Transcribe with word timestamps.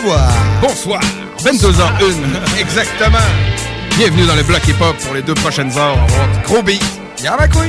Bonsoir. 0.00 0.30
Bonsoir. 0.60 1.00
22h01, 1.42 2.58
exactement. 2.60 3.18
Bienvenue 3.96 4.26
dans 4.26 4.36
le 4.36 4.42
bloc 4.44 4.66
hip-hop 4.68 4.96
pour 4.98 5.14
les 5.14 5.22
deux 5.22 5.34
prochaines 5.34 5.76
heures. 5.76 5.96
On 5.96 6.06
va 6.06 6.14
avoir 6.22 6.28
du 6.28 6.40
gros 6.46 6.62
beat. 6.62 6.84
Y'en 7.24 7.34
a 7.34 7.48
quoi? 7.48 7.64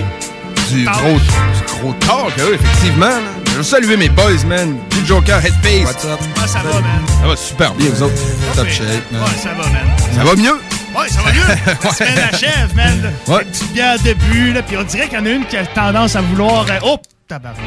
Du 0.70 0.86
gros, 0.86 1.18
du 1.18 1.82
gros 1.82 1.94
talk, 1.94 2.34
effectivement. 2.38 3.08
là. 3.08 3.20
Je 3.48 3.52
veux 3.58 3.64
saluer 3.64 3.98
mes 3.98 4.10
boys, 4.10 4.44
man. 4.46 4.78
Du 4.92 5.06
Joker, 5.08 5.38
Headface. 5.44 5.86
What's 5.86 6.06
up? 6.06 6.20
Ah, 6.42 6.48
ça 6.48 6.60
va, 6.60 6.74
man. 6.82 7.02
Ça 7.22 7.28
va 7.28 7.36
super 7.36 7.74
bien, 7.74 7.90
vous 7.90 8.04
autres. 8.04 8.22
Top 8.56 8.70
shape, 8.70 9.12
man. 9.12 9.22
Ouais, 9.24 9.28
ça 9.42 9.50
va, 9.50 9.64
man. 9.70 9.88
Ça 10.16 10.24
va 10.24 10.36
mieux? 10.36 10.60
Ouais, 10.96 11.10
ça 11.10 11.22
va 11.24 11.32
mieux. 11.32 11.76
La 11.84 11.92
semaine 11.92 12.30
achève, 12.32 12.76
man. 12.76 13.14
Ouais. 13.28 13.44
Petite 13.46 13.74
bière 13.74 14.00
de 14.04 14.14
but, 14.14 14.54
là, 14.54 14.62
puis 14.62 14.78
on 14.78 14.84
dirait 14.84 15.08
qu'il 15.08 15.18
y 15.18 15.22
en 15.22 15.26
a 15.26 15.30
une 15.30 15.46
qui 15.46 15.58
a 15.58 15.66
tendance 15.66 16.16
à 16.16 16.22
vouloir... 16.22 16.66
euh, 16.70 16.78
oh, 16.84 16.98
tabarnouche. 17.28 17.64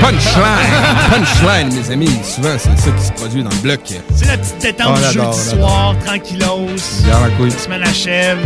Punchline. 0.00 0.70
Punchline, 1.10 1.74
mes 1.74 1.90
amis. 1.90 2.18
Souvent, 2.24 2.56
c'est 2.58 2.78
ça 2.80 2.90
qui 2.90 3.04
se 3.04 3.12
produit 3.12 3.42
dans 3.42 3.50
le 3.50 3.56
bloc. 3.56 3.80
C'est 4.14 4.26
la 4.26 4.36
petite 4.38 4.58
détente 4.60 4.96
du 4.98 5.12
jeudi 5.12 5.38
soir, 5.38 5.94
tranquillos. 6.04 6.68
La 7.06 7.50
semaine 7.50 7.82
achève. 7.82 8.38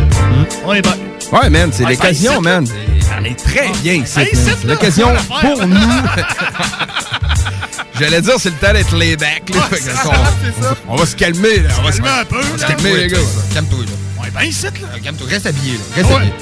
On 0.64 0.74
est 0.74 0.82
bon. 0.82 0.90
Ouais, 1.32 1.50
man, 1.50 1.70
c'est 1.72 1.84
l'occasion, 1.84 2.40
man. 2.40 2.66
On 3.20 3.24
est 3.24 3.34
très 3.38 3.68
bien 3.82 3.94
ici. 3.94 4.20
C'est 4.32 4.64
l'occasion 4.64 5.08
pour 5.40 5.66
nous. 5.66 5.76
J'allais 7.98 8.20
dire, 8.20 8.34
c'est 8.38 8.50
le 8.50 8.56
temps 8.56 8.72
d'être 8.74 8.94
laid 8.94 9.16
back. 9.16 9.42
On, 10.86 10.92
on 10.92 10.96
va 10.96 11.06
se 11.06 11.16
calmer, 11.16 11.60
là. 11.60 11.70
On 11.78 11.82
va 11.82 11.92
se, 11.92 11.96
Calme 12.02 12.10
un 12.20 12.24
peu, 12.26 12.36
on 12.36 12.42
va 12.42 12.56
se 12.58 12.62
là. 12.62 12.68
calmer, 12.68 12.96
les 12.96 13.08
gars. 13.08 13.18
Calme-toi, 13.54 13.78
là. 13.84 13.90
On 14.20 14.24
est 14.24 14.30
bien 14.30 14.42
ici, 14.42 14.64
là. 14.64 14.70
Calme-toi. 15.02 15.26
Reste 15.30 15.46
habillé, 15.46 15.72
là. 15.72 15.78
Reste 15.96 16.10
habillé. 16.10 16.32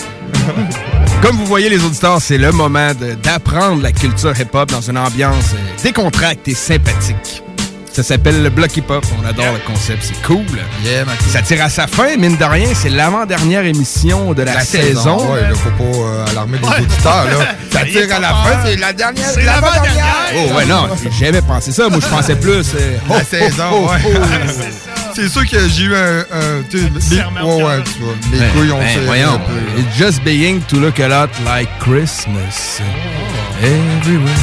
Comme 1.25 1.37
vous 1.37 1.47
voyez, 1.47 1.71
les 1.71 1.83
auditeurs, 1.83 2.21
c'est 2.21 2.37
le 2.37 2.53
moment 2.53 2.91
d'apprendre 3.23 3.83
la 3.83 3.93
culture 3.93 4.39
hip-hop 4.39 4.69
dans 4.71 4.83
une 4.83 4.99
ambiance 4.99 5.55
euh, 5.55 5.83
décontractée 5.83 6.51
et 6.51 6.55
sympathique. 6.55 7.43
Ça 7.95 8.03
s'appelle 8.03 8.43
le 8.43 8.51
bloc 8.51 8.77
hip-hop. 8.77 9.05
On 9.23 9.25
adore 9.25 9.53
le 9.53 9.61
concept. 9.73 10.03
C'est 10.03 10.21
cool. 10.27 10.45
Ça 11.31 11.43
tire 11.43 11.63
à 11.65 11.69
sa 11.69 11.87
fin, 11.87 12.17
mine 12.17 12.37
de 12.37 12.45
rien. 12.45 12.67
C'est 12.75 12.89
l'avant-dernière 12.89 13.65
émission 13.65 14.33
de 14.35 14.43
la, 14.43 14.55
La 14.55 14.61
saison. 14.65 15.19
saison, 15.19 15.33
ouais, 15.33 15.43
là, 15.43 15.55
faut 15.55 15.71
pas 15.71 15.85
euh, 15.99 16.27
alarmer 16.27 16.59
les 16.59 16.69
auditeurs, 16.85 17.25
là. 17.27 17.47
Ça 17.71 17.85
tire 17.85 18.17
à 18.17 18.19
la 18.19 18.29
fin, 18.31 18.59
c'est 18.65 18.77
la 18.77 18.93
dernière. 18.93 19.31
C'est 19.33 19.45
l'avant-dernière. 19.45 20.05
Oh, 20.35 20.55
ouais, 20.57 20.67
non, 20.67 20.89
j'ai 21.05 21.27
jamais 21.27 21.43
pensé 21.43 21.71
ça. 21.71 21.89
Moi, 21.89 22.01
je 22.03 22.09
pensais 22.09 22.35
plus. 22.35 22.67
euh, 22.75 22.97
La 23.09 23.17
oh, 23.17 23.21
saison, 23.31 23.65
oh, 23.73 23.89
ouais. 23.89 23.99
oh. 24.07 24.63
C'est 25.15 25.29
sûr 25.29 25.49
que 25.49 25.69
j'ai 25.69 25.85
eu 25.85 25.95
un. 25.95 26.19
un 26.33 26.63
tu 26.69 26.79
sais, 26.99 27.15
ouais, 27.17 27.63
ouais, 27.63 27.83
tu 27.85 28.01
vois. 28.03 28.15
Les 28.33 28.39
Ben, 28.41 28.51
couilles 28.51 28.73
ont 28.73 28.79
ben, 28.81 28.87
fait. 28.89 29.01
voyons. 29.07 29.35
un 29.35 29.39
peu. 29.39 29.81
It's 29.81 29.97
just 29.97 30.25
being 30.25 30.61
to 30.63 30.77
look 30.81 30.99
a 30.99 31.07
lot 31.07 31.29
like 31.47 31.69
Christmas. 31.79 32.81
Everywhere. 33.63 34.35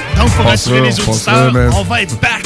Donc, 0.20 0.30
pour 0.34 0.44
Pas 0.44 0.52
assurer 0.52 0.78
ça, 0.78 0.84
les 0.84 0.92
auditeurs, 1.08 1.14
ça, 1.14 1.78
on 1.78 1.82
va 1.84 2.02
être 2.02 2.20
back 2.20 2.44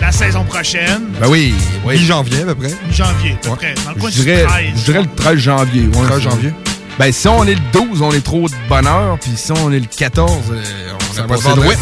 la 0.00 0.12
saison 0.12 0.44
prochaine. 0.44 1.08
Ben 1.20 1.26
oui, 1.28 1.52
oui. 1.84 1.94
Mi-janvier, 1.98 2.42
à 2.42 2.46
peu 2.46 2.54
près. 2.54 2.70
Mi-janvier, 2.88 3.32
à 3.32 3.36
peu 3.42 3.48
Ouais. 3.50 3.56
près. 3.56 3.74
Dans 3.84 3.90
le 3.90 3.96
coin 4.00 4.10
Je 4.10 4.14
du 4.16 4.22
dirais, 4.22 4.44
13. 4.44 4.64
je 4.76 4.84
dirais 4.84 5.02
le 5.02 5.08
13 5.16 5.38
janvier. 5.38 5.82
ouais, 5.88 5.90
13 6.06 6.08
c'est- 6.14 6.20
janvier. 6.30 6.52
Ben, 6.98 7.12
si 7.12 7.28
on 7.28 7.44
est 7.44 7.54
le 7.54 7.60
12, 7.72 8.02
on 8.02 8.12
est 8.12 8.24
trop 8.24 8.48
de 8.48 8.54
bonheur. 8.68 9.18
Puis 9.20 9.32
si 9.36 9.52
on 9.52 9.72
est 9.72 9.80
le 9.80 9.86
14, 9.86 10.32
euh, 10.52 10.62
on 11.10 11.14
Ça 11.14 11.22
a 11.22 11.26
va 11.26 11.34
passé 11.36 11.48
être 11.48 11.56
de. 11.56 11.60
Ouais, 11.60 11.76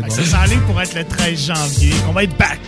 c'est 0.00 0.10
ça. 0.32 0.38
Ça 0.38 0.54
pour 0.66 0.80
être 0.80 0.94
le 0.94 1.04
13 1.04 1.46
janvier. 1.46 1.94
On 2.08 2.12
va 2.12 2.22
être 2.24 2.36
back. 2.36 2.58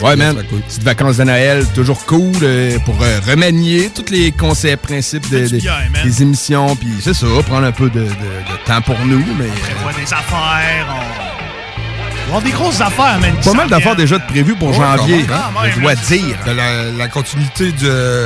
Ouais, 0.00 0.16
man. 0.16 0.34
coûte. 0.48 0.64
Petites 0.64 0.82
vacances 0.82 1.18
de 1.18 1.24
Noël, 1.24 1.64
toujours 1.74 2.04
cool 2.06 2.32
euh, 2.42 2.78
pour 2.84 2.96
euh, 3.02 3.20
remanier 3.28 3.90
tous 3.94 4.10
les 4.10 4.32
concepts, 4.32 4.84
principes 4.86 5.28
de- 5.30 5.46
de- 5.46 5.56
bien, 5.58 5.74
des 6.02 6.22
émissions. 6.22 6.74
Puis 6.76 6.88
c'est 7.00 7.14
ça, 7.14 7.26
prendre 7.46 7.66
un 7.66 7.72
peu 7.72 7.88
de, 7.88 8.00
de- 8.00 8.04
de 8.06 8.64
temps 8.66 8.80
pour 8.82 8.98
nous. 9.04 9.24
Mais 9.38 9.46
On 9.48 9.60
prévoit 9.60 9.92
des 9.92 10.12
affaires. 10.12 10.86
On... 10.88 12.26
Avoir 12.28 12.42
des 12.42 12.50
grosses 12.50 12.80
affaires, 12.80 13.18
man. 13.20 13.34
pas 13.44 13.52
mal 13.52 13.68
d'affaires 13.68 13.94
déjà 13.96 14.18
de 14.18 14.24
prévues 14.26 14.54
pour 14.56 14.70
Ouais, 14.70 14.74
janvier. 14.96 15.24
quand 15.28 15.60
même, 15.62 15.72
je 15.74 15.80
dois 15.80 15.94
dire. 15.94 16.36
De 16.46 16.52
la, 16.52 16.84
la 16.96 17.08
continuité 17.08 17.70
de. 17.72 18.24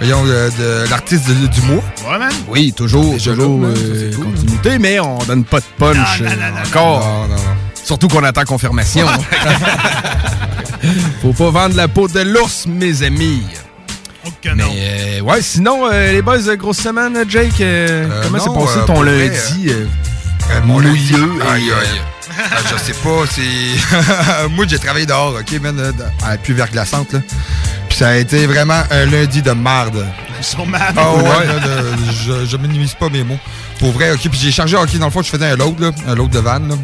Voyons, 0.00 0.24
de, 0.24 0.30
de 0.30 0.88
l'artiste 0.90 1.26
de- 1.28 1.46
du 1.48 1.60
mois. 1.62 1.82
Ouais, 2.08 2.18
man. 2.18 2.30
Oui, 2.46 2.72
toujours, 2.76 3.16
toujours 3.16 3.60
là, 3.62 3.68
euh, 3.76 4.12
cool. 4.14 4.24
continuité, 4.26 4.78
mais 4.78 5.00
on 5.00 5.18
donne 5.24 5.42
pas 5.44 5.58
de 5.58 5.64
punch 5.76 5.96
Non, 5.96 6.26
non, 6.26 6.30
euh, 6.30 6.36
non, 6.36 6.54
non, 6.54 6.62
encore. 6.68 7.00
Non, 7.00 7.22
non, 7.22 7.34
non. 7.34 7.42
Surtout 7.82 8.06
qu'on 8.06 8.22
attend 8.22 8.44
confirmation. 8.44 9.06
Faut 11.22 11.32
pas 11.32 11.50
vendre 11.50 11.76
la 11.76 11.88
peau 11.88 12.08
de 12.08 12.20
l'ours, 12.20 12.66
mes 12.66 13.02
amis. 13.02 13.42
Mais 14.44 14.54
non. 14.54 14.70
euh, 14.76 15.20
ouais, 15.20 15.42
sinon, 15.42 15.86
euh, 15.90 16.12
les 16.12 16.22
boys, 16.22 16.48
euh, 16.48 16.56
grosse 16.56 16.78
semaine, 16.78 17.16
euh, 17.16 17.24
Jake, 17.28 17.60
euh, 17.60 18.06
Euh, 18.10 18.22
comment 18.24 18.38
s'est 18.38 18.50
passé 18.50 18.78
euh, 18.80 18.84
ton 18.86 19.02
lundi? 19.02 19.66
euh, 19.68 19.86
Euh, 20.50 20.60
mon 20.64 20.78
lundi. 20.78 21.12
Mouilleux 21.12 21.32
et, 21.44 21.48
Aïe, 21.50 21.70
aïe. 21.72 22.00
Ah, 22.38 22.56
je 22.70 22.76
sais 22.84 22.92
pas, 23.02 23.24
c'est. 23.30 24.48
Moi, 24.50 24.66
j'ai 24.68 24.78
travaillé 24.78 25.06
dehors, 25.06 25.34
OK, 25.40 25.60
man, 25.60 25.92
à 26.24 26.30
la 26.30 26.36
pluie 26.38 26.54
verglaçante, 26.54 27.12
là. 27.12 27.20
Puis 27.88 27.98
ça 27.98 28.08
a 28.10 28.16
été 28.16 28.46
vraiment 28.46 28.80
un 28.90 29.06
lundi 29.06 29.40
de 29.42 29.50
marde. 29.52 30.06
Sûrement. 30.40 30.78
Ah 30.96 31.14
ouais, 31.14 31.46
là, 31.46 31.82
je, 32.26 32.44
je 32.46 32.56
minimise 32.58 32.94
pas 32.94 33.08
mes 33.08 33.24
mots. 33.24 33.38
Pour 33.80 33.92
vrai, 33.92 34.12
ok. 34.12 34.20
Puis 34.30 34.38
j'ai 34.40 34.52
chargé, 34.52 34.76
ok, 34.76 34.96
dans 34.98 35.06
le 35.06 35.10
fond, 35.10 35.22
je 35.22 35.30
faisais 35.30 35.46
un 35.46 35.56
load, 35.56 35.80
là, 35.80 35.90
un 36.06 36.14
load 36.14 36.30
de 36.30 36.38
van, 36.38 36.58
là. 36.60 36.74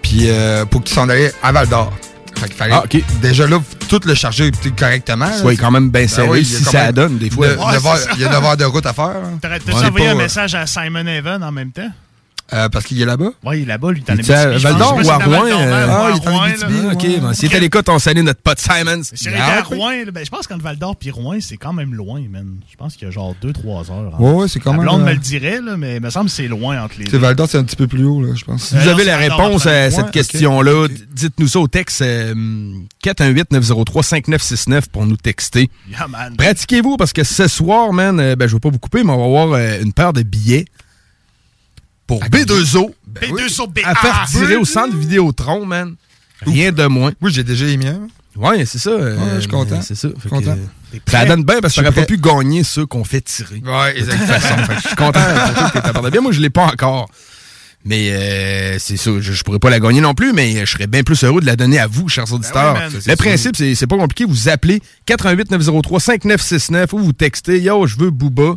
Puis 0.00 0.22
euh, 0.30 0.64
pour 0.64 0.82
qu'il 0.82 0.94
s'en 0.94 1.08
allait 1.08 1.32
à 1.42 1.52
Val 1.52 1.68
d'Or. 1.68 1.92
Fait 2.40 2.46
qu'il 2.46 2.56
fallait 2.56 2.72
Ah, 2.74 2.84
ok. 2.84 3.02
déjà 3.20 3.46
là, 3.46 3.58
tout 3.88 4.00
le 4.06 4.14
charger 4.14 4.50
correctement. 4.78 5.30
Soit 5.36 5.56
quand 5.56 5.70
même 5.70 5.90
bien 5.90 6.08
serré, 6.08 6.28
Ben 6.28 6.36
il 6.36 6.50
y 6.50 6.54
a 6.54 6.58
si 6.58 6.64
ça 6.64 6.90
donne, 6.90 7.18
des 7.18 7.28
fois. 7.28 7.48
Ouais. 7.48 7.54
Il 8.14 8.20
y 8.22 8.24
a 8.24 8.30
9 8.30 8.44
heures 8.44 8.56
de 8.56 8.64
route 8.64 8.86
à 8.86 8.92
faire. 8.94 9.04
hein. 9.04 9.38
T'aurais-tu 9.42 9.72
On 9.74 9.82
est 9.82 9.86
envoyé 9.86 10.08
un 10.08 10.12
euh, 10.12 10.14
message 10.14 10.54
à 10.54 10.66
Simon 10.66 11.06
Evan 11.06 11.42
en 11.44 11.52
même 11.52 11.70
temps? 11.70 11.90
Euh, 12.52 12.68
parce 12.68 12.84
qu'il 12.84 13.00
est 13.00 13.04
là-bas? 13.04 13.30
Ouais, 13.44 13.58
il 13.60 13.62
est 13.62 13.66
là-bas, 13.66 13.92
lui, 13.92 14.02
t'en 14.02 14.14
était 14.14 14.32
à 14.32 14.58
Val 14.58 14.76
d'Or 14.76 14.96
ou 15.04 15.08
à 15.10 15.16
Rouen? 15.18 15.44
euh, 15.46 15.86
Ah, 15.88 16.10
il 16.14 16.16
est 16.22 16.28
en 16.28 16.40
Abitibi. 16.42 16.86
ok, 16.92 17.20
ben, 17.22 17.32
s'il 17.34 17.46
était 17.46 17.56
à 17.56 17.60
l'écoute, 17.60 17.88
on 17.88 17.98
salue 17.98 18.22
notre 18.22 18.40
pote 18.42 18.58
Simons. 18.58 19.02
Si 19.02 19.24
il 19.24 19.28
était 19.28 19.38
à 19.40 19.62
Rouen, 19.62 19.92
ben, 20.12 20.24
je 20.24 20.30
pense 20.30 20.46
qu'entre 20.46 20.62
Val 20.62 20.76
d'Or 20.76 20.96
et 21.04 21.10
Rouen, 21.10 21.38
c'est 21.40 21.56
quand 21.56 21.72
même 21.72 21.94
loin, 21.94 22.20
man. 22.30 22.56
Je 22.70 22.76
pense 22.76 22.94
qu'il 22.96 23.06
y 23.06 23.08
a 23.08 23.12
genre 23.12 23.34
2-3 23.42 23.90
heures. 23.90 24.14
hein. 24.14 24.16
Ouais, 24.18 24.32
ouais, 24.32 24.48
c'est 24.48 24.60
quand 24.60 24.72
même. 24.72 24.82
blonde 24.82 25.02
euh, 25.02 25.06
me 25.06 25.12
le 25.12 25.18
dirait, 25.18 25.60
là, 25.60 25.76
mais 25.76 25.96
il 25.96 26.02
me 26.02 26.10
semble 26.10 26.26
que 26.28 26.34
c'est 26.34 26.48
loin 26.48 26.82
entre 26.82 26.94
les 26.98 27.04
deux. 27.04 27.18
Val 27.18 27.34
d'Or, 27.34 27.48
c'est 27.48 27.58
un 27.58 27.64
petit 27.64 27.76
peu 27.76 27.86
plus 27.86 28.04
haut, 28.04 28.22
là, 28.22 28.32
je 28.34 28.44
pense. 28.44 28.62
Si 28.64 28.76
vous 28.76 28.88
avez 28.88 29.04
la 29.04 29.16
réponse 29.16 29.66
à 29.66 29.90
cette 29.90 30.10
question-là, 30.10 30.88
dites-nous 31.12 31.48
ça 31.48 31.60
au 31.60 31.68
texte 31.68 32.02
euh, 32.02 32.34
418-903-5969 33.04 34.82
pour 34.92 35.06
nous 35.06 35.16
texter. 35.16 35.70
Pratiquez-vous 36.36 36.96
parce 36.96 37.12
que 37.12 37.24
ce 37.24 37.48
soir, 37.48 37.92
man, 37.92 38.34
ben, 38.34 38.46
je 38.48 38.54
veux 38.54 38.60
pas 38.60 38.70
vous 38.70 38.78
couper, 38.78 39.04
mais 39.04 39.12
on 39.12 39.18
va 39.18 39.24
avoir 39.42 39.60
une 39.80 39.92
paire 39.92 40.12
de 40.12 40.22
billets 40.22 40.64
pour 42.10 42.24
B2O 42.24 42.90
B2 43.20 43.48
sur 43.48 43.68
B. 43.68 43.78
à 43.84 43.94
faire 43.94 44.26
tirer 44.28 44.56
au 44.56 44.62
B2. 44.62 44.64
centre 44.64 44.96
Vidéotron, 44.96 45.64
man. 45.64 45.94
Rien 46.42 46.72
de 46.72 46.84
moins. 46.86 47.12
Oui, 47.20 47.30
j'ai 47.32 47.44
déjà 47.44 47.66
émis 47.66 47.86
un. 47.86 48.08
Ouais, 48.34 48.64
c'est 48.64 48.78
ça. 48.78 48.90
euh, 48.90 49.16
Ouais, 49.16 49.22
je 49.36 49.40
suis 49.40 49.48
content. 49.48 49.80
C'est 49.80 49.94
ça. 49.94 50.08
Que, 50.08 50.28
Content. 50.28 50.56
ça 51.06 51.24
donne 51.24 51.44
bien 51.44 51.60
parce 51.60 51.74
que 51.74 51.80
t'aurais 51.80 51.92
pas 51.92 52.04
pu 52.06 52.16
gagner 52.18 52.64
ceux 52.64 52.84
qu'on 52.84 53.04
fait 53.04 53.20
tirer. 53.20 53.62
Ouais, 53.64 53.94
de 53.94 54.00
toute 54.00 54.12
façon. 54.22 54.56
Fait 54.56 54.74
que 54.74 54.80
je 54.82 54.86
suis 54.88 54.96
content 54.96 55.20
que 55.20 56.10
bien. 56.10 56.20
Moi, 56.20 56.32
je 56.32 56.40
l'ai 56.40 56.50
pas 56.50 56.64
encore. 56.64 57.08
Mais 57.84 58.10
euh, 58.10 58.76
c'est 58.80 58.96
ça, 58.96 59.10
je, 59.20 59.32
je 59.32 59.42
pourrais 59.44 59.60
pas 59.60 59.70
la 59.70 59.78
gagner 59.78 60.00
non 60.00 60.14
plus, 60.14 60.32
mais 60.32 60.66
je 60.66 60.70
serais 60.70 60.88
bien 60.88 61.02
plus 61.04 61.22
heureux 61.22 61.40
de 61.40 61.46
la 61.46 61.54
donner 61.56 61.78
à 61.78 61.86
vous, 61.86 62.08
chers 62.08 62.30
auditeurs. 62.32 62.74
Ben 62.74 62.90
man. 62.90 63.00
le 63.06 63.16
principe, 63.16 63.56
c'est 63.56 63.74
c'est 63.76 63.86
pas 63.86 63.96
compliqué. 63.96 64.24
Vous 64.24 64.48
appelez 64.48 64.82
88 65.06 65.50
903 65.52 66.00
5969 66.00 66.92
ou 66.92 66.98
vous 66.98 67.12
textez 67.12 67.60
Yo, 67.60 67.86
je 67.86 67.96
veux 67.96 68.10
Booba. 68.10 68.56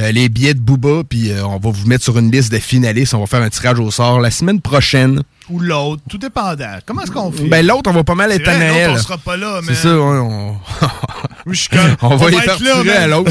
Euh, 0.00 0.10
les 0.10 0.28
billets 0.28 0.54
de 0.54 0.60
Booba, 0.60 1.02
puis 1.08 1.30
euh, 1.30 1.46
on 1.46 1.58
va 1.58 1.70
vous 1.70 1.86
mettre 1.86 2.02
sur 2.02 2.18
une 2.18 2.30
liste 2.30 2.50
de 2.52 2.58
finalistes. 2.58 3.14
On 3.14 3.20
va 3.20 3.26
faire 3.26 3.42
un 3.42 3.50
tirage 3.50 3.78
au 3.78 3.90
sort 3.90 4.20
la 4.20 4.30
semaine 4.30 4.60
prochaine. 4.60 5.22
Ou 5.50 5.60
l'autre, 5.60 6.02
tout 6.08 6.16
dépendant. 6.16 6.78
Comment 6.86 7.02
est-ce 7.02 7.10
qu'on 7.10 7.30
fait? 7.30 7.46
Ben 7.48 7.66
l'autre, 7.66 7.90
on 7.90 7.92
va 7.92 8.02
pas 8.02 8.14
mal 8.14 8.32
être 8.32 8.48
à 8.48 8.54
vrai, 8.54 8.68
Noël. 8.70 8.90
on 8.92 8.96
sera 8.98 9.18
pas 9.18 9.36
là, 9.36 9.60
mais. 9.62 9.74
C'est 9.74 9.82
ça, 9.82 9.94
ouais, 9.94 10.00
on... 10.18 10.56
Je 11.46 11.52
suis 11.60 11.68
comme, 11.68 11.96
on 12.00 12.16
va 12.16 12.30
les 12.30 12.36
être 12.38 12.58
faire 12.58 12.76
là, 12.78 12.84
man. 12.84 12.96
à 12.96 13.06
l'autre. 13.06 13.30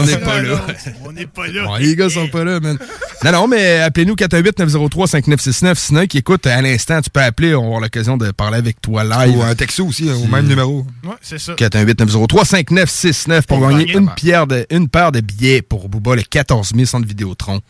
on 0.00 0.04
n'est 0.06 0.16
pas 0.18 0.40
là. 0.42 0.66
On 1.04 1.12
n'est 1.12 1.26
pas 1.26 1.46
là. 1.48 1.64
Bon, 1.64 1.74
les 1.76 1.96
gars 1.96 2.08
sont 2.08 2.28
pas 2.28 2.44
là, 2.44 2.60
man. 2.60 2.78
Non, 3.24 3.32
non, 3.32 3.48
mais 3.48 3.80
appelez-nous 3.80 4.14
418-903-5969. 4.14 5.74
Sinon, 5.74 6.06
qui 6.06 6.18
écoute 6.18 6.46
à 6.46 6.62
l'instant, 6.62 7.00
tu 7.00 7.10
peux 7.10 7.20
appeler. 7.20 7.56
On 7.56 7.62
va 7.62 7.66
avoir 7.66 7.80
l'occasion 7.80 8.16
de 8.16 8.30
parler 8.30 8.58
avec 8.58 8.80
toi 8.80 9.02
live. 9.02 9.36
Ou 9.36 9.42
un 9.42 9.56
texto 9.56 9.86
aussi, 9.86 10.08
au 10.08 10.28
même 10.28 10.46
numéro. 10.46 10.86
Ouais, 11.02 11.14
c'est 11.20 11.38
ça. 11.40 11.54
418-903-5969 11.54 13.42
pour 13.42 13.58
Pour 13.58 13.68
gagner 13.68 13.86
gagner. 13.86 13.98
une, 13.98 14.10
pierre 14.14 14.46
de, 14.46 14.64
une 14.70 14.88
paire 14.88 15.10
de 15.10 15.20
billets 15.20 15.62
pour 15.62 15.88
Booba, 15.88 16.14
le 16.14 16.22
14 16.22 16.72
000 16.74 16.86
centre 16.86 17.08
Vidéotron. 17.08 17.60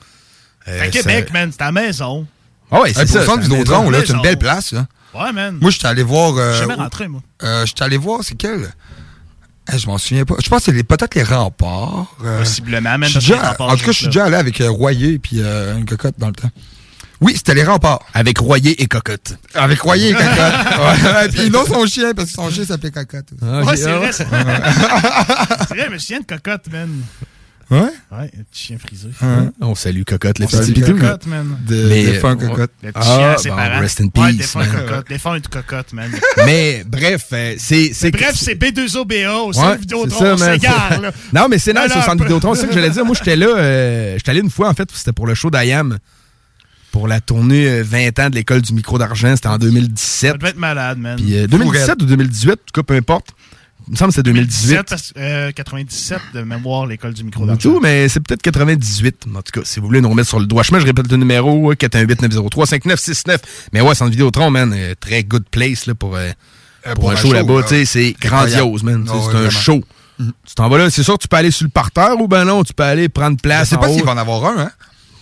Euh, 0.69 0.83
À 0.83 0.89
Québec, 0.89 1.33
man, 1.33 1.51
c'est 1.51 1.63
à 1.63 1.67
la 1.67 1.73
maison. 1.73 2.27
Ah 2.71 2.81
ouais, 2.81 2.93
c'est 2.95 3.01
pour 3.05 3.13
ça. 3.13 3.21
le 3.21 3.25
centre 3.27 3.39
la 3.41 3.47
Vidéotron, 3.49 3.91
là, 3.91 3.99
c'est 4.07 4.13
une 4.13 4.23
belle 4.23 4.39
place. 4.39 4.73
Là. 4.73 4.87
Ouais, 5.15 5.33
man. 5.33 5.59
Moi, 5.61 5.71
j'étais 5.71 5.87
allé 5.87 6.03
voir. 6.03 6.35
Je 6.35 6.41
Euh, 6.41 6.53
suis 6.53 6.61
jamais 6.61 6.75
rentré, 6.75 7.09
moi. 7.09 7.21
euh, 7.43 7.65
j'étais 7.67 7.83
allé 7.85 7.97
voir, 7.97 8.21
c'est 8.23 8.35
quel? 8.35 8.71
Hey, 9.71 9.79
Je 9.79 9.87
m'en 9.87 9.99
souviens 9.99 10.25
pas. 10.25 10.35
Je 10.43 10.49
pense 10.49 10.65
que 10.65 10.73
c'est 10.75 10.83
peut-être 10.83 11.15
les 11.15 11.23
remparts. 11.23 12.15
euh, 12.25 12.39
Possiblement, 12.41 12.97
que 12.99 13.15
déjà- 13.15 13.55
en 13.59 13.77
tout 13.77 13.85
cas, 13.85 13.93
je 13.93 13.97
suis 13.99 14.07
déjà 14.07 14.25
allé 14.27 14.37
avec 14.37 14.61
euh, 14.61 14.71
Royer 14.71 15.15
et 15.15 15.19
puis 15.19 15.41
euh, 15.41 15.77
une 15.77 15.85
cocotte 15.87 16.15
dans 16.19 16.29
le 16.29 16.33
temps. 16.35 16.51
Oui, 17.21 17.33
c'était 17.37 17.55
les 17.55 17.65
remparts. 17.65 18.01
Avec 18.15 18.39
Royer 18.39 18.81
et 18.81 18.87
Cocotte. 18.87 19.37
Avec 19.55 19.81
Royer 19.81 20.11
et 20.11 20.15
cocotte. 20.15 20.29
ouais. 20.37 21.29
Puis 21.31 21.51
non, 21.51 21.65
son 21.67 21.85
chien, 21.87 22.15
parce 22.15 22.29
que 22.29 22.35
son 22.35 22.49
chien 22.51 22.65
s'appelait 22.65 22.93
cocotte. 22.93 23.29
Ah, 23.43 23.63
Ouais, 23.65 23.77
c'est 23.77 23.91
ah, 23.91 23.99
vrai, 23.99 24.13
c'est 24.13 24.25
vrai. 24.25 24.45
C'est 25.69 25.75
vrai, 25.77 25.89
mais 25.91 25.99
chien 25.99 26.21
de 26.21 26.25
cocotte, 26.27 26.71
man. 26.71 26.89
Ouais? 27.71 27.81
Ouais, 27.81 28.31
un 28.39 28.43
petit 28.51 28.65
chien 28.67 28.79
frisé. 28.79 29.09
On 29.61 29.75
salue 29.75 30.03
Cocotte, 30.05 30.39
les 30.39 30.47
petits 30.47 30.73
pitous. 30.73 30.95
Cocotte, 30.95 31.27
man. 31.27 31.57
De, 31.67 31.89
Mais, 31.89 32.07
euh, 32.17 32.21
cocotte. 32.35 32.71
Le 32.83 32.93
petit 32.93 33.07
chien 33.07 33.33
Ah, 33.35 33.37
ses 33.39 33.51
bon, 33.51 33.57
parents. 33.57 33.81
rest 33.81 34.01
in 34.01 34.05
Ouais, 34.05 34.11
peace, 34.15 34.37
défunt 34.39 34.59
man. 34.61 34.71
cocotte. 34.87 35.09
Défunt 35.09 35.35
une 35.35 35.43
cocotte, 35.43 35.93
man. 35.93 36.11
Mais 36.47 36.83
bref, 36.87 37.27
euh, 37.33 37.55
c'est... 37.59 37.93
c'est- 37.93 38.11
Bref, 38.11 38.33
c'est 38.37 38.55
B2OBA 38.55 39.29
au 39.35 39.49
Ouais, 39.49 39.53
centre 39.53 39.73
c'est 39.75 39.81
Vidéotron. 39.81 40.37
man. 40.39 40.53
s'égare, 40.55 41.01
là. 41.03 41.13
Non, 41.35 41.49
mais 41.51 41.59
c'est 41.59 41.75
nice 41.75 41.95
au 41.95 42.01
centre 42.01 42.23
Vidéotron. 42.23 42.55
C'est 42.55 42.63
ça 42.63 42.67
que 42.69 42.73
j'allais 42.73 42.89
dire. 42.91 43.05
Moi, 43.05 43.15
j'étais 43.19 43.37
là, 43.37 43.47
euh, 43.49 44.15
j'étais 44.17 44.31
allé 44.31 44.41
une 44.41 44.51
fois, 44.51 44.71
en 44.71 44.75
fait, 44.75 44.89
c'était 44.95 45.13
pour 45.13 45.27
le 45.27 45.35
show 45.35 45.51
d'IAM. 45.51 45.99
Pour 46.91 47.07
la 47.07 47.21
tournée 47.21 47.69
euh, 47.69 47.83
20 47.85 48.19
ans 48.19 48.31
de 48.31 48.35
l'école 48.35 48.63
du 48.63 48.73
micro 48.73 48.97
d'argent. 48.97 49.37
C'était 49.37 49.49
en 49.49 49.59
2017. 49.59 50.31
Ça 50.33 50.39
devait 50.39 50.49
être 50.51 50.57
malade, 50.59 50.97
man. 50.97 51.17
Puis 51.17 51.37
euh, 51.37 51.47
2017 51.47 52.01
ou 52.03 52.07
2018, 52.07 52.51
en 52.51 52.55
tout 52.55 52.61
cas, 52.75 52.83
peu 52.83 52.95
importe. 52.95 53.29
Il 53.89 53.93
me 53.93 53.97
semble 53.97 54.11
que 54.11 54.17
c'est 54.17 54.23
2018. 54.23 54.83
parce 54.87 55.13
que, 55.13 55.19
euh, 55.19 55.51
97 55.53 56.21
de 56.35 56.43
mémoire, 56.43 56.87
l'école 56.87 57.15
du 57.15 57.25
micro 57.25 57.41
Du 57.43 57.47
d'argent. 57.49 57.71
tout, 57.71 57.81
mais 57.81 58.09
c'est 58.09 58.21
peut-être 58.21 58.43
98. 58.43 59.25
En 59.35 59.41
tout 59.41 59.51
cas, 59.53 59.61
si 59.65 59.81
vous 59.81 59.87
voulez 59.87 60.03
nous 60.03 60.11
remettre 60.11 60.29
sur 60.29 60.39
le 60.39 60.47
doigt 60.47 60.63
chemin, 60.63 60.79
je 60.79 60.85
répète 60.85 61.11
le 61.11 61.17
numéro 61.17 61.73
418-903-5969. 61.75 63.39
Mais 63.73 63.81
ouais, 63.81 63.95
Centre 63.95 64.11
Vidéotron, 64.11 64.51
man, 64.51 64.73
euh, 64.77 64.95
très 65.01 65.25
good 65.25 65.45
place 65.51 65.87
là, 65.87 65.95
pour, 65.95 66.17
euh, 66.17 66.31
pour, 66.97 67.11
un 67.11 67.17
show 67.17 67.33
là-bas. 67.33 67.63
C'est 67.85 68.15
grandiose, 68.21 68.83
man. 68.83 69.07
Ah 69.09 69.13
c'est 69.21 69.29
un 69.29 69.33
vraiment. 69.33 69.51
show. 69.51 69.81
Tu 70.19 70.55
t'en 70.57 70.69
vas 70.69 70.79
là, 70.79 70.91
c'est 70.91 71.05
sûr 71.05 71.15
que 71.17 71.23
tu 71.23 71.29
peux 71.29 71.37
aller 71.37 71.53
sur 71.53 71.65
le 71.65 71.71
parterre 71.71 72.21
ou 72.21 72.27
ben 72.27 72.45
non, 72.45 72.65
tu 72.65 72.75
peux 72.75 72.83
aller 72.83 73.09
prendre 73.09 73.37
Je 73.39 73.43
place. 73.43 73.69
sais 73.69 73.77
pas 73.77 73.89
s'il 73.89 74.03
va 74.05 74.13
en 74.13 74.17
avoir 74.17 74.45
un, 74.47 74.63
hein? 74.65 74.71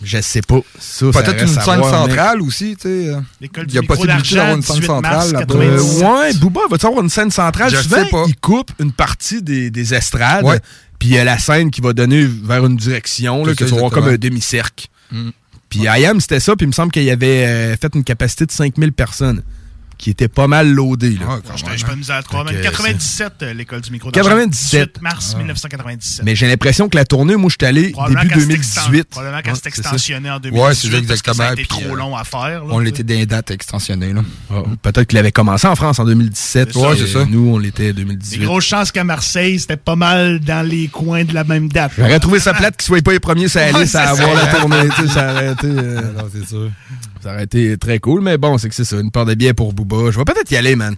Je 0.03 0.21
sais 0.21 0.43
pas. 0.43 0.61
Peut-être 0.61 1.43
une 1.43 1.49
scène 1.49 1.83
centrale 1.83 2.43
aussi, 2.43 2.77
tu 2.77 2.83
sais. 2.83 3.09
euh. 3.09 3.21
Il 3.41 3.75
y 3.75 3.79
a 3.79 3.83
possibilité 3.83 4.35
d'avoir 4.37 4.57
une 4.57 4.63
scène 4.63 4.77
18 4.81 4.89
mars 4.89 5.27
centrale. 5.31 5.47
97. 5.47 6.03
Euh, 6.03 6.21
ouais, 6.21 6.35
Booba, 6.35 6.61
va-tu 6.71 6.87
avoir 6.87 7.03
une 7.03 7.09
scène 7.11 7.31
centrale? 7.31 7.71
Je 7.71 7.77
Souvent, 7.83 8.05
sais 8.05 8.11
pas. 8.11 8.25
il 8.29 8.37
coupe 8.37 8.73
une 8.79 8.93
partie 8.93 9.43
des, 9.43 9.71
des 9.71 9.95
estrades, 9.95 10.45
Ouais. 10.45 10.61
puis 10.99 11.09
il 11.09 11.15
y 11.15 11.19
a 11.19 11.25
la 11.25 11.39
scène 11.39 11.71
qui 11.71 11.81
va 11.81 11.93
donner 11.95 12.25
vers 12.27 12.67
une 12.67 12.77
direction, 12.77 13.45
là, 13.45 13.55
que 13.55 13.67
ça, 13.67 13.75
tu 13.75 13.81
vas 13.81 13.89
comme 13.91 14.09
un 14.09 14.17
demi-cercle. 14.17 14.87
Mm. 15.13 15.31
Puis 15.69 15.81
IAM, 15.81 16.21
c'était 16.21 16.41
ça, 16.41 16.55
puis 16.57 16.65
il 16.65 16.69
me 16.69 16.73
semble 16.73 16.93
qu'il 16.93 17.03
y 17.05 17.11
avait 17.11 17.47
euh, 17.47 17.77
fait 17.77 17.93
une 17.95 18.05
capacité 18.05 18.47
de 18.47 18.53
5000 18.53 18.93
personnes, 18.93 19.43
qui 19.99 20.11
était 20.11 20.29
pas 20.29 20.47
mal 20.47 20.71
loadée. 20.71 21.11
Là. 21.19 21.27
Ah, 21.29 21.39
quand 21.47 21.57
Je 21.57 21.65
à 21.65 22.23
que 22.23 22.63
97, 22.63 23.33
euh, 23.43 23.55
l'école 23.55 23.81
du 23.81 23.91
micro 23.91 24.11
d'argent. 24.11 24.29
97. 24.31 24.91
18 24.97 25.03
mars 25.03 25.35
1997. 25.37 26.25
Mais 26.25 26.35
j'ai 26.37 26.47
l'impression 26.49 26.89
que 26.89 26.97
la 26.97 27.05
tournée, 27.05 27.37
moi, 27.37 27.49
je 27.51 27.57
suis 27.59 27.67
allé 27.67 27.93
début 28.09 28.29
qu'elle 28.29 28.41
s'est 28.41 28.47
exten- 28.47 28.91
2018. 28.91 29.05
Probablement 29.11 29.43
qu'elle 29.43 29.57
s'est 29.57 29.69
extensionnée 29.69 30.31
en 30.31 30.39
2018. 30.41 30.63
Ouais, 30.67 30.75
c'est 30.75 30.89
ça, 30.91 31.03
Parce 31.07 31.23
que 31.23 31.35
ça 31.35 31.43
a 31.45 31.53
exactement, 31.53 31.53
été 31.53 31.67
trop 31.67 31.95
euh, 31.95 31.99
long 31.99 32.17
à 32.17 32.25
faire. 32.25 32.65
là, 32.65 32.71
On 32.71 32.79
l'était 32.79 33.03
des 33.05 33.25
dates 33.27 33.51
extensionnées, 33.51 34.13
là. 34.13 34.23
Ah, 34.51 34.63
Peut-être 34.83 35.07
qu'il 35.09 35.19
avait 35.19 35.33
commencé 35.33 35.67
en 35.67 35.77
France 35.77 35.99
en 35.99 36.05
2017. 36.05 36.69
C'est 36.73 36.79
ça. 36.79 36.89
Ouais, 36.91 36.97
c'est 36.97 37.07
ça. 37.07 37.25
Nous, 37.25 37.49
on 37.55 37.59
l'était 37.59 37.85
en 37.85 37.95
Des 37.95 38.05
2018. 38.05 38.43
grosses 38.45 38.65
chances 38.67 38.93
qu'à 38.93 39.05
Marseille, 39.05 39.59
c'était 39.59 39.77
pas 39.77 39.97
mal 39.97 40.41
dans 40.41 40.67
les 40.67 40.89
coins 40.89 41.25
de 41.25 41.33
la 41.35 41.45
même 41.45 41.69
date. 41.69 41.93
J'aurais 41.97 42.21
trouvé 42.21 42.39
ça 42.41 42.53
plate 42.55 42.77
qu'ils 42.77 42.87
soient 42.87 43.01
pas 43.01 43.13
les 43.13 43.21
premiers 43.21 43.49
sur 43.49 43.61
la 43.61 43.73
Ouais, 43.73 43.81
liste 43.83 43.95
à 43.97 44.11
avoir 44.11 44.37
ça. 44.39 44.47
la 44.53 44.55
tournée. 44.61 44.89
ça 45.09 45.33
aurait 45.33 45.53
été... 45.53 45.67
euh, 45.67 46.13
non, 46.13 46.25
c'est 46.33 46.47
sûr. 46.47 46.71
Ça 47.27 47.33
aurait 47.33 47.43
été 47.43 47.77
très 47.77 47.99
cool, 47.99 48.21
mais 48.23 48.39
bon, 48.39 48.57
c'est 48.57 48.69
que 48.69 48.75
c'est 48.77 48.85
ça, 48.85 49.01
une 49.01 49.11
paire 49.11 49.25
de 49.25 49.35
billets 49.35 49.53
pour 49.53 49.73
Booba. 49.73 50.13
Je 50.13 50.17
vais 50.19 50.25
peut-être 50.25 50.49
y 50.53 50.57
aller, 50.57 50.77
man. 50.77 50.95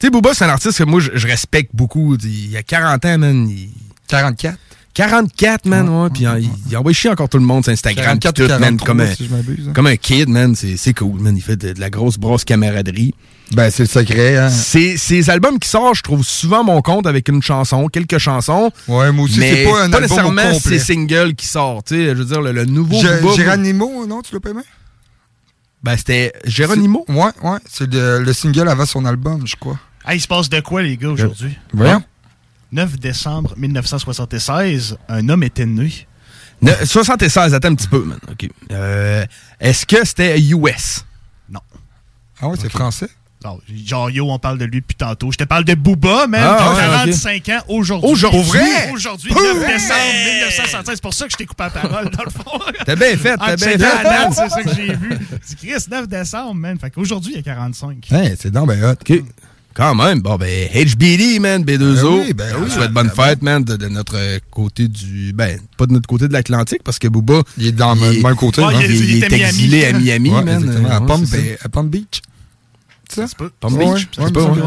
Tu 0.00 0.06
sais, 0.06 0.10
Booba, 0.10 0.30
c'est 0.32 0.44
un 0.44 0.48
artiste 0.48 0.78
que 0.78 0.84
moi, 0.84 1.00
je, 1.00 1.10
je 1.14 1.26
respecte 1.26 1.70
beaucoup. 1.74 2.16
Il 2.22 2.50
y 2.52 2.56
a 2.56 2.62
40 2.62 3.04
ans, 3.04 3.18
man. 3.18 3.48
il- 3.48 3.68
44? 4.06 4.56
44, 4.94 5.64
man, 5.66 5.88
ouais. 5.88 6.08
Puis 6.10 6.22
il, 6.24 6.50
il 6.70 6.76
envoie 6.76 6.92
chier 6.92 7.10
encore 7.10 7.28
tout 7.28 7.38
le 7.38 7.44
monde 7.44 7.64
sur 7.64 7.72
Instagram. 7.72 8.04
44 8.20 8.34
puis 8.34 8.44
ou 8.44 8.46
tout, 8.46 8.52
man, 8.60 8.76
43, 8.76 8.86
comme 8.86 9.00
un, 9.00 9.14
si 9.14 9.24
je 9.26 9.30
m'abuse. 9.30 9.68
hein. 9.68 9.72
comme 9.74 9.86
un 9.88 9.96
kid, 9.96 10.28
man. 10.28 10.54
C'est 10.54 10.76
c'est 10.76 10.92
cool, 10.94 11.18
man. 11.20 11.34
Il 11.36 11.40
fait 11.42 11.56
de, 11.56 11.72
de 11.72 11.80
la 11.80 11.90
grosse 11.90 12.16
brosse 12.18 12.44
camaraderie. 12.44 13.14
Ben, 13.52 13.70
c'est 13.70 13.82
le 13.82 13.88
secret, 13.88 14.36
hein. 14.36 14.50
C'est 14.50 14.96
ces 14.96 15.30
albums 15.30 15.58
qui 15.58 15.68
sortent, 15.68 15.96
je 15.96 16.02
trouve 16.02 16.22
souvent 16.24 16.62
mon 16.62 16.80
compte 16.80 17.06
avec 17.08 17.28
une 17.28 17.42
chanson, 17.42 17.88
quelques 17.88 18.18
chansons. 18.18 18.70
Ouais, 18.86 19.10
moi 19.12 19.24
aussi, 19.24 19.40
mais 19.40 19.54
c'est 19.56 19.64
pas 19.64 19.80
un 19.80 19.82
album 19.84 19.94
au 19.96 20.00
nécessairement 20.02 20.42
complet. 20.52 20.78
ces 20.78 20.78
singles 20.78 21.34
qui 21.34 21.46
sortent. 21.46 21.88
tu 21.88 21.94
sais. 21.96 22.04
Je 22.10 22.14
veux 22.14 22.24
dire, 22.24 22.40
le, 22.40 22.52
le 22.52 22.66
nouveau 22.66 22.96
Gé- 23.02 23.20
Booba. 23.20 23.34
Géronimo, 23.34 24.06
non, 24.06 24.22
tu 24.22 24.32
l'as 24.34 24.40
pas 24.40 24.50
aimé? 24.50 24.60
Ben, 25.82 25.96
c'était 25.96 26.32
Géronimo. 26.44 27.04
Ouais, 27.08 27.30
ouais. 27.42 27.58
C'est 27.68 27.92
le, 27.92 28.22
le 28.22 28.32
single 28.32 28.68
avant 28.68 28.86
son 28.86 29.04
album, 29.04 29.46
je 29.46 29.56
crois. 29.56 29.78
Hey, 30.06 30.18
il 30.18 30.20
se 30.20 30.28
passe 30.28 30.48
de 30.48 30.60
quoi, 30.60 30.82
les 30.82 30.96
gars, 30.96 31.08
aujourd'hui? 31.10 31.56
Voyons. 31.72 32.02
9 32.72 32.98
décembre 32.98 33.54
1976, 33.56 34.96
un 35.08 35.28
homme 35.28 35.42
était 35.42 35.66
né. 35.66 36.06
Ne- 36.62 36.72
76, 36.84 37.52
attends 37.54 37.68
un 37.68 37.74
petit 37.74 37.88
peu, 37.88 38.02
man. 38.04 38.18
OK. 38.30 38.48
Euh, 38.70 39.26
Est-ce 39.60 39.84
que 39.84 40.04
c'était 40.06 40.40
US? 40.40 41.04
Ah 42.40 42.48
ouais, 42.48 42.56
c'est 42.60 42.68
français? 42.70 43.08
Non, 43.44 43.58
genre, 43.86 44.10
yo, 44.10 44.30
on 44.30 44.38
parle 44.38 44.58
de 44.58 44.64
lui 44.64 44.80
depuis 44.80 44.94
tantôt. 44.96 45.32
Je 45.32 45.36
te 45.36 45.44
parle 45.44 45.64
de 45.64 45.74
Booba, 45.74 46.26
man, 46.26 46.42
Ah, 46.44 46.56
qui 46.58 46.62
a 46.62 46.72
ouais, 46.72 47.12
45 47.12 47.48
ans 47.48 47.60
aujourd'hui. 47.68 48.10
Aujourd'hui? 48.10 48.60
Aujourd'hui, 48.92 49.30
Pour 49.32 49.42
9 49.42 49.56
vrai? 49.58 49.72
décembre 49.74 50.24
1976. 50.26 50.94
C'est 50.94 51.02
pour 51.02 51.14
ça 51.14 51.24
que 51.26 51.32
je 51.32 51.36
t'ai 51.36 51.46
coupé 51.46 51.64
la 51.64 51.70
parole, 51.70 52.10
dans 52.10 52.24
le 52.24 52.30
fond. 52.30 52.58
T'as 52.84 52.96
bien 52.96 53.16
fait, 53.16 53.36
t'as 53.36 53.56
bien 53.56 53.66
checkant 53.72 53.84
la 53.84 54.02
date, 54.04 54.34
fait. 54.34 54.42
C'est 54.42 54.48
ça 54.50 54.62
que 54.62 54.74
j'ai 54.74 54.94
vu. 54.94 55.18
C'est 55.42 55.58
Chris, 55.58 55.84
9 55.90 56.08
décembre, 56.08 56.54
man. 56.54 56.78
Fait 56.78 56.90
qu'aujourd'hui, 56.90 57.32
il 57.32 57.36
y 57.36 57.40
a 57.40 57.42
45. 57.42 58.08
Hey, 58.12 58.34
c'est 58.38 58.50
donc 58.50 58.68
ben 58.68 58.82
hot. 58.84 58.92
OK. 58.92 59.22
Quand 59.74 59.94
même. 59.94 60.20
Bon, 60.20 60.36
ben, 60.36 60.68
HBD, 60.74 61.38
man, 61.40 61.64
B2O. 61.64 62.02
Ben 62.02 62.24
oui, 62.26 62.32
ben 62.34 62.54
oui. 62.62 62.70
souhaite 62.70 62.92
bonne 62.92 63.10
Ben 63.16 63.24
fête, 63.24 63.40
man, 63.42 63.64
de, 63.64 63.76
de 63.76 63.88
notre 63.88 64.18
côté 64.50 64.86
du. 64.86 65.32
Ben, 65.32 65.58
pas 65.78 65.86
de 65.86 65.92
notre 65.92 66.06
côté 66.06 66.28
de 66.28 66.32
l'Atlantique, 66.34 66.82
parce 66.84 66.98
que 66.98 67.08
Booba. 67.08 67.40
Il 67.56 67.66
est 67.68 67.72
dans 67.72 67.94
le 67.94 68.00
même 68.22 68.36
côté. 68.36 68.60
Ouais, 68.60 68.74
hein. 68.74 68.80
il 68.84 68.90
est- 68.90 68.94
Il, 68.98 69.10
il 69.16 69.24
était 69.24 69.38
est 69.38 69.44
à 69.44 69.48
exilé 69.48 69.86
à 69.86 69.92
Miami, 69.94 70.28
Ouais, 70.30 70.42
man. 70.44 70.68
Euh, 70.68 71.00
Palm, 71.06 71.24
à 71.64 71.68
Palm 71.70 71.88
Beach. 71.88 72.20
Ça 73.14 73.26
se 73.26 73.36
peut. 73.36 73.50
Palm 73.60 73.76
Beach, 73.76 74.06
pas, 74.16 74.24
ouais. 74.42 74.62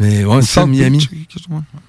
Mais 0.00 0.24
ouais, 0.24 0.42
c'est 0.42 0.66
Miami. 0.66 1.06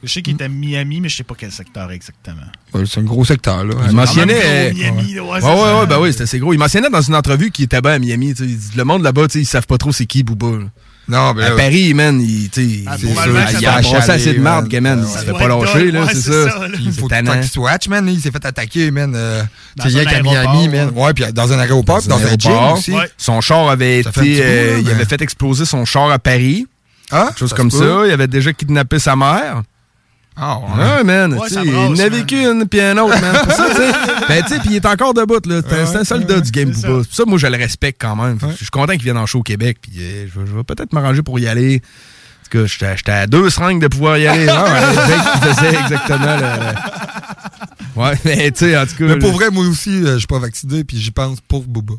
Je 0.04 0.08
sais 0.12 0.22
qu'il 0.22 0.34
était 0.36 0.44
à 0.44 0.48
Miami, 0.50 1.02
mais 1.02 1.10
je 1.10 1.16
sais 1.18 1.24
pas 1.24 1.36
quel 1.38 1.52
secteur 1.52 1.90
exactement. 1.92 2.42
Ouais, 2.74 2.84
C'est 2.86 3.00
un 3.00 3.04
gros 3.04 3.26
secteur, 3.26 3.64
là. 3.64 3.74
Il 3.90 3.96
mentionnait. 3.96 4.34
Même 4.34 4.44
euh, 4.46 4.70
gros, 4.72 4.78
Miami, 4.96 5.14
là, 5.14 5.24
ouais, 5.24 5.30
Ouais, 5.32 5.40
c'est 5.42 5.48
ouais, 5.48 5.56
ça. 5.58 5.80
ouais, 5.80 5.88
ben 5.88 6.00
oui, 6.00 6.12
c'était 6.12 6.24
assez 6.24 6.40
gros. 6.40 6.54
Il 6.54 6.60
mentionnait 6.60 6.90
dans 6.90 7.02
une 7.02 7.16
entrevue 7.16 7.50
qu'il 7.50 7.66
était 7.66 7.82
bien 7.82 7.94
à 7.94 8.00
Miami. 8.00 8.34
le 8.76 8.84
monde 8.84 9.02
là-bas, 9.04 9.28
ils 9.34 9.46
savent 9.46 9.66
pas 9.68 9.78
trop 9.78 9.92
c'est 9.92 10.06
qui 10.06 10.22
Booba. 10.24 10.48
là. 10.60 10.66
Non, 11.08 11.34
ben 11.34 11.52
À 11.52 11.56
Paris, 11.58 11.94
man, 11.94 12.22
il, 12.22 12.50
tu 12.50 12.62
sais, 12.62 12.84
Ah, 12.88 12.96
il 13.02 13.66
a 13.66 13.82
brassé 13.82 13.96
assez 13.98 14.08
de 14.08 14.12
achaler, 14.12 14.40
marde, 14.40 14.62
man. 14.64 14.70
que, 14.72 14.78
man. 14.80 15.06
Ça 15.06 15.10
Il 15.20 15.20
se 15.20 15.26
doit 15.30 15.40
fait 15.40 15.48
pas 15.48 15.50
lâcher, 15.66 15.92
là, 15.92 16.06
c'est 16.08 16.16
c'est 16.16 16.22
ça. 16.32 16.50
ça, 16.50 16.60
là. 16.60 16.68
il 16.80 16.86
faut 16.86 16.92
C'est 16.94 17.00
faut 17.02 17.08
tannant. 17.10 17.34
qu'il 17.34 17.50
se 17.50 17.60
watch, 17.60 17.88
man. 17.90 18.08
Il 18.08 18.22
s'est 18.22 18.32
fait 18.32 18.46
attaquer, 18.46 18.90
man. 18.92 19.14
Euh, 19.16 19.44
Dans 19.76 19.84
tu 19.84 19.90
sais, 19.92 19.96
un 19.98 20.00
rien 20.00 20.10
qu'à 20.10 20.16
aéroport, 20.18 20.54
Miami, 20.56 20.70
man. 20.70 20.92
Ouais, 20.96 21.14
puis 21.14 21.26
dans 21.34 21.52
un 21.54 21.60
aéroport, 21.60 22.02
Dans 22.04 22.18
dans 22.18 22.24
un 22.24 22.28
un 22.34 22.36
gym 22.38 22.52
aéroport. 22.52 22.78
aussi. 22.78 22.92
Ouais. 22.94 23.10
Son 23.18 23.42
char 23.42 23.70
avait 23.70 24.00
été. 24.00 24.12
euh, 24.42 24.74
là, 24.76 24.80
il 24.80 24.90
avait 24.92 25.06
fait 25.06 25.22
exploser 25.22 25.66
son 25.66 25.84
char 25.84 26.10
à 26.10 26.20
Paris. 26.20 26.68
Ah, 27.12 27.32
chose 27.38 27.50
ça 27.50 27.56
comme 27.58 27.70
ça. 27.70 28.04
Il 28.08 28.12
avait 28.12 28.28
déjà 28.28 28.54
kidnappé 28.54 28.98
sa 28.98 29.16
mère. 29.16 29.62
Ah, 30.36 30.58
ouais. 30.60 30.84
Ouais, 30.84 31.04
man. 31.04 31.34
Ouais, 31.34 31.48
sais, 31.50 31.60
il 31.64 31.76
en 31.76 31.94
a 31.94 31.96
man. 31.96 32.10
vécu 32.10 32.36
une, 32.44 32.68
puis 32.68 32.82
un 32.82 32.98
autre, 32.98 33.20
man. 33.22 33.36
Pour 33.44 33.52
ça, 33.52 33.70
tu 33.70 33.76
sais. 33.78 33.92
Ben, 34.28 34.42
tu 34.44 34.50
sais, 34.54 34.60
puis 34.60 34.70
il 34.72 34.76
est 34.78 34.86
encore 34.86 35.14
debout, 35.14 35.40
là. 35.46 35.62
C'est 35.68 35.82
un- 35.82 35.86
c'est 35.86 35.98
un 35.98 36.04
soldat 36.04 36.40
du 36.40 36.50
game, 36.52 36.72
Booba. 36.72 36.88
ça. 37.04 37.10
C'est 37.10 37.16
ça, 37.18 37.24
moi, 37.28 37.38
je 37.38 37.48
le 37.48 37.58
respecte 37.58 38.02
quand 38.02 38.16
même. 38.16 38.38
Ouais. 38.42 38.50
Je 38.52 38.56
suis 38.58 38.68
content 38.68 38.94
qu'il 38.94 39.04
vienne 39.04 39.18
en 39.18 39.26
show 39.26 39.40
au 39.40 39.44
Québec, 39.44 39.78
puis 39.82 39.92
euh, 40.00 40.26
je 40.34 40.40
vais- 40.40 40.64
peut-être 40.64 40.92
m'arranger 40.94 41.22
pour 41.22 41.38
y 41.40 41.48
aller. 41.48 41.82
En 41.82 42.50
tout 42.50 42.66
cas, 42.66 42.96
j'étais 42.96 43.12
à 43.12 43.28
deux 43.28 43.50
seringues 43.50 43.82
de 43.82 43.88
pouvoir 43.88 44.18
y 44.18 44.26
aller. 44.28 44.48
Ah, 44.50 44.64
ouais, 44.64 45.48
le 45.48 45.54
faisait 45.54 45.78
exactement 45.80 46.38
le... 46.38 48.02
Ouais, 48.02 48.18
mais 48.26 48.52
tu 48.52 48.66
sais, 48.66 48.78
en 48.78 48.86
tout 48.86 48.96
cas... 48.98 49.06
Mais 49.06 49.18
pour 49.20 49.32
vrai, 49.34 49.50
moi 49.52 49.66
aussi, 49.68 49.90
euh, 50.04 50.14
je 50.14 50.18
suis 50.20 50.28
pas 50.28 50.40
vacciné, 50.40 50.84
puis 50.84 50.98
j'y 51.00 51.12
pense 51.12 51.40
pour 51.42 51.64
Booba. 51.64 51.94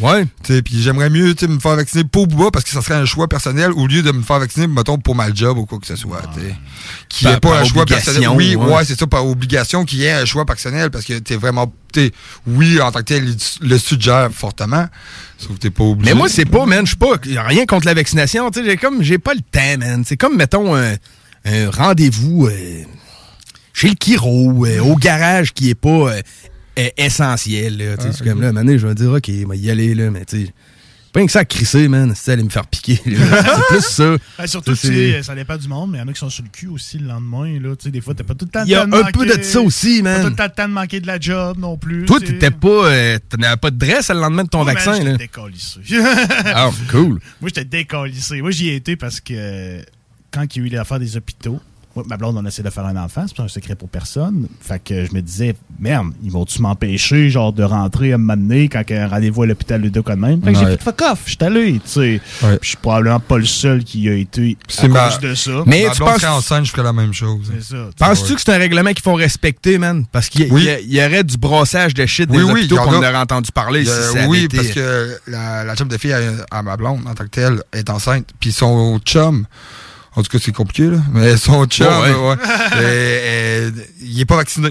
Ouais. 0.00 0.24
Puis 0.42 0.82
j'aimerais 0.82 1.08
mieux 1.10 1.34
me 1.48 1.58
faire 1.60 1.76
vacciner 1.76 2.04
pour 2.04 2.26
Booba 2.26 2.50
parce 2.50 2.64
que 2.64 2.70
ça 2.70 2.82
serait 2.82 2.94
un 2.96 3.04
choix 3.04 3.28
personnel 3.28 3.70
au 3.72 3.86
lieu 3.86 4.02
de 4.02 4.10
me 4.10 4.22
faire 4.22 4.38
vacciner, 4.40 4.66
mettons, 4.66 4.98
pour 4.98 5.14
ma 5.14 5.32
job 5.32 5.56
ou 5.58 5.66
quoi 5.66 5.78
que 5.78 5.86
ce 5.86 5.96
soit. 5.96 6.22
Qui 7.08 7.24
Par- 7.24 7.34
est 7.34 7.40
pas 7.40 7.58
un 7.60 7.64
choix 7.64 7.86
personnel. 7.86 8.28
Oui, 8.30 8.56
ouais. 8.56 8.74
ouais, 8.74 8.84
c'est 8.84 8.98
ça, 8.98 9.06
par 9.06 9.26
obligation, 9.26 9.84
qui 9.84 10.04
est 10.04 10.12
un 10.12 10.24
choix 10.24 10.44
personnel 10.44 10.90
parce 10.90 11.04
que 11.04 11.18
t'es 11.18 11.36
vraiment. 11.36 11.72
Oui, 12.46 12.80
en 12.80 12.90
tant 12.90 12.98
que 13.00 13.04
tel, 13.04 13.36
le 13.60 13.78
suggère 13.78 14.30
fortement. 14.32 14.86
Sauf 15.38 15.52
que 15.54 15.58
t'es 15.58 15.70
pas 15.70 15.84
obligé. 15.84 16.12
Mais 16.12 16.18
moi, 16.18 16.28
c'est 16.28 16.44
pas, 16.44 16.66
man, 16.66 16.84
je 16.84 16.90
suis 16.90 16.96
pas. 16.96 17.16
rien 17.46 17.66
contre 17.66 17.86
la 17.86 17.94
vaccination. 17.94 18.50
J'ai 18.52 18.76
comme, 18.76 19.02
j'ai 19.02 19.18
pas 19.18 19.34
le 19.34 19.40
temps, 19.40 19.78
man. 19.78 20.02
C'est 20.04 20.16
comme, 20.16 20.36
mettons, 20.36 20.74
un, 20.74 20.94
un 21.44 21.70
rendez-vous 21.70 22.46
euh, 22.48 22.82
chez 23.72 23.90
le 23.90 23.94
Kiro, 23.94 24.66
euh, 24.66 24.80
au 24.80 24.96
garage 24.96 25.52
qui 25.52 25.70
est 25.70 25.74
pas 25.76 25.88
euh, 25.88 26.20
euh, 26.78 26.88
essentiel. 26.96 27.76
Là, 27.78 27.96
tu 27.96 28.02
sais. 28.04 28.12
c'est 28.12 28.24
comme 28.24 28.40
là, 28.40 28.52
donné, 28.52 28.78
je 28.78 28.86
vais 28.86 28.94
dire, 28.94 29.12
OK, 29.12 29.28
il 29.28 29.46
va 29.46 29.56
y 29.56 29.70
aller, 29.70 29.94
là, 29.94 30.10
mais 30.10 30.24
tu 30.24 30.46
sais. 30.46 30.52
Pas 31.12 31.20
rien 31.20 31.26
que 31.26 31.32
ça 31.32 31.38
à 31.38 31.44
crisser, 31.44 31.86
man. 31.86 32.12
C'est 32.16 32.32
aller 32.32 32.42
me 32.42 32.48
faire 32.48 32.66
piquer. 32.66 33.00
c'est 33.04 33.66
plus 33.68 33.80
ça. 33.84 34.16
Ben, 34.36 34.46
surtout 34.48 34.72
que 34.72 34.80
tu 34.80 34.88
sais, 34.88 35.22
ça 35.22 35.36
dépend 35.36 35.56
du 35.56 35.68
monde, 35.68 35.92
mais 35.92 35.98
il 35.98 36.00
y 36.00 36.04
en 36.04 36.08
a 36.08 36.12
qui 36.12 36.18
sont 36.18 36.28
sur 36.28 36.42
le 36.42 36.48
cul 36.50 36.66
aussi 36.66 36.98
le 36.98 37.06
lendemain. 37.06 37.56
Là, 37.60 37.76
Tu 37.76 37.84
sais, 37.84 37.90
des 37.92 38.00
fois, 38.00 38.14
t'as 38.14 38.24
pas 38.24 38.34
tout 38.34 38.46
le 38.46 38.50
temps 38.50 38.64
Il 38.64 38.70
y 38.70 38.74
a 38.74 38.82
un 38.82 38.88
de 38.88 39.12
peu 39.12 39.24
de 39.24 39.40
ça 39.44 39.60
aussi, 39.60 40.02
Pas 40.02 40.16
tout 40.16 40.22
man. 40.24 40.34
le 40.36 40.50
temps 40.50 40.66
de 40.66 40.72
manquer 40.72 40.98
de 41.00 41.06
la 41.06 41.20
job 41.20 41.56
non 41.56 41.76
plus. 41.76 42.04
Toi, 42.06 42.18
t'étais 42.18 42.50
pas. 42.50 42.68
euh, 42.90 43.18
T'avais 43.28 43.56
pas 43.58 43.70
de 43.70 43.78
dresse 43.78 44.08
le 44.10 44.18
lendemain 44.18 44.42
de 44.42 44.48
ton 44.48 44.64
man, 44.64 44.74
vaccin, 44.74 44.94
j'étais 44.94 45.04
là. 45.12 45.16
décalissé. 45.16 45.78
Ah, 46.46 46.70
cool. 46.90 47.20
Moi, 47.40 47.48
j'étais 47.54 47.64
décalissé. 47.64 48.42
Moi, 48.42 48.50
j'y 48.50 48.70
ai 48.70 48.74
été 48.74 48.96
parce 48.96 49.20
que 49.20 49.34
euh, 49.36 49.82
quand 50.32 50.56
il 50.56 50.62
y 50.62 50.64
a 50.64 50.66
eu 50.66 50.70
l'affaire 50.70 50.98
des 50.98 51.16
hôpitaux, 51.16 51.60
moi, 51.94 52.04
ma 52.08 52.16
blonde, 52.16 52.36
on 52.36 52.44
a 52.44 52.48
essayé 52.48 52.64
de 52.64 52.70
faire 52.70 52.86
un 52.86 52.96
enfant, 52.96 53.24
c'est 53.26 53.36
pas 53.36 53.42
un 53.44 53.48
secret 53.48 53.74
pour 53.74 53.88
personne. 53.88 54.48
Fait 54.60 54.82
que 54.82 55.04
je 55.06 55.12
me 55.14 55.20
disais, 55.22 55.54
merde, 55.78 56.08
ils 56.22 56.30
vont-tu 56.30 56.60
m'empêcher, 56.62 57.30
genre, 57.30 57.52
de 57.52 57.62
rentrer 57.62 58.12
à 58.12 58.18
donné 58.18 58.68
quand 58.68 58.82
il 58.88 58.96
y 58.96 58.98
a 58.98 59.04
un 59.04 59.08
rendez-vous 59.08 59.42
à 59.42 59.46
l'hôpital 59.46 59.80
de 59.80 59.88
deux 59.88 60.02
quand 60.02 60.16
même? 60.16 60.42
Fait 60.42 60.52
que 60.52 60.58
j'ai 60.58 60.66
fait 60.66 60.82
fuck 60.82 61.00
off, 61.02 61.20
je 61.26 61.30
suis 61.30 61.38
allé, 61.44 61.72
tu 61.74 61.80
sais. 61.90 62.20
Ouais. 62.42 62.58
Puis 62.58 62.58
Je 62.62 62.68
suis 62.68 62.76
probablement 62.78 63.20
pas 63.20 63.38
le 63.38 63.44
seul 63.44 63.84
qui 63.84 64.08
a 64.08 64.14
été 64.14 64.56
à 64.78 64.88
ma- 64.88 65.08
cause 65.10 65.20
de 65.20 65.34
ça. 65.34 65.50
Mais 65.66 65.84
Ma 65.86 65.90
tu 65.92 66.00
penses. 66.00 66.20
serait 66.20 66.26
enceinte, 66.32 66.64
je 66.66 66.70
ferais 66.70 66.82
la 66.82 66.92
même 66.92 67.12
chose. 67.12 67.52
Penses-tu 67.98 68.34
que 68.34 68.40
c'est 68.40 68.52
un 68.52 68.58
règlement 68.58 68.90
qu'il 68.92 69.02
faut 69.02 69.14
respecter, 69.14 69.78
man? 69.78 70.04
Parce 70.10 70.28
qu'il 70.28 70.48
y, 70.48 70.50
Oui. 70.50 70.64
y 70.64 70.70
a- 70.70 70.80
il 70.80 70.92
y 70.92 71.04
aurait 71.04 71.24
du 71.24 71.36
brassage 71.36 71.94
de 71.94 72.04
shit 72.06 72.28
Oui, 72.30 72.38
des 72.38 72.42
oui, 72.44 72.50
hôpitaux 72.52 72.76
qu'on 72.76 72.94
aurait 72.96 73.14
entendu 73.16 73.50
parler 73.52 73.82
y 73.82 73.86
si 73.86 73.92
a- 73.92 74.02
ça 74.02 74.18
avait 74.18 74.26
oui, 74.26 74.44
été- 74.44 74.56
parce 74.56 74.68
que 74.70 75.18
la, 75.28 75.64
la 75.64 75.74
chum 75.76 75.88
de 75.88 75.96
fille 75.96 76.12
à, 76.12 76.20
à 76.50 76.62
ma 76.62 76.76
blonde, 76.76 77.00
en 77.06 77.14
tant 77.14 77.24
que 77.24 77.30
telle, 77.30 77.62
est 77.72 77.88
enceinte. 77.90 78.28
Puis 78.40 78.52
son 78.52 78.98
chum, 79.04 79.46
en 80.16 80.22
tout 80.22 80.30
cas, 80.30 80.38
c'est 80.42 80.52
compliqué, 80.52 80.90
là, 80.90 80.98
mais 81.12 81.36
son 81.36 81.64
chum, 81.66 81.86
Ouais, 81.86 82.10
ouais. 82.12 82.14
ouais, 82.30 82.36
euh, 82.76 82.78
euh, 82.78 83.70
il 84.02 84.20
est 84.20 84.24
pas 84.24 84.36
vacciné. 84.36 84.70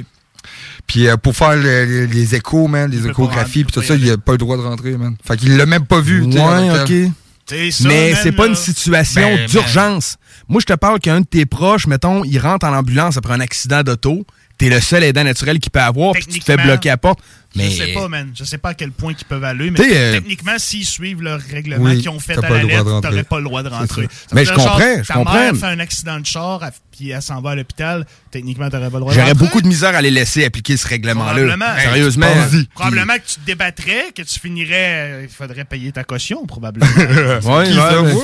Puis 0.88 1.08
euh, 1.08 1.16
pour 1.18 1.36
faire 1.36 1.56
le- 1.56 1.86
le- 1.86 2.06
les 2.06 2.36
échos, 2.36 2.68
man, 2.68 2.90
les 2.92 3.08
échographies, 3.08 3.64
puis 3.64 3.72
tout 3.74 3.80
pas 3.82 3.86
ça, 3.88 3.96
il 3.96 4.10
a 4.12 4.18
pas 4.18 4.34
le 4.34 4.38
droit 4.38 4.58
de 4.58 4.62
rentrer, 4.64 4.98
man. 4.98 5.16
Fait 5.26 5.38
qu'il 5.38 5.56
l'a 5.58 5.66
même 5.66 5.86
pas 5.86 6.02
vu. 6.02 6.28
tu 6.30 6.38
Ouais, 6.38 6.70
ok. 6.82 7.12
Ça, 7.46 7.88
Mais 7.88 8.16
c'est 8.16 8.32
pas 8.32 8.44
là, 8.44 8.50
une 8.50 8.56
situation 8.56 9.22
Ben, 9.22 9.46
d'urgence. 9.48 10.18
Moi, 10.48 10.62
je 10.62 10.66
te 10.66 10.74
parle 10.78 11.00
qu'un 11.00 11.22
de 11.22 11.26
tes 11.26 11.46
proches, 11.46 11.88
mettons, 11.88 12.24
il 12.24 12.38
rentre 12.40 12.66
en 12.66 12.74
ambulance 12.74 13.18
après 13.18 13.34
un 13.34 13.40
accident 13.42 13.84
d'auto. 13.84 14.26
T'es 14.58 14.70
le 14.70 14.80
seul 14.80 15.04
aidant 15.04 15.24
naturel 15.24 15.60
qu'il 15.60 15.72
peut 15.72 15.82
avoir, 15.82 16.14
puis 16.14 16.26
tu 16.26 16.40
te 16.40 16.46
fais 16.46 16.56
bloquer 16.58 16.90
à 16.90 16.94
la 16.94 16.98
porte. 16.98 17.20
Mais 17.56 17.70
Je 17.70 17.78
sais 17.78 17.94
pas, 17.94 18.08
man. 18.08 18.32
Je 18.36 18.44
sais 18.44 18.58
pas 18.58 18.70
à 18.70 18.74
quel 18.74 18.92
point 18.92 19.14
ils 19.18 19.26
peuvent 19.26 19.44
aller, 19.44 19.70
mais 19.70 19.80
euh, 19.80 20.14
techniquement, 20.14 20.54
s'ils 20.58 20.86
suivent 20.86 21.22
le 21.22 21.36
règlement 21.36 21.84
Oui, 21.86 22.00
qu'ils 22.00 22.10
ont 22.10 22.20
fait 22.20 22.38
à 22.38 22.42
pas 22.42 22.50
la 22.50 22.64
lettre, 22.64 23.02
t'aurais 23.02 23.24
pas 23.24 23.38
le 23.38 23.44
droit 23.44 23.62
de 23.64 23.70
rentrer. 23.70 24.08
Mais 24.34 24.44
je 24.46 24.52
dire, 24.52 24.60
genre, 24.60 24.74
comprends, 24.74 25.02
je 25.04 25.08
ta 25.08 25.14
comprends. 25.14 25.34
mère 25.34 25.56
fait 25.56 25.66
un 25.68 25.80
accident 25.80 26.20
de 26.20 26.26
char, 26.26 26.64
elle- 26.64 26.72
puis 26.92 27.10
elle 27.10 27.22
s'en 27.24 27.42
va 27.42 27.52
à 27.52 27.56
l'hôpital, 27.56 28.06
techniquement, 28.32 28.70
t'aurais 28.70 28.90
pas 28.90 28.98
le 28.98 29.00
droit 29.02 29.14
de 29.14 29.18
j'aurais 29.20 29.32
rentrer. 29.32 29.46
beaucoup 29.46 29.62
de 29.62 29.68
misère 29.68 29.96
à 29.96 30.02
les 30.02 30.12
laisser 30.12 30.46
appliquer 30.46 30.78
ce 30.78 30.88
règlement-là. 30.88 31.32
Probablement. 31.32 31.80
Sérieusement. 31.82 32.28
Probablement 32.76 33.14
que 33.16 33.28
tu 33.28 33.36
te 33.40 33.46
débattrais, 33.46 34.06
que 34.16 34.22
tu 34.22 34.40
finirais, 34.40 34.74
euh, 34.74 35.22
il 35.24 35.30
faudrait 35.30 35.66
payer 35.66 35.92
ta 35.92 36.04
caution, 36.04 36.46
probablement. 36.46 36.86
Ouais, 36.96 37.66
Qui 37.66 37.72
ouais, 37.72 37.76
ça, 37.76 38.02
ouais. 38.02 38.14
moi, 38.14 38.24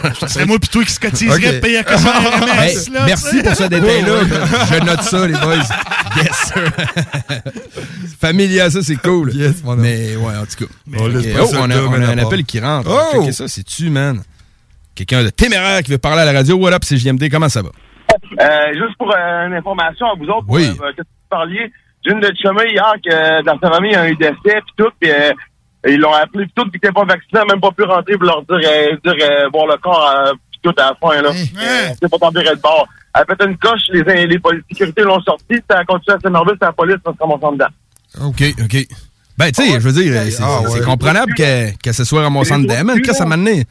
toi? 0.00 0.10
Ça 0.20 0.28
serait 0.28 0.46
moi 0.46 0.58
pis 0.58 0.68
toi 0.68 0.84
qui 0.84 0.92
se 0.92 1.00
cotiserait 1.00 1.36
Ok. 1.48 1.54
de 1.54 1.58
payer 1.60 1.76
la 1.76 1.84
caution 1.84 2.10
là, 2.92 3.04
merci 3.06 3.42
pour 3.42 3.54
ce 3.54 3.62
détail-là. 3.64 4.20
Je 4.70 4.84
note 4.84 5.02
ça, 5.02 5.26
les 5.26 5.34
boys. 5.34 5.62
Yes, 6.16 6.52
sir. 6.52 6.72
Familia, 8.34 8.68
ça, 8.70 8.82
c'est 8.82 8.96
cool. 8.96 9.30
Yes, 9.34 9.62
mon 9.64 9.72
homme. 9.72 9.80
Mais 9.82 10.16
ouais, 10.16 10.36
en 10.36 10.44
tout 10.46 10.64
cas. 10.66 10.72
On 10.98 11.06
Oh, 11.06 11.48
on 11.60 11.70
a, 11.70 11.76
on 11.82 11.92
un 11.94 12.18
appel 12.18 12.44
qui 12.44 12.58
rentre. 12.60 12.90
Oh! 12.90 13.30
Ça, 13.30 13.46
c'est-tu, 13.48 13.90
man? 13.90 14.22
Quelqu'un 14.94 15.22
de 15.24 15.30
téméraire 15.30 15.82
qui 15.82 15.90
veut 15.92 15.98
parler 15.98 16.22
à 16.22 16.24
la 16.24 16.32
radio. 16.32 16.56
What 16.56 16.72
up, 16.72 16.82
c'est 16.84 16.96
JMD, 16.96 17.28
comment 17.30 17.48
ça 17.48 17.62
va? 17.62 17.68
Euh, 18.40 18.72
juste 18.74 18.96
pour 18.98 19.10
euh, 19.12 19.46
une 19.46 19.54
information 19.54 20.06
à 20.06 20.14
vous 20.18 20.26
autres, 20.26 20.46
pour, 20.46 20.54
Oui. 20.56 20.66
euh, 20.68 20.92
que 20.92 21.02
vous 21.02 21.28
parliez, 21.30 21.70
j'ai 22.04 22.12
une 22.12 22.20
de 22.20 22.30
chemin 22.40 22.64
hier 22.64 22.92
que 23.04 23.42
dans 23.44 23.58
sa 23.58 23.70
famille, 23.74 23.90
il 23.90 23.94
y 23.94 23.96
a 23.96 24.02
un 24.02 24.12
décès, 24.14 24.34
puis 24.62 24.74
tout, 24.76 24.90
puis 25.00 25.10
euh, 25.10 25.32
ils 25.88 25.98
l'ont 25.98 26.12
appelé, 26.12 26.44
puis 26.44 26.52
tout, 26.54 26.68
puis 26.70 26.80
qu'ils 26.80 26.92
pas 26.92 27.04
vaccinés, 27.04 27.42
même 27.48 27.60
pas 27.60 27.70
pu 27.72 27.82
rentrer 27.84 28.14
pour 28.16 28.24
leur 28.26 28.42
dire, 28.42 28.56
euh, 28.70 28.96
dire 29.04 29.26
euh, 29.28 29.48
voir 29.52 29.66
le 29.66 29.76
corps, 29.78 30.14
euh, 30.26 30.32
puis 30.50 30.60
tout 30.62 30.74
à 30.80 30.90
la 30.90 30.94
fin, 31.00 31.22
là. 31.22 31.30
Euh, 31.30 31.94
C'est 32.00 32.08
pas 32.10 32.18
tombé 32.18 32.42
de 32.44 32.54
bord. 32.60 32.86
Elle 33.16 33.22
a 33.22 33.24
fait 33.36 33.44
une 33.48 33.56
coche, 33.58 33.82
les, 33.90 34.02
les, 34.02 34.26
les 34.26 34.40
sécurités 34.70 35.02
l'ont 35.02 35.20
sorti, 35.22 35.54
ça 35.68 35.78
a 35.78 35.84
continué 35.84 36.16
à 36.16 36.20
s'énerver, 36.20 36.52
c'est 36.60 36.66
la 36.66 36.72
police, 36.72 36.96
ça 37.04 37.12
se 37.12 37.18
ramasse 37.18 37.42
en 37.42 37.52
dedans. 37.52 37.66
OK, 38.20 38.42
OK. 38.62 38.86
Ben, 39.36 39.50
tu 39.50 39.62
sais, 39.64 39.72
je 39.80 39.88
veux 39.88 39.92
dire, 39.92 40.12
c'est 40.30 40.42
Ah, 40.42 40.60
ouais. 40.62 40.80
comprenable 40.80 41.34
que, 41.34 41.76
que 41.82 41.92
ce 41.92 42.04
soit 42.04 42.22
ramassant 42.22 42.58
de 42.58 42.66
Qu'est-ce 42.68 43.00
que 43.00 43.14
ça 43.14 43.24
m'a 43.26 43.34
amené? 43.34 43.64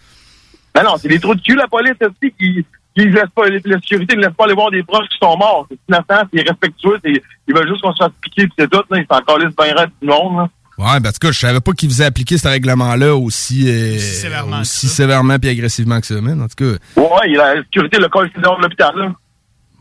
Ben 0.76 0.84
non, 0.84 0.96
c'est 1.02 1.08
des 1.08 1.20
trous 1.20 1.36
de 1.36 1.42
cul, 1.42 1.56
la 1.56 1.68
police 1.68 1.94
aussi, 2.02 2.34
qui, 2.38 2.66
qui 2.98 3.06
laissent 3.10 3.24
pas, 3.36 3.48
les- 3.48 3.62
la 3.64 3.80
sécurité 3.80 4.16
ne 4.16 4.22
laisse 4.24 4.34
pas 4.38 4.46
aller 4.46 4.56
voir 4.56 4.72
des 4.72 4.84
proches 4.84 5.08
qui 5.08 5.18
sont 5.22 5.38
morts? 5.38 5.68
C'est 5.70 5.78
innocent, 5.88 6.28
c'est 6.34 6.42
respectueux, 6.42 6.98
c'est, 7.04 7.22
ils 7.48 7.54
veulent 7.56 7.68
juste 7.70 7.82
qu'on 7.82 7.94
se 7.94 8.04
fasse 8.04 8.12
piquer, 8.22 8.44
puis 8.48 8.54
c'est 8.58 8.70
tout, 8.70 8.82
là. 8.90 8.98
Ils 8.98 9.06
sont 9.10 9.16
encore 9.22 9.38
laissés 9.38 9.54
bien 9.58 9.74
raide 9.76 9.90
du 10.02 10.08
monde, 10.08 10.38
là. 10.38 10.50
Ouais, 10.80 11.00
ben, 11.00 11.10
en 11.10 11.12
tout 11.12 11.20
cas, 11.22 11.32
je 11.32 11.40
savais 11.40 11.60
pas 11.62 11.72
qu'ils 11.74 11.90
faisaient 11.90 12.06
appliquer 12.06 12.38
ce 12.40 12.48
règlement-là 12.48 13.16
aussi, 13.16 13.66
euh, 13.70 13.96
Aussi 13.96 14.16
sévèrement 14.16 14.62
aussi 14.62 14.88
sévèrement 14.88 15.38
puis 15.38 15.50
agressivement 15.52 16.02
que 16.02 16.08
ça, 16.08 16.20
man. 16.20 16.42
En 16.42 16.48
tout 16.48 16.56
cas, 16.58 17.02
Ouais, 17.02 17.30
il 17.30 17.40
a 17.40 17.54
la 17.56 17.62
sécurité, 17.62 18.00
le 18.00 18.10
corps, 18.10 18.26
dehors 18.42 18.58
de 18.58 18.64
l'hôpital, 18.64 18.92
là. 18.98 19.14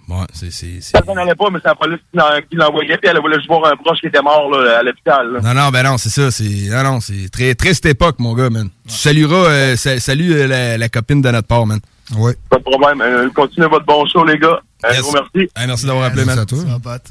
Ouais, 0.08 0.16
c'est. 0.32 0.50
c'est- 0.52 0.80
c'est- 0.80 0.96
Ça 0.96 1.02
s'en 1.04 1.16
allait 1.16 1.34
pas, 1.34 1.50
mais 1.50 1.58
c'est 1.62 1.68
la 1.68 1.74
police 1.74 1.98
qui 2.10 2.16
l'en- 2.18 2.40
qui 2.48 2.56
l'envoyait, 2.56 2.96
puis 2.98 3.08
elle 3.10 3.20
voulait 3.20 3.36
juste 3.36 3.48
voir 3.48 3.64
un 3.72 3.76
proche 3.76 4.00
qui 4.00 4.06
était 4.06 4.20
mort, 4.22 4.50
là, 4.50 4.78
à 4.78 4.82
l'hôpital. 4.82 5.40
Non, 5.42 5.54
non, 5.54 5.68
ben 5.70 5.82
non, 5.84 5.98
c'est 5.98 6.10
ça. 6.10 6.30
C'est, 6.30 6.44
non, 6.70 6.82
non, 6.82 7.00
c'est 7.00 7.28
très, 7.30 7.54
cette 7.74 7.86
époque, 7.86 8.16
mon 8.18 8.34
gars, 8.34 8.50
man. 8.50 8.68
Tu 8.86 8.94
salueras, 8.94 9.36
euh, 9.50 9.76
sa- 9.76 10.00
salut 10.00 10.32
euh, 10.32 10.46
la, 10.46 10.78
la 10.78 10.88
copine 10.88 11.22
de 11.22 11.30
notre 11.30 11.46
part, 11.48 11.66
man. 11.66 11.80
Ouais. 12.16 12.36
Pas 12.50 12.58
de 12.58 12.62
problème. 12.64 13.00
Euh, 13.00 13.28
continuez 13.34 13.68
votre 13.68 13.86
bon 13.86 14.04
show, 14.06 14.24
les 14.24 14.38
gars. 14.38 14.60
Un 14.84 14.92
Yes. 14.92 15.00
gros 15.02 15.12
merci. 15.12 15.50
Hey, 15.56 15.66
merci 15.66 15.86
d'avoir 15.86 16.04
appelé, 16.06 16.24
Merci 16.24 16.36
man. 16.36 16.42
à 16.42 16.46
toi. 16.46 16.80
Pote. 16.82 17.02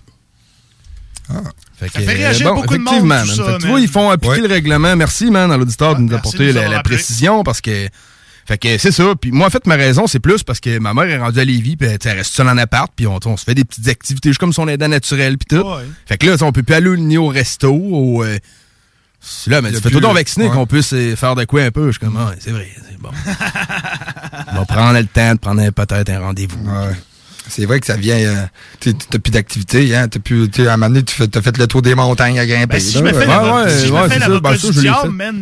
Fait 1.80 1.88
Ça 1.88 2.00
fait 2.02 2.14
réagir 2.14 2.54
beaucoup 2.54 2.78
de 2.78 2.82
monde, 2.84 3.00
tout 3.00 3.06
man. 3.06 3.26
ça, 3.26 3.34
Fait 3.34 3.42
que 3.54 3.58
tu 3.58 3.62
man. 3.64 3.72
vois, 3.72 3.80
ils 3.80 3.88
font 3.88 4.10
appliquer 4.10 4.42
Ouais. 4.42 4.48
le 4.48 4.54
règlement. 4.54 4.96
Merci, 4.96 5.32
man, 5.32 5.52
à 5.52 5.58
l'auditeur 5.58 5.92
de 5.96 5.96
Ouais, 5.96 6.02
nous 6.02 6.10
merci 6.10 6.20
apporter 6.28 6.48
de 6.54 6.60
nous 6.60 6.62
la, 6.62 6.68
la 6.78 6.84
précision 6.84 7.44
parce 7.44 7.62
que. 7.62 7.88
Fait 8.46 8.58
que 8.58 8.78
c'est 8.78 8.92
ça. 8.92 9.14
Puis 9.20 9.32
moi, 9.32 9.48
en 9.48 9.50
fait, 9.50 9.66
ma 9.68 9.76
raison, 9.76 10.08
c'est 10.08 10.20
plus 10.20 10.44
parce 10.44 10.60
que 10.60 10.80
ma 10.80 10.94
mère 10.94 11.06
est 11.06 11.18
rendue 11.18 11.40
à 11.40 11.46
Lévis, 11.46 11.78
puis 11.78 11.88
elle 11.88 12.18
reste 12.18 12.34
seule 12.34 12.50
en 12.50 12.58
appart, 12.58 12.92
puis 12.96 13.08
on, 13.08 13.20
on 13.26 13.38
se 13.38 13.44
fait 13.44 13.56
des 13.56 13.64
petites 13.64 13.88
activités, 13.88 14.30
juste 14.30 14.40
comme 14.40 14.54
son 14.54 14.68
aidant 14.68 14.88
naturel, 14.88 15.38
puis 15.38 15.58
tout. 15.58 15.66
Ouais. 15.66 15.84
Fait 16.06 16.18
que 16.18 16.28
là, 16.28 16.36
on 16.42 16.52
peut 16.52 16.64
plus 16.64 16.76
aller 16.76 16.96
ni 16.98 17.18
au 17.18 17.28
resto, 17.28 17.72
au. 17.72 18.24
euh, 18.24 18.38
c'est 19.24 19.52
là, 19.52 19.62
mais 19.62 19.72
tu 19.72 19.80
fais 19.80 19.92
tout 19.92 20.00
donc 20.00 20.16
vacciner 20.16 20.48
ouais. 20.48 20.52
qu'on 20.52 20.66
puisse 20.66 20.94
euh, 20.94 21.16
faire 21.16 21.36
de 21.36 21.46
quoi 21.46 21.62
un 21.62 21.70
peu. 21.72 21.88
Je 21.88 21.92
suis 21.92 22.00
comme, 22.00 22.18
ah, 22.18 22.34
c'est 22.40 22.50
vrai, 22.50 22.68
c'est 22.90 23.00
bon. 23.00 23.12
va 24.54 24.66
prendre 24.66 24.98
le 24.98 25.06
temps 25.06 25.34
de 25.34 25.40
prendre 25.40 25.70
peut-être 25.70 26.10
un 26.10 26.20
rendez-vous. 26.20 26.58
Ouais. 26.66 26.96
C'est 27.52 27.66
vrai 27.66 27.80
que 27.80 27.86
ça 27.86 27.98
vient. 27.98 28.16
euh, 28.16 28.46
tu 28.80 28.94
T'as 28.96 29.20
plus 29.20 29.32
d'activité, 29.32 29.96
hein. 29.96 30.08
T'as 30.08 30.20
plus. 30.20 30.50
tu 30.50 30.62
sais, 30.64 30.68
À 30.70 30.74
un 30.74 30.78
moment 30.78 30.90
donné, 30.90 31.04
tu 31.04 31.28
t'as 31.30 31.42
fait 31.42 31.58
le 31.58 31.68
tour 31.68 31.82
des 31.82 31.96
montagnes 31.96 32.40
à 32.40 32.46
grimper. 32.46 32.78
Ben, 32.78 32.80
si 32.80 32.98
je 32.98 33.04
me 33.04 33.12
fais 33.14 33.26
l'avocat 33.26 33.66
Ben, 35.12 35.38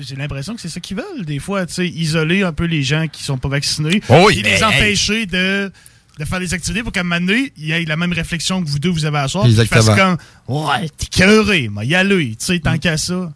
j'ai 0.00 0.16
l'impression 0.16 0.54
que 0.54 0.60
c'est 0.60 0.68
ça 0.68 0.80
qu'ils 0.80 0.96
veulent, 0.96 1.24
des 1.24 1.38
fois, 1.38 1.64
tu 1.66 1.74
sais, 1.74 1.88
isoler 1.88 2.42
un 2.42 2.52
peu 2.52 2.64
les 2.64 2.82
gens 2.82 3.06
qui 3.10 3.22
sont 3.22 3.38
pas 3.38 3.48
vaccinés, 3.48 4.02
Oh 4.08 4.24
oui, 4.26 4.38
et 4.38 4.42
ben, 4.42 4.50
les 4.52 4.56
hey. 4.58 4.64
empêcher 4.64 5.26
de, 5.26 5.72
de 6.18 6.24
faire 6.24 6.40
des 6.40 6.52
activités 6.54 6.82
pour 6.82 6.92
qu'à 6.92 7.00
un 7.00 7.04
moment 7.04 7.20
donné, 7.20 7.52
il 7.56 7.64
y 7.66 7.72
ait 7.72 7.84
la 7.84 7.96
même 7.96 8.12
réflexion 8.12 8.62
que 8.62 8.68
vous 8.68 8.78
deux, 8.78 8.90
vous 8.90 9.04
avez 9.06 9.18
à 9.18 9.28
soir, 9.28 9.46
Exactement. 9.46 9.96
comme, 9.96 10.16
ouais, 10.48 10.88
t'es 10.98 11.06
cœuré, 11.06 11.70
mais 11.74 11.86
y 11.86 11.94
aller, 11.94 12.30
tu 12.38 12.44
sais, 12.46 12.58
tant 12.58 12.76
qu'à 12.78 12.96
ça. 12.96 13.32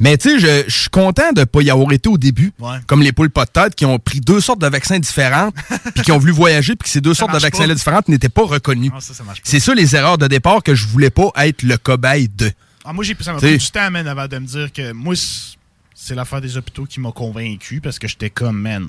Mais 0.00 0.16
tu 0.16 0.30
sais, 0.30 0.38
je, 0.40 0.64
je 0.68 0.76
suis 0.80 0.88
content 0.90 1.32
de 1.32 1.44
pas 1.44 1.60
y 1.62 1.70
avoir 1.70 1.92
été 1.92 2.08
au 2.08 2.16
début, 2.18 2.52
Ouais. 2.58 2.78
comme 2.86 3.02
les 3.02 3.12
poules 3.12 3.30
pas 3.30 3.44
de 3.44 3.50
tête 3.50 3.74
qui 3.74 3.84
ont 3.84 3.98
pris 3.98 4.20
deux 4.20 4.40
sortes 4.40 4.60
de 4.60 4.66
vaccins 4.66 4.98
différentes, 4.98 5.54
puis 5.94 6.02
qui 6.02 6.10
ont 6.12 6.18
voulu 6.18 6.32
voyager, 6.32 6.74
puis 6.74 6.84
que 6.84 6.88
ces 6.90 7.00
deux 7.02 7.14
sortes 7.14 7.32
de 7.34 7.38
vaccins-là 7.38 7.74
différentes 7.74 8.08
n'étaient 8.08 8.28
pas 8.30 8.44
reconnus. 8.46 8.90
Pas. 8.90 8.98
C'est 9.44 9.60
ça 9.60 9.74
les 9.74 9.94
erreurs 9.94 10.16
de 10.18 10.26
départ 10.26 10.62
que 10.62 10.74
je 10.74 10.86
voulais 10.86 11.10
pas 11.10 11.30
être 11.36 11.62
le 11.62 11.76
cobaye 11.76 12.28
de. 12.28 12.50
Ah, 12.84 12.92
moi, 12.94 13.04
j'ai 13.04 13.14
ça 13.20 13.32
m'a 13.34 13.38
pris 13.38 13.58
du 13.58 13.70
temps, 13.70 13.90
man, 13.90 14.08
avant 14.08 14.26
de 14.26 14.38
me 14.38 14.46
dire 14.46 14.72
que 14.72 14.92
moi, 14.92 15.14
c'est- 15.14 15.56
c'est 15.94 16.14
l'affaire 16.14 16.40
des 16.40 16.56
hôpitaux 16.56 16.86
qui 16.86 16.98
m'a 16.98 17.12
convaincu 17.12 17.82
parce 17.82 17.98
que 17.98 18.08
j'étais 18.08 18.30
comme, 18.30 18.58
man, 18.58 18.88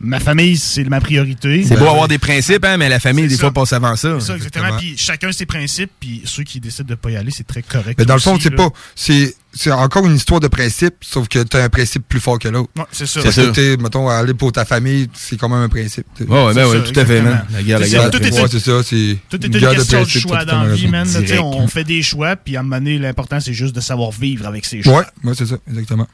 ma 0.00 0.20
famille, 0.20 0.56
c'est 0.56 0.84
ma 0.84 1.00
priorité. 1.00 1.64
C'est 1.64 1.74
Ben, 1.74 1.80
beau 1.80 1.88
avoir 1.88 2.08
des 2.08 2.18
principes, 2.18 2.64
hein, 2.64 2.76
mais 2.76 2.88
la 2.88 3.00
famille, 3.00 3.26
des 3.28 3.34
ça. 3.34 3.40
fois, 3.42 3.52
passe 3.52 3.72
avant 3.72 3.96
ça. 3.96 4.16
C'est 4.20 4.26
ça, 4.26 4.36
exactement. 4.36 4.76
Puis 4.78 4.94
chacun 4.96 5.32
ses 5.32 5.46
principes, 5.46 5.90
puis 5.98 6.22
ceux 6.24 6.44
qui 6.44 6.60
décident 6.60 6.88
de 6.88 6.94
pas 6.94 7.10
y 7.10 7.16
aller, 7.16 7.30
c'est 7.30 7.46
très 7.46 7.62
correct. 7.62 7.98
Mais 7.98 8.04
dans 8.04 8.14
le 8.14 8.20
fond, 8.20 8.38
c'est 8.40 8.50
pas. 8.50 8.68
C'est 8.94 9.34
c'est 9.54 9.72
encore 9.72 10.06
une 10.06 10.14
histoire 10.14 10.40
de 10.40 10.46
principe, 10.46 10.96
sauf 11.00 11.26
que 11.26 11.42
t'as 11.42 11.64
un 11.64 11.68
principe 11.68 12.06
plus 12.06 12.20
fort 12.20 12.38
que 12.38 12.48
l'autre. 12.48 12.70
Ouais, 12.76 12.84
c'est 12.92 13.06
ça. 13.06 13.22
Parce 13.22 13.34
C'est 13.34 13.46
que, 13.46 13.50
t'es, 13.50 13.76
mettons, 13.82 14.08
aller 14.08 14.34
pour 14.34 14.52
ta 14.52 14.64
famille, 14.64 15.08
c'est 15.14 15.36
quand 15.36 15.48
même 15.48 15.62
un 15.62 15.68
principe. 15.68 16.06
t'sais. 16.14 16.24
Ouais, 16.26 16.44
ouais, 16.44 16.54
ben 16.54 16.82
tout 16.84 17.00
à 17.00 17.04
fait, 17.04 17.22
man. 17.22 17.44
La 17.50 17.62
guerre, 17.62 17.78
la 17.80 17.88
guerre. 17.88 18.02
ça, 18.02 18.10
tout 18.10 18.22
est- 18.22 18.38
Ouais, 18.40 18.48
c'est 18.50 18.60
ça, 18.60 18.82
c'est. 18.84 19.16
Tout 19.28 19.42
est 19.42 19.46
une 19.46 19.52
de 19.52 19.58
question 19.58 20.02
de 20.02 20.08
choix 20.08 20.44
dans 20.44 20.62
la 20.62 20.74
vie, 20.74 20.86
man. 20.88 21.08
tu. 21.26 21.38
On, 21.38 21.66
fait 21.66 21.84
des 21.84 22.02
choix, 22.02 22.36
puis 22.36 22.56
à 22.56 22.60
un 22.60 22.62
moment 22.62 22.76
donné, 22.76 22.98
l'important, 22.98 23.40
c'est 23.40 23.52
juste 23.52 23.74
de 23.74 23.80
savoir 23.80 24.10
vivre 24.12 24.46
avec 24.46 24.64
ces 24.64 24.82
choix. 24.82 25.00
Ouais, 25.00 25.04
ouais, 25.24 25.34
c'est 25.36 25.46
ça, 25.46 25.56
exactement. 25.68 26.06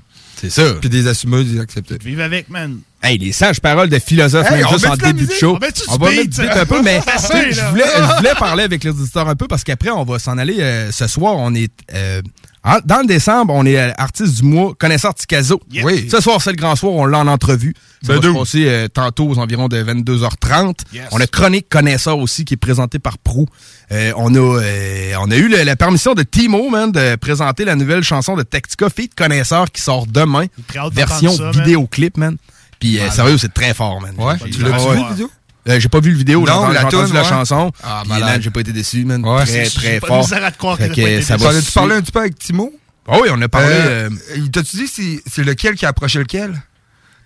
C'est 0.50 0.62
ça. 0.62 0.74
Puis 0.80 0.90
des 0.90 1.06
assumeux, 1.06 1.44
des 1.44 1.60
acceptés. 1.60 1.96
Vivre 2.02 2.22
avec, 2.22 2.48
man. 2.50 2.80
Hey, 3.02 3.18
les 3.18 3.32
sages 3.32 3.60
paroles 3.60 3.88
de 3.88 3.98
philosophes, 3.98 4.50
Hey, 4.50 4.62
même 4.62 4.68
juste 4.70 4.86
en 4.86 4.96
début 4.96 5.26
de 5.26 5.32
show. 5.32 5.58
On 5.88 5.96
va 5.96 6.10
mettre 6.10 6.30
du 6.30 6.48
un 6.48 6.66
peu, 6.66 6.82
mais 6.82 7.00
je 7.50 7.70
voulais, 7.70 7.84
je 7.84 8.16
voulais 8.16 8.34
parler 8.38 8.64
avec 8.64 8.82
les 8.84 8.90
auditeurs 8.90 9.28
un 9.28 9.36
peu 9.36 9.46
parce 9.46 9.64
qu'après, 9.64 9.90
on 9.90 10.04
va 10.04 10.18
s'en 10.18 10.38
aller 10.38 10.60
euh, 10.60 10.90
ce 10.90 11.06
soir. 11.06 11.34
On 11.36 11.54
est 11.54 11.72
euh, 11.94 12.22
en- 12.64 12.78
dans 12.84 13.00
le 13.00 13.06
décembre, 13.06 13.52
on 13.54 13.64
est 13.66 13.78
euh, 13.78 13.90
artiste 13.98 14.36
du 14.36 14.42
mois, 14.44 14.72
connaisseur 14.78 15.14
Ticazo. 15.14 15.60
Oui. 15.82 16.08
Ce 16.10 16.20
soir, 16.20 16.40
c'est 16.42 16.50
le 16.50 16.56
grand 16.56 16.74
soir, 16.76 16.92
on 16.94 17.04
l'a 17.06 17.18
en 17.18 17.26
entrevue. 17.28 17.74
Ça 18.02 18.14
Ben 18.14 18.20
va 18.20 18.28
se 18.28 18.34
passer 18.38 18.64
euh, 18.68 18.88
tantôt 18.88 19.28
aux 19.28 19.38
environs 19.38 19.68
de 19.68 19.82
22h30. 19.82 20.74
Yes. 20.92 21.04
On 21.12 21.20
a 21.20 21.26
Chronique 21.26 21.68
Connaisseur 21.68 22.18
aussi 22.18 22.44
qui 22.44 22.54
est 22.54 22.58
présenté 22.58 22.98
par 22.98 23.18
Prou. 23.18 23.46
Euh, 23.92 24.12
on, 24.16 24.34
a, 24.34 24.38
euh, 24.38 25.12
on 25.20 25.30
a 25.30 25.36
eu 25.36 25.48
le- 25.48 25.62
la 25.62 25.76
permission 25.76 26.14
de 26.14 26.22
Timo, 26.22 26.68
man, 26.70 26.90
de 26.92 27.16
présenter 27.16 27.64
la 27.64 27.76
nouvelle 27.76 28.02
chanson 28.02 28.36
de 28.36 28.42
Tactica 28.42 28.88
Feat 28.90 29.14
Connaisseur 29.14 29.70
qui 29.70 29.80
sort 29.82 30.06
demain. 30.06 30.46
Version 30.92 31.36
ça, 31.36 31.50
vidéoclip, 31.50 32.16
man. 32.16 32.36
Puis 32.80 32.98
euh, 32.98 33.10
sérieux, 33.10 33.38
c'est 33.38 33.52
très 33.54 33.72
fort, 33.72 34.00
man. 34.00 34.14
Ouais, 34.18 34.36
tu 34.38 34.44
ouais. 34.44 34.50
vu, 34.50 34.62
la 34.64 35.08
vidéo? 35.10 35.30
Euh, 35.68 35.80
j'ai 35.80 35.88
pas 35.88 36.00
vu 36.00 36.10
le 36.10 36.18
vidéo, 36.18 36.44
j'ai 36.46 36.52
entendu, 36.52 36.74
la 36.74 36.80
j'ai 36.80 36.86
entendu 36.86 37.04
toune, 37.06 37.14
la 37.14 37.22
ouais. 37.22 37.28
chanson. 37.28 37.72
Ah, 37.82 38.02
man, 38.06 38.40
j'ai 38.42 38.50
pas 38.50 38.60
été 38.60 38.72
déçu, 38.72 39.04
man. 39.04 39.24
Ouais, 39.24 39.44
très, 39.46 39.64
très 39.64 40.00
pas 40.00 40.06
fort. 40.08 40.18
de 40.18 40.22
misère 40.24 40.44
à 40.44 40.50
te 40.50 40.58
croire 40.58 40.76
Fait 40.76 40.88
que 40.90 40.94
pas 40.94 41.22
ça 41.22 41.36
déçu. 41.36 41.44
va 41.44 41.52
suivre. 41.52 41.72
parlé 41.72 41.94
un 41.94 42.02
petit 42.02 42.12
peu 42.12 42.18
avec 42.20 42.38
Timo? 42.38 42.72
Ah 43.08 43.16
oui, 43.22 43.28
on 43.32 43.40
a 43.40 43.48
parlé. 43.48 43.68
Euh, 43.70 44.10
euh, 44.10 44.36
il 44.36 44.50
T'as-tu 44.50 44.76
dit 44.76 44.86
c'est, 44.86 45.22
c'est 45.26 45.42
lequel 45.44 45.74
qui 45.74 45.86
a 45.86 45.88
approché 45.90 46.18
lequel? 46.18 46.60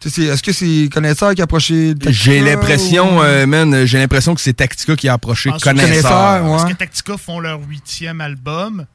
Tu 0.01 0.09
Est-ce 0.09 0.43
que 0.45 0.53
c'est 0.53 0.89
connaisseur 0.93 1.35
qui 1.35 1.41
a 1.41 1.45
approché 1.45 1.89
Tactica 1.95 2.13
j'ai 2.13 2.41
l'impression, 2.41 3.19
ou- 3.19 3.23
euh, 3.23 3.47
man, 3.47 3.85
j'ai 3.85 3.99
l'impression 3.99 4.33
que 4.37 4.41
c'est 4.41 4.53
Tactica 4.53 4.95
qui 4.95 5.09
a 5.09 5.15
approché 5.15 5.51
que 5.51 5.59
Connaisseur. 5.59 5.89
Connaisseur, 5.89 6.45
ouais. 6.45 6.51
Parce 6.57 6.73
que 6.73 6.77
Tactica 6.79 7.17
font 7.17 7.41
leur 7.41 7.61
huitième 7.69 8.21
album, 8.21 8.87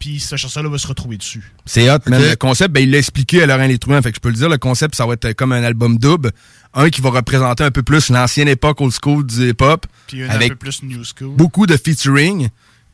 puis 0.00 0.18
cette 0.18 0.38
chanson-là 0.38 0.68
va 0.68 0.78
se 0.78 0.86
retrouver 0.88 1.16
dessus. 1.16 1.52
C'est 1.66 1.88
hot, 1.90 1.98
man. 2.06 2.20
Le 2.20 2.34
concept, 2.34 2.72
ben, 2.72 2.80
il 2.82 2.90
l'a 2.90 2.98
expliqué 2.98 3.42
à 3.42 3.46
Laurent 3.46 3.66
Létruin. 3.66 4.02
Fait 4.02 4.10
que 4.10 4.16
je 4.16 4.20
peux 4.20 4.30
le 4.30 4.34
dire, 4.34 4.48
le 4.48 4.58
concept, 4.58 4.96
ça 4.96 5.06
va 5.06 5.12
être 5.12 5.32
comme 5.34 5.52
un 5.52 5.62
album 5.62 5.98
double. 5.98 6.32
Un 6.74 6.88
qui 6.90 7.00
va 7.00 7.10
représenter 7.10 7.62
un 7.62 7.70
peu 7.70 7.82
plus 7.84 8.08
l'ancienne 8.10 8.48
époque 8.48 8.80
old 8.80 8.92
school 8.92 9.24
du 9.24 9.50
hip-hop. 9.50 9.86
Puis 10.08 10.24
un, 10.24 10.30
Avec 10.30 10.50
peu 10.50 10.56
plus 10.56 10.82
new 10.82 11.02
school. 11.04 11.36
beaucoup 11.36 11.66
de 11.66 11.76
featuring. 11.76 12.48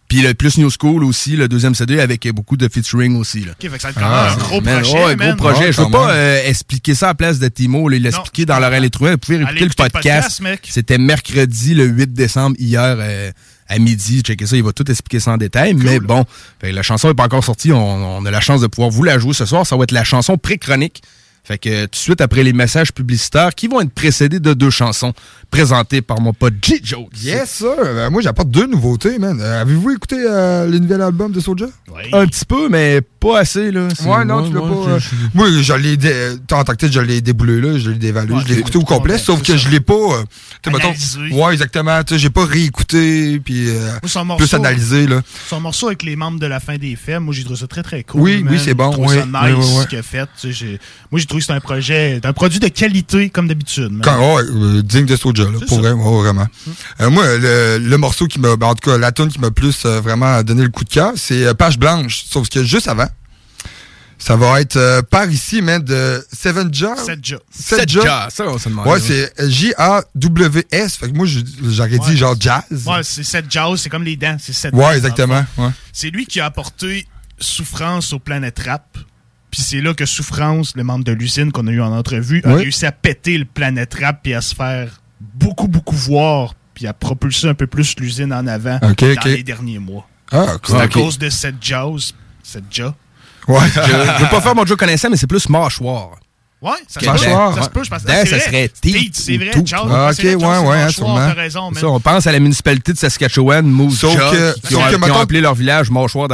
Puis 0.08 0.22
le 0.22 0.34
plus 0.34 0.56
new 0.58 0.70
school 0.70 1.02
aussi, 1.02 1.36
le 1.36 1.48
deuxième 1.48 1.74
CD 1.74 1.98
avec 1.98 2.28
beaucoup 2.32 2.56
de 2.56 2.68
featuring 2.68 3.16
aussi. 3.16 3.40
Là. 3.40 3.52
Ok, 3.60 3.68
fait 3.70 3.76
que 3.76 3.82
ça 3.82 3.90
va 3.90 3.90
être 3.90 4.00
quand 4.00 4.08
même 4.08 4.32
un 4.32 4.36
gros 4.36 4.60
Man, 4.60 4.80
projet, 4.82 5.04
ouais, 5.04 5.16
man. 5.16 5.28
gros 5.34 5.36
projet. 5.36 5.66
Ouais, 5.66 5.72
Je 5.72 5.80
veux 5.80 5.90
pas 5.90 6.10
euh, 6.12 6.42
expliquer 6.46 6.94
ça 6.94 7.06
à 7.06 7.10
la 7.10 7.14
place 7.14 7.38
de 7.40 7.48
Timo. 7.48 7.88
là. 7.88 7.96
Il 7.96 8.02
l'a 8.04 8.10
Non, 8.10 8.18
expliqué 8.20 8.42
je 8.42 8.46
dans. 8.46 8.60
Laurent 8.60 8.78
Létruin. 8.78 9.10
Vous 9.12 9.18
pouvez 9.18 9.40
écouter 9.40 9.64
le 9.64 9.68
podcast. 9.70 9.92
podcast, 9.92 10.40
mec. 10.42 10.68
C'était 10.70 10.98
mercredi, 10.98 11.74
le 11.74 11.86
8 11.86 12.12
décembre, 12.12 12.54
hier, 12.60 12.96
euh, 13.00 13.32
à 13.68 13.78
midi. 13.78 14.22
Checkez 14.22 14.46
ça, 14.46 14.56
il 14.56 14.62
va 14.62 14.72
tout 14.72 14.90
expliquer 14.90 15.20
ça 15.20 15.32
en 15.32 15.36
détail. 15.36 15.74
Mais 15.74 16.00
bon, 16.00 16.24
fait 16.60 16.72
la 16.72 16.82
chanson 16.82 17.08
n'est 17.08 17.14
pas 17.14 17.24
encore 17.24 17.44
sortie. 17.44 17.72
On, 17.72 18.18
on 18.18 18.24
a 18.24 18.30
la 18.30 18.40
chance 18.40 18.60
de 18.60 18.66
pouvoir 18.66 18.90
vous 18.90 19.02
la 19.04 19.18
jouer 19.18 19.34
ce 19.34 19.44
soir. 19.46 19.66
Ça 19.66 19.76
va 19.76 19.84
être 19.84 19.92
la 19.92 20.04
chanson 20.04 20.36
pré-chronique. 20.36 21.02
Fait 21.44 21.58
que 21.58 21.84
tout 21.84 21.90
de 21.92 21.96
suite 21.96 22.20
après 22.20 22.42
les 22.42 22.52
messages 22.52 22.92
publicitaires 22.92 23.54
qui 23.54 23.68
vont 23.68 23.80
être 23.80 23.92
précédés 23.92 24.40
de 24.40 24.52
deux 24.52 24.70
chansons 24.70 25.12
présentées 25.48 26.02
par 26.02 26.20
mon 26.20 26.32
pote 26.32 26.54
G. 26.60 26.80
Jones. 26.82 27.06
Yes, 27.22 27.48
sir. 27.48 27.68
Euh, 27.78 28.10
moi, 28.10 28.20
j'apporte 28.20 28.50
deux 28.50 28.66
nouveautés, 28.66 29.16
man. 29.20 29.38
Euh, 29.40 29.60
Avez-vous 29.62 29.92
écouté 29.92 30.16
euh, 30.28 30.66
le 30.66 30.80
nouvel 30.80 31.02
album 31.02 31.30
de 31.30 31.38
Soulja? 31.38 31.66
Ouais. 31.94 32.10
Un 32.12 32.26
petit 32.26 32.44
peu, 32.44 32.68
mais 32.68 33.00
pas 33.32 33.40
assez, 33.40 33.70
là. 33.70 33.88
Ouais, 34.04 34.24
non, 34.24 34.48
tu 34.48 34.54
l'as 34.54 34.60
pas. 34.60 34.66
euh, 34.90 35.00
Moi, 35.34 35.48
je 35.62 35.72
l'ai. 35.74 35.96
En 36.52 36.64
tant 36.64 36.74
que 36.74 36.90
je 36.90 37.00
l'ai 37.00 37.20
déboulé, 37.20 37.60
là. 37.60 37.78
Je 37.78 37.90
l'ai 37.90 37.98
dévalué. 37.98 38.34
Ouais, 38.34 38.42
je 38.46 38.52
l'ai 38.52 38.58
écouté 38.60 38.78
au 38.78 38.82
complet, 38.82 39.18
sauf 39.18 39.42
que 39.42 39.56
je 39.56 39.68
l'ai 39.68 39.80
pas. 39.80 39.94
euh, 39.94 40.22
tu 40.62 40.70
sais, 40.70 40.76
mettons- 40.76 40.88
Analysé. 40.88 41.20
Ouais, 41.32 41.52
exactement. 41.52 42.02
Tu 42.04 42.14
sais, 42.14 42.18
j'ai 42.20 42.30
pas 42.30 42.44
réécouté, 42.44 43.40
puis 43.40 43.68
euh, 43.68 43.90
plus 44.36 44.54
analysé, 44.54 45.06
là. 45.06 45.22
son 45.48 45.60
morceau 45.60 45.86
avec 45.88 46.02
les 46.02 46.16
membres 46.16 46.38
de 46.38 46.46
la 46.46 46.60
fin 46.60 46.76
des 46.76 46.96
faits, 46.96 47.20
moi 47.20 47.34
j'ai 47.34 47.44
trouvé 47.44 47.58
ça 47.58 47.66
très 47.66 47.82
très 47.82 48.02
cool. 48.04 48.20
Oui, 48.20 48.42
man. 48.42 48.52
oui, 48.54 48.60
c'est 48.62 48.74
bon, 48.74 48.94
oui, 48.98 49.16
nice 49.16 49.24
oui, 49.24 49.50
oui, 49.50 49.54
oui. 49.58 49.82
ce 49.82 49.86
qu'il 49.88 49.98
a 49.98 50.02
fait. 50.02 50.26
Tu 50.40 50.48
sais, 50.48 50.52
j'ai- 50.52 50.80
moi 51.10 51.20
j'ai 51.20 51.26
trouvé 51.26 51.40
que 51.40 51.46
c'est 51.46 51.52
un 51.52 51.60
projet, 51.60 52.20
un 52.22 52.32
produit 52.32 52.58
de 52.60 52.68
qualité 52.68 53.30
comme 53.30 53.48
d'habitude. 53.48 54.00
euh, 54.06 54.82
digne 54.82 55.06
de 55.06 55.16
Soulja, 55.16 55.44
là, 55.44 55.50
pour 55.66 55.68
ça. 55.68 55.76
vrai, 55.76 55.92
ouais, 55.92 56.22
vraiment. 56.22 56.46
Euh, 57.00 57.10
moi, 57.10 57.24
le, 57.36 57.96
morceau 57.96 58.26
qui 58.26 58.38
m'a, 58.38 58.56
ben, 58.56 58.66
en 58.68 58.74
tout 58.74 58.90
cas, 58.90 58.98
la 58.98 59.12
tune 59.12 59.28
qui 59.28 59.38
m'a 59.40 59.50
plus 59.50 59.84
vraiment 59.86 60.42
donné 60.42 60.62
le 60.62 60.68
coup 60.68 60.84
de 60.84 60.90
cœur, 60.90 61.12
c'est 61.16 61.54
Page 61.54 61.78
Blanche. 61.78 62.24
Sauf 62.28 62.48
que 62.48 62.62
juste 62.62 62.88
avant, 62.88 63.06
ça 64.18 64.36
va 64.36 64.60
être 64.60 64.76
euh, 64.76 65.02
par 65.02 65.30
ici, 65.30 65.60
man, 65.62 65.82
de 65.82 66.24
Seven. 66.32 66.72
Sept 66.72 67.20
Sept 67.50 67.88
Jar. 67.88 68.04
Jar, 68.04 68.30
ça, 68.32 68.44
on 68.48 68.58
se. 68.58 68.68
Ouais, 68.68 69.00
c'est 69.00 69.32
J-A-W-S. 69.48 70.96
Fait 70.96 71.10
que 71.10 71.16
moi, 71.16 71.26
j'aurais 71.26 71.98
Ouais. 71.98 72.10
dit 72.10 72.16
genre 72.16 72.34
jazz. 72.38 72.62
Ouais, 72.86 73.02
c'est 73.02 73.22
Sept 73.24 73.46
Jazz, 73.50 73.80
c'est 73.80 73.88
comme 73.90 74.04
les 74.04 74.16
dents, 74.16 74.36
c'est 74.40 74.52
Sept 74.52 74.74
Ouais, 74.74 74.96
exactement. 74.96 75.44
Ouais. 75.58 75.70
C'est 75.92 76.10
lui 76.10 76.26
qui 76.26 76.40
a 76.40 76.46
apporté 76.46 77.06
souffrance 77.38 78.12
au 78.12 78.18
Planète 78.18 78.60
Rap. 78.66 78.98
Puis 79.50 79.62
c'est 79.62 79.80
là 79.80 79.94
que 79.94 80.04
Souffrance, 80.06 80.72
le 80.76 80.82
membre 80.84 81.04
de 81.04 81.12
l'usine 81.12 81.52
qu'on 81.52 81.66
a 81.66 81.70
eu 81.70 81.80
en 81.80 81.92
entrevue, 81.96 82.42
a 82.44 82.48
Oui. 82.54 82.62
réussi 82.62 82.84
à 82.84 82.92
péter 82.92 83.38
le 83.38 83.44
Planète 83.44 83.94
Rap 84.00 84.20
puis 84.22 84.34
à 84.34 84.40
se 84.40 84.54
faire 84.54 85.00
beaucoup, 85.20 85.68
beaucoup 85.68 85.96
voir 85.96 86.54
puis 86.74 86.86
à 86.86 86.92
propulser 86.92 87.48
un 87.48 87.54
peu 87.54 87.66
plus 87.66 87.94
l'usine 87.98 88.32
en 88.34 88.46
avant 88.46 88.78
dans 88.80 88.94
les 89.24 89.42
derniers 89.42 89.78
mois. 89.78 90.06
Ah, 90.32 90.56
C'est 90.62 90.74
à 90.76 90.88
cause 90.88 91.18
de 91.18 91.30
cette 91.30 91.56
jazz, 91.62 92.12
cette 92.42 92.64
ja. 92.70 92.94
Ouais. 93.48 93.58
Je, 93.74 93.80
je 93.80 94.22
veux 94.22 94.28
pas 94.30 94.40
faire 94.40 94.54
mon 94.54 94.64
Joe 94.66 94.76
connaissant, 94.76 95.08
mais 95.10 95.16
c'est 95.16 95.26
plus 95.26 95.48
mâchoire. 95.48 96.10
Ouais, 96.62 96.72
ça 96.88 97.00
se 97.00 97.04
peut. 97.04 97.12
mâchoire, 97.12 97.50
Ça 97.54 97.60
se 97.60 97.66
ouais. 97.66 97.72
peut, 97.74 97.84
je 97.84 97.90
pense. 97.90 98.00
C'est 98.06 98.26
ça 98.26 98.40
serait 98.40 98.70
Teat, 98.80 99.14
c'est 99.14 99.36
ou 99.36 99.38
vrai. 99.40 99.50
Jazz, 99.64 99.80
Ah, 99.90 100.10
ok, 100.10 100.24
ouais, 100.24 100.34
ouais, 100.34 100.90
sûrement. 100.90 101.28
Raison. 101.36 101.70
Ça, 101.74 101.86
on 101.86 102.00
pense 102.00 102.26
à 102.26 102.32
la 102.32 102.40
municipalité 102.40 102.92
de 102.94 102.98
Saskatchewan, 102.98 103.64
Moose 103.66 103.98
Sauf 103.98 104.12
Jaw, 104.18 104.30
que- 104.30 104.54
qui, 104.66 104.74
ont, 104.74 104.80
que, 104.80 104.88
qui 104.88 104.94
ont 104.96 104.98
mettons- 104.98 105.18
appelé 105.20 105.40
leur 105.42 105.54
village 105.54 105.90
Mâchoire 105.90 106.28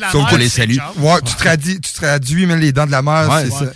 la 0.00 0.10
Sauf 0.10 0.28
qu'on 0.28 0.36
les 0.36 0.48
salue. 0.48 0.76
Ouais, 0.98 1.20
tu 1.24 1.34
traduis, 1.36 1.80
tu 1.80 1.92
traduis, 1.92 2.46
même 2.46 2.58
les 2.58 2.72
dents 2.72 2.84
de 2.86 2.90
la 2.90 3.00
mer, 3.00 3.28
Ouais, 3.30 3.44
c'est 3.48 3.52
ouais. 3.64 3.66
ça. 3.68 3.72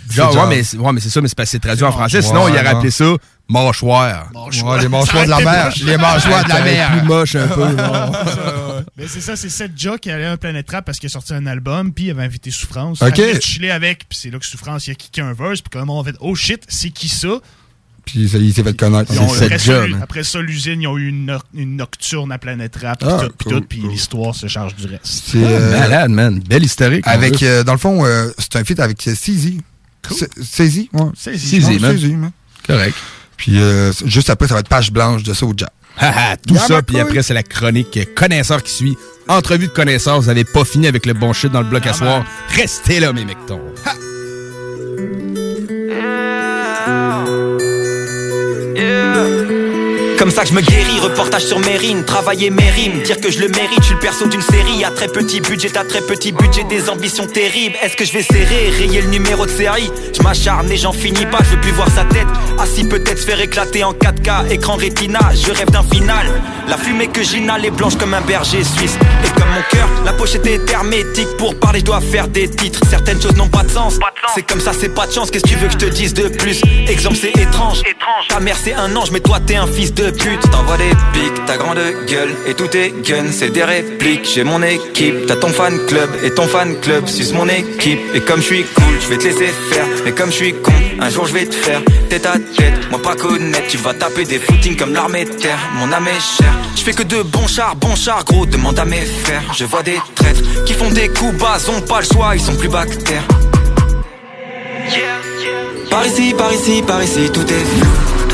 mais, 0.47 0.63
c'est- 0.63 0.77
ouais, 0.77 0.91
mais 0.91 0.99
c'est 0.99 1.09
ça, 1.09 1.21
mais 1.21 1.29
c'est 1.29 1.35
parce 1.37 1.47
que 1.47 1.51
c'est 1.51 1.59
traduit 1.59 1.85
en 1.85 1.91
français. 1.93 2.21
Sinon, 2.21 2.49
il 2.49 2.51
aurait 2.55 2.67
appelé 2.67 2.91
ça 2.91 3.05
mâchoire. 3.47 4.29
Ouais, 4.33 4.81
les 4.81 4.87
mâchoires 4.89 5.25
de 5.25 5.29
la 5.29 5.39
mer. 5.39 5.73
Les 5.85 5.97
mâchoires 5.97 6.43
de 6.43 6.49
la 6.49 6.61
mer. 6.61 6.91
plus 6.97 7.07
moche 7.07 7.35
un 7.35 7.47
peu. 7.47 7.67
Mais 8.97 9.07
c'est 9.07 9.21
ça, 9.21 9.35
c'est 9.35 9.49
cette 9.49 9.77
Ja 9.77 9.97
qui 9.97 10.09
allait 10.09 10.25
à 10.25 10.31
un 10.31 10.37
Planète 10.37 10.69
Rap 10.71 10.85
parce 10.85 10.99
qu'il 10.99 11.07
a 11.07 11.11
sorti 11.11 11.33
un 11.33 11.45
album, 11.47 11.91
puis 11.93 12.05
il 12.05 12.11
avait 12.11 12.23
invité 12.23 12.49
Souffrance. 12.51 13.01
Ok. 13.01 13.17
Il 13.17 13.37
a 13.37 13.39
chillé 13.39 13.71
avec, 13.71 14.07
puis 14.09 14.17
c'est 14.21 14.29
là 14.29 14.39
que 14.39 14.45
Souffrance, 14.45 14.87
il 14.87 14.91
a 14.91 14.95
kické 14.95 15.21
un 15.21 15.33
verse, 15.33 15.61
puis 15.61 15.69
comme 15.69 15.89
on 15.89 16.01
a 16.01 16.03
fait, 16.05 16.15
oh 16.19 16.33
shit, 16.35 16.63
c'est 16.67 16.89
qui 16.91 17.07
ça? 17.09 17.27
Puis 18.05 18.29
ça, 18.29 18.37
il 18.37 18.53
s'est 18.53 18.63
fait 18.63 18.77
connaître. 18.77 19.11
Ils 19.13 19.19
ont- 19.19 19.27
C'est 19.29 19.45
après, 19.45 19.57
cette 19.57 19.67
ça, 19.91 19.97
après 20.01 20.23
ça, 20.23 20.39
l'usine, 20.39 20.81
ils 20.81 20.87
ont 20.87 20.97
eu 20.97 21.09
une, 21.09 21.25
no- 21.25 21.39
une 21.55 21.75
nocturne 21.75 22.31
à 22.31 22.37
Planète 22.37 22.75
Rap, 22.81 22.99
puis 22.99 23.09
Ah, 23.11 23.23
tout, 23.25 23.33
puis 23.37 23.45
cool, 23.49 23.53
tout, 23.61 23.67
puis 23.67 23.79
cool. 23.81 23.91
l'histoire 23.91 24.35
se 24.35 24.47
charge 24.47 24.75
du 24.75 24.85
reste. 24.85 25.01
C'est, 25.05 25.37
euh, 25.43 25.71
Malade, 25.79 26.11
man. 26.11 26.39
Belle 26.39 26.63
historique. 26.63 27.05
avec, 27.07 27.41
euh, 27.43 27.63
dans 27.63 27.73
le 27.73 27.79
fond, 27.79 28.05
euh, 28.05 28.29
c'est 28.37 28.55
un 28.57 28.63
feat 28.63 28.79
avec 28.79 29.05
euh, 29.07 29.15
CZ. 29.15 29.57
C- 30.11 30.27
CZ, 30.41 30.89
ouais. 30.93 31.79
Man. 31.79 32.31
Correct. 32.67 32.95
Puis 33.37 33.59
euh, 33.59 33.91
juste 34.05 34.29
après, 34.29 34.47
ça 34.47 34.53
va 34.53 34.61
être 34.61 34.69
page 34.69 34.91
blanche 34.91 35.23
de. 35.23 35.33
Haha, 35.97 36.37
tout 36.47 36.53
Yeah, 36.53 36.63
ça, 36.63 36.81
puis 36.81 36.99
après, 36.99 37.23
c'est 37.23 37.33
la 37.33 37.43
chronique 37.43 37.99
connaisseur 38.15 38.61
qui 38.63 38.71
suit. 38.71 38.97
Entrevue 39.27 39.67
de 39.67 39.71
connaisseurs, 39.71 40.21
vous 40.21 40.29
avez 40.29 40.43
pas 40.43 40.63
fini 40.63 40.87
avec 40.87 41.05
le 41.05 41.13
bon 41.13 41.33
shit 41.33 41.51
dans 41.51 41.61
le 41.61 41.67
bloc 41.67 41.85
à 41.87 41.93
soir. 41.93 42.23
Restez 42.49 42.99
là, 42.99 43.11
mes 43.11 43.25
mectons. 43.25 43.61
Comme 50.17 50.31
ça 50.31 50.43
que 50.43 50.49
je 50.49 50.53
me 50.53 50.61
guéris, 50.61 50.99
reportage 51.01 51.43
sur 51.43 51.59
Mérine, 51.59 52.05
travailler 52.05 52.49
mes 52.49 52.69
rimes, 52.69 53.01
dire 53.01 53.19
que 53.19 53.29
je 53.29 53.39
le 53.39 53.49
mérite, 53.49 53.79
je 53.79 53.85
suis 53.85 53.93
le 53.95 53.99
perso 53.99 54.25
d'une 54.27 54.41
série, 54.41 54.83
à 54.85 54.89
très 54.89 55.07
petit 55.07 55.41
budget, 55.41 55.69
t'as 55.69 55.83
très 55.83 56.01
petit 56.01 56.31
budget, 56.31 56.63
des 56.63 56.89
ambitions 56.89 57.27
terribles. 57.27 57.75
Est-ce 57.81 57.97
que 57.97 58.05
je 58.05 58.13
vais 58.13 58.23
serrer, 58.23 58.69
rayer 58.69 59.01
le 59.01 59.09
numéro 59.09 59.45
de 59.45 59.51
série? 59.51 59.91
Je 60.17 60.21
m'acharne 60.23 60.71
et 60.71 60.77
j'en 60.77 60.93
finis 60.93 61.25
pas, 61.25 61.39
je 61.43 61.55
veux 61.55 61.61
plus 61.61 61.71
voir 61.71 61.89
sa 61.89 62.05
tête. 62.05 62.27
Assis 62.57 62.85
peut-être 62.85 63.19
se 63.19 63.25
faire 63.25 63.41
éclater 63.41 63.83
en 63.83 63.91
4K, 63.91 64.51
écran 64.51 64.75
rétina, 64.75 65.19
je 65.33 65.51
rêve 65.51 65.69
d'un 65.69 65.83
final. 65.83 66.27
La 66.67 66.77
fumée 66.77 67.07
que 67.07 67.21
j'inhale 67.21 67.65
est 67.65 67.71
blanche 67.71 67.97
comme 67.97 68.13
un 68.13 68.21
berger 68.21 68.63
suisse. 68.63 68.97
Et 69.23 69.39
comme 69.39 69.49
mon 69.49 69.61
cœur, 69.69 69.87
la 70.05 70.13
pochette 70.13 70.47
est 70.47 70.69
hermétique. 70.71 71.27
Pour 71.37 71.59
parler, 71.59 71.79
je 71.79 71.85
dois 71.85 72.01
faire 72.01 72.27
des 72.27 72.49
titres. 72.49 72.79
Certaines 72.89 73.21
choses 73.21 73.35
n'ont 73.35 73.49
pas 73.49 73.63
de 73.63 73.69
sens. 73.69 73.99
C'est 74.33 74.41
comme 74.41 74.61
ça, 74.61 74.71
c'est 74.73 74.89
pas 74.89 75.05
de 75.05 75.11
chance. 75.11 75.29
Qu'est-ce 75.29 75.43
que 75.43 75.49
tu 75.49 75.55
veux 75.55 75.67
que 75.67 75.73
je 75.73 75.77
te 75.77 75.85
dise 75.85 76.13
de 76.13 76.29
plus? 76.29 76.61
Exemple, 76.87 77.17
c'est 77.21 77.37
étrange. 77.39 77.81
Ta 78.29 78.39
mère, 78.39 78.57
c'est 78.61 78.73
un 78.73 78.95
ange, 78.95 79.11
mais 79.11 79.19
toi, 79.19 79.39
t'es 79.45 79.55
un 79.55 79.67
fils 79.67 79.93
de 79.93 80.04
pute. 80.11 80.49
T'envoies 80.51 80.77
des 80.77 80.89
pics, 81.13 81.45
ta 81.45 81.57
grande 81.57 81.79
gueule 82.07 82.33
et 82.47 82.53
tout 82.53 82.75
est 82.75 82.93
gun. 83.03 83.25
C'est 83.31 83.49
des 83.49 83.63
répliques, 83.63 84.27
j'ai 84.33 84.43
mon 84.43 84.61
équipe. 84.61 85.25
T'as 85.27 85.35
ton 85.35 85.49
fan 85.49 85.79
club 85.85 86.09
et 86.23 86.31
ton 86.31 86.47
fan 86.47 86.79
club 86.81 87.07
suce 87.07 87.33
mon 87.33 87.47
équipe. 87.47 87.99
Et 88.13 88.21
comme 88.21 88.41
je 88.41 88.45
suis 88.45 88.63
cool, 88.63 88.95
je 89.01 89.07
vais 89.07 89.17
te 89.17 89.23
laisser 89.23 89.47
faire. 89.69 89.85
Mais 90.03 90.11
comme 90.11 90.31
je 90.31 90.35
suis 90.35 90.53
con, 90.53 90.73
un 90.99 91.09
jour 91.09 91.25
je 91.27 91.33
vais 91.33 91.45
te 91.45 91.55
faire 91.55 91.81
tête 92.09 92.25
à 92.25 92.33
tête. 92.33 92.89
Moi, 92.91 93.01
pas 93.01 93.15
connaître, 93.15 93.67
tu 93.67 93.77
vas 93.77 93.93
taper 93.93 94.25
des 94.25 94.39
footings 94.39 94.75
comme 94.75 94.93
l'armée 94.93 95.25
de 95.25 95.31
terre. 95.31 95.59
Mon 95.75 95.91
âme 95.91 96.07
est 96.07 96.19
chère. 96.19 96.55
Je 96.75 96.81
fais 96.81 96.93
que 96.93 97.03
de 97.03 97.21
bons 97.23 97.47
chars, 97.47 97.75
bons 97.75 97.95
chars, 97.95 98.23
gros. 98.25 98.45
Demande 98.45 98.79
à 98.79 98.85
mes 98.85 99.01
frères. 99.01 99.43
Je 99.53 99.65
vois 99.65 99.83
des 99.83 99.99
traîtres 100.15 100.63
qui 100.65 100.73
font 100.73 100.91
des 100.91 101.09
coups 101.09 101.37
bas, 101.37 101.57
ont 101.69 101.81
pas 101.81 102.01
le 102.01 102.05
choix, 102.05 102.35
ils 102.35 102.41
sont 102.41 102.55
plus 102.55 102.69
bactères. 102.69 103.27
Par 105.89 106.05
ici, 106.05 106.33
par 106.37 106.53
ici, 106.53 106.83
par 106.85 107.03
ici, 107.03 107.29
tout 107.33 107.41
est 107.41 107.65
flou. 107.65 108.24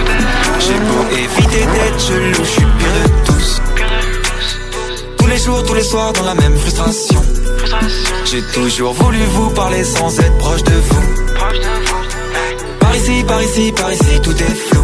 J'ai 0.65 0.79
beau 0.79 1.03
éviter 1.11 1.65
d'être 1.65 1.99
chelou, 1.99 2.33
je 2.39 2.43
suis 2.43 2.61
pire 2.77 2.93
de 2.99 3.25
tous. 3.25 3.61
Tous 5.17 5.27
les 5.27 5.37
jours, 5.37 5.63
tous 5.65 5.73
les 5.73 5.83
soirs, 5.83 6.13
dans 6.13 6.23
la 6.25 6.35
même 6.35 6.55
frustration. 6.57 7.21
J'ai 8.25 8.41
toujours 8.53 8.93
voulu 8.93 9.19
vous 9.33 9.49
parler 9.51 9.83
sans 9.83 10.19
être 10.19 10.37
proche 10.37 10.63
de 10.63 10.73
vous. 10.89 11.05
Par 12.79 12.95
ici, 12.95 13.23
par 13.27 13.41
ici, 13.43 13.71
par 13.75 13.91
ici, 13.91 14.21
tout 14.21 14.35
est 14.35 14.55
flou. 14.67 14.83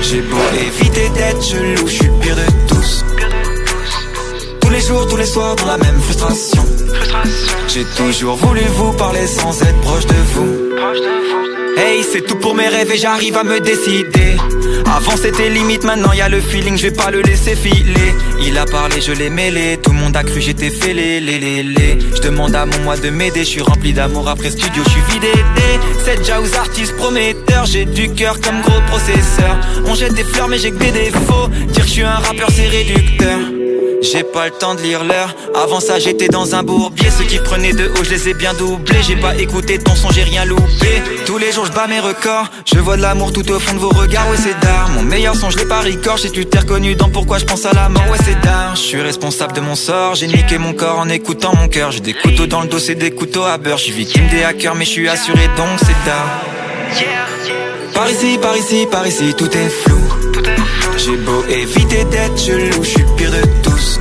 J'ai 0.00 0.22
beau 0.22 0.38
éviter 0.66 1.08
d'être 1.10 1.42
chelou, 1.44 1.86
je 1.86 1.92
suis 1.92 2.10
pire 2.20 2.36
de 2.36 2.74
tous. 2.74 3.04
Tous 4.60 4.70
les 4.70 4.80
jours, 4.80 5.06
tous 5.08 5.16
les 5.16 5.26
soirs, 5.26 5.56
dans 5.56 5.66
la 5.66 5.78
même 5.78 6.00
frustration. 6.00 6.64
J'ai 7.68 7.84
toujours 7.96 8.36
voulu 8.36 8.62
vous 8.76 8.92
parler 8.92 9.26
sans 9.26 9.60
être 9.62 9.80
proche 9.82 10.06
de 10.06 10.14
vous. 10.34 10.70
Hey, 11.76 12.04
c'est 12.10 12.22
tout 12.22 12.36
pour 12.36 12.54
mes 12.54 12.68
rêves 12.68 12.90
et 12.92 12.98
j'arrive 12.98 13.36
à 13.36 13.44
me 13.44 13.60
décider. 13.60 14.36
Avant 14.86 15.16
c'était 15.16 15.48
limite, 15.48 15.84
maintenant 15.84 16.12
y 16.12 16.20
a 16.20 16.28
le 16.28 16.40
feeling, 16.40 16.76
je 16.76 16.88
vais 16.88 16.90
pas 16.94 17.10
le 17.10 17.22
laisser 17.22 17.54
filer. 17.54 18.14
Il 18.42 18.56
a 18.58 18.64
parlé, 18.64 19.00
je 19.00 19.12
l'ai 19.12 19.30
mêlé, 19.30 19.78
tout 19.82 19.90
le 19.90 19.98
monde 19.98 20.16
a 20.16 20.24
cru 20.24 20.40
j'étais 20.40 20.70
fêlé, 20.70 21.20
les 21.20 21.38
les 21.38 21.62
les. 21.62 21.98
Je 22.14 22.22
demande 22.22 22.54
à 22.54 22.66
mon 22.66 22.78
moi 22.80 22.96
de 22.96 23.10
m'aider, 23.10 23.40
je 23.40 23.50
suis 23.50 23.60
rempli 23.62 23.92
d'amour 23.92 24.28
après 24.28 24.50
studio, 24.50 24.82
je 24.84 24.90
suis 24.90 25.02
vidé. 25.12 25.32
C'est 26.04 26.16
déjà 26.16 26.40
aux 26.40 26.54
artistes 26.56 26.96
prometteurs, 26.96 27.66
j'ai 27.66 27.84
du 27.84 28.12
cœur 28.12 28.40
comme 28.40 28.60
gros 28.62 28.80
processeur. 28.88 29.56
On 29.86 29.94
jette 29.94 30.14
des 30.14 30.24
fleurs 30.24 30.48
mais 30.48 30.58
j'ai 30.58 30.70
que 30.70 30.78
des 30.78 30.92
défauts, 30.92 31.48
dire 31.68 31.82
que 31.82 31.88
je 31.88 31.92
suis 31.92 32.02
un 32.02 32.14
rappeur 32.14 32.48
c'est 32.50 32.68
réducteur. 32.68 33.38
J'ai 34.02 34.22
pas 34.22 34.46
le 34.46 34.52
temps 34.52 34.74
de 34.74 34.80
lire 34.80 35.04
l'heure. 35.04 35.34
Avant 35.54 35.80
ça, 35.80 35.98
j'étais 35.98 36.28
dans 36.28 36.54
un 36.54 36.62
bourbier. 36.62 37.10
Ceux 37.10 37.24
qui 37.24 37.38
prenaient 37.38 37.72
de 37.72 37.88
haut, 37.88 38.04
je 38.04 38.10
les 38.10 38.28
ai 38.30 38.34
bien 38.34 38.54
doublés. 38.54 39.02
J'ai 39.02 39.16
pas 39.16 39.36
écouté 39.36 39.78
ton 39.78 39.94
son, 39.94 40.10
j'ai 40.10 40.22
rien 40.22 40.44
loupé. 40.44 41.02
Tous 41.26 41.36
les 41.36 41.52
jours, 41.52 41.66
je 41.66 41.72
bats 41.72 41.86
mes 41.86 42.00
records. 42.00 42.50
Je 42.64 42.78
vois 42.78 42.96
de 42.96 43.02
l'amour 43.02 43.32
tout 43.32 43.48
au 43.50 43.58
fond 43.58 43.74
de 43.74 43.78
vos 43.78 43.90
regards. 43.90 44.28
Ouais, 44.30 44.36
c'est 44.38 44.58
d'art. 44.60 44.88
Mon 44.94 45.02
meilleur 45.02 45.34
son, 45.36 45.50
je 45.50 45.58
l'ai 45.58 45.66
pas 45.66 45.80
record. 45.80 46.18
Si 46.18 46.30
tu 46.30 46.46
t'es 46.46 46.60
reconnu 46.60 46.94
dans 46.94 47.10
pourquoi 47.10 47.38
je 47.38 47.44
pense 47.44 47.66
à 47.66 47.72
la 47.72 47.88
mort. 47.88 48.08
Ouais, 48.10 48.18
c'est 48.24 48.40
d'art. 48.40 48.74
Je 48.74 48.80
suis 48.80 49.02
responsable 49.02 49.52
de 49.52 49.60
mon 49.60 49.74
sort. 49.74 50.14
J'ai 50.14 50.28
niqué 50.28 50.56
mon 50.56 50.72
corps 50.72 50.98
en 50.98 51.08
écoutant 51.08 51.54
mon 51.54 51.68
cœur. 51.68 51.90
J'ai 51.92 52.00
des 52.00 52.14
couteaux 52.14 52.46
dans 52.46 52.62
le 52.62 52.68
dos, 52.68 52.78
c'est 52.78 52.94
des 52.94 53.10
couteaux 53.10 53.44
à 53.44 53.58
beurre. 53.58 53.78
Je 53.78 53.92
victime 53.92 54.28
des 54.28 54.44
hackers, 54.44 54.74
mais 54.74 54.86
je 54.86 54.90
suis 54.90 55.08
assuré 55.08 55.46
donc 55.56 55.78
c'est 55.78 56.04
d'art. 56.06 56.40
Par 57.92 58.10
ici, 58.10 58.38
par 58.40 58.56
ici, 58.56 58.86
par 58.90 59.06
ici, 59.06 59.34
tout 59.36 59.50
est 59.50 59.68
flou. 59.68 60.00
J'ai 61.02 61.16
beau 61.16 61.42
éviter 61.48 62.04
d'être 62.04 62.38
chelou, 62.38 62.82
je 62.82 62.88
suis 62.88 63.04
pire 63.16 63.30
de 63.30 63.42
tous. 63.62 64.00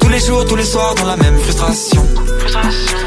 Tous 0.00 0.08
les 0.08 0.20
jours, 0.20 0.46
tous 0.46 0.56
les 0.56 0.64
soirs, 0.64 0.94
dans 0.94 1.04
la 1.04 1.16
même 1.16 1.38
frustration. 1.38 2.06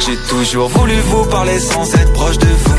J'ai 0.06 0.16
toujours 0.30 0.70
voulu 0.70 0.94
vous 1.10 1.26
parler 1.26 1.60
sans 1.60 1.92
être 1.96 2.14
proche 2.14 2.38
de 2.38 2.46
vous. 2.46 2.76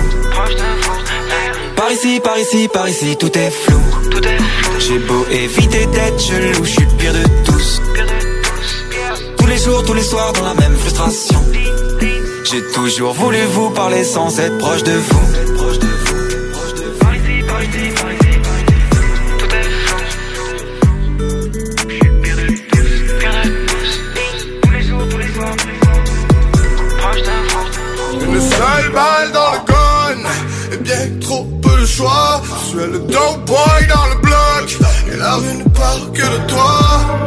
Par 1.74 1.90
ici, 1.90 2.20
par 2.20 2.38
ici, 2.38 2.68
par 2.72 2.88
ici, 2.88 3.16
tout 3.16 3.36
est 3.36 3.50
flou. 3.50 3.80
J'ai 4.78 4.98
beau 5.00 5.26
éviter 5.28 5.86
d'être 5.86 6.20
chelou, 6.20 6.64
je 6.64 6.70
suis 6.70 6.86
pire 6.96 7.14
de 7.14 7.24
tous. 7.44 7.82
Tous 9.38 9.46
les 9.46 9.58
jours, 9.58 9.82
tous 9.84 9.94
les 9.94 10.04
soirs, 10.04 10.32
dans 10.34 10.44
la 10.44 10.54
même 10.54 10.76
frustration. 10.76 11.44
J'ai 12.44 12.62
toujours 12.74 13.12
voulu 13.12 13.38
vous 13.52 13.70
parler 13.70 14.04
sans 14.04 14.38
être 14.38 14.56
proche 14.58 14.84
de 14.84 14.92
vous. 14.92 15.47
Ne 35.54 35.64
parle 35.64 36.12
que 36.12 36.22
de 36.22 36.46
toi 36.46 37.18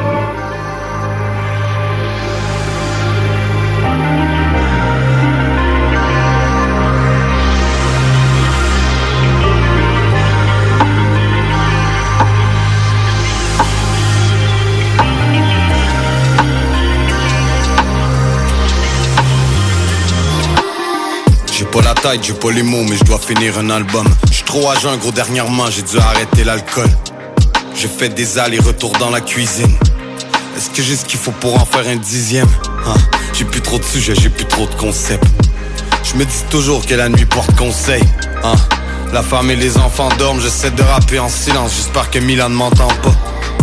J'ai 21.54 21.66
pas 21.66 21.82
la 21.82 21.94
taille, 21.94 22.20
j'ai 22.24 22.34
pas 22.34 22.52
les 22.52 22.64
mots, 22.64 22.84
mais 22.90 22.98
je 22.98 23.04
dois 23.04 23.20
finir 23.20 23.58
un 23.60 23.70
album. 23.70 24.08
J'suis 24.32 24.44
trop 24.44 24.70
à 24.70 24.98
gros, 24.98 25.12
dernièrement, 25.12 25.70
j'ai 25.70 25.84
dû 25.84 25.98
arrêter 26.00 26.44
l'alcool. 26.44 26.90
J'ai 27.82 27.88
fait 27.88 28.10
des 28.10 28.38
allers-retours 28.38 28.92
dans 29.00 29.10
la 29.10 29.22
cuisine. 29.22 29.76
Est-ce 30.56 30.70
que 30.70 30.84
j'ai 30.84 30.96
ce 30.96 31.04
qu'il 31.04 31.18
faut 31.18 31.32
pour 31.32 31.60
en 31.60 31.66
faire 31.66 31.88
un 31.88 31.96
dixième? 31.96 32.46
Hein, 32.86 32.94
J'ai 33.34 33.44
plus 33.44 33.62
trop 33.62 33.80
de 33.80 33.84
sujets, 33.84 34.14
j'ai 34.14 34.30
plus 34.30 34.46
trop 34.46 34.68
de 34.68 34.76
concepts. 34.76 35.26
Je 36.04 36.14
me 36.14 36.24
dis 36.24 36.44
toujours 36.52 36.86
que 36.86 36.94
la 36.94 37.10
nuit 37.10 37.26
porte 37.26 37.56
conseil. 37.56 38.04
Hein? 38.44 38.54
La 39.12 39.24
femme 39.24 39.50
et 39.50 39.56
les 39.56 39.78
enfants 39.80 40.10
dorment, 40.20 40.40
j'essaie 40.40 40.70
de 40.70 40.84
rapper 40.84 41.18
en 41.18 41.28
silence, 41.28 41.74
j'espère 41.76 42.12
que 42.12 42.20
Milan 42.20 42.50
ne 42.50 42.56
m'entend 42.56 42.90
pas. 43.02 43.16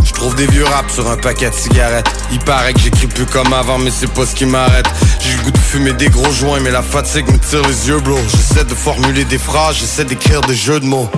Je 0.04 0.12
trouve 0.12 0.34
des 0.34 0.48
vieux 0.48 0.64
raps 0.64 0.94
sur 0.94 1.08
un 1.08 1.16
paquet 1.16 1.50
de 1.50 1.54
cigarettes. 1.54 2.10
Il 2.32 2.40
paraît 2.40 2.72
que 2.72 2.80
j'écris 2.80 3.06
plus 3.06 3.26
comme 3.26 3.52
avant, 3.52 3.78
mais 3.78 3.92
c'est 3.96 4.12
pas 4.12 4.26
ce 4.26 4.34
qui 4.34 4.46
m'arrête. 4.46 4.88
J'ai 5.20 5.36
le 5.36 5.44
goût 5.44 5.52
de 5.52 5.58
fumer 5.58 5.92
des 5.92 6.08
gros 6.08 6.32
joints, 6.32 6.58
mais 6.58 6.72
la 6.72 6.82
fatigue 6.82 7.30
me 7.30 7.38
tire 7.38 7.62
les 7.68 7.86
yeux, 7.86 8.00
bro. 8.00 8.18
J'essaie 8.32 8.64
de 8.64 8.74
formuler 8.74 9.24
des 9.24 9.38
phrases, 9.38 9.76
j'essaie 9.76 10.04
d'écrire 10.04 10.40
des 10.40 10.56
jeux 10.56 10.80
de 10.80 10.86
mots. 10.86 11.08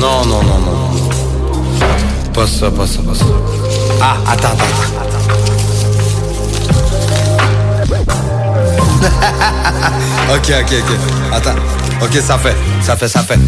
Non, 0.00 0.24
non, 0.24 0.42
non, 0.42 0.58
non. 0.60 0.90
Pas 2.32 2.46
ça, 2.46 2.70
pas 2.70 2.86
ça, 2.86 3.02
pas 3.02 3.14
ça. 3.14 3.26
Ah, 4.00 4.16
attends, 4.26 4.48
attends, 4.48 4.64
attends. 5.02 5.18
ok, 10.34 10.52
ok, 10.62 10.72
ok. 10.72 10.90
Attends. 11.34 11.54
Ok, 12.00 12.14
ça 12.14 12.38
fait, 12.38 12.56
ça 12.80 12.96
fait, 12.96 13.08
ça 13.08 13.22
fait. 13.22 13.38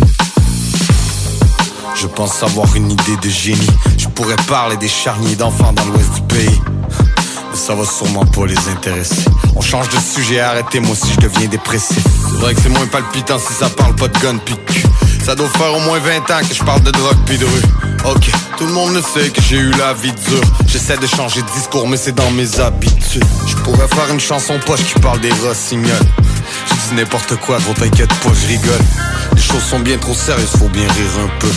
Je 1.94 2.06
pense 2.06 2.42
avoir 2.42 2.76
une 2.76 2.90
idée 2.90 3.16
de 3.22 3.30
génie. 3.30 3.66
Je 3.96 4.08
pourrais 4.08 4.36
parler 4.46 4.76
des 4.76 4.88
charniers 4.88 5.36
d'enfants 5.36 5.72
dans 5.72 5.86
l'ouest 5.86 6.12
du 6.12 6.20
pays. 6.22 6.60
Mais 7.50 7.56
ça 7.56 7.74
va 7.74 7.86
sûrement 7.86 8.26
pas 8.26 8.44
les 8.44 8.68
intéresser. 8.68 9.24
On 9.56 9.62
change 9.62 9.88
de 9.88 9.98
sujet, 9.98 10.40
arrêtez, 10.40 10.80
moi 10.80 10.90
aussi 10.90 11.14
je 11.14 11.20
deviens 11.20 11.48
dépressif. 11.48 12.04
C'est 12.28 12.40
vrai 12.40 12.54
que 12.54 12.60
c'est 12.60 12.68
moins 12.68 12.86
palpitant 12.88 13.38
si 13.38 13.54
ça 13.54 13.70
parle 13.70 13.94
pas 13.94 14.08
de 14.08 14.18
gun 14.18 14.36
cul. 14.44 14.82
Ça 15.24 15.36
doit 15.36 15.48
faire 15.48 15.72
au 15.74 15.80
moins 15.80 16.00
20 16.00 16.18
ans 16.32 16.40
que 16.48 16.54
je 16.54 16.62
parle 16.64 16.82
de 16.82 16.90
drogue 16.90 17.16
pis 17.26 17.38
de 17.38 17.44
rue. 17.44 17.62
Ok, 18.04 18.30
tout 18.58 18.66
le 18.66 18.72
monde 18.72 18.94
le 18.94 19.02
sait 19.02 19.30
que 19.30 19.40
j'ai 19.40 19.56
eu 19.56 19.70
la 19.78 19.92
vie 19.94 20.12
dure. 20.12 20.40
J'essaie 20.66 20.96
de 20.96 21.06
changer 21.06 21.42
de 21.42 21.46
discours, 21.56 21.88
mais 21.88 21.96
c'est 21.96 22.14
dans 22.14 22.30
mes 22.32 22.58
habitudes. 22.58 23.24
Je 23.46 23.54
pourrais 23.56 23.86
faire 23.86 24.10
une 24.10 24.18
chanson 24.18 24.58
poche 24.66 24.82
qui 24.82 24.98
parle 25.00 25.20
des 25.20 25.30
rossignols. 25.30 25.94
Je 26.66 26.74
dis 26.74 26.96
n'importe 26.96 27.36
quoi, 27.36 27.58
gros 27.60 27.72
t'inquiète 27.74 28.12
pas, 28.14 28.30
je 28.42 28.48
rigole. 28.48 28.80
Les 29.36 29.40
choses 29.40 29.62
sont 29.62 29.78
bien 29.78 29.96
trop 29.98 30.14
sérieuses, 30.14 30.50
faut 30.58 30.68
bien 30.68 30.82
rire 30.82 31.24
un 31.24 31.38
peu. 31.38 31.50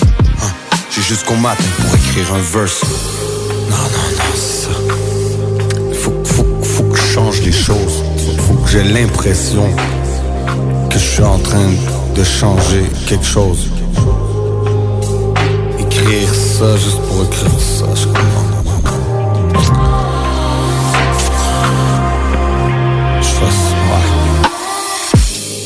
Hein, 0.43 0.51
J'ai 0.95 1.01
jusqu'au 1.01 1.35
matin 1.35 1.63
pour 1.81 1.95
écrire 1.95 2.33
un 2.35 2.59
verse. 2.59 2.83
Non, 3.69 3.77
non, 3.77 3.83
non, 4.17 4.35
c'est 4.35 4.65
ça. 4.67 6.03
Faut, 6.03 6.23
faut, 6.23 6.63
faut 6.63 6.83
que 6.83 6.97
je 6.97 7.13
change 7.13 7.41
les 7.41 7.51
choses. 7.51 8.03
Faut 8.47 8.53
que 8.53 8.69
j'ai 8.69 8.83
l'impression 8.83 9.75
que 10.91 10.99
je 10.99 11.03
suis 11.03 11.23
en 11.23 11.39
train 11.39 11.65
de 11.67 11.94
changer 12.23 12.83
quelque 13.07 13.25
chose. 13.25 13.69
Écrire 15.79 16.33
ça 16.33 16.77
juste 16.77 17.01
pour 17.07 17.23
écrire 17.25 17.59
ça, 17.59 17.85
je 17.93 18.05
comprends. 18.07 18.45
Je 23.21 23.27
fasse. 23.27 23.75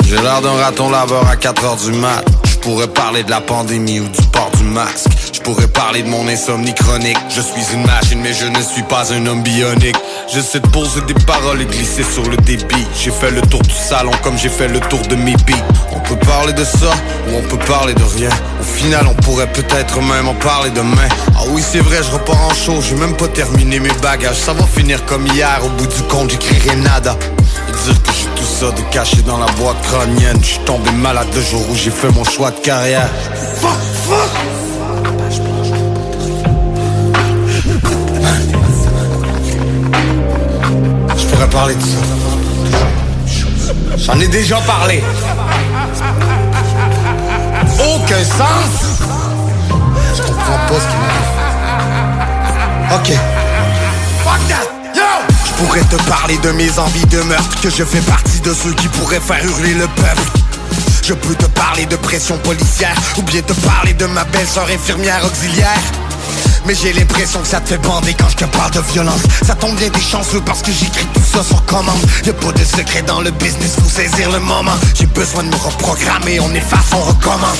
J'ai 0.08 0.16
l'air 0.16 0.42
d'un 0.42 0.54
raton 0.54 0.90
laveur 0.90 1.28
à 1.28 1.36
4 1.36 1.66
heures 1.66 1.76
du 1.76 1.92
mat. 1.92 2.26
Je 2.46 2.58
pourrais 2.58 2.88
parler 2.88 3.24
de 3.24 3.30
la 3.30 3.42
pandémie 3.42 4.00
ou 4.00 4.08
du 4.08 4.22
port 4.34 4.50
du 4.58 4.64
masque. 4.64 5.08
Je 5.32 5.40
pourrais 5.40 5.68
parler 5.68 6.02
de 6.02 6.10
mon 6.10 6.28
insomnie 6.28 6.74
chronique. 6.74 7.18
Je 7.30 7.42
suis 7.42 7.74
une 7.74 7.86
machine, 7.86 8.20
mais 8.22 8.34
je 8.34 8.46
ne 8.46 8.62
suis 8.62 8.84
pas 8.84 9.14
un 9.14 9.26
homme 9.28 9.44
bionique. 9.44 9.96
J'essaie 10.32 10.60
de 10.60 10.68
poser 10.68 11.02
des 11.02 11.16
paroles 11.26 11.60
et 11.62 11.66
glisser 11.66 12.04
sur 12.04 12.22
le 12.30 12.38
débit. 12.38 12.88
J'ai 12.96 13.10
fait 13.10 13.32
le 13.32 13.42
tour 13.42 13.64
du 13.64 13.74
salon 13.74 14.12
comme 14.22 14.38
j'ai 14.38 14.50
fait 14.50 14.68
le 14.68 14.80
tour 14.80 15.02
de 15.02 15.16
mes 15.16 15.34
beats. 15.34 15.66
On 15.92 16.00
peut 16.02 16.18
parler 16.18 16.54
de 16.54 16.64
ça 16.64 16.92
ou 17.28 17.38
on 17.38 17.42
peut 17.42 17.58
parler 17.66 17.96
de 17.96 18.04
rien. 18.04 18.30
Au 18.60 18.64
final, 18.64 19.08
on 19.08 19.16
pourrait 19.16 19.52
peut-être 19.52 20.00
même 20.02 20.28
en 20.28 20.36
parler 20.36 20.70
demain. 20.70 21.08
Ah 21.36 21.46
oui, 21.50 21.64
c'est 21.68 21.80
vrai, 21.80 21.98
je 22.04 22.12
repars 22.12 22.42
en 22.44 22.54
show. 22.54 22.80
J'ai 22.80 22.96
même 22.96 23.18
pas 23.18 23.28
terminé 23.28 23.80
mes 23.80 23.92
bagages. 24.04 24.36
Ça 24.36 24.54
va 24.54 24.66
finir 24.66 25.04
comme 25.06 25.26
hier. 25.26 25.62
Au 25.66 25.70
bout 25.70 25.88
du 25.88 26.04
compte, 26.04 26.30
j'écrirai 26.30 26.76
nada. 26.76 27.18
Et 27.68 27.72
dire 27.72 28.04
que 28.04 28.12
j'ai 28.12 28.30
tout 28.36 28.44
ça 28.44 28.70
de 28.72 28.82
caché 28.92 29.24
dans 29.24 29.40
la 29.40 29.52
boîte 29.54 29.82
crânienne. 29.82 30.38
Je 30.42 30.48
suis 30.48 30.60
tombé 30.60 30.92
malade 30.92 31.28
le 31.34 31.42
jour 31.42 31.66
où 31.72 31.76
j'ai 31.76 31.92
fait 31.92 32.10
mon 32.10 32.24
choix 32.24 32.52
de 32.52 32.60
carrière. 32.60 33.10
Fuck, 33.56 33.72
fuck. 34.08 34.59
J'en 43.98 44.20
ai 44.20 44.28
déjà 44.28 44.58
parlé. 44.62 45.04
Aucun 47.80 48.24
sens. 48.24 48.98
Je 50.16 50.22
comprends 50.24 50.60
pas 50.68 50.80
ce 50.80 50.88
qui. 50.88 50.96
Ok. 52.96 53.20
Fuck 54.24 54.48
that. 54.48 54.66
Yo! 54.96 55.02
Je 55.46 55.52
pourrais 55.64 55.82
te 55.82 55.96
parler 56.10 56.38
de 56.40 56.52
mes 56.52 56.80
envies 56.80 57.06
de 57.06 57.22
meurtre, 57.22 57.62
que 57.62 57.70
je 57.70 57.84
fais 57.84 58.02
partie 58.02 58.40
de 58.42 58.54
ceux 58.54 58.74
qui 58.74 58.88
pourraient 58.88 59.20
faire 59.20 59.44
hurler 59.44 59.76
le 59.76 59.88
peuple. 59.88 60.32
Je 61.04 61.14
peux 61.14 61.36
te 61.36 61.46
parler 61.46 61.86
de 61.86 61.96
pression 61.96 62.38
policière, 62.40 62.96
ou 63.18 63.22
bien 63.24 63.42
te 63.42 63.54
parler 63.54 63.94
de 63.94 64.06
ma 64.08 64.24
belle-sœur 64.26 64.68
infirmière 64.70 65.24
auxiliaire. 65.26 65.80
Mais 66.66 66.76
j'ai 66.76 66.94
l'impression 66.94 67.42
que 67.42 67.48
ça 67.48 67.60
te 67.62 67.70
fait 67.70 67.78
bander 67.78 68.14
quand 68.14 68.30
je 68.30 68.38
te 68.38 68.46
parle 68.46 68.72
de 68.72 68.82
violence. 68.92 69.22
Ça 69.46 69.56
tombe 69.56 69.76
bien 69.76 69.90
des 69.90 70.02
chanceux 70.02 70.42
parce 70.42 70.62
que 70.62 70.72
j'écris 70.72 71.08
tout 71.14 71.22
ça 71.22 71.44
sur 71.44 71.64
commande. 71.66 72.00
Y'a 72.26 72.34
pas 72.34 72.52
de 72.52 72.64
secret 72.64 73.02
dans 73.04 73.22
le 73.22 73.32
business, 73.32 73.76
faut 73.76 73.90
saisir 73.90 74.32
le 74.32 74.40
moment. 74.40 74.76
J'ai 74.96 75.08
besoin 75.08 75.44
de 75.44 75.50
me 75.50 75.56
reprogrammer, 75.56 76.40
on 76.40 76.54
efface, 76.54 76.92
on 76.94 77.02
recommence. 77.02 77.60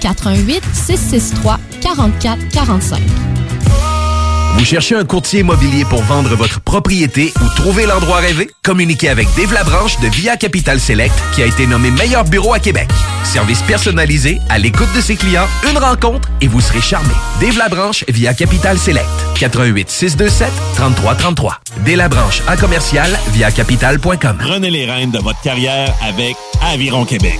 88 0.01 0.63
663 0.73 1.59
44 1.81 2.49
45. 2.49 2.99
Vous 4.57 4.65
cherchez 4.65 4.95
un 4.95 5.05
courtier 5.05 5.39
immobilier 5.39 5.85
pour 5.85 6.03
vendre 6.03 6.35
votre 6.35 6.59
propriété 6.59 7.33
ou 7.41 7.47
trouver 7.55 7.85
l'endroit 7.85 8.17
rêvé? 8.17 8.49
Communiquez 8.63 9.09
avec 9.09 9.27
Dave 9.35 9.53
Labranche 9.53 9.99
de 10.01 10.07
Via 10.07 10.37
Capital 10.37 10.79
Select 10.79 11.15
qui 11.33 11.41
a 11.41 11.45
été 11.45 11.65
nommé 11.65 11.89
meilleur 11.89 12.25
bureau 12.25 12.53
à 12.53 12.59
Québec. 12.59 12.87
Service 13.23 13.61
personnalisé, 13.63 14.39
à 14.49 14.59
l'écoute 14.59 14.91
de 14.95 15.01
ses 15.01 15.15
clients, 15.15 15.47
une 15.69 15.77
rencontre 15.77 16.29
et 16.41 16.47
vous 16.47 16.61
serez 16.61 16.81
charmé. 16.81 17.13
Dave 17.39 17.57
Labranche 17.57 18.03
via 18.09 18.33
Capital 18.33 18.77
Select. 18.77 19.07
88 19.39 19.89
627 19.89 20.51
3333. 20.75 21.59
Dave 21.85 21.95
Labranche 21.95 22.41
à 22.47 22.57
commercial 22.57 23.09
via 23.31 23.51
capital.com. 23.51 24.37
Prenez 24.37 24.69
les 24.69 24.85
rênes 24.85 25.11
de 25.11 25.19
votre 25.19 25.41
carrière 25.41 25.95
avec 26.01 26.35
Aviron 26.61 27.05
Québec. 27.05 27.39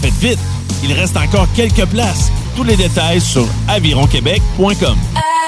Faites 0.00 0.14
vite, 0.14 0.38
il 0.82 0.92
reste 0.92 1.16
encore 1.16 1.48
quelques 1.54 1.86
places. 1.86 2.30
Tous 2.56 2.64
les 2.64 2.76
détails 2.76 3.20
sur 3.20 3.46
avironquebec.com. 3.68 4.96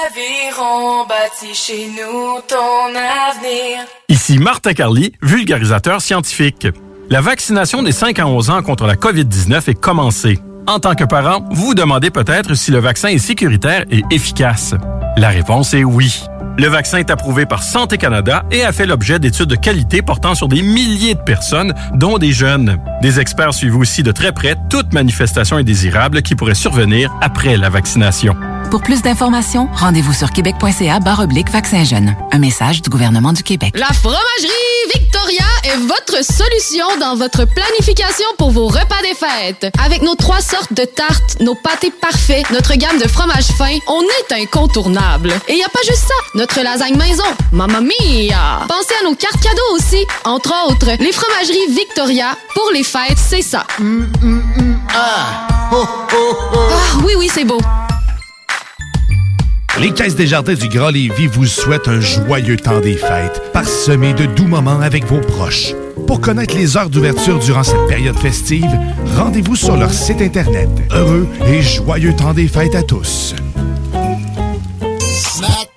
Aviron 0.07 1.05
bâti 1.07 1.53
chez 1.53 1.87
nous 1.87 2.39
ton 2.47 2.89
avenir. 2.95 3.85
Ici 4.09 4.37
Martin 4.39 4.73
Carly, 4.73 5.13
vulgarisateur 5.21 6.01
scientifique. 6.01 6.67
La 7.09 7.21
vaccination 7.21 7.83
des 7.83 7.91
5 7.93 8.19
à 8.19 8.27
11 8.27 8.49
ans 8.49 8.61
contre 8.61 8.85
la 8.85 8.95
COVID-19 8.95 9.69
est 9.69 9.79
commencée. 9.79 10.39
En 10.67 10.79
tant 10.79 10.95
que 10.95 11.05
parent, 11.05 11.45
vous 11.51 11.67
vous 11.67 11.75
demandez 11.75 12.09
peut-être 12.09 12.53
si 12.53 12.71
le 12.71 12.79
vaccin 12.79 13.07
est 13.07 13.19
sécuritaire 13.19 13.85
et 13.89 14.03
efficace. 14.11 14.73
La 15.15 15.29
réponse 15.29 15.73
est 15.73 15.85
oui. 15.85 16.21
Le 16.59 16.67
vaccin 16.69 16.97
est 16.97 17.11
approuvé 17.11 17.45
par 17.45 17.61
Santé 17.61 17.99
Canada 17.99 18.43
et 18.49 18.63
a 18.63 18.71
fait 18.71 18.87
l'objet 18.87 19.19
d'études 19.19 19.45
de 19.45 19.55
qualité 19.55 20.01
portant 20.01 20.33
sur 20.33 20.47
des 20.47 20.63
milliers 20.63 21.13
de 21.13 21.19
personnes, 21.19 21.75
dont 21.93 22.17
des 22.17 22.31
jeunes. 22.31 22.79
Des 23.03 23.19
experts 23.19 23.53
suivent 23.53 23.77
aussi 23.77 24.01
de 24.01 24.11
très 24.11 24.31
près 24.31 24.55
toute 24.67 24.91
manifestation 24.91 25.57
indésirable 25.57 26.23
qui 26.23 26.33
pourrait 26.33 26.55
survenir 26.55 27.15
après 27.21 27.57
la 27.57 27.69
vaccination. 27.69 28.35
Pour 28.71 28.81
plus 28.81 29.01
d'informations, 29.01 29.69
rendez-vous 29.75 30.13
sur 30.13 30.31
québec.ca 30.31 30.99
barre 30.99 31.21
oblique 31.21 31.49
vaccin 31.51 31.83
jeune. 31.83 32.15
Un 32.31 32.39
message 32.39 32.81
du 32.81 32.89
gouvernement 32.89 33.31
du 33.31 33.43
Québec. 33.43 33.73
La 33.77 33.93
fromagerie 33.93 34.57
Victoria 34.93 35.45
est 35.63 35.77
votre 35.77 36.23
solution 36.23 36.85
dans 36.99 37.15
votre 37.15 37.45
planification 37.45 38.25
pour 38.37 38.51
vos 38.51 38.67
repas 38.67 39.01
des 39.03 39.15
fêtes. 39.15 39.73
Avec 39.83 40.01
nos 40.01 40.15
trois 40.15 40.41
sortes 40.41 40.73
de 40.73 40.83
tartes, 40.83 41.39
nos 41.39 41.55
pâtés 41.55 41.91
parfaits, 42.01 42.49
notre 42.51 42.75
gamme 42.75 42.99
de 42.99 43.07
fromages 43.07 43.51
fins, 43.57 43.77
on 43.87 44.01
est 44.01 44.41
incontournable. 44.41 45.33
Et 45.47 45.55
y 45.55 45.63
a 45.63 45.69
pas 45.69 45.79
juste 45.85 46.07
ça, 46.07 46.13
notre 46.35 46.46
lasagne 46.55 46.97
maison, 46.97 47.23
mamma 47.51 47.81
mia! 47.81 48.65
Pensez 48.67 48.93
à 49.01 49.03
nos 49.03 49.15
cartes 49.15 49.41
cadeaux 49.41 49.75
aussi, 49.75 50.05
entre 50.25 50.53
autres, 50.67 50.87
les 50.99 51.11
fromageries 51.11 51.67
Victoria. 51.69 52.37
Pour 52.53 52.71
les 52.73 52.83
fêtes, 52.83 53.17
c'est 53.17 53.41
ça. 53.41 53.65
Ah, 54.93 55.47
oui, 57.03 57.13
oui, 57.17 57.29
c'est 57.33 57.45
beau. 57.45 57.59
Les 59.79 59.91
Caisses 59.91 60.15
des 60.15 60.25
Jardins 60.25 60.55
du 60.55 60.69
Grand 60.69 60.89
Lévis 60.89 61.27
vous 61.27 61.45
souhaitent 61.45 61.87
un 61.87 62.01
joyeux 62.01 62.57
temps 62.57 62.79
des 62.79 62.97
fêtes, 62.97 63.41
parsemé 63.53 64.13
de 64.13 64.25
doux 64.25 64.47
moments 64.47 64.79
avec 64.79 65.05
vos 65.05 65.19
proches. 65.19 65.73
Pour 66.07 66.19
connaître 66.19 66.55
les 66.55 66.77
heures 66.77 66.89
d'ouverture 66.89 67.37
durant 67.37 67.63
cette 67.63 67.85
période 67.87 68.17
festive, 68.17 68.69
rendez-vous 69.15 69.55
sur 69.55 69.77
leur 69.77 69.93
site 69.93 70.21
Internet. 70.21 70.69
Heureux 70.91 71.27
et 71.47 71.61
joyeux 71.61 72.15
temps 72.15 72.33
des 72.33 72.47
fêtes 72.47 72.75
à 72.75 72.81
tous. 72.81 73.35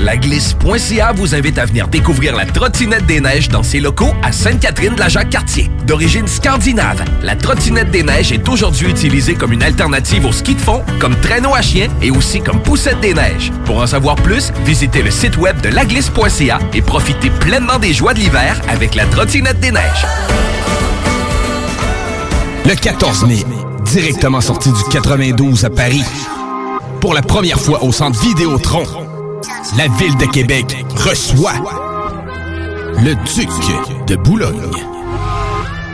Laglisse.ca 0.00 1.12
vous 1.12 1.34
invite 1.34 1.58
à 1.58 1.66
venir 1.66 1.86
découvrir 1.86 2.34
la 2.34 2.46
trottinette 2.46 3.04
des 3.04 3.20
neiges 3.20 3.50
dans 3.50 3.62
ses 3.62 3.80
locaux 3.80 4.14
à 4.22 4.32
Sainte-Catherine 4.32 4.94
de 4.94 5.00
la 5.00 5.10
Jacques-Cartier. 5.10 5.70
D'origine 5.86 6.26
scandinave, 6.26 7.04
la 7.22 7.36
trottinette 7.36 7.90
des 7.90 8.02
neiges 8.02 8.32
est 8.32 8.48
aujourd'hui 8.48 8.88
utilisée 8.88 9.34
comme 9.34 9.52
une 9.52 9.62
alternative 9.62 10.24
au 10.24 10.32
ski 10.32 10.54
de 10.54 10.60
fond, 10.60 10.82
comme 10.98 11.14
traîneau 11.20 11.54
à 11.54 11.60
chien 11.60 11.88
et 12.00 12.10
aussi 12.10 12.40
comme 12.40 12.62
poussette 12.62 13.00
des 13.00 13.12
neiges. 13.12 13.52
Pour 13.66 13.78
en 13.78 13.86
savoir 13.86 14.16
plus, 14.16 14.52
visitez 14.64 15.02
le 15.02 15.10
site 15.10 15.36
web 15.36 15.60
de 15.60 15.68
laglisse.ca 15.68 16.58
et 16.72 16.80
profitez 16.80 17.28
pleinement 17.28 17.78
des 17.78 17.92
joies 17.92 18.14
de 18.14 18.20
l'hiver 18.20 18.58
avec 18.68 18.94
la 18.94 19.04
trottinette 19.04 19.60
des 19.60 19.70
neiges. 19.70 20.06
Le 22.64 22.74
14 22.74 23.26
mai, 23.26 23.44
directement 23.84 24.40
sorti 24.40 24.70
du 24.70 24.82
92 24.90 25.66
à 25.66 25.70
Paris. 25.70 26.04
Pour 27.00 27.12
la 27.12 27.22
première 27.22 27.60
fois 27.60 27.82
au 27.82 27.92
centre 27.92 28.20
Vidéotron, 28.20 28.84
la 29.76 29.88
ville 29.98 30.16
de 30.16 30.26
Québec 30.26 30.84
reçoit 30.96 31.54
le 33.02 33.14
duc 33.14 33.48
de 34.06 34.16
Boulogne. 34.16 34.70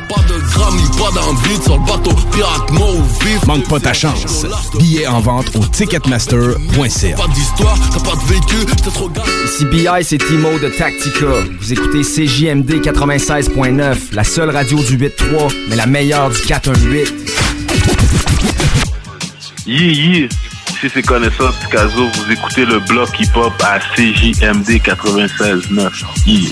Pas 0.08 0.22
de 0.22 0.40
grammy, 0.52 0.82
pas 0.98 1.10
d'envie 1.12 1.62
sur 1.62 1.78
le 1.78 1.86
bateau 1.86 2.10
pirate 2.32 2.70
mauve 2.72 3.46
Manque 3.46 3.68
pas 3.68 3.80
ta 3.80 3.92
chance. 3.92 4.46
Billets 4.78 5.06
en 5.06 5.20
vente 5.20 5.54
au 5.56 5.64
ticketmaster.ca. 5.64 7.16
Pas 7.16 7.28
d'histoire, 7.28 7.78
t'as 7.92 8.00
pas 8.00 8.16
de 8.16 8.32
vécu, 8.32 8.66
t'es 8.66 8.90
trop 8.90 9.08
gars. 9.08 9.22
Ici 9.44 9.64
BI, 9.66 9.86
c'est 10.02 10.18
Timo 10.18 10.58
de 10.58 10.68
Tactica. 10.68 11.26
Vous 11.60 11.72
écoutez 11.72 12.02
CJMD 12.02 12.80
96.9, 12.82 13.96
la 14.12 14.24
seule 14.24 14.50
radio 14.50 14.78
du 14.78 14.96
8.3, 14.96 15.54
mais 15.68 15.76
la 15.76 15.86
meilleure 15.86 16.30
du 16.30 16.40
418. 16.40 17.12
Yeah, 19.66 19.90
yeah. 19.90 20.28
Ici, 20.76 20.90
c'est 20.92 21.02
Connaissance 21.02 21.56
Picasso. 21.56 22.06
Vous 22.06 22.30
écoutez 22.30 22.66
le 22.66 22.80
bloc 22.80 23.08
hip-hop 23.18 23.54
à 23.64 23.78
CJMD 23.78 24.78
96.9. 24.82 26.04
Yeah. 26.26 26.50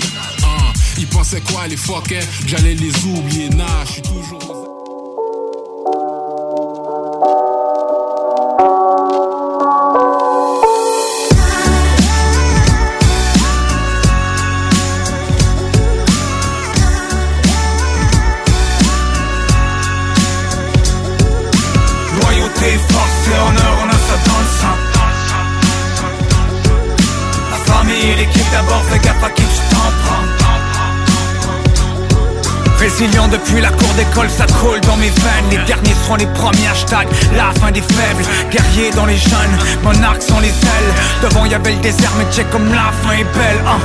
Résilient 32.97 33.27
depuis 33.27 33.59
la 33.59 33.71
cour 33.71 33.93
d'école, 33.97 34.29
ça 34.29 34.45
coule 34.45 34.79
dans 34.81 34.95
mes 34.95 35.09
veines. 35.09 35.49
Les 35.51 35.57
derniers 35.65 35.93
seront 36.01 36.15
les 36.15 36.27
premiers 36.27 36.67
hashtags 36.71 37.09
La 37.35 37.51
fin 37.59 37.69
des 37.69 37.81
faibles, 37.81 38.23
guerriers 38.51 38.91
dans 38.91 39.05
les 39.05 39.17
jeunes 39.17 39.57
Monarques 39.83 40.21
sont 40.21 40.39
les 40.39 40.47
ailes. 40.47 40.93
Devant 41.21 41.45
y'avait 41.45 41.73
le 41.73 41.81
désert 41.81 42.11
mais 42.17 42.31
check 42.33 42.49
comme 42.51 42.69
la 42.69 42.93
fin 43.03 43.17
est 43.17 43.25
belle 43.35 43.61
hein. 43.67 43.79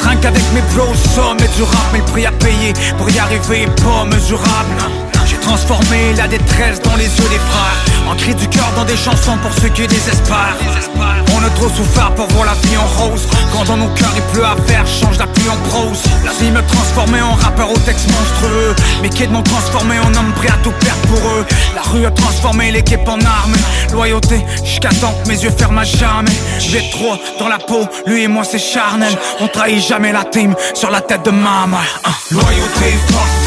Trinque 0.00 0.26
avec 0.26 0.42
mes 0.52 0.60
bros, 0.74 0.94
sommet 0.94 1.48
du 1.56 1.62
rap 1.62 1.86
Mais 1.94 2.00
le 2.00 2.04
prix 2.04 2.26
à 2.26 2.32
payer 2.32 2.74
pour 2.98 3.08
y 3.08 3.18
arriver 3.18 3.66
pas 3.82 4.04
mesurable 4.04 4.76
J'ai 5.50 5.56
transformé 5.56 6.14
la 6.16 6.28
détresse 6.28 6.80
dans 6.80 6.94
les 6.94 7.06
yeux 7.06 7.28
des 7.28 7.40
frères. 7.50 8.08
En 8.08 8.14
cri 8.14 8.34
du 8.36 8.46
cœur 8.48 8.70
dans 8.76 8.84
des 8.84 8.96
chansons 8.96 9.36
pour 9.42 9.52
ceux 9.52 9.68
qui 9.70 9.84
désespèrent. 9.84 10.56
On 11.34 11.44
a 11.44 11.50
trop 11.50 11.68
souffert 11.68 12.14
pour 12.14 12.28
voir 12.28 12.46
la 12.46 12.68
vie 12.68 12.76
en 12.76 12.86
rose. 12.86 13.26
Quand 13.52 13.64
dans 13.64 13.76
nos 13.76 13.88
cœurs 13.94 14.12
il 14.14 14.22
pleut 14.32 14.44
à 14.44 14.54
faire, 14.68 14.86
change 14.86 15.18
la 15.18 15.26
pluie 15.26 15.48
en 15.48 15.56
prose. 15.68 16.02
La 16.24 16.30
vie 16.32 16.52
me 16.52 16.62
transformait 16.62 17.20
en 17.20 17.34
rappeur 17.34 17.68
au 17.68 17.76
texte 17.78 18.08
monstrueux. 18.12 18.76
Mes 19.02 19.08
kids 19.08 19.26
m'ont 19.26 19.42
transformé 19.42 19.98
en 19.98 20.14
homme 20.14 20.32
prêt 20.36 20.50
à 20.50 20.58
tout 20.62 20.72
perdre 20.78 21.02
pour 21.08 21.18
eux. 21.18 21.46
La 21.74 21.82
rue 21.82 22.06
a 22.06 22.12
transformé 22.12 22.70
l'équipe 22.70 23.06
en 23.08 23.18
arme 23.18 23.56
Loyauté, 23.92 24.44
jusqu'à 24.64 24.90
temps 24.90 25.14
que 25.24 25.28
mes 25.28 25.42
yeux 25.42 25.50
ferment 25.50 25.80
à 25.80 25.84
jamais 25.84 26.30
J'ai 26.60 26.88
trop 26.90 27.16
dans 27.40 27.48
la 27.48 27.58
peau, 27.58 27.88
lui 28.06 28.22
et 28.22 28.28
moi 28.28 28.44
c'est 28.44 28.60
charnel. 28.60 29.16
On 29.40 29.48
trahit 29.48 29.84
jamais 29.84 30.12
la 30.12 30.22
team 30.22 30.54
sur 30.74 30.92
la 30.92 31.00
tête 31.00 31.24
de 31.24 31.30
maman 31.32 31.78
Hein. 32.04 32.10
Loyauté, 32.30 32.98
force 33.08 33.40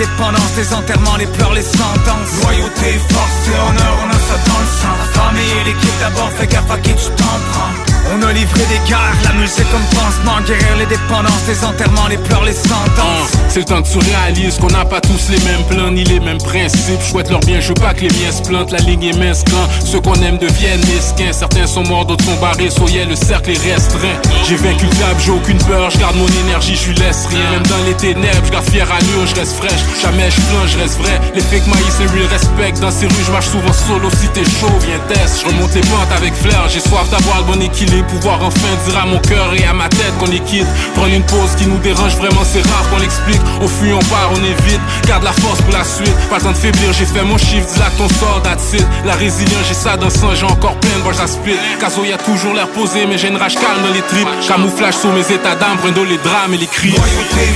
dépendances, 0.00 0.56
les 0.56 0.72
enterrements, 0.72 1.16
les 1.16 1.26
pleurs, 1.26 1.52
les 1.52 1.62
sentences. 1.62 2.32
Loyauté, 2.42 2.90
force 3.08 3.48
et 3.48 3.58
honneur, 3.68 3.94
on 4.04 4.08
a 4.08 4.18
ça 4.28 4.36
dans 4.48 4.60
le 4.64 4.70
sang. 4.80 4.96
La 4.98 5.20
famille 5.20 5.52
et 5.60 5.64
l'équipe 5.64 5.98
d'abord, 6.00 6.30
fais 6.36 6.46
gaffe 6.46 6.70
à 6.70 6.78
qui 6.78 6.94
tu 6.94 7.10
t'en 7.16 7.36
prends 7.52 7.89
On 8.12 8.22
a 8.22 8.32
livré 8.32 8.60
des 8.66 8.88
guerres, 8.88 9.14
la 9.22 9.32
musique 9.34 9.70
comme 9.70 9.84
pansement 9.94 10.40
Guérir 10.44 10.76
les 10.78 10.86
dépendances, 10.86 11.46
les 11.46 11.64
enterrements, 11.64 12.08
les 12.08 12.18
pleurs, 12.18 12.44
les 12.44 12.54
sentences 12.54 13.30
C'est 13.48 13.60
le 13.60 13.64
temps 13.66 13.82
que 13.82 13.88
tu 13.88 13.98
réalises 13.98 14.58
qu'on 14.58 14.68
n'a 14.68 14.84
pas 14.84 15.00
tous 15.00 15.28
les 15.30 15.38
mêmes 15.40 15.62
plans 15.68 15.92
ni 15.92 16.02
les 16.02 16.18
mêmes 16.18 16.38
principes. 16.38 17.00
Souhaite 17.02 17.30
leur 17.30 17.40
bien, 17.40 17.60
je 17.60 17.68
veux 17.68 17.74
pas 17.74 17.94
que 17.94 18.00
les 18.00 18.08
miens 18.08 18.32
se 18.32 18.42
plantent. 18.42 18.72
La 18.72 18.78
ligne 18.78 19.04
est 19.04 19.16
mince 19.16 19.44
quand 19.48 19.86
ceux 19.86 20.00
qu'on 20.00 20.14
aime 20.14 20.38
deviennent 20.38 20.80
mesquins. 20.80 21.32
Certains 21.32 21.66
sont 21.66 21.84
morts, 21.84 22.04
d'autres 22.04 22.24
sont 22.24 22.40
barrés. 22.40 22.70
Soyez 22.70 23.04
le 23.04 23.14
cercle 23.14 23.50
est 23.50 23.62
restreint. 23.62 24.18
J'ai 24.48 24.56
vaincu 24.56 24.86
le 24.86 24.92
diable, 24.92 25.20
j'ai 25.24 25.30
aucune 25.30 25.58
peur. 25.58 25.90
Je 25.90 25.98
garde 25.98 26.16
mon 26.16 26.28
énergie, 26.44 26.74
je 26.74 26.90
lui 26.90 26.98
laisse 26.98 27.26
rien. 27.26 27.50
Même 27.52 27.66
dans 27.66 27.84
les 27.86 27.94
ténèbres, 27.94 28.44
je 28.44 28.50
garde 28.50 28.68
fier 28.68 28.90
allure, 28.90 29.26
je 29.26 29.34
reste 29.36 29.56
fraîche. 29.56 29.82
Jamais 30.02 30.30
je 30.30 30.40
plains, 30.40 30.66
je 30.66 30.78
reste 30.78 30.98
vrai. 30.98 31.20
Les 31.34 31.42
fake 31.42 31.66
maïs, 31.68 31.94
les 32.00 32.06
real 32.06 32.26
respect. 32.26 32.80
Dans 32.80 32.90
ces 32.90 33.06
rues, 33.06 33.24
je 33.24 33.30
marche 33.30 33.48
souvent 33.48 33.72
solo. 33.72 34.10
Si 34.10 34.26
t'es 34.28 34.44
chaud, 34.44 34.74
viens 34.80 34.98
test. 35.06 35.42
Je 35.42 35.46
remonte 35.46 35.74
les 35.74 35.82
pentes 35.82 36.12
avec 36.16 36.34
flair. 36.34 36.66
J'ai 36.68 36.80
soif 36.80 37.08
d'avoir 37.10 37.38
le 37.38 37.44
bon 37.44 37.62
équilibre. 37.62 37.99
Pouvoir 38.08 38.42
enfin 38.42 38.74
dire 38.86 38.98
à 38.98 39.06
mon 39.06 39.18
cœur 39.18 39.54
et 39.54 39.64
à 39.64 39.72
ma 39.72 39.88
tête 39.88 40.12
qu'on 40.18 40.30
est 40.30 40.44
quitte. 40.44 40.66
Prendre 40.94 41.14
une 41.14 41.22
pause 41.22 41.54
qui 41.56 41.66
nous 41.66 41.78
dérange 41.78 42.16
vraiment, 42.16 42.42
c'est 42.44 42.66
rare 42.66 42.88
qu'on 42.90 42.98
l'explique. 42.98 43.40
Au 43.62 43.68
fuit, 43.68 43.92
on 43.92 44.00
part, 44.10 44.30
on 44.32 44.42
évite. 44.42 44.80
Garde 45.06 45.22
la 45.22 45.32
force 45.32 45.60
pour 45.62 45.72
la 45.72 45.84
suite. 45.84 46.14
Pas 46.28 46.36
le 46.36 46.42
temps 46.42 46.50
de 46.52 46.56
faiblir, 46.56 46.92
j'ai 46.92 47.06
fait 47.06 47.22
mon 47.22 47.38
chiffre. 47.38 47.66
Dis 47.72 47.78
là 47.78 47.90
ton 47.96 48.08
sort, 48.08 48.40
that's. 48.42 48.74
La 49.04 49.14
résilience, 49.14 49.66
j'ai 49.68 49.74
ça 49.74 49.96
dans 49.96 50.06
le 50.06 50.10
sang, 50.10 50.34
j'ai 50.34 50.46
encore 50.46 50.76
plein 50.76 50.96
de 50.96 51.02
bois 51.02 51.20
à 51.20 51.26
split. 51.26 51.56
Caso, 51.80 52.04
y 52.04 52.12
a 52.12 52.18
toujours 52.18 52.54
l'air 52.54 52.68
posé, 52.68 53.06
mais 53.06 53.18
j'ai 53.18 53.28
une 53.28 53.36
rage 53.36 53.54
calme 53.54 53.82
dans 53.82 53.92
les 53.92 54.02
tripes. 54.02 54.28
Camouflage 54.46 54.94
sur 54.94 55.12
mes 55.12 55.26
états 55.32 55.54
d'âme, 55.54 55.76
Brundo 55.80 56.04
les 56.04 56.18
drames 56.18 56.54
et 56.54 56.58
les 56.58 56.66
cris. 56.66 56.90
Loyauté, 56.90 57.46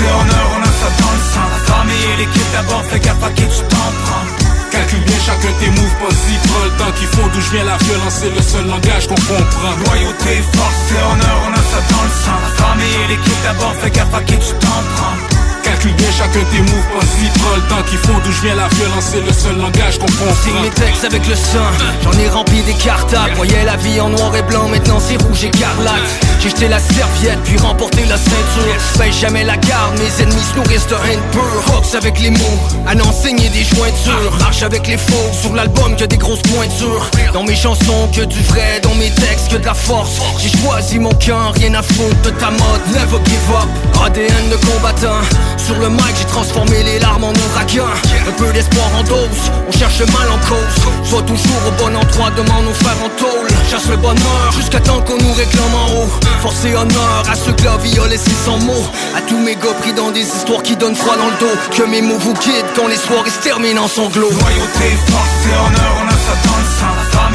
honneur, 0.00 0.50
on 0.56 0.62
a 0.62 0.66
ça 0.66 0.90
dans 1.00 1.12
le 1.12 1.18
sang 1.18 1.46
La 1.50 1.74
famille 1.74 2.04
et 2.14 2.16
l'équipe 2.18 2.52
d'abord, 2.52 2.82
fais 2.90 3.00
gaffe 3.00 3.22
à 3.22 3.30
qui 3.30 3.42
tu 3.42 3.62
t'en 3.68 3.76
prends 4.04 4.47
Calcule 4.78 5.00
bien 5.00 5.18
chacun 5.18 5.52
tes 5.58 5.70
moves, 5.70 5.96
prends 5.98 6.64
le 6.64 6.70
temps 6.78 6.92
qu'il 6.96 7.08
faut. 7.08 7.28
D'où 7.34 7.40
je 7.40 7.50
viens, 7.50 7.64
la 7.64 7.76
violence, 7.78 8.14
c'est 8.20 8.30
le 8.30 8.40
seul 8.40 8.64
langage 8.64 9.08
qu'on 9.08 9.16
comprend. 9.16 9.74
Loyauté, 9.84 10.40
force 10.54 10.92
et 10.92 11.02
honneur, 11.02 11.36
on 11.48 11.52
a 11.52 11.56
ça 11.56 11.80
dans 11.90 12.04
le 12.04 12.10
sang 12.10 12.38
La 12.44 12.64
famille 12.64 12.94
et 13.04 13.08
l'équipe 13.08 13.42
d'abord, 13.42 13.74
fais 13.80 13.90
gaffe 13.90 14.14
à 14.14 14.22
qui 14.22 14.38
tu 14.38 14.54
t'en 14.60 14.82
prends 14.94 15.37
Bien 15.84 16.10
chacun 16.10 16.40
tes 16.50 16.60
moves, 16.60 16.88
pense 16.92 17.14
vite, 17.20 17.32
prends 17.34 17.54
le 17.54 17.62
temps 17.62 17.82
qu'il 17.88 17.98
faut 17.98 18.20
D'où 18.24 18.32
je 18.32 18.42
viens 18.42 18.56
la 18.56 18.66
violence, 18.68 19.04
c'est 19.12 19.20
le 19.20 19.32
seul 19.32 19.56
langage 19.58 19.98
qu'on 19.98 20.06
comprend. 20.06 20.34
Signe 20.42 20.60
mes 20.62 20.70
textes 20.70 21.04
avec 21.04 21.26
le 21.28 21.36
sang, 21.36 21.70
j'en 22.02 22.18
ai 22.18 22.28
rempli 22.28 22.62
des 22.62 22.74
cartables. 22.74 23.34
Voyais 23.36 23.64
la 23.64 23.76
vie 23.76 24.00
en 24.00 24.08
noir 24.08 24.34
et 24.34 24.42
blanc, 24.42 24.68
maintenant 24.68 24.98
c'est 24.98 25.16
rouge 25.22 25.44
écarlate 25.44 26.02
J'ai 26.42 26.50
jeté 26.50 26.68
la 26.68 26.80
serviette, 26.80 27.38
puis 27.44 27.56
remporté 27.58 28.04
la 28.06 28.16
ceinture. 28.16 28.74
Fais 28.98 29.12
jamais 29.12 29.44
la 29.44 29.56
garde, 29.56 29.96
mes 29.98 30.22
ennemis 30.22 30.42
se 30.52 30.56
nourrissent 30.56 30.88
de 30.88 30.94
haine 30.94 31.20
pure. 31.30 31.74
Avec 31.94 32.20
les 32.20 32.30
mots, 32.30 32.58
à 32.86 32.94
n'enseigner 32.94 33.48
des 33.48 33.64
jointures. 33.64 34.36
Marche 34.40 34.62
avec 34.62 34.86
les 34.88 34.98
faux, 34.98 35.32
sur 35.32 35.54
l'album 35.54 35.96
que 35.96 36.04
des 36.04 36.18
grosses 36.18 36.42
pointures. 36.42 37.06
Dans 37.32 37.44
mes 37.44 37.56
chansons, 37.56 38.08
que 38.14 38.22
du 38.22 38.42
vrai, 38.42 38.80
dans 38.82 38.94
mes 38.96 39.10
textes, 39.10 39.52
que 39.52 39.56
de 39.56 39.64
la 39.64 39.74
force. 39.74 40.18
J'ai 40.38 40.50
choisi 40.58 40.98
mon 40.98 41.14
cœur, 41.14 41.54
rien 41.54 41.72
à 41.74 41.82
foutre 41.82 42.20
de 42.22 42.30
ta 42.30 42.50
mode. 42.50 42.82
Never 42.92 43.18
give 43.24 43.54
up, 43.54 44.04
ADN 44.04 44.50
de 44.50 44.56
combattant 44.56 45.22
Sur 45.68 45.78
le 45.80 45.90
mic, 45.90 46.16
j'ai 46.18 46.24
transformé 46.24 46.82
les 46.82 46.98
larmes 46.98 47.24
en 47.24 47.32
ouragan 47.34 47.84
Un 48.26 48.32
peu 48.32 48.50
d'espoir 48.54 48.86
en 48.98 49.02
dose, 49.02 49.52
on 49.68 49.72
cherche 49.78 49.98
le 49.98 50.06
mal 50.06 50.26
en 50.32 50.38
cause. 50.48 51.10
Sois 51.10 51.20
toujours 51.20 51.60
au 51.68 51.70
bon 51.72 51.94
endroit, 51.94 52.30
demande 52.30 52.64
nos 52.64 52.72
frères 52.72 52.96
en 53.04 53.10
tôle. 53.20 53.48
Chasse 53.70 53.86
le 53.90 53.98
bonheur, 53.98 54.52
jusqu'à 54.56 54.80
temps 54.80 55.02
qu'on 55.02 55.18
nous 55.18 55.32
réclame 55.34 55.74
en 55.74 55.92
haut. 55.92 56.10
Force 56.40 56.64
et 56.64 56.74
honneur 56.74 57.22
à 57.30 57.34
ceux 57.34 57.52
que 57.52 57.64
la 57.64 57.76
vie 57.76 57.98
a 58.02 58.08
laissé 58.08 58.30
sans 58.46 58.56
mots. 58.60 58.86
À 59.14 59.20
tous 59.20 59.36
mes 59.36 59.56
gars 59.56 59.76
pris 59.82 59.92
dans 59.92 60.10
des 60.10 60.22
histoires 60.22 60.62
qui 60.62 60.74
donnent 60.74 60.96
froid 60.96 61.18
dans 61.18 61.28
le 61.28 61.38
dos. 61.38 61.58
Que 61.76 61.82
mes 61.82 62.00
mots 62.00 62.18
vous 62.18 62.32
quittent 62.32 62.72
quand 62.74 62.88
les 62.88 62.96
soirées 62.96 63.28
se 63.28 63.40
terminent 63.40 63.82
en 63.82 63.88
sanglots. 63.88 64.30
Loyauté, 64.30 64.96
force 65.04 65.44
et 65.44 65.52
honneur, 65.52 65.92
on 66.00 66.08
a 66.08 66.12
ça 66.12 66.48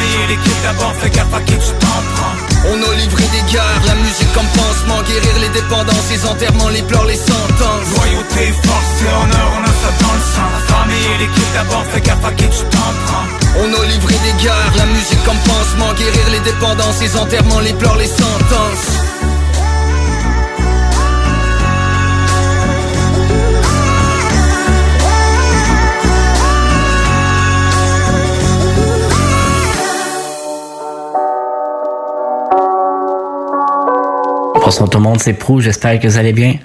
et 0.03 0.27
l'équipe 0.27 0.61
d'abord, 0.63 0.93
fais 0.99 1.09
gaffe 1.09 1.33
à 1.33 1.41
qui 1.41 1.53
tu 1.53 1.71
t'en 1.79 1.99
prends. 2.15 2.35
On 2.65 2.77
a 2.77 2.95
livré 2.95 3.23
des 3.35 3.51
guerres, 3.51 3.83
la 3.85 3.95
musique 3.95 4.31
comme 4.33 4.47
pansement 4.55 5.01
Guérir 5.03 5.35
les 5.41 5.49
dépendances, 5.49 6.09
les 6.09 6.25
enterrements, 6.25 6.69
les 6.69 6.81
pleurs, 6.83 7.05
les 7.05 7.17
sentences. 7.17 7.89
Loyauté, 7.97 8.53
force 8.63 8.95
et 9.03 9.11
honneur, 9.11 9.47
on 9.57 9.63
a 9.63 9.73
ça 9.81 9.91
dans 9.99 10.15
le 10.15 10.25
sang. 10.33 10.49
La 10.53 10.61
famille 10.75 11.07
et 11.15 11.17
l'équipe 11.19 11.53
d'abord, 11.53 11.85
fais 11.91 12.01
gaffe 12.01 12.25
à 12.25 12.31
qui 12.31 12.47
tu 12.47 12.63
t'en 12.71 12.91
prends. 13.05 13.27
On 13.59 13.67
a 13.67 13.85
livré 13.85 14.15
des 14.25 14.43
guerres, 14.43 14.73
la 14.77 14.85
musique 14.85 15.23
comme 15.25 15.41
pansement 15.45 15.93
Guérir 15.93 16.27
les 16.31 16.39
dépendances, 16.39 17.01
les 17.01 17.15
enterrements, 17.17 17.59
les 17.59 17.73
pleurs, 17.73 17.97
les 17.97 18.07
sentences 18.07 19.22
Bonsoir 34.63 34.89
tout 34.89 34.97
le 34.97 35.03
monde, 35.03 35.19
c'est 35.19 35.33
Prou, 35.33 35.59
j'espère 35.59 35.99
que 35.99 36.07
vous 36.07 36.17
allez 36.17 36.31
bien. 36.31 36.55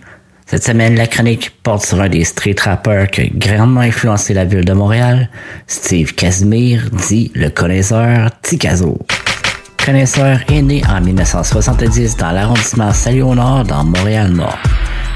Cette 0.46 0.62
semaine, 0.62 0.94
la 0.94 1.09
chronique 1.09 1.51
porte 1.64 1.84
sur 1.84 2.01
un 2.01 2.09
des 2.09 2.22
street 2.22 2.55
rappers 2.61 3.11
qui 3.11 3.22
a 3.22 3.26
grandement 3.26 3.80
influencé 3.80 4.34
la 4.34 4.44
ville 4.44 4.64
de 4.64 4.72
Montréal, 4.72 5.28
Steve 5.66 6.14
Casimir, 6.14 6.88
dit 7.09 7.32
le 7.34 7.51
connaisseur 7.51 8.30
Ticazo. 8.40 8.96
Connaisseur 9.84 10.38
est 10.49 10.62
né 10.62 10.80
en 10.88 11.01
1970 11.01 12.16
dans 12.18 12.30
l'arrondissement 12.30 12.92
Salut-au-Nord 12.92 13.64
dans 13.64 13.82
Montréal-Nord. 13.82 14.59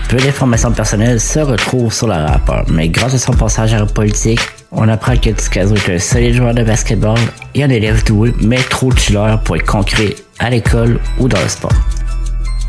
Peu 0.09 0.17
d'informations 0.17 0.73
personnelles 0.73 1.21
se 1.21 1.39
retrouvent 1.39 1.95
sur 1.95 2.09
le 2.09 2.15
rappeur, 2.15 2.65
mais 2.69 2.89
grâce 2.89 3.15
à 3.15 3.19
son 3.19 3.33
passage 3.33 3.75
à 3.75 3.79
la 3.79 3.87
politique, 3.87 4.41
on 4.73 4.89
apprend 4.89 5.17
que 5.17 5.31
Ticazo 5.31 5.77
est 5.77 5.89
un 5.89 5.99
solide 6.01 6.35
joueur 6.35 6.53
de 6.53 6.65
basketball 6.65 7.21
et 7.55 7.63
un 7.63 7.71
élève 7.71 8.03
doué, 8.03 8.35
mais 8.41 8.59
trop 8.59 8.91
chiller 8.91 9.37
pour 9.45 9.55
être 9.55 9.67
concret 9.67 10.17
à 10.41 10.51
l'école 10.51 10.99
ou 11.21 11.29
dans 11.29 11.41
le 11.41 11.49
sport. 11.49 11.71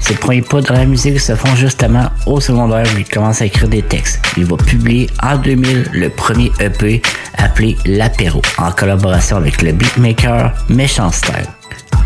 Ses 0.04 0.16
premiers 0.16 0.42
pas 0.42 0.60
dans 0.60 0.74
la 0.74 0.86
musique 0.86 1.18
se 1.18 1.34
font 1.34 1.56
justement 1.56 2.10
au 2.26 2.42
secondaire 2.42 2.86
où 2.94 3.00
il 3.00 3.08
commence 3.08 3.42
à 3.42 3.46
écrire 3.46 3.70
des 3.70 3.82
textes. 3.82 4.20
Il 4.36 4.44
va 4.44 4.58
publier 4.58 5.10
en 5.24 5.38
2000 5.38 5.92
le 5.94 6.10
premier 6.10 6.52
EP 6.60 7.02
appelé 7.38 7.78
L'Apéro 7.86 8.42
en 8.58 8.74
collaboration 8.74 9.38
avec 9.38 9.62
le 9.62 9.72
beatmaker 9.72 10.54
Méchant 10.68 11.10
Style. 11.10 11.48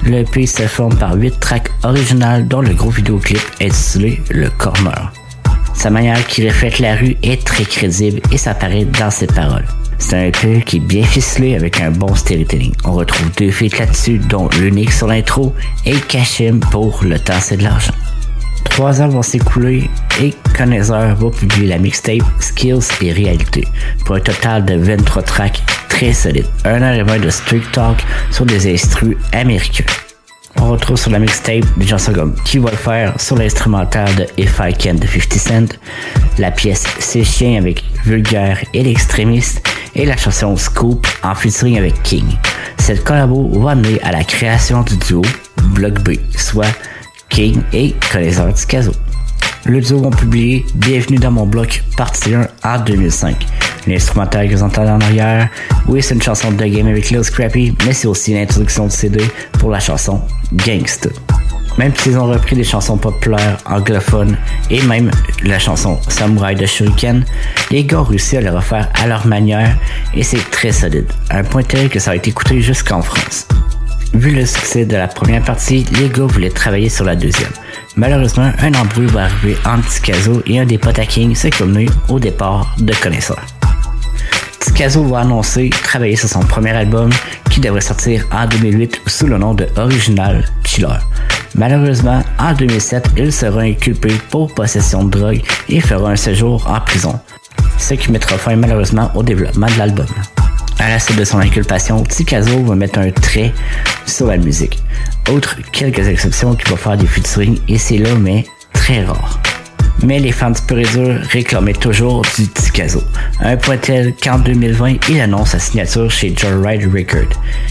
Le 0.04 0.20
EP 0.20 0.46
se 0.46 0.68
forme 0.68 0.96
par 0.96 1.16
8 1.16 1.40
tracks 1.40 1.72
originales 1.84 2.48
dont 2.48 2.62
le 2.62 2.76
gros 2.76 2.92
vidéoclip 2.92 3.42
intitulé 3.60 4.22
Le 4.30 4.52
Corner. 4.52 5.12
Sa 5.74 5.90
manière 5.90 6.26
qui 6.28 6.48
reflète 6.48 6.78
la 6.78 6.96
rue 6.96 7.18
est 7.24 7.44
très 7.44 7.66
crédible 7.66 8.22
et 8.32 8.38
s'apparaît 8.38 8.86
dans 8.86 9.10
ses 9.10 9.28
paroles. 9.28 9.66
C'est 10.00 10.16
un 10.16 10.26
EP 10.26 10.62
qui 10.62 10.78
est 10.78 10.82
bien 10.82 11.04
ficelé 11.04 11.56
avec 11.56 11.82
un 11.82 11.92
bon 11.92 12.14
storytelling. 12.16 12.74
On 12.86 12.94
retrouve 12.94 13.30
deux 13.38 13.52
feats 13.52 13.78
là-dessus, 13.80 14.20
dont 14.20 14.50
l'unique 14.60 14.92
sur 14.92 15.08
l'intro 15.08 15.54
et 15.86 15.96
Kashim 16.08 16.60
pour 16.60 17.04
Le 17.04 17.20
temps 17.20 17.40
c'est 17.40 17.58
de 17.58 17.64
l'argent. 17.64 17.94
Trois 18.66 19.02
ans 19.02 19.08
vont 19.08 19.24
s'écouler 19.24 19.90
et 20.22 20.34
Connaisseur 20.56 21.16
va 21.16 21.30
publier 21.32 21.68
la 21.68 21.78
mixtape 21.78 22.22
Skills 22.40 22.88
et 23.02 23.12
Réalité 23.12 23.68
pour 24.06 24.16
un 24.16 24.20
total 24.20 24.66
de 24.66 24.76
23 24.76 25.24
tracks 25.24 25.64
très 25.90 26.14
solides. 26.14 26.46
Un 26.64 26.82
heure 26.82 26.94
et 26.94 27.04
vingt 27.04 27.20
de 27.20 27.30
street 27.30 27.64
talk 27.72 27.98
sur 28.30 28.46
des 28.46 28.72
instrus 28.72 29.18
américains. 29.34 29.86
On 30.60 30.72
retrouve 30.72 30.98
sur 30.98 31.12
la 31.12 31.20
mixtape 31.20 31.66
des 31.78 31.88
chansons 31.88 32.14
comme 32.14 32.36
Qui 32.44 32.58
va 32.58 32.72
le 32.72 32.78
faire 32.78 33.20
sur 33.20 33.36
l'instrumental 33.36 34.14
de 34.16 34.28
If 34.38 34.60
I 34.60 34.74
Can 34.74 34.96
de 34.96 35.08
50 35.08 35.34
Cent, 35.34 35.80
la 36.38 36.52
pièce 36.52 36.86
C'est 37.00 37.24
chien 37.24 37.58
avec 37.60 37.84
Vulgaire 38.06 38.64
et 38.74 38.84
l'extrémiste 38.84 39.68
et 39.98 40.06
la 40.06 40.16
chanson 40.16 40.56
Scoop 40.56 41.06
en 41.24 41.36
featuring 41.36 41.78
avec 41.78 42.02
King. 42.04 42.26
Cette 42.78 43.04
collabo 43.04 43.50
va 43.60 43.72
amener 43.72 44.00
à 44.04 44.12
la 44.12 44.24
création 44.24 44.84
du 44.84 44.96
duo 44.98 45.22
Block 45.74 46.00
B, 46.04 46.12
soit 46.38 46.68
King 47.30 47.62
et 47.74 47.94
Connaisseur 48.12 48.54
Ticazo. 48.54 48.92
Le 49.66 49.82
duo 49.82 50.06
ont 50.06 50.12
publié 50.12 50.66
Bienvenue 50.76 51.18
dans 51.18 51.32
mon 51.32 51.46
bloc, 51.46 51.84
partie 51.98 52.34
1 52.34 52.48
en 52.64 52.80
2005. 52.80 53.46
L'instrumental 53.88 54.48
que 54.48 54.56
vous 54.56 54.64
entendez 54.64 54.90
en 54.90 55.02
arrière, 55.02 55.50
oui, 55.88 56.02
c'est 56.02 56.14
une 56.14 56.22
chanson 56.22 56.52
de 56.52 56.64
game 56.64 56.88
avec 56.88 57.10
Lil 57.10 57.24
Scrappy, 57.24 57.76
mais 57.86 57.94
c'est 57.94 58.08
aussi 58.08 58.34
l'introduction 58.34 58.86
du 58.86 58.92
CD 58.92 59.26
pour 59.60 59.72
la 59.72 59.80
chanson 59.80 60.22
Gangsta. 60.54 61.10
Même 61.78 61.94
s'ils 61.96 62.18
ont 62.18 62.26
repris 62.26 62.56
des 62.56 62.64
chansons 62.64 62.98
populaires 62.98 63.58
anglophones 63.66 64.36
et 64.70 64.82
même 64.82 65.12
la 65.44 65.60
chanson 65.60 66.00
Samurai 66.08 66.56
de 66.56 66.66
Shuriken, 66.66 67.24
les 67.70 67.84
gars 67.84 68.00
ont 68.00 68.04
réussi 68.04 68.38
à 68.38 68.42
le 68.42 68.50
refaire 68.50 68.90
à 68.96 69.08
leur 69.08 69.28
manière 69.28 69.78
et 70.14 70.24
c'est 70.24 70.50
très 70.50 70.72
solide, 70.72 71.12
un 71.30 71.44
point 71.44 71.64
tel 71.64 71.90
que 71.90 72.00
ça 72.00 72.12
a 72.12 72.16
été 72.16 72.32
écouté 72.32 72.62
jusqu'en 72.62 73.02
France. 73.02 73.48
Vu 74.14 74.32
le 74.32 74.46
succès 74.46 74.86
de 74.86 74.96
la 74.96 75.08
première 75.08 75.44
partie, 75.44 75.86
les 76.00 76.10
gars 76.10 76.26
voulaient 76.26 76.50
travailler 76.50 76.90
sur 76.90 77.06
la 77.06 77.16
deuxième. 77.16 77.52
Malheureusement, 77.96 78.52
un 78.60 78.74
embrouille 78.74 79.08
va 79.08 79.26
arriver 79.26 79.58
entre 79.66 79.88
Ticazo 79.88 80.42
et 80.48 80.60
un 80.60 80.66
des 80.66 80.78
potes 80.78 80.98
à 80.98 81.06
King, 81.06 81.36
a 81.36 81.66
mené 81.66 81.88
au 82.10 82.20
départ 82.20 82.76
de 82.80 82.94
connaisseurs. 82.96 83.46
Ticazo 84.60 85.04
va 85.04 85.20
annoncer 85.20 85.70
travailler 85.70 86.16
sur 86.16 86.30
son 86.30 86.40
premier 86.40 86.72
album 86.72 87.12
qui 87.52 87.60
devrait 87.60 87.82
sortir 87.82 88.26
en 88.32 88.48
2008 88.48 89.02
sous 89.06 89.28
le 89.28 89.38
nom 89.38 89.54
de 89.54 89.68
Original 89.78 90.44
Chiller. 90.66 90.88
Malheureusement, 91.56 92.24
en 92.40 92.54
2007, 92.54 93.10
il 93.18 93.32
sera 93.32 93.62
inculpé 93.62 94.10
pour 94.30 94.54
possession 94.54 95.04
de 95.04 95.12
drogue 95.18 95.42
et 95.70 95.80
fera 95.80 96.12
un 96.12 96.16
séjour 96.16 96.68
en 96.70 96.80
prison, 96.82 97.20
ce 97.78 97.94
qui 97.94 98.12
mettra 98.12 98.38
fin 98.38 98.56
malheureusement 98.56 99.12
au 99.16 99.24
développement 99.24 99.68
de 99.68 99.78
l'album. 99.78 100.08
À 100.80 100.90
la 100.90 101.00
suite 101.00 101.18
de 101.18 101.24
son 101.24 101.40
inculpation, 101.40 102.04
Ticazo 102.04 102.64
va 102.64 102.76
mettre 102.76 103.00
un 103.00 103.12
trait 103.12 103.54
sur 104.06 104.28
la 104.28 104.38
musique. 104.38 104.82
Outre 105.34 105.58
quelques 105.72 106.08
exceptions 106.08 106.56
qui 106.56 106.70
vont 106.70 106.78
faire 106.78 106.98
des 106.98 107.08
featuring 107.08 107.60
et 107.68 107.98
là, 107.98 108.10
mais 108.20 108.46
très 108.74 109.04
rares. 109.04 109.40
Mais 110.04 110.20
les 110.20 110.32
fans 110.32 110.54
pur 110.68 110.78
et 110.80 110.86
réclamaient 111.32 111.74
toujours 111.74 112.22
du 112.38 112.48
Ticazo. 112.48 113.02
Un 113.40 113.58
point 113.58 113.78
tel 113.78 114.14
qu'en 114.16 114.40
2020, 114.40 115.10
il 115.10 115.20
annonce 115.20 115.50
sa 115.50 115.60
signature 115.60 116.10
chez 116.12 116.36
Joyride 116.36 116.86
Record. 116.94 117.30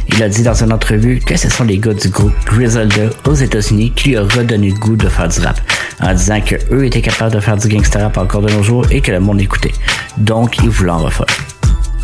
Il 0.09 0.23
a 0.23 0.29
dit 0.29 0.43
dans 0.43 0.55
une 0.55 0.73
entrevue 0.73 1.21
que 1.21 1.37
ce 1.37 1.49
sont 1.49 1.65
les 1.65 1.79
gars 1.79 1.95
du 1.95 2.09
groupe 2.09 2.35
Griselda 2.45 3.11
aux 3.27 3.35
États-Unis 3.35 3.93
qui 3.95 4.11
lui 4.11 4.19
ont 4.19 4.29
redonné 4.29 4.71
le 4.71 4.79
goût 4.79 4.97
de 4.97 5.09
faire 5.09 5.29
du 5.29 5.41
rap, 5.41 5.61
en 6.01 6.13
disant 6.15 6.41
que 6.41 6.57
eux 6.73 6.85
étaient 6.85 7.03
capables 7.03 7.35
de 7.35 7.41
faire 7.41 7.57
du 7.57 7.69
gangster 7.69 8.03
rap 8.03 8.19
encore 8.19 8.43
de 8.43 8.53
nos 8.53 8.63
jours 8.63 8.87
et 8.91 9.01
que 9.01 9.13
le 9.13 9.21
monde 9.21 9.41
écoutait. 9.41 9.75
Donc, 10.19 10.59
ils 10.59 10.69
voulaient 10.69 10.91
en 10.91 10.99
refaire. 10.99 11.27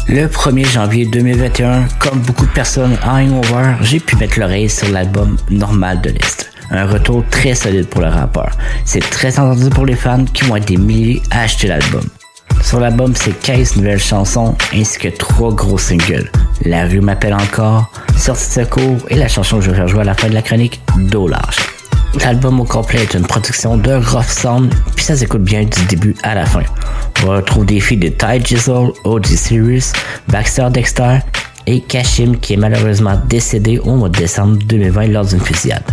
Le 0.08 0.26
1er 0.26 0.66
janvier 0.66 1.06
2021, 1.06 1.88
comme 1.98 2.20
beaucoup 2.20 2.46
de 2.46 2.50
personnes 2.50 2.96
en 3.04 3.20
hangover, 3.20 3.74
j'ai 3.82 4.00
pu 4.00 4.16
mettre 4.16 4.38
l'oreille 4.38 4.68
sur 4.68 4.88
l'album 4.88 5.36
Normal 5.48 6.00
de 6.00 6.10
l'Est. 6.10 6.51
Un 6.70 6.86
retour 6.86 7.24
très 7.30 7.54
solide 7.54 7.88
pour 7.88 8.00
le 8.00 8.08
rappeur. 8.08 8.50
C'est 8.84 9.00
très 9.00 9.38
entendu 9.38 9.68
pour 9.70 9.86
les 9.86 9.96
fans 9.96 10.24
qui 10.24 10.44
vont 10.44 10.56
être 10.56 10.68
des 10.68 10.76
milliers 10.76 11.22
à 11.30 11.42
acheter 11.42 11.68
l'album. 11.68 12.04
Sur 12.62 12.80
l'album, 12.80 13.12
c'est 13.14 13.38
15 13.38 13.76
nouvelles 13.76 13.98
chansons 13.98 14.54
ainsi 14.74 14.98
que 14.98 15.08
3 15.08 15.54
gros 15.54 15.78
singles. 15.78 16.30
La 16.64 16.86
rue 16.86 17.00
m'appelle 17.00 17.34
encore, 17.34 17.90
Sortie 18.16 18.46
de 18.46 18.64
secours 18.64 18.98
et 19.08 19.16
la 19.16 19.28
chanson 19.28 19.58
que 19.58 19.64
je 19.64 19.70
vais 19.70 19.76
faire 19.76 19.88
jouer 19.88 20.02
à 20.02 20.04
la 20.04 20.14
fin 20.14 20.28
de 20.28 20.34
la 20.34 20.42
chronique, 20.42 20.80
Dos. 20.96 21.28
L'album 22.20 22.60
au 22.60 22.64
complet 22.64 23.02
est 23.02 23.14
une 23.14 23.26
production 23.26 23.76
de 23.76 23.92
Rough 23.92 24.28
Sound, 24.28 24.72
puis 24.94 25.04
ça 25.04 25.16
s'écoute 25.16 25.42
bien 25.42 25.64
du 25.64 25.84
début 25.88 26.14
à 26.22 26.34
la 26.34 26.46
fin. 26.46 26.62
On 27.24 27.30
retrouve 27.30 27.66
des 27.66 27.80
filles 27.80 27.98
de 27.98 28.08
Ty 28.08 28.44
Jizzle, 28.44 28.92
OG 29.04 29.26
Sirius, 29.26 29.92
Baxter 30.28 30.68
Dexter 30.70 31.18
et 31.66 31.80
Kashim 31.80 32.36
qui 32.36 32.54
est 32.54 32.56
malheureusement 32.58 33.20
décédé 33.28 33.78
au 33.78 33.96
mois 33.96 34.08
de 34.08 34.18
décembre 34.18 34.58
2020 34.66 35.06
lors 35.08 35.24
d'une 35.24 35.40
fusillade. 35.40 35.84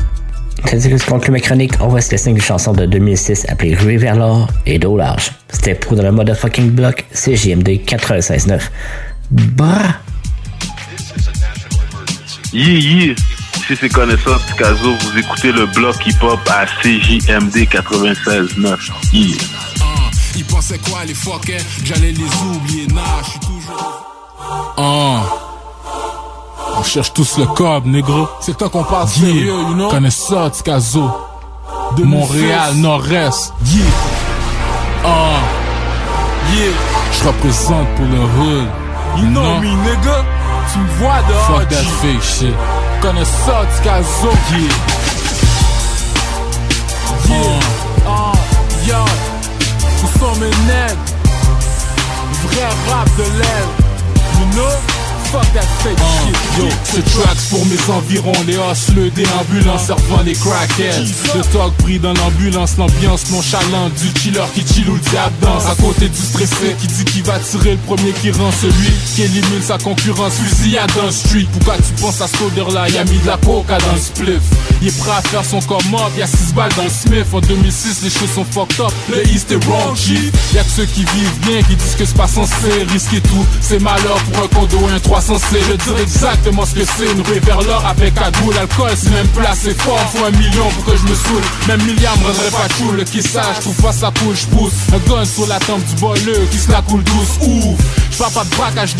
Tandis 0.65 0.89
que 0.89 0.97
je 0.97 1.31
ma 1.31 1.39
chronique, 1.39 1.73
on 1.79 1.87
va 1.87 2.01
se 2.01 2.11
laisser 2.11 2.29
une 2.29 2.41
chanson 2.41 2.73
de 2.73 2.85
2006 2.85 3.45
appelée 3.49 3.75
Ruée 3.75 3.97
vers 3.97 4.15
l'or 4.15 4.47
et 4.65 4.79
d'eau 4.79 4.97
large. 4.97 5.31
C'était 5.49 5.75
pour 5.75 5.95
dans 5.95 6.03
le 6.03 6.11
motherfucking 6.11 6.71
block, 6.71 7.05
c'est 7.11 7.35
JMD 7.35 7.67
96.9. 7.85 8.61
Bah! 9.31 9.99
Yeah, 12.51 12.79
yeah. 12.79 13.15
Si 13.67 13.75
c'est 13.75 13.89
connaissant 13.89 14.37
Picasso, 14.47 14.95
vous 14.95 15.19
écoutez 15.19 15.51
le 15.51 15.67
bloc 15.67 15.95
hip-hop 16.07 16.39
à 16.49 16.65
CJMD 16.65 17.55
96.9. 17.69 18.77
Yeah. 19.13 19.37
Ils 20.35 20.45
pensaient 20.45 20.79
quoi 20.79 21.05
les 21.05 21.13
fuckers 21.13 21.59
Que 21.79 21.85
j'allais 21.85 22.11
les 22.11 22.23
oublier 22.43 22.87
Nah, 22.87 23.01
je 23.23 23.29
suis 23.29 23.39
toujours 23.39 24.73
Ah 24.77 25.23
On 26.79 26.83
cherche 26.83 27.11
tous 27.13 27.37
le 27.37 27.45
cob, 27.45 27.85
négro. 27.85 28.27
C'est 28.39 28.57
toi 28.57 28.69
qu'on 28.69 28.83
parle 28.83 29.07
sérieux, 29.09 29.47
you 29.47 29.73
know? 29.73 29.89
Connais 29.89 30.09
ça, 30.11 30.49
Tikazo 30.49 31.11
De 31.97 32.03
Montréal, 32.03 32.75
Nord-Est. 32.75 33.53
Yeah 33.65 33.81
Ah. 35.03 35.39
Yeah 36.53 36.71
Je 37.11 37.27
représente 37.27 37.87
pour 37.95 38.05
le 38.05 38.19
hood 38.19 38.67
You 39.17 39.25
know 39.27 39.59
me, 39.59 39.67
nigga. 39.67 40.23
Tu 40.71 40.79
me 40.79 40.87
vois 40.99 41.21
dehors, 41.27 41.59
Fuck 41.59 41.67
that 41.69 41.83
fake 42.01 42.23
shit. 42.23 42.55
Connais 43.01 43.25
ça, 43.25 43.61
Tikazo 43.75 44.29
Yeah 44.51 44.59
Yeah 47.29 47.59
Ah, 48.07 48.31
yo. 48.87 48.95
Où 50.03 50.19
sont 50.19 50.39
mes 50.39 50.47
nègres? 50.47 51.05
Vrai 52.43 52.67
rap 52.89 53.09
de 53.17 53.23
l'aile. 53.23 53.73
You 54.39 54.45
know? 54.55 54.75
Fuck 55.31 55.45
that 55.53 55.61
fake 55.83 55.97
shit 55.99 56.35
Yo, 56.57 56.67
ce 56.83 57.01
track 57.11 57.37
pour 57.51 57.63
mes 57.67 57.77
environs 57.93 58.31
Les 58.47 58.55
hustlers 58.55 59.11
déambulants 59.11 59.77
servant 59.77 60.23
les 60.25 60.33
crackheads. 60.33 61.05
Le 61.35 61.41
talk 61.53 61.71
pris 61.83 61.99
dans 61.99 62.13
l'ambulance 62.15 62.77
L'ambiance 62.77 63.29
nonchalante 63.29 63.93
du 63.93 64.11
killer 64.13 64.41
qui 64.55 64.61
chill 64.65 64.89
ou 64.89 64.95
le 64.95 64.99
diable 64.99 65.35
danse. 65.41 65.67
À 65.67 65.75
côté 65.75 66.09
du 66.09 66.17
stressé 66.17 66.75
qui 66.81 66.87
dit 66.87 67.05
qu'il 67.05 67.23
va 67.23 67.37
tirer 67.37 67.71
le 67.73 67.77
premier 67.77 68.11
qui 68.13 68.31
rend 68.31 68.51
Celui 68.59 68.91
qui 69.15 69.21
élimine 69.21 69.61
sa 69.61 69.77
concurrence 69.77 70.33
fusillade 70.33 70.91
dans 70.95 71.05
le 71.05 71.11
street. 71.11 71.45
Pourquoi 71.53 71.75
tu 71.77 72.01
penses 72.01 72.21
à 72.21 72.27
cette 72.27 72.41
odeur 72.41 72.71
là 72.71 72.89
Y'a 72.89 73.03
mis 73.05 73.19
de 73.19 73.27
la 73.27 73.37
coca 73.37 73.77
dans 73.77 73.93
le 73.93 73.99
spliff. 73.99 74.41
Il 74.81 74.87
est 74.87 74.97
prêt 74.97 75.11
à 75.11 75.21
faire 75.21 75.45
son 75.45 75.59
come 75.61 75.93
up 75.93 76.11
Y'a 76.17 76.25
6 76.25 76.53
balles 76.55 76.71
dans 76.75 76.83
le 76.85 76.89
Smith 76.89 77.27
En 77.33 77.41
2006 77.41 78.01
les 78.01 78.09
choses 78.09 78.31
sont 78.33 78.45
fucked 78.45 78.79
up. 78.79 78.91
Le 79.09 79.27
East 79.27 79.51
est 79.51 79.63
raunchy 79.65 80.31
Y'a 80.55 80.63
que 80.63 80.71
ceux 80.75 80.85
qui 80.85 81.01
vivent 81.01 81.39
bien 81.45 81.61
qui 81.61 81.75
disent 81.75 81.95
que 81.95 82.05
c'est 82.05 82.17
pas 82.17 82.27
censé 82.27 82.83
risquer 82.91 83.21
tout. 83.21 83.45
C'est 83.61 83.79
malheur 83.79 84.17
pour 84.33 84.43
un 84.43 84.47
condo 84.47 84.89
et 84.89 84.93
un 84.93 84.99
300 85.19 85.37
c 85.51 85.59
Je 85.67 85.73
dire 85.75 85.99
exactement 85.99 86.65
ce 86.65 86.75
que 86.75 86.85
c'est. 86.85 87.11
Une 87.11 87.21
rue 87.21 87.39
vers 87.39 87.61
l'or 87.61 87.83
avec 87.85 88.13
cagoule 88.13 88.53
L'alcool 88.55 88.91
c'est 88.95 89.09
même 89.11 89.27
placé 89.27 89.73
fort. 89.73 89.99
Faut 90.13 90.23
un 90.25 90.31
million 90.31 90.67
pour 90.69 90.85
que 90.85 90.97
je 90.97 91.03
me 91.03 91.15
saoule. 91.15 91.43
Même 91.67 91.83
milliard 91.83 92.17
me 92.19 92.27
rendrait 92.27 92.51
pas 92.51 92.73
cool. 92.77 93.03
Qui 93.03 93.21
sache, 93.21 93.59
trouve 93.61 93.75
pas 93.75 93.91
ça 93.91 94.11
cool, 94.19 94.35
je 94.35 94.45
pousse 94.47 94.73
Un 94.93 94.99
gun 95.09 95.25
sur 95.25 95.47
la 95.47 95.59
tempe 95.59 95.83
du 95.85 95.95
boileux 95.95 96.47
Qui 96.51 96.57
se 96.57 96.71
la 96.71 96.81
coule 96.81 97.03
douce, 97.03 97.39
ouf 97.41 97.79
Je 98.11 98.17
pas 98.17 98.43
de 98.43 98.55
braquage 98.55 98.95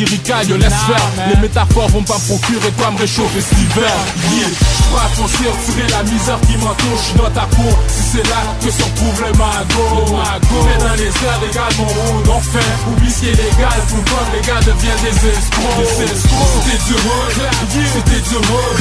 yo 0.48 0.58
laisse 0.58 0.74
faire. 0.88 1.30
Les 1.34 1.40
métaphores 1.40 1.90
vont 1.90 2.04
pas 2.04 2.16
me 2.16 2.28
procurer 2.28 2.72
quoi 2.78 2.92
me 2.92 2.98
réchauffer 2.98 3.42
cet 3.42 3.58
hiver 3.58 3.92
Yeah, 4.32 4.48
je 4.48 4.96
à 4.98 5.08
foncer, 5.16 5.46
retirer 5.48 5.88
la 5.90 6.04
misère 6.04 6.40
qui 6.42 6.58
m'entoure. 6.58 7.00
Je 7.00 7.18
dans 7.18 7.30
ta 7.32 7.48
cour, 7.56 7.80
si 7.88 8.04
c'est 8.12 8.28
là 8.28 8.42
que 8.64 8.72
se 8.72 8.84
retrouve 8.84 9.22
le 9.26 9.32
magot. 9.38 10.18
Mais 10.66 10.84
dans 10.84 10.96
les 10.96 11.08
airs, 11.08 11.40
les 11.46 11.54
gars, 11.54 11.70
mon 11.78 11.86
road 11.86 12.28
on 12.28 12.42
fait 12.42 12.60
Oublie 12.92 13.12
ce 13.12 13.20
qui 13.20 13.28
est 13.28 13.32
légal, 13.32 13.80
tout 13.90 13.96
comme 13.96 14.30
les 14.34 14.42
gars 14.48 14.60
deviennent 14.62 15.04
des 15.04 15.30
escrocs 15.30 16.09
C'était 16.10 16.84
du 16.86 16.94
road, 16.94 17.34
c'était 17.70 18.22
du 18.22 18.36
road 18.36 18.78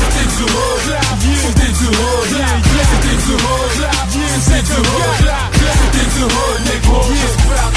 C'était 0.00 0.28
du 0.36 0.42
road, 0.52 0.86
c'était 1.42 1.72
du 1.72 1.86
road 1.86 2.28
C'était 2.90 3.16
du 3.16 3.32
road, 3.32 3.88
c'était 4.40 4.62
du 4.62 4.74
road 4.74 5.30
C'était 5.52 6.06
du 6.14 6.24
négro 6.70 7.00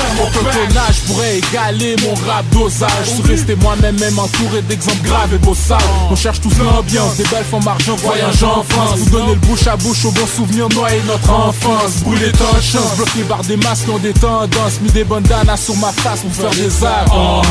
que 0.01 0.17
mon 0.17 0.29
cotonnage 0.31 1.01
pourrait 1.07 1.37
égaler 1.37 1.95
mon 2.03 2.13
rap 2.27 2.45
dosage. 2.51 2.89
Je 3.17 3.27
resté 3.27 3.55
moi-même, 3.55 3.99
même 3.99 4.17
entouré 4.19 4.61
d'exemples 4.61 5.03
graves 5.03 5.33
et 5.33 5.37
beaux 5.37 5.55
sales 5.55 5.79
On 6.09 6.15
cherche 6.15 6.41
tous 6.41 6.53
l'ambiance, 6.59 7.17
des 7.17 7.23
belles 7.23 7.45
femmes 7.45 7.67
argent, 7.67 7.95
voyage 7.95 8.43
en 8.43 8.63
France. 8.63 8.97
Vous 8.97 9.09
donner 9.09 9.33
le 9.33 9.39
bouche 9.39 9.67
à 9.67 9.75
bouche 9.77 10.05
aux 10.05 10.11
bons 10.11 10.27
souvenirs, 10.27 10.69
noyer 10.69 11.01
notre 11.07 11.31
enfance. 11.31 11.97
Brûler 12.03 12.31
tant 12.31 12.57
de 12.57 12.61
chance, 12.61 12.95
bloqué 12.97 13.23
par 13.27 13.41
des 13.43 13.57
masques 13.57 13.85
qui 13.85 13.91
ont 13.91 13.99
des 13.99 14.13
tendances 14.13 14.81
Mis 14.81 14.91
des 14.91 15.03
bandanas 15.03 15.57
sur 15.57 15.75
ma 15.77 15.91
face 15.91 16.21
pour 16.21 16.33
faire 16.33 16.51
des 16.51 16.83
arts. 16.83 17.41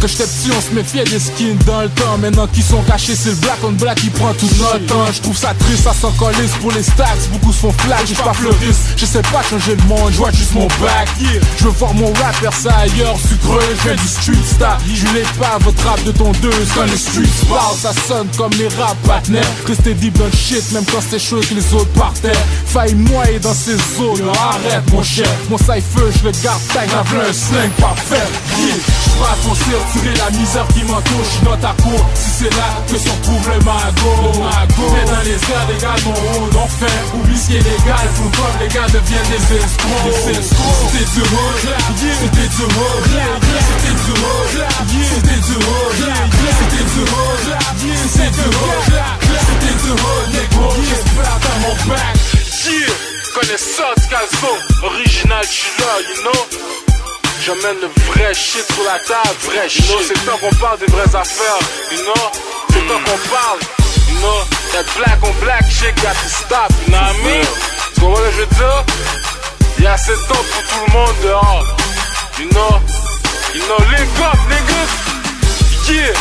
Que 0.00 0.08
j'étais 0.08 0.24
petit, 0.24 0.43
on 0.50 0.60
se 0.60 0.74
méfiait 0.74 1.04
des 1.04 1.18
skins 1.18 1.56
dans 1.66 1.82
le 1.82 1.88
temps. 1.88 2.18
Maintenant 2.20 2.46
qu'ils 2.46 2.64
sont 2.64 2.82
cachés, 2.82 3.14
c'est 3.14 3.30
le 3.30 3.36
black 3.36 3.58
on 3.62 3.72
black 3.72 4.00
qui 4.00 4.10
prend 4.10 4.32
tout 4.34 4.48
notre 4.58 4.86
temps. 4.86 5.06
Je 5.12 5.20
trouve 5.20 5.36
ça 5.36 5.54
triste, 5.58 5.84
ça 5.84 5.92
s'en 5.92 6.10
colisse 6.12 6.52
pour 6.60 6.72
les 6.72 6.82
stacks 6.82 7.30
Beaucoup 7.32 7.52
se 7.52 7.58
font 7.58 7.72
flash, 7.72 8.08
je 8.08 8.14
pas 8.14 8.34
fleuriste. 8.34 8.80
Je 8.96 9.06
sais 9.06 9.22
pas 9.22 9.42
changer 9.42 9.76
le 9.76 9.82
monde, 9.84 10.10
je 10.10 10.18
vois 10.18 10.32
juste 10.32 10.54
mon 10.54 10.66
back. 10.66 11.08
Je 11.58 11.64
veux 11.64 11.70
voir 11.70 11.94
mon 11.94 12.12
rap 12.14 12.34
faire 12.36 12.52
ça 12.52 12.74
ailleurs, 12.76 13.16
sucreux 13.18 13.60
Je 13.84 13.90
du 13.90 14.08
street 14.08 14.44
star, 14.54 14.78
je 14.86 15.06
l'ai 15.14 15.24
pas 15.38 15.58
votre 15.60 15.82
rap 15.86 16.02
de 16.04 16.12
ton 16.12 16.32
deux 16.42 16.50
Quand 16.74 16.84
les 16.84 16.98
streets 16.98 17.46
parlent, 17.48 17.76
ça 17.76 17.92
sonne 18.06 18.28
comme 18.36 18.52
les 18.58 18.68
rap 18.68 18.96
partenaires. 19.06 19.42
Restez 19.66 19.94
deep 19.94 20.18
dans 20.18 20.26
le 20.26 20.32
shit, 20.32 20.72
même 20.72 20.84
quand 20.90 21.00
c'est 21.08 21.18
chaud 21.18 21.40
que 21.40 21.54
les 21.54 21.74
autres 21.74 21.92
partaient 21.92 22.32
Faille 22.66 22.94
moi 22.94 23.30
et 23.30 23.38
dans 23.38 23.54
ces 23.54 23.76
zones, 23.96 24.18
Yo, 24.18 24.30
arrête 24.30 24.90
mon 24.92 25.02
cher. 25.02 25.28
Mon 25.50 25.58
cypher, 25.58 26.10
je 26.18 26.24
le 26.24 26.32
garde 26.42 26.60
tag, 26.72 26.88
un 26.90 27.32
sling 27.32 27.70
parfait. 27.80 28.28
Yeah, 28.58 29.03
à 29.22 29.34
foncer, 29.42 29.74
retirer 29.74 30.14
la 30.16 30.30
misère 30.30 30.66
qui 30.68 30.80
suis 30.80 31.44
dans 31.44 31.56
ta 31.56 31.74
cour 31.82 32.00
Si 32.14 32.30
c'est 32.38 32.54
là 32.56 32.68
que 32.88 32.98
se 32.98 33.08
retrouve 33.08 33.48
le 33.48 33.58
magot. 33.64 34.42
Mais 34.92 35.04
dans 35.04 35.22
les 35.22 35.38
airs, 35.38 35.66
les 35.68 35.78
gars, 35.78 35.96
mon 36.04 36.14
on 36.58 36.68
fait 36.68 36.98
Oublie 37.14 37.38
qui 37.38 37.56
est 37.56 37.64
légal, 37.64 38.06
comme 38.18 38.56
les 38.60 38.68
gars 38.68 38.86
deviennent 38.88 39.30
des 39.30 39.44
escrocs. 39.56 40.14
C'était 40.24 41.08
du 41.14 41.22
road, 41.30 41.62
c'était 41.94 42.48
du 42.48 42.64
road 42.74 43.04
C'était 43.70 43.94
du 43.94 44.12
road, 44.20 44.50
c'était 45.10 45.40
du 45.44 45.54
road 45.64 45.94
C'était 46.58 46.84
du 46.84 47.00
road, 47.12 47.54
c'était 48.08 48.30
du 48.30 48.48
road 48.56 48.92
C'était 49.46 49.76
du 49.82 49.90
road, 49.90 50.26
négro, 50.32 50.68
j'espère 50.88 51.38
dans 51.44 51.58
mon 51.62 51.74
back 51.88 52.16
Yeah, 52.64 52.94
connais 53.34 53.58
ça, 53.58 53.92
Tkazo 53.98 54.52
Original, 54.82 55.44
je 55.44 55.74
you 56.08 56.22
know 56.22 56.93
J'amène 57.42 57.80
le 57.80 57.88
vrai 58.06 58.32
shit 58.34 58.64
sur 58.72 58.84
la 58.84 58.98
table, 59.00 59.36
vrai 59.42 59.68
shit. 59.68 59.88
You 59.88 59.96
know, 59.96 60.04
c'est 60.06 60.24
temps 60.24 60.38
qu'on 60.38 60.54
parle 60.56 60.78
des 60.78 60.86
vraies 60.86 61.14
affaires, 61.14 61.58
you 61.92 61.98
know. 61.98 62.30
C'est 62.70 62.86
temps 62.86 63.00
qu'on 63.04 63.28
parle, 63.28 63.58
you 64.08 64.18
know. 64.20 64.40
That 64.72 64.84
black 64.96 65.18
on 65.22 65.44
black 65.44 65.64
shit 65.70 65.94
got 65.96 66.14
to 66.14 66.28
stop, 66.28 66.70
you 66.86 66.92
know 66.92 66.98
what 66.98 67.10
I 67.10 67.24
mean? 67.24 67.46
Tu 67.94 68.00
comprends 68.00 68.16
ce 68.16 68.22
que 68.22 68.30
je 68.32 68.40
veux 68.40 68.46
dire? 68.46 68.84
Y'a 69.80 69.92
assez 69.92 70.12
de 70.12 70.16
temps 70.16 70.44
pour 70.52 70.62
tout 70.62 70.84
le 70.86 70.92
monde 70.92 71.16
dehors, 71.22 71.64
you 72.38 72.48
know. 72.50 72.80
You 73.54 73.62
know, 73.66 73.78
link 73.90 74.20
up, 74.20 74.38
niggas. 74.48 74.92
Yeah. 75.88 76.14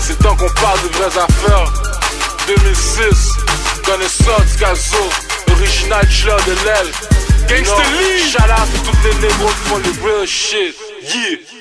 C'est 0.00 0.18
temps 0.18 0.36
qu'on 0.36 0.50
parle 0.60 0.80
de 0.82 0.88
vraies 0.96 1.18
affaires. 1.18 1.72
2006, 2.48 3.32
connais 3.84 4.08
ça, 4.08 4.36
Tkazo. 4.56 5.04
Original 5.52 6.08
chiller 6.10 6.42
de 6.46 6.54
l'aile. 6.64 6.92
Gangsta 7.48 7.82
Lee! 7.98 8.30
Shout 8.30 8.50
out 8.50 8.68
to 8.72 8.78
toutes 8.84 9.04
les 9.04 9.28
négros 9.28 9.48
qui 9.48 9.68
font 9.68 9.78
le 9.78 9.92
real 10.04 10.26
shit. 10.26 10.74
Yeah! 11.02 11.59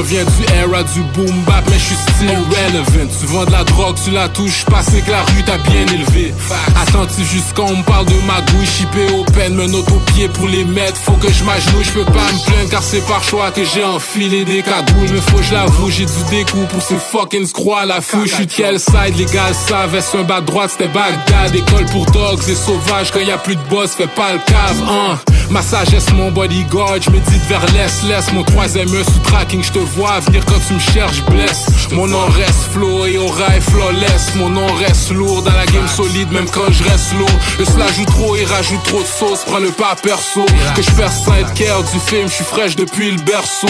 Reviens 0.00 0.24
du 0.24 0.44
era 0.54 0.82
du 0.82 1.02
boom 1.14 1.42
bap, 1.44 1.62
mais 1.68 1.78
je 1.78 1.84
suis 1.84 2.09
relevant. 2.26 3.10
Tu 3.18 3.26
vends 3.26 3.44
de 3.44 3.52
la 3.52 3.64
drogue, 3.64 3.96
tu 4.04 4.10
la 4.10 4.28
touches 4.28 4.64
pas, 4.66 4.82
c'est 4.82 5.00
que 5.04 5.10
la 5.10 5.22
rue 5.22 5.42
t'a 5.44 5.58
bien 5.58 5.86
élevé. 5.86 6.34
Attentif 6.80 7.30
jusqu'à 7.30 7.62
on 7.62 7.76
me 7.76 7.82
parle 7.82 8.06
de 8.06 8.14
magouille, 8.26 8.66
chippé 8.66 9.06
au 9.14 9.24
peine, 9.32 9.54
me 9.54 9.66
note 9.66 9.90
au 9.90 10.00
pied 10.12 10.28
pour 10.28 10.48
les 10.48 10.64
mettre. 10.64 10.96
Faut 10.96 11.12
que 11.12 11.32
je 11.32 11.44
m'agenouille, 11.44 11.84
je 11.84 11.92
peux 11.92 12.04
pas 12.04 12.12
me 12.12 12.50
plaindre 12.50 12.70
car 12.70 12.82
c'est 12.82 13.06
par 13.06 13.22
choix 13.22 13.50
que 13.50 13.64
j'ai 13.64 13.84
enfilé 13.84 14.44
des 14.44 14.62
cagoules. 14.62 15.10
Mais 15.12 15.20
faut 15.20 15.42
je 15.42 15.54
l'avoue, 15.54 15.90
j'ai 15.90 16.06
du 16.06 16.22
découp 16.30 16.66
pour 16.70 16.82
ces 16.82 16.96
fucking 16.96 17.46
scrocs 17.46 17.78
à 17.82 17.86
la 17.86 18.00
feu. 18.00 18.24
Je 18.26 18.34
suis 18.34 18.46
de 18.46 18.52
quel 18.52 18.78
side, 18.78 19.16
les 19.16 19.26
gars 19.26 19.52
savent, 19.52 19.94
est-ce 19.94 20.16
un 20.16 20.22
bas 20.22 20.40
droite, 20.40 20.70
c'était 20.70 20.88
Bagdad. 20.88 21.54
École 21.54 21.86
pour 21.86 22.06
dogs 22.06 22.40
et 22.48 22.54
sauvages, 22.54 23.10
quand 23.12 23.20
y 23.20 23.30
a 23.30 23.38
plus 23.38 23.56
de 23.56 23.62
boss, 23.70 23.92
fais 23.92 24.06
pas 24.06 24.32
le 24.32 24.38
cave, 24.46 24.82
hein. 24.88 25.18
Ma 25.50 25.62
sagesse, 25.62 26.12
mon 26.12 26.30
bodyguard, 26.30 27.02
je 27.02 27.10
médite 27.10 27.44
vers 27.48 27.64
l'est, 27.72 28.08
laisse 28.08 28.32
mon 28.32 28.44
troisième 28.44 28.88
sous 28.88 29.18
tracking, 29.24 29.64
je 29.64 29.72
te 29.72 29.78
vois 29.80 30.20
venir 30.20 30.44
quand 30.46 30.60
tu 30.66 30.74
me 30.74 30.78
cherches, 30.78 31.24
blesse. 31.24 31.66
Nom 32.10 32.26
reste 32.26 32.72
flow 32.72 33.06
et 33.06 33.16
aura 33.18 33.56
est 33.56 33.60
flawless. 33.60 34.34
Mon 34.36 34.50
nom 34.50 34.66
reste 34.74 35.10
lourd 35.10 35.42
dans 35.42 35.52
la 35.52 35.66
game 35.66 35.86
solide, 35.88 36.30
même 36.32 36.48
quand 36.50 36.70
je 36.70 36.82
reste 36.82 37.12
lourd. 37.18 37.30
Le 37.58 37.64
cela 37.64 37.86
joue 37.92 38.04
trop 38.04 38.36
et 38.36 38.44
rajoute 38.44 38.82
trop 38.84 39.00
de 39.00 39.06
sauce, 39.06 39.44
prends 39.46 39.58
le 39.58 39.70
pas 39.70 39.94
perso. 40.02 40.44
Que 40.74 40.82
je 40.82 40.90
perds 40.90 41.12
sans 41.12 41.34
être 41.34 41.54
care 41.54 41.82
du 41.82 42.00
film, 42.00 42.28
je 42.28 42.34
suis 42.34 42.44
fraîche 42.44 42.76
depuis 42.76 43.12
le 43.12 43.22
berceau. 43.22 43.68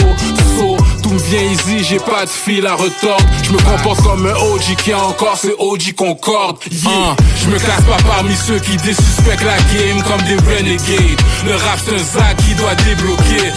So, 0.57 0.77
tout 1.03 1.11
me 1.11 1.19
vient 1.19 1.41
easy, 1.41 1.83
j'ai 1.83 1.99
pas 1.99 2.25
de 2.25 2.29
fil 2.29 2.65
à 2.65 2.75
retordre. 2.75 3.25
Je 3.43 3.51
me 3.51 3.59
comporte 3.59 4.01
comme 4.01 4.25
un 4.25 4.33
OG 4.33 4.75
qui 4.83 4.91
a 4.91 5.03
encore 5.03 5.37
ses 5.37 5.53
OG 5.57 5.93
Concorde. 5.95 6.57
Yeah. 6.71 7.15
Je 7.43 7.47
me 7.49 7.57
classe 7.59 7.83
pas 7.83 8.01
parmi 8.07 8.35
ceux 8.35 8.59
qui 8.59 8.75
désuspectent 8.77 9.43
la 9.43 9.57
game 9.57 10.01
comme 10.03 10.21
des 10.23 10.35
renegades. 10.35 11.21
Le 11.45 11.55
rap 11.55 11.79
c'est 11.85 11.95
un 11.95 11.97
zac 11.97 12.37
qui 12.37 12.55
doit 12.55 12.75
débloquer. 12.75 13.51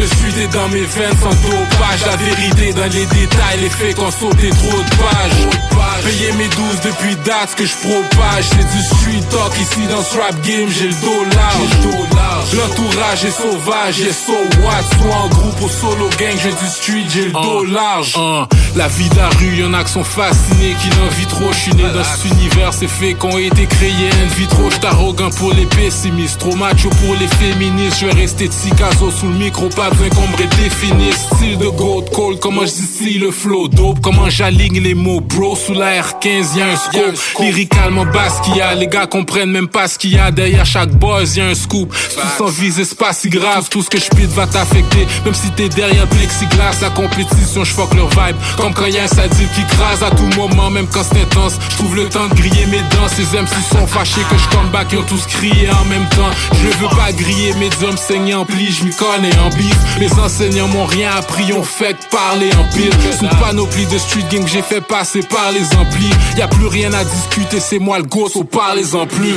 Le 0.00 0.06
suite 0.06 0.38
est 0.38 0.52
dans 0.52 0.68
mes 0.68 0.84
veines 0.84 1.16
sans 1.20 1.34
dopage. 1.48 2.06
La 2.06 2.16
vérité 2.16 2.72
dans 2.72 2.92
les 2.92 3.06
détails, 3.06 3.60
les 3.60 3.70
faits 3.70 3.96
qu'on 4.04 4.10
sauté 4.10 4.50
trop 4.50 4.78
de 4.78 4.90
pages. 4.96 5.64
Payer 6.04 6.32
mes 6.32 6.48
12 6.48 6.80
depuis 6.84 7.16
date, 7.24 7.50
ce 7.50 7.56
que 7.56 7.64
je 7.64 7.74
propage. 7.76 8.44
C'est 8.50 8.56
du 8.58 8.82
street 8.82 9.26
talk 9.30 9.58
ici 9.58 9.86
dans 9.88 10.02
ce 10.02 10.18
rap 10.18 10.34
game, 10.42 10.68
j'ai 10.68 10.88
le 10.88 10.94
dos 10.94 11.24
large. 11.34 12.52
L'entourage 12.52 13.24
est 13.24 13.30
sauvage, 13.30 14.00
et 14.00 14.12
so 14.12 14.32
what? 14.62 14.82
Soit 15.00 15.16
en 15.16 15.28
groupe 15.28 15.60
ou 15.62 15.68
solo 15.68 16.10
gang, 16.18 16.36
j'ai 16.42 16.50
du 16.50 16.66
street, 16.66 17.06
j'ai 17.08 17.24
le 17.26 17.32
dos 17.32 17.64
large. 17.64 18.14
Hein. 18.16 18.46
La 18.76 18.88
vie 18.88 19.08
de 19.08 19.16
la 19.16 19.28
rue, 19.30 19.56
y'en 19.56 19.72
a 19.72 19.82
qui 19.84 19.92
sont 19.92 20.04
fascinés, 20.04 20.76
qui 20.80 20.90
l'envient 20.90 21.28
trop. 21.28 21.52
Je 21.52 21.58
suis 21.58 21.74
né 21.74 21.84
dans 21.94 22.04
cet 22.04 22.30
univers, 22.32 22.74
c'est 22.74 22.88
fait 22.88 23.14
qu'on 23.14 23.38
été 23.38 23.66
créés 23.66 24.10
in 24.10 24.34
vitro. 24.36 24.68
J'suis 24.70 24.86
arrogant 24.86 25.30
pour 25.30 25.52
les 25.54 25.66
pessimistes, 25.66 26.38
trop 26.38 26.54
macho 26.56 26.90
pour 26.90 27.14
les 27.14 27.28
féministes. 27.28 28.00
Je 28.00 28.06
vais 28.06 28.12
rester 28.12 28.48
Tikazo 28.48 29.10
sous 29.10 29.26
le 29.26 29.34
micro, 29.34 29.68
pas 29.70 29.88
besoin 29.90 30.10
qu'on 30.10 30.28
me 30.28 30.36
redéfinisse. 30.36 31.28
Style 31.34 31.56
de 31.56 31.68
gold 31.68 32.10
cold, 32.10 32.40
comment 32.40 32.66
je 32.66 33.04
dis 33.04 33.18
le 33.18 33.30
flow 33.30 33.68
comment 34.00 34.28
j'aligne 34.30 34.80
les 34.80 34.94
mots, 34.94 35.20
bro. 35.20 35.56
Sous 35.56 35.74
la 35.74 36.00
R15, 36.00 36.56
y'a 36.58 36.66
un 36.66 36.76
scope. 36.76 37.18
Lyricalement 37.40 38.04
basse 38.06 38.40
qu'il 38.44 38.56
y 38.56 38.60
a, 38.60 38.74
les 38.74 38.86
gars 38.86 39.06
comprennent 39.06 39.50
même 39.50 39.68
pas 39.68 39.88
ce 39.88 39.98
qu'il 39.98 40.12
y 40.12 40.18
a 40.18 40.30
derrière 40.30 40.66
chaque 40.66 40.90
buzz, 40.90 41.36
y'a 41.36 41.46
un 41.46 41.54
scoop. 41.54 41.92
Tout 41.92 42.20
sans 42.38 42.46
viser, 42.46 42.84
c'est 42.84 42.98
pas 42.98 43.12
si 43.12 43.28
grave, 43.28 43.68
tout 43.68 43.82
ce 43.82 43.90
que 43.90 43.98
je 43.98 44.08
pite 44.10 44.30
va 44.30 44.46
t'affecter. 44.46 45.06
Même 45.24 45.34
si 45.34 45.50
t'es 45.50 45.68
derrière 45.68 46.06
plexiglas, 46.08 46.80
la 46.82 46.90
compétition, 46.90 47.64
je 47.64 47.72
fuck 47.72 47.94
leur 47.94 48.08
vibe. 48.08 48.36
Comme 48.56 48.74
quand 48.74 48.86
y'a 48.86 49.04
un 49.04 49.08
sadique 49.08 49.52
qui 49.54 49.64
crase 49.76 50.02
à 50.02 50.10
tout 50.10 50.28
moment, 50.38 50.70
même 50.70 50.86
quand 50.86 51.02
c'est 51.02 51.20
intense. 51.20 51.54
Je 51.70 51.76
trouve 51.76 51.96
le 51.96 52.08
temps 52.08 52.28
de 52.28 52.34
griller 52.34 52.66
mes 52.66 52.78
dents, 52.78 53.08
ces 53.08 53.36
MC 53.36 53.54
sont 53.70 53.86
fâchés 53.86 54.22
que 54.30 54.36
je 54.38 54.48
come 54.56 54.70
back, 54.70 54.88
ils 54.92 54.98
ont 54.98 55.02
tous 55.02 55.26
crié 55.26 55.68
en 55.70 55.84
même 55.86 56.08
temps. 56.10 56.30
Je 56.52 56.68
veux 56.78 56.88
pas 56.96 57.12
griller 57.12 57.54
mes 57.54 57.70
hommes 57.84 57.96
saignés 57.96 58.34
en 58.34 58.44
pli, 58.44 58.70
je 58.70 58.84
m'y 58.84 58.94
connais 58.94 59.36
en 59.38 59.50
bif. 59.50 59.76
Mes 59.98 60.12
enseignants 60.18 60.68
m'ont 60.68 60.86
rien 60.86 61.10
appris, 61.16 61.52
on 61.52 61.62
fait 61.62 61.94
que 61.94 62.10
parler 62.10 62.50
en 62.58 62.64
pile. 62.74 62.90
C'est 63.10 63.22
une 63.24 63.38
de 63.82 63.98
street 63.98 64.26
game 64.30 64.46
j'ai 64.46 64.62
fait 64.62 64.80
passer 64.80 65.20
par 65.22 65.50
les 65.50 65.64
amplis. 65.76 66.10
Y 66.36 66.42
a 66.42 66.48
plus 66.48 66.66
rien 66.66 66.92
à 66.92 67.02
discuter, 67.02 67.58
c'est 67.58 67.80
moi 67.80 67.98
le 67.98 68.04
gosse, 68.04 68.36
au 68.36 68.44
parlez-en 68.44 69.06
plus. 69.06 69.34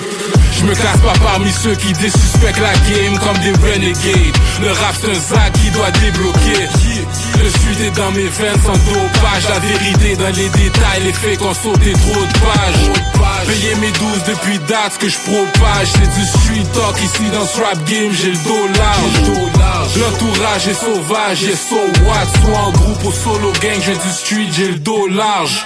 Je 0.60 0.64
me 0.64 0.74
classe 0.74 1.00
pas 1.00 1.14
parmi 1.24 1.52
ceux 1.52 1.76
qui 1.76 1.92
désuspectent 1.94 2.60
la 2.60 2.74
game 2.74 3.18
comme 3.20 3.38
des 3.42 3.52
renegades. 3.52 4.38
Le 4.62 4.72
rap 4.72 4.96
c'est 5.00 5.10
un 5.10 5.14
zac 5.14 5.54
qui 5.54 5.70
doit 5.72 5.92
débloquer. 5.92 6.68
Le 7.44 7.50
suite 7.50 7.82
est 7.82 7.96
dans 7.98 8.12
mes 8.12 8.28
veines 8.28 8.62
sans 8.64 8.74
dopage. 8.74 9.50
La 9.50 9.60
vérité 9.60 10.16
dans 10.16 10.36
les 10.36 10.50
détails, 10.50 11.04
les 11.04 11.14
faits 11.14 11.40
qu'on 11.40 11.54
sauté 11.54 11.94
trop 11.94 12.22
de 12.22 12.34
pages. 12.40 13.48
Payer 13.48 13.76
mes 13.76 13.92
12 13.92 14.24
depuis 14.28 14.60
date, 14.68 14.98
que 15.00 15.10
je 15.10 15.18
propage. 15.18 15.88
C'est 15.94 16.20
du 16.20 16.26
street 16.26 16.68
talk 16.74 17.02
ici 17.04 17.24
dans 17.34 17.46
ce 17.46 17.62
rap 17.62 17.84
game, 17.86 18.12
j'ai 18.14 18.32
le 18.32 18.38
dos. 18.38 18.68
L'entourage 20.00 20.68
est 20.68 20.74
sauvage, 20.74 21.44
et 21.44 21.56
so 21.56 21.78
what? 22.06 22.28
Soit 22.44 22.60
en 22.60 22.72
groupe 22.72 23.04
ou 23.06 23.12
solo 23.12 23.52
gang, 23.62 23.80
j'ai 23.80 23.94
du 23.94 24.12
street, 24.28 24.52
j'ai 24.52 24.72
le 24.72 24.80
dos 24.80 25.08
large. 25.08 25.66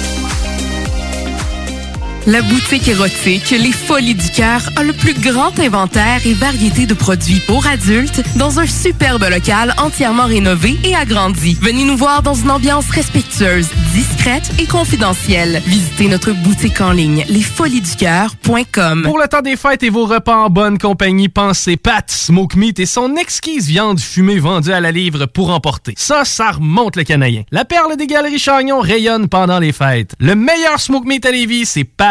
La 2.27 2.43
boutique 2.43 2.87
érotique 2.87 3.49
Les 3.49 3.71
Folies 3.71 4.13
du 4.13 4.29
Cœur 4.29 4.61
a 4.75 4.83
le 4.83 4.93
plus 4.93 5.15
grand 5.15 5.57
inventaire 5.59 6.19
et 6.23 6.35
variété 6.35 6.85
de 6.85 6.93
produits 6.93 7.41
pour 7.47 7.65
adultes 7.65 8.21
dans 8.37 8.59
un 8.59 8.67
superbe 8.67 9.23
local 9.23 9.73
entièrement 9.79 10.25
rénové 10.25 10.77
et 10.83 10.95
agrandi. 10.95 11.57
Venez 11.59 11.83
nous 11.83 11.97
voir 11.97 12.21
dans 12.21 12.35
une 12.35 12.51
ambiance 12.51 12.87
respectueuse, 12.91 13.69
discrète 13.91 14.51
et 14.59 14.67
confidentielle. 14.67 15.63
Visitez 15.65 16.09
notre 16.09 16.31
boutique 16.31 16.79
en 16.79 16.91
ligne 16.91 17.25
lesfoliesducoeur.com. 17.27 19.01
Pour 19.03 19.17
le 19.17 19.27
temps 19.27 19.41
des 19.41 19.57
fêtes 19.57 19.81
et 19.81 19.89
vos 19.89 20.05
repas 20.05 20.37
en 20.37 20.51
bonne 20.51 20.77
compagnie, 20.77 21.27
pensez 21.27 21.75
Pat 21.75 22.09
Smoke 22.09 22.55
Meat 22.55 22.79
et 22.79 22.85
son 22.85 23.15
exquise 23.15 23.67
viande 23.67 23.99
fumée 23.99 24.37
vendue 24.37 24.73
à 24.73 24.79
la 24.79 24.91
livre 24.91 25.25
pour 25.25 25.49
emporter. 25.49 25.95
Ça, 25.97 26.23
ça 26.23 26.51
remonte 26.51 26.97
le 26.97 27.03
canadien. 27.03 27.41
La 27.49 27.65
perle 27.65 27.97
des 27.97 28.05
galeries 28.05 28.37
Chagnon 28.37 28.79
rayonne 28.79 29.27
pendant 29.27 29.57
les 29.57 29.71
fêtes. 29.71 30.13
Le 30.19 30.35
meilleur 30.35 30.79
Smoke 30.79 31.07
Meat 31.07 31.25
à 31.25 31.31
Lévis, 31.31 31.65
c'est 31.65 31.83
Pat 31.83 32.10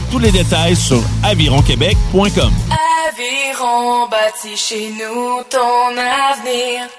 Tous 0.11 0.19
les 0.19 0.31
détails 0.31 0.75
sur 0.75 1.01
avironquebec.com. 1.23 2.51
Aviron 3.07 4.09
bâti 4.09 4.57
chez 4.57 4.89
nous 4.89 5.41
ton 5.49 5.91
avenir. 5.97 6.89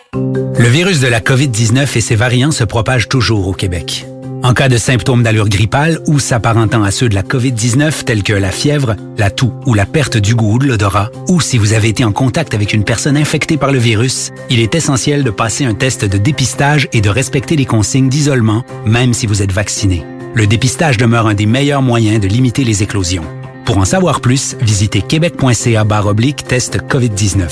Le 0.59 0.69
virus 0.69 1.01
de 1.01 1.09
la 1.09 1.21
COVID-19 1.21 1.99
et 1.99 2.01
ses 2.01 2.15
variants 2.15 2.53
se 2.53 2.65
propagent 2.65 3.11
toujours 3.11 3.49
au 3.49 3.53
Québec. 3.53 4.07
En 4.43 4.55
cas 4.55 4.71
de 4.71 4.79
symptômes 4.79 5.23
d'allure 5.23 5.51
grippale 5.51 6.01
ou 6.07 6.19
s'apparentant 6.19 6.83
à 6.83 6.91
ceux 6.91 7.11
de 7.11 7.15
la 7.15 7.23
COVID-19 7.23 8.05
tels 8.05 8.23
que 8.23 8.33
la 8.33 8.51
fièvre, 8.51 8.97
la 9.19 9.31
toux 9.31 9.53
ou 9.67 9.75
la 9.75 9.85
perte 9.85 10.17
du 10.17 10.35
goût 10.35 10.55
ou 10.55 10.59
de 10.59 10.67
l'odorat, 10.67 11.11
ou 11.29 11.41
si 11.41 11.59
vous 11.59 11.75
avez 11.75 11.89
été 11.89 12.05
en 12.05 12.13
contact 12.13 12.55
avec 12.55 12.73
une 12.73 12.83
personne 12.83 13.19
infectée 13.19 13.59
par 13.59 13.73
le 13.73 13.79
virus, 13.79 14.31
il 14.49 14.59
est 14.59 14.75
essentiel 14.75 15.23
de 15.23 15.31
passer 15.31 15.67
un 15.67 15.75
test 15.75 16.07
de 16.07 16.17
dépistage 16.17 16.89
et 16.93 17.03
de 17.03 17.11
respecter 17.11 17.57
les 17.57 17.67
consignes 17.67 18.09
d'isolement, 18.09 18.65
même 18.87 19.13
si 19.13 19.27
vous 19.27 19.43
êtes 19.43 19.53
vacciné. 19.53 20.03
Le 20.35 20.47
dépistage 20.47 20.97
demeure 20.97 21.27
un 21.27 21.35
des 21.35 21.47
meilleurs 21.47 21.83
moyens 21.83 22.21
de 22.21 22.27
limiter 22.27 22.65
les 22.65 22.83
éclosions. 22.83 23.25
Pour 23.67 23.79
en 23.79 23.85
savoir 23.85 24.21
plus, 24.21 24.57
visitez 24.61 25.03
québec.ca 25.03 25.85
oblique 26.05 26.45
test 26.45 26.79
COVID-19. 26.89 27.49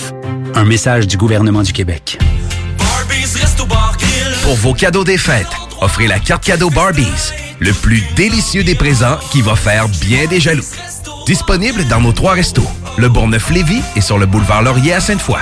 Un 0.55 0.65
message 0.65 1.07
du 1.07 1.17
gouvernement 1.17 1.63
du 1.63 1.73
Québec. 1.73 2.19
Pour 4.43 4.55
vos 4.57 4.73
cadeaux 4.73 5.05
des 5.05 5.19
fêtes, 5.19 5.47
offrez 5.81 6.07
la 6.07 6.19
carte 6.19 6.45
cadeau 6.45 6.71
Barbies, 6.71 7.33
le 7.59 7.73
plus 7.73 8.03
délicieux 8.17 8.65
des 8.65 8.75
présents 8.75 9.19
qui 9.31 9.43
va 9.43 9.57
faire 9.57 9.87
bien 10.01 10.27
des 10.27 10.41
jaloux. 10.41 10.65
Disponible 11.27 11.85
dans 11.89 12.01
nos 12.01 12.13
trois 12.13 12.33
restos, 12.33 12.67
Le 12.97 13.09
Bourgneuf-Lévis 13.09 13.83
est 13.95 14.01
sur 14.01 14.19
le 14.19 14.27
boulevard 14.27 14.63
Laurier 14.63 14.95
à 14.95 15.01
Sainte-Foy. 15.01 15.39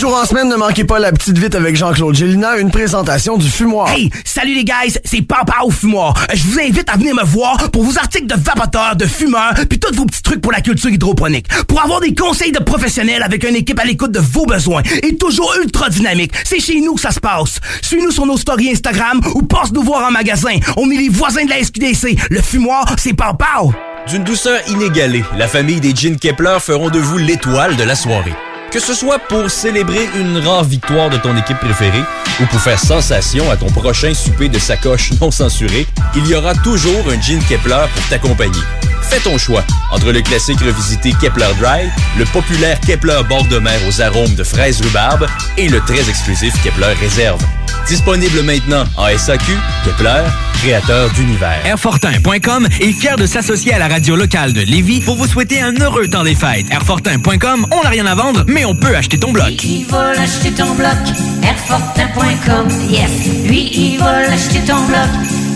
Jours 0.00 0.16
en 0.16 0.24
semaine, 0.24 0.48
ne 0.48 0.56
manquez 0.56 0.84
pas 0.84 0.98
la 0.98 1.12
petite 1.12 1.36
vite 1.36 1.54
avec 1.54 1.76
Jean-Claude 1.76 2.14
Gélina, 2.14 2.56
une 2.56 2.70
présentation 2.70 3.36
du 3.36 3.50
fumoir. 3.50 3.90
Hey, 3.90 4.08
salut 4.24 4.54
les 4.54 4.64
guys, 4.64 4.96
c'est 5.04 5.20
Papa 5.20 5.56
au 5.62 5.70
fumoir. 5.70 6.14
Je 6.32 6.42
vous 6.44 6.58
invite 6.58 6.88
à 6.88 6.96
venir 6.96 7.14
me 7.14 7.22
voir 7.22 7.70
pour 7.70 7.82
vos 7.82 7.98
articles 7.98 8.26
de 8.26 8.34
vapoteurs, 8.34 8.96
de 8.96 9.04
fumeurs, 9.04 9.52
puis 9.68 9.78
tous 9.78 9.94
vos 9.94 10.06
petits 10.06 10.22
trucs 10.22 10.40
pour 10.40 10.52
la 10.52 10.62
culture 10.62 10.88
hydroponique. 10.88 11.48
Pour 11.68 11.82
avoir 11.82 12.00
des 12.00 12.14
conseils 12.14 12.50
de 12.50 12.60
professionnels 12.60 13.22
avec 13.22 13.46
une 13.46 13.56
équipe 13.56 13.78
à 13.78 13.84
l'écoute 13.84 14.10
de 14.10 14.20
vos 14.20 14.46
besoins 14.46 14.80
et 15.02 15.16
toujours 15.16 15.54
ultra 15.62 15.90
dynamique. 15.90 16.32
C'est 16.44 16.60
chez 16.60 16.80
nous 16.80 16.94
que 16.94 17.02
ça 17.02 17.10
se 17.10 17.20
passe. 17.20 17.60
Suis-nous 17.82 18.10
sur 18.10 18.24
nos 18.24 18.38
stories 18.38 18.70
Instagram 18.70 19.20
ou 19.34 19.42
passe 19.42 19.70
nous 19.70 19.82
voir 19.82 20.08
en 20.08 20.10
magasin. 20.10 20.56
On 20.78 20.90
est 20.90 20.96
les 20.96 21.10
voisins 21.10 21.44
de 21.44 21.50
la 21.50 21.62
SQDC. 21.62 22.16
Le 22.30 22.40
fumoir, 22.40 22.86
c'est 22.96 23.12
Papa. 23.12 23.64
D'une 24.08 24.24
douceur 24.24 24.60
inégalée, 24.66 25.24
la 25.36 25.46
famille 25.46 25.80
des 25.80 25.94
Jeans 25.94 26.16
Kepler 26.16 26.56
feront 26.58 26.88
de 26.88 26.98
vous 26.98 27.18
l'étoile 27.18 27.76
de 27.76 27.82
la 27.82 27.94
soirée. 27.94 28.32
Que 28.70 28.78
ce 28.78 28.94
soit 28.94 29.18
pour 29.18 29.50
célébrer 29.50 30.08
une 30.14 30.38
rare 30.38 30.62
victoire 30.62 31.10
de 31.10 31.16
ton 31.16 31.36
équipe 31.36 31.58
préférée 31.58 32.04
ou 32.40 32.46
pour 32.46 32.60
faire 32.60 32.78
sensation 32.78 33.50
à 33.50 33.56
ton 33.56 33.66
prochain 33.66 34.14
souper 34.14 34.48
de 34.48 34.60
sacoche 34.60 35.10
non 35.20 35.32
censuré, 35.32 35.88
il 36.14 36.26
y 36.28 36.36
aura 36.36 36.54
toujours 36.54 37.04
un 37.10 37.20
Jean 37.20 37.40
Kepler 37.48 37.84
pour 37.92 38.08
t'accompagner. 38.08 38.62
Fais 39.02 39.18
ton 39.18 39.38
choix 39.38 39.64
entre 39.90 40.12
le 40.12 40.22
classique 40.22 40.60
revisité 40.60 41.12
Kepler 41.20 41.48
Dry, 41.58 41.90
le 42.16 42.24
populaire 42.26 42.78
Kepler 42.80 43.22
bord 43.28 43.44
de 43.48 43.58
mer 43.58 43.80
aux 43.88 44.00
arômes 44.00 44.36
de 44.36 44.44
fraises 44.44 44.80
rhubarbe 44.80 45.26
et 45.56 45.68
le 45.68 45.80
très 45.80 46.08
exclusif 46.08 46.54
Kepler 46.62 46.94
Réserve. 47.00 47.44
Disponible 47.86 48.42
maintenant 48.42 48.84
en 48.96 49.06
SAQ, 49.16 49.52
Kepler, 49.84 50.22
créateur 50.54 51.10
d'univers. 51.10 51.58
Airfortin.com 51.64 52.68
est 52.80 52.92
fier 52.92 53.16
de 53.16 53.26
s'associer 53.26 53.72
à 53.74 53.78
la 53.78 53.88
radio 53.88 54.14
locale 54.16 54.52
de 54.52 54.60
Lévis 54.60 55.00
pour 55.00 55.16
vous 55.16 55.26
souhaiter 55.26 55.60
un 55.60 55.74
heureux 55.80 56.08
temps 56.08 56.22
des 56.22 56.34
fêtes. 56.34 56.66
Airfortin.com, 56.70 57.66
on 57.72 57.82
n'a 57.82 57.88
rien 57.88 58.06
à 58.06 58.14
vendre, 58.14 58.44
mais 58.46 58.64
on 58.64 58.74
peut 58.74 58.94
acheter 58.94 59.18
ton 59.18 59.32
bloc. 59.32 59.64
Il 59.64 59.86
va 59.86 60.14
l'acheter 60.14 60.52
ton 60.52 60.74
bloc, 60.74 60.96
Airfortin.com, 61.42 62.68
yes. 62.88 63.10
Lui, 63.46 63.70
il 63.72 63.98
va 63.98 64.28
l'acheter 64.28 64.60
ton 64.60 64.84
bloc, 64.86 65.08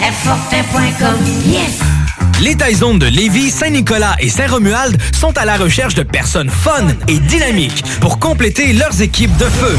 Airfortin.com, 0.02 1.16
yes. 1.46 1.78
Les 2.40 2.56
Taizones 2.56 2.98
de 2.98 3.06
Lévis, 3.06 3.50
Saint-Nicolas 3.50 4.16
et 4.18 4.28
Saint-Romuald 4.28 5.00
sont 5.14 5.36
à 5.38 5.44
la 5.44 5.56
recherche 5.56 5.94
de 5.94 6.02
personnes 6.02 6.50
fun 6.50 6.88
et 7.06 7.18
dynamiques 7.18 7.84
pour 8.00 8.18
compléter 8.18 8.72
leurs 8.72 9.00
équipes 9.00 9.36
de 9.36 9.44
feu. 9.44 9.78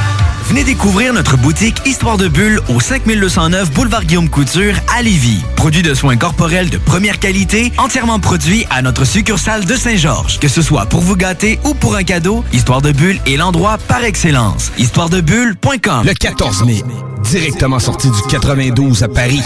Venez 0.51 0.65
découvrir 0.65 1.13
notre 1.13 1.37
boutique 1.37 1.77
Histoire 1.85 2.17
de 2.17 2.27
Bulle 2.27 2.59
au 2.67 2.81
5209 2.81 3.71
Boulevard 3.71 4.03
Guillaume 4.03 4.27
Couture 4.27 4.73
à 4.93 5.01
Lévis. 5.01 5.39
Produit 5.55 5.81
de 5.81 5.93
soins 5.93 6.17
corporels 6.17 6.69
de 6.69 6.77
première 6.77 7.19
qualité, 7.19 7.71
entièrement 7.77 8.19
produit 8.19 8.65
à 8.69 8.81
notre 8.81 9.05
succursale 9.05 9.63
de 9.63 9.75
Saint-Georges. 9.77 10.39
Que 10.39 10.49
ce 10.49 10.61
soit 10.61 10.87
pour 10.87 10.99
vous 10.99 11.15
gâter 11.15 11.57
ou 11.63 11.73
pour 11.73 11.95
un 11.95 12.03
cadeau, 12.03 12.43
Histoire 12.51 12.81
de 12.81 12.91
Bulle 12.91 13.17
est 13.25 13.37
l'endroit 13.37 13.77
par 13.87 14.03
excellence. 14.03 14.73
Histoiredebulle.com 14.77 16.05
Le 16.05 16.13
14 16.13 16.65
mai, 16.65 16.83
directement 17.23 17.79
sorti 17.79 18.09
du 18.09 18.21
92 18.29 19.03
à 19.03 19.07
Paris. 19.07 19.43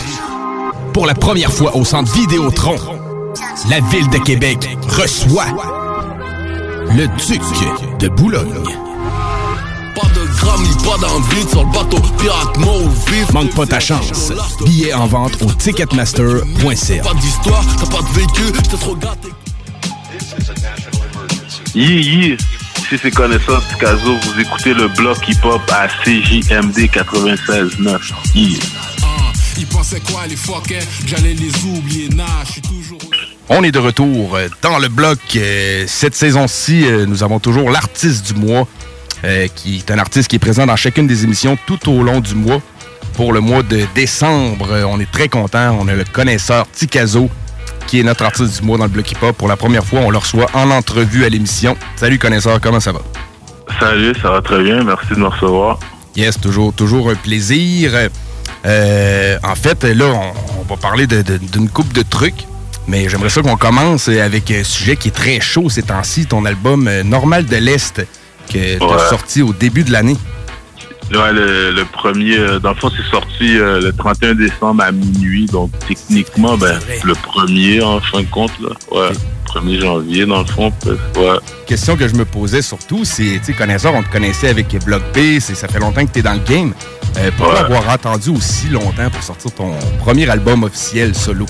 Pour 0.92 1.06
la 1.06 1.14
première 1.14 1.54
fois 1.54 1.76
au 1.76 1.86
centre 1.86 2.12
Vidéotron, 2.14 2.78
la 3.70 3.80
ville 3.92 4.10
de 4.10 4.18
Québec 4.18 4.76
reçoit 4.88 5.46
le 6.90 7.06
Duc 7.28 8.00
de 8.00 8.08
Boulogne. 8.08 8.95
Pas 10.86 11.50
sur 11.50 11.64
le 11.66 11.72
bateau 11.72 12.00
pirate 12.20 12.58
vif. 13.08 13.34
Manque 13.34 13.56
pas 13.56 13.66
ta 13.66 13.80
chance. 13.80 14.32
Billets 14.66 14.94
en 14.94 15.08
vente 15.08 15.42
au 15.42 15.52
ticketmaster.ca. 15.52 17.04
Pas 17.04 17.14
d'histoire, 17.16 17.66
t'as 17.80 17.88
pas 17.88 18.02
de 18.04 18.14
vécu, 18.14 18.44
j'étais 18.56 18.78
trop 18.78 18.96
gâté. 18.96 19.30
Yi, 21.74 21.84
yi. 21.84 22.38
Si 22.88 22.98
c'est 23.02 23.12
connaissance 23.12 23.64
Picasso, 23.66 24.16
vous 24.16 24.40
écoutez 24.40 24.74
le 24.76 24.88
bloc 24.90 25.18
hip-hop 25.28 25.62
à 25.72 25.88
CJMD 25.88 26.78
96.9. 26.78 28.00
Yi. 28.36 28.60
Ils 29.58 29.66
pensaient 29.66 30.02
quoi 30.02 30.28
les 30.28 30.36
fuckers? 30.36 30.84
J'allais 31.08 31.34
les 31.34 31.52
oublier, 31.66 32.10
nah, 32.10 32.26
je 32.46 32.52
suis 32.54 32.62
toujours... 32.62 33.00
On 33.50 33.64
est 33.64 33.72
de 33.72 33.80
retour 33.80 34.36
euh, 34.36 34.48
dans 34.62 34.80
le 34.80 34.88
bloc. 34.88 35.20
Euh, 35.36 35.86
Cette 35.88 36.16
saison-ci, 36.16 36.86
euh, 36.86 37.06
nous 37.06 37.24
avons 37.24 37.40
toujours 37.40 37.70
l'artiste 37.70 38.34
du 38.34 38.40
mois, 38.40 38.68
euh, 39.26 39.48
qui 39.54 39.78
est 39.78 39.92
un 39.92 39.98
artiste 39.98 40.30
qui 40.30 40.36
est 40.36 40.40
présent 40.40 40.66
dans 40.66 40.76
chacune 40.76 41.08
des 41.08 41.24
émissions 41.24 41.58
tout 41.66 41.90
au 41.90 42.04
long 42.04 42.20
du 42.20 42.36
mois. 42.36 42.62
Pour 43.14 43.34
le 43.34 43.40
mois 43.40 43.64
de 43.64 43.86
décembre, 43.96 44.68
euh, 44.72 44.84
on 44.84 45.00
est 45.00 45.12
très 45.12 45.30
content. 45.30 45.78
On 45.80 45.88
a 45.88 45.94
le 45.94 46.04
connaisseur 46.04 46.68
Ticazo, 46.72 47.30
qui 47.88 48.00
est 48.00 48.04
notre 48.04 48.24
artiste 48.24 48.60
du 48.60 48.66
mois 48.68 48.78
dans 48.78 48.86
le 48.86 48.90
bloc 48.92 49.12
hip-hop. 49.12 49.36
Pour 49.36 49.48
la 49.48 49.58
première 49.58 49.84
fois, 49.84 50.02
on 50.02 50.10
le 50.10 50.18
reçoit 50.18 50.48
en 50.54 50.70
entrevue 50.70 51.26
à 51.26 51.30
l'émission. 51.30 51.76
Salut 51.96 52.20
connaisseur, 52.20 52.62
comment 52.62 52.80
ça 52.80 52.92
va? 52.92 53.00
Salut, 53.80 54.14
ça 54.22 54.30
va 54.30 54.42
très 54.42 54.64
bien. 54.64 54.84
Merci 54.84 55.10
de 55.12 55.20
me 55.20 55.28
recevoir. 55.28 55.80
Yes, 56.16 56.40
toujours, 56.40 56.74
toujours 56.74 57.10
un 57.10 57.16
plaisir. 57.16 57.92
Euh, 58.66 59.38
en 59.44 59.56
fait, 59.56 59.84
là, 59.84 60.06
on, 60.06 60.34
on 60.62 60.64
va 60.64 60.78
parler 60.78 61.08
d'une 61.08 61.70
coupe 61.70 61.94
de 61.94 62.02
trucs, 62.02 62.46
mais 62.88 63.10
j'aimerais 63.10 63.30
ça 63.30 63.42
qu'on 63.42 63.58
commence 63.58 64.08
avec 64.08 64.52
un 64.52 64.64
sujet 64.64 64.96
qui 64.96 65.10
est 65.10 65.16
très 65.16 65.40
chaud 65.40 65.70
ces 65.70 65.84
temps-ci, 65.84 66.26
ton 66.26 66.46
album 66.46 66.90
Normal 67.04 67.46
de 67.46 67.56
l'Est, 67.58 68.02
que 68.48 68.78
tu 68.78 68.84
as 68.84 68.86
Ouais. 68.88 69.10
sorti 69.10 69.42
au 69.42 69.54
début 69.54 69.84
de 69.84 69.92
l'année. 69.92 70.18
Ouais, 71.12 71.32
le, 71.32 71.72
le 71.72 71.86
premier, 71.86 72.36
euh, 72.38 72.60
dans 72.60 72.70
le 72.72 72.76
fond, 72.76 72.90
c'est 72.90 73.08
sorti 73.12 73.58
euh, 73.60 73.80
le 73.80 73.94
31 73.94 74.34
décembre 74.34 74.82
à 74.84 74.92
minuit, 74.92 75.46
donc 75.46 75.70
techniquement, 75.88 76.58
ben, 76.58 76.80
le 77.04 77.14
premier, 77.14 77.80
en 77.84 78.00
fin 78.00 78.22
de 78.22 78.26
compte, 78.28 78.52
là. 78.60 78.70
Ouais, 78.92 79.10
1er 79.46 79.82
janvier, 79.82 80.26
dans 80.26 80.40
le 80.40 80.46
fond, 80.46 80.74
ouais. 80.88 81.38
Question 81.68 81.96
que 81.96 82.08
je 82.08 82.16
me 82.16 82.26
posais 82.26 82.64
surtout, 82.64 83.06
c'est, 83.06 83.40
tu 83.40 83.40
sais, 83.44 83.54
connaisseur, 83.54 83.94
on 83.94 84.02
te 84.02 84.12
connaissait 84.12 84.50
avec 84.50 84.76
Block 84.84 85.04
B, 85.14 85.40
c'est- 85.40 85.54
ça 85.54 85.68
fait 85.68 85.78
longtemps 85.80 86.04
que 86.08 86.12
tu 86.12 86.20
es 86.20 86.24
dans 86.24 86.34
le 86.34 86.40
game. 86.40 86.74
Euh, 87.18 87.30
pourquoi 87.38 87.54
Ouais. 87.54 87.60
avoir 87.78 87.90
attendu 87.92 88.32
aussi 88.32 88.68
longtemps 88.70 89.10
pour 89.12 89.22
sortir 89.22 89.52
ton 89.54 89.74
premier 90.00 90.28
album 90.28 90.64
officiel 90.64 91.14
solo? 91.14 91.46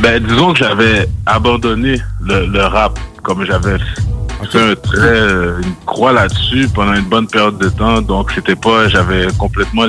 Ben, 0.00 0.22
disons 0.22 0.52
que 0.52 0.58
j'avais 0.58 1.08
abandonné 1.26 1.96
le, 2.22 2.46
le 2.46 2.62
rap, 2.64 2.98
comme 3.22 3.44
j'avais 3.46 3.76
fait 4.46 4.78
euh, 4.94 5.60
une 5.62 5.74
croix 5.86 6.12
là-dessus 6.12 6.68
pendant 6.74 6.94
une 6.94 7.08
bonne 7.08 7.26
période 7.26 7.58
de 7.58 7.68
temps. 7.68 8.00
Donc, 8.00 8.30
c'était 8.32 8.56
pas, 8.56 8.88
j'avais 8.88 9.28
complètement 9.38 9.86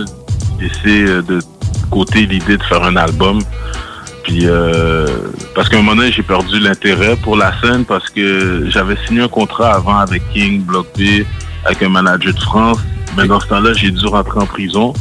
laissé 0.59 1.05
euh, 1.05 1.21
de 1.21 1.39
côté 1.89 2.25
l'idée 2.25 2.57
de 2.57 2.63
faire 2.63 2.83
un 2.83 2.95
album. 2.95 3.39
Puis, 4.23 4.41
euh, 4.45 5.05
parce 5.55 5.69
qu'à 5.69 5.77
un 5.77 5.81
moment 5.81 5.95
donné, 5.95 6.11
j'ai 6.11 6.23
perdu 6.23 6.59
l'intérêt 6.59 7.15
pour 7.15 7.35
la 7.35 7.53
scène 7.61 7.85
parce 7.85 8.09
que 8.09 8.69
j'avais 8.69 8.95
signé 9.07 9.21
un 9.21 9.27
contrat 9.27 9.73
avant 9.73 9.97
avec 9.97 10.21
King, 10.33 10.63
Block 10.63 10.87
B, 10.97 11.25
avec 11.65 11.81
un 11.81 11.89
manager 11.89 12.33
de 12.33 12.39
France. 12.39 12.79
Mais 13.17 13.27
dans 13.27 13.39
ce 13.39 13.47
temps-là, 13.47 13.73
j'ai 13.73 13.91
dû 13.91 14.05
rentrer 14.05 14.39
en 14.39 14.45
prison. 14.45 14.93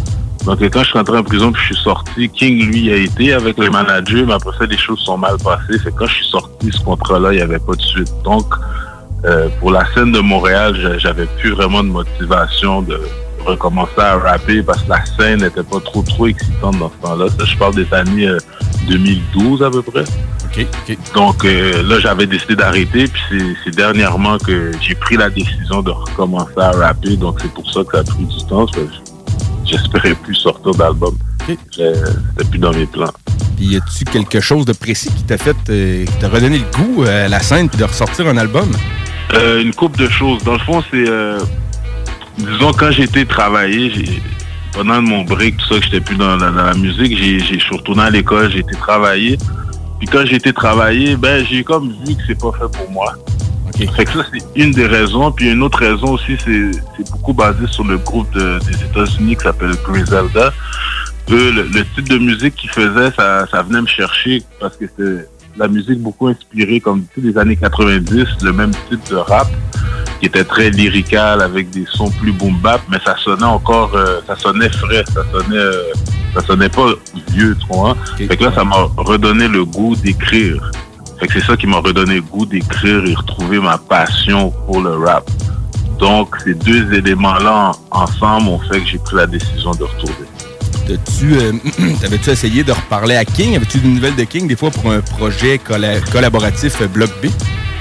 Donc, 0.47 0.59
quand 0.63 0.81
je 0.81 0.89
suis 0.89 0.99
rentré 0.99 1.19
en 1.19 1.23
prison 1.23 1.53
puis 1.53 1.63
je 1.69 1.75
suis 1.75 1.85
sorti, 1.85 2.29
King, 2.31 2.73
lui, 2.73 2.91
a 2.91 2.97
été 2.97 3.35
avec 3.35 3.59
le 3.59 3.69
manager, 3.71 4.27
mais 4.27 4.33
après 4.33 4.57
ça, 4.59 4.65
les 4.65 4.79
choses 4.79 5.01
sont 5.01 5.19
mal 5.19 5.37
passées. 5.45 5.79
Que 5.85 5.91
quand 5.91 6.07
je 6.07 6.15
suis 6.15 6.27
sorti, 6.27 6.71
ce 6.73 6.81
contrat-là, 6.81 7.33
il 7.33 7.37
n'y 7.37 7.43
avait 7.43 7.59
pas 7.59 7.75
de 7.75 7.83
suite. 7.83 8.11
Donc, 8.25 8.47
euh, 9.25 9.49
pour 9.59 9.71
la 9.71 9.85
scène 9.95 10.13
de 10.13 10.21
Montréal, 10.21 10.77
j'a- 10.81 10.99
j'avais 10.99 11.27
plus 11.39 11.51
vraiment 11.53 11.83
de 11.83 11.89
motivation 11.89 12.83
de 12.83 13.01
recommencer 13.45 13.99
à 13.99 14.17
rapper 14.19 14.63
parce 14.63 14.83
que 14.83 14.91
la 14.91 15.05
scène 15.05 15.41
n'était 15.41 15.63
pas 15.63 15.81
trop, 15.81 16.03
trop 16.03 16.27
excitante 16.27 16.79
dans 16.79 16.91
ce 16.91 17.07
temps-là. 17.07 17.27
Je 17.45 17.57
parle 17.57 17.75
des 17.75 17.93
années 17.95 18.29
euh, 18.29 18.39
2012 18.89 19.63
à 19.63 19.71
peu 19.71 19.83
près. 19.83 20.05
Donc 21.15 21.45
euh, 21.45 21.83
là, 21.85 22.01
j'avais 22.01 22.27
décidé 22.27 22.57
d'arrêter, 22.57 23.05
puis 23.09 23.57
c'est- 23.65 23.71
dernièrement 23.75 24.37
que 24.39 24.73
j'ai 24.81 24.95
pris 24.95 25.17
la 25.17 25.31
décision 25.31 25.81
de 25.83 25.91
recommencer 25.91 26.53
à 26.59 26.71
rapper. 26.73 27.17
Donc 27.17 27.39
c'est 27.41 27.53
pour 27.53 27.71
ça 27.71 27.83
que 27.85 27.93
ça 27.93 27.99
a 28.01 28.05
pris 28.05 28.25
du 28.25 28.47
temps. 28.47 28.67
J'espérais 29.65 30.15
plus 30.15 30.35
sortir 30.35 30.73
d'album. 30.75 31.17
C'était 31.47 32.45
plus 32.51 32.59
dans 32.59 32.73
mes 32.73 32.87
plans. 32.87 33.13
Puis 33.57 33.67
y 33.67 33.77
a-tu 33.77 34.05
quelque 34.05 34.41
chose 34.41 34.65
de 34.65 34.73
précis 34.73 35.11
qui 35.17 35.23
t'a 35.25 35.39
fait, 35.39 35.57
euh, 35.69 36.05
qui 36.05 36.13
t'a 36.15 36.29
redonné 36.29 36.59
le 36.59 36.77
goût 36.77 37.05
euh, 37.05 37.27
à 37.27 37.29
la 37.29 37.41
scène 37.41 37.69
puis 37.69 37.79
de 37.79 37.85
ressortir 37.85 38.27
un 38.27 38.37
album? 38.37 38.71
Euh, 39.35 39.63
une 39.63 39.75
coupe 39.75 39.97
de 39.97 40.09
choses. 40.09 40.43
Dans 40.45 40.55
le 40.55 40.59
fond, 40.61 40.83
c'est... 40.91 41.09
euh, 41.09 41.39
disons, 42.39 42.73
quand 42.73 42.91
été 42.91 43.25
travailler, 43.27 43.93
pendant 44.73 45.01
mon 45.03 45.23
break, 45.25 45.57
tout 45.59 45.67
ça, 45.75 45.79
que 45.81 45.85
j'étais 45.85 46.01
plus 46.01 46.17
dans, 46.17 46.37
la- 46.37 46.51
dans 46.51 46.65
la 46.65 46.75
musique, 46.75 47.17
je 47.17 47.59
suis 47.59 47.77
retourné 47.77 48.03
à 48.03 48.11
l'école, 48.11 48.51
j'ai 48.51 48.61
été 48.61 48.75
travailler. 48.77 49.39
Puis 49.99 50.09
quand 50.09 50.25
j'ai 50.25 50.37
été 50.37 50.53
travailler, 50.53 51.17
ben, 51.17 51.45
j'ai 51.49 51.63
comme 51.63 51.91
vu 52.07 52.15
que 52.17 52.23
c'est 52.27 52.39
pas 52.41 52.51
fait 52.53 52.77
pour 52.79 52.91
moi. 52.91 53.15
Fait 53.97 54.05
que 54.05 54.13
ça, 54.13 54.27
c'est 54.33 54.43
une 54.61 54.73
des 54.73 54.87
raisons. 54.87 55.31
Puis 55.33 55.51
une 55.51 55.63
autre 55.63 55.79
raison 55.79 56.13
aussi, 56.13 56.37
c'est, 56.45 56.71
beaucoup 57.11 57.33
basé 57.33 57.67
sur 57.71 57.85
le 57.85 57.99
groupe 57.99 58.31
de- 58.35 58.59
des 58.67 58.75
États-Unis 58.85 59.37
qui 59.37 59.43
s'appelle 59.43 59.73
Griselda. 59.87 60.53
eux, 61.31 61.53
le, 61.53 61.63
le 61.63 61.85
type 61.95 62.09
de 62.09 62.19
musique 62.19 62.57
qu'ils 62.57 62.71
faisaient, 62.71 63.13
ça, 63.17 63.47
ça 63.51 63.63
venait 63.63 63.81
me 63.83 63.87
chercher 63.87 64.43
parce 64.59 64.77
que 64.77 64.85
c'est 64.99 65.29
la 65.57 65.69
musique 65.69 66.01
beaucoup 66.01 66.29
inspirée, 66.29 66.81
comme 66.81 67.05
tous 67.15 67.21
les 67.21 67.37
années 67.37 67.57
90, 67.57 68.25
le 68.43 68.53
même 68.53 68.73
type 68.89 69.01
de 69.11 69.17
rap 69.17 69.49
qui 70.21 70.27
était 70.27 70.45
très 70.45 70.71
lyrical 70.71 71.41
avec 71.41 71.71
des 71.71 71.87
sons 71.93 72.11
plus 72.11 72.33
boom 72.33 72.57
bap, 72.61 72.81
mais 72.91 72.99
ça 73.05 73.17
sonnait 73.25 73.43
encore, 73.45 73.95
euh, 73.95 74.21
ça 74.27 74.37
sonnait 74.37 74.69
frais, 74.69 75.03
ça 75.15 75.23
sonnait, 75.33 75.57
euh, 75.57 75.83
ça 76.35 76.41
sonnait 76.43 76.69
pas 76.69 76.87
vieux, 77.33 77.57
tu 77.59 77.67
vois. 77.69 77.97
Fait 78.17 78.37
que 78.37 78.45
là, 78.45 78.53
ça 78.55 78.65
m'a 78.65 78.77
redonné 78.99 79.49
le 79.49 79.65
goût 79.65 79.97
d'écrire. 79.97 80.71
Fait 81.19 81.27
que 81.27 81.33
c'est 81.41 81.47
ça 81.47 81.57
qui 81.57 81.67
m'a 81.67 81.79
redonné 81.79 82.17
le 82.17 82.23
goût 82.23 82.45
d'écrire 82.47 83.05
et 83.07 83.15
retrouver 83.15 83.59
ma 83.61 83.79
passion 83.79 84.51
pour 84.67 84.81
le 84.83 84.95
rap. 84.97 85.29
Donc, 85.99 86.35
ces 86.45 86.55
deux 86.55 86.93
éléments-là 86.95 87.73
en- 87.91 88.03
ensemble 88.03 88.49
ont 88.49 88.59
fait 88.61 88.81
que 88.81 88.87
j'ai 88.87 88.99
pris 88.99 89.17
la 89.17 89.27
décision 89.27 89.73
de 89.73 89.85
retourner. 89.85 90.27
T'as-tu, 90.87 91.35
euh, 91.35 91.53
T'avais-tu 92.01 92.31
essayé 92.31 92.65
de 92.65 92.73
reparler 92.73 93.17
à 93.17 93.25
King? 93.25 93.57
Avais-tu 93.57 93.79
des 93.79 93.89
nouvelles 93.89 94.17
de 94.17 94.25
King 94.25 94.49
des 94.49 94.57
fois 94.57 94.71
pour 94.71 94.91
un 94.91 95.01
projet 95.01 95.59
colla- 95.59 96.01
collaboratif 96.13 96.81
euh, 96.81 96.89
Bloc 96.89 97.11
B? 97.23 97.27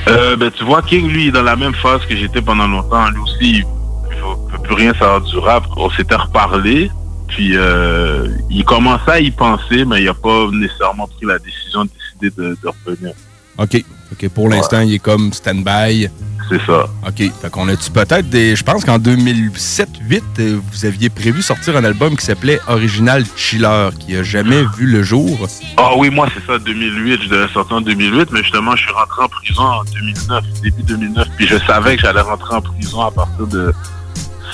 Euh, 0.08 0.36
ben, 0.36 0.52
tu 0.52 0.64
vois, 0.64 0.82
King, 0.82 1.08
lui, 1.08 1.28
est 1.28 1.32
dans 1.32 1.41
la 1.43 1.56
même 1.56 1.74
phase 1.76 2.02
que 2.08 2.16
j'étais 2.16 2.41
pendant 2.41 2.68
longtemps. 2.68 3.10
Lui 3.10 3.20
aussi, 3.20 3.36
il 3.41 3.60
ne 3.60 4.52
peut 4.58 4.64
plus 4.64 4.76
rien 4.76 4.93
savoir 4.93 5.22
du 5.22 5.38
rap. 5.38 5.64
On 5.78 5.89
s'était 5.91 6.16
reparlé, 6.16 6.89
puis 7.28 7.52
euh, 7.56 8.28
il 8.50 8.64
commençait 8.64 9.12
à 9.12 9.20
y 9.20 9.32
penser, 9.32 9.86
mais 9.86 10.02
il 10.02 10.06
n'a 10.06 10.14
pas 10.14 10.47
nécessairement 10.52 11.08
pris 11.08 11.26
la 11.26 11.38
décision 11.39 11.86
de 11.86 11.89
décider 12.22 12.41
de, 12.41 12.58
de 12.62 12.70
revenir. 12.86 13.14
OK. 13.58 13.84
OK, 14.12 14.30
pour 14.30 14.49
l'instant, 14.49 14.82
il 14.82 14.93
est 14.93 14.99
comme 14.99 15.34
stand-by. 15.34 16.10
C'est 16.49 16.66
ça. 16.66 16.88
OK. 17.07 17.32
Fait 17.41 17.49
qu'on 17.51 17.68
a-tu 17.68 17.91
peut-être 17.91 18.28
des. 18.28 18.55
Je 18.55 18.64
pense 18.64 18.84
qu'en 18.84 18.97
2007-2008, 18.97 20.22
euh, 20.39 20.60
vous 20.72 20.86
aviez 20.86 21.10
prévu 21.10 21.43
sortir 21.43 21.78
un 21.78 21.84
album 21.84 22.18
qui 22.18 22.26
s'appelait 22.26 22.60
Original 22.68 23.24
Chiller, 23.36 23.89
qui 23.99 24.16
a 24.16 24.24
jamais 24.24 24.64
vu 24.76 24.88
le 24.88 25.03
jour. 25.03 25.47
Ah 25.78 25.91
oui, 25.95 26.10
moi, 26.10 26.28
c'est 26.34 26.43
ça, 26.51 26.57
2008. 26.57 27.22
Je 27.24 27.30
devais 27.30 27.53
sortir 27.53 27.78
en 27.78 27.82
2008, 27.82 28.30
mais 28.32 28.41
justement, 28.41 28.76
je 28.76 28.82
suis 28.82 28.91
rentré 28.91 29.24
en 29.24 29.28
prison 29.28 29.62
en 29.62 29.84
2009, 29.84 30.43
début 30.64 30.84
2009. 30.84 31.28
Puis 31.38 31.47
je 31.47 31.57
savais 31.68 31.95
que 31.95 32.01
j'allais 32.01 32.22
rentrer 32.22 32.55
en 32.55 32.62
prison 32.62 33.01
à 33.01 33.12
partir 33.12 33.45
de 33.45 33.72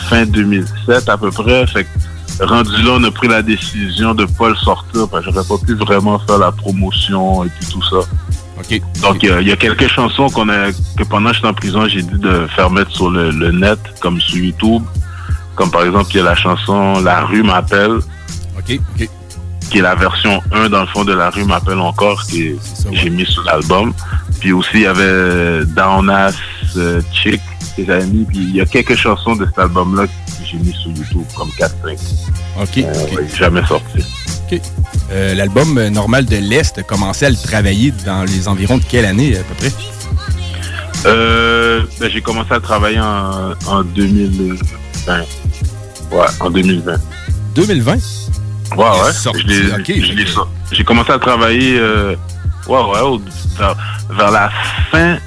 fin 0.09 0.25
2007 0.25 1.07
à 1.07 1.17
peu 1.17 1.31
près. 1.31 1.65
Fait 1.67 1.85
que 1.85 2.43
rendu 2.43 2.81
là, 2.83 2.91
on 2.95 3.03
a 3.05 3.11
pris 3.11 3.29
la 3.29 3.41
décision 3.41 4.13
de 4.13 4.25
pas 4.25 4.49
le 4.49 4.55
sortir 4.55 5.07
parce 5.09 5.25
que 5.25 5.31
j'aurais 5.31 5.47
pas 5.47 5.65
pu 5.65 5.75
vraiment 5.75 6.19
faire 6.19 6.39
la 6.39 6.51
promotion 6.51 7.45
et 7.45 7.49
puis 7.49 7.67
tout 7.71 7.83
ça. 7.83 7.99
Donc, 9.01 9.17
il 9.21 9.29
y 9.29 9.31
a- 9.31 9.41
il 9.41 9.47
y, 9.47 9.51
a 9.51 9.55
quelques 9.55 9.87
chansons 9.87 10.27
qu'on 10.29 10.49
a, 10.49 10.71
que 10.97 11.03
pendant 11.07 11.29
que 11.29 11.35
j'étais 11.35 11.47
en 11.47 11.53
prison, 11.53 11.87
j'ai 11.87 12.01
dit 12.01 12.17
de 12.19 12.47
faire 12.55 12.69
mettre 12.71 12.91
sur 12.91 13.09
le, 13.09 13.29
le 13.31 13.51
net, 13.51 13.79
comme 14.01 14.19
sur 14.19 14.37
YouTube. 14.37 14.83
Comme 15.55 15.71
par 15.71 15.83
exemple, 15.85 16.07
il 16.11 16.17
y 16.17 16.19
a 16.19 16.23
la 16.23 16.35
chanson 16.35 16.99
La 17.01 17.21
rue 17.21 17.43
m'appelle. 17.43 17.97
OK, 18.57 18.79
OK. 18.99 19.09
Qui 19.69 19.77
est 19.79 19.81
la 19.81 19.95
version 19.95 20.41
1, 20.51 20.69
dans 20.69 20.81
le 20.81 20.87
fond, 20.87 21.03
de 21.03 21.13
La 21.13 21.29
rue 21.29 21.43
m'appelle 21.45 21.79
encore, 21.79 22.23
que 22.27 22.55
j'ai 22.91 23.09
mis 23.09 23.25
sur 23.25 23.43
l'album. 23.43 23.93
Puis 24.39 24.51
aussi, 24.51 24.69
il 24.75 24.81
y 24.81 24.85
avait 24.85 25.65
Down 25.65 26.09
Ass 26.09 26.35
euh, 26.77 27.01
Chick 27.13 27.41
que 27.77 27.85
j'avais 27.85 28.05
mis. 28.05 28.25
Puis 28.25 28.37
il 28.37 28.55
y 28.55 28.61
a 28.61 28.65
quelques 28.65 28.95
chansons 28.95 29.35
de 29.35 29.45
cet 29.45 29.57
album-là 29.59 30.05
j'ai 30.45 30.57
mis 30.57 30.73
sur 30.73 30.91
YouTube, 30.91 31.25
comme 31.35 31.49
4-5. 31.49 31.97
OK. 32.61 32.77
Euh, 32.77 33.15
ouais, 33.15 33.27
jamais 33.35 33.65
sorti. 33.65 33.99
OK. 34.51 34.61
Euh, 35.11 35.33
L'album 35.33 35.77
euh, 35.77 35.89
normal 35.89 36.25
de 36.25 36.37
l'Est 36.37 36.77
a 36.77 36.83
commencé 36.83 37.25
à 37.25 37.29
le 37.29 37.35
travailler 37.35 37.91
dans 38.05 38.23
les 38.23 38.47
environs 38.47 38.77
de 38.77 38.83
quelle 38.83 39.05
année, 39.05 39.37
à 39.37 39.43
peu 39.43 39.53
près? 39.55 39.71
Euh, 41.05 41.83
ben, 41.99 42.09
j'ai 42.09 42.21
commencé 42.21 42.53
à 42.53 42.59
travailler 42.59 42.99
en, 42.99 43.53
en 43.67 43.83
2020. 43.83 45.19
Ouais, 46.11 46.25
en 46.39 46.49
2020. 46.49 46.95
2020? 47.55 47.93
Ouais, 48.75 48.83
ouais. 48.83 50.13
J'ai 50.71 50.83
commencé 50.83 51.11
à 51.11 51.19
travailler 51.19 51.77
euh, 51.77 52.15
ouais, 52.67 52.79
ouais, 52.79 53.19
vers, 54.09 54.31
la 54.31 54.49
fin 54.91 55.17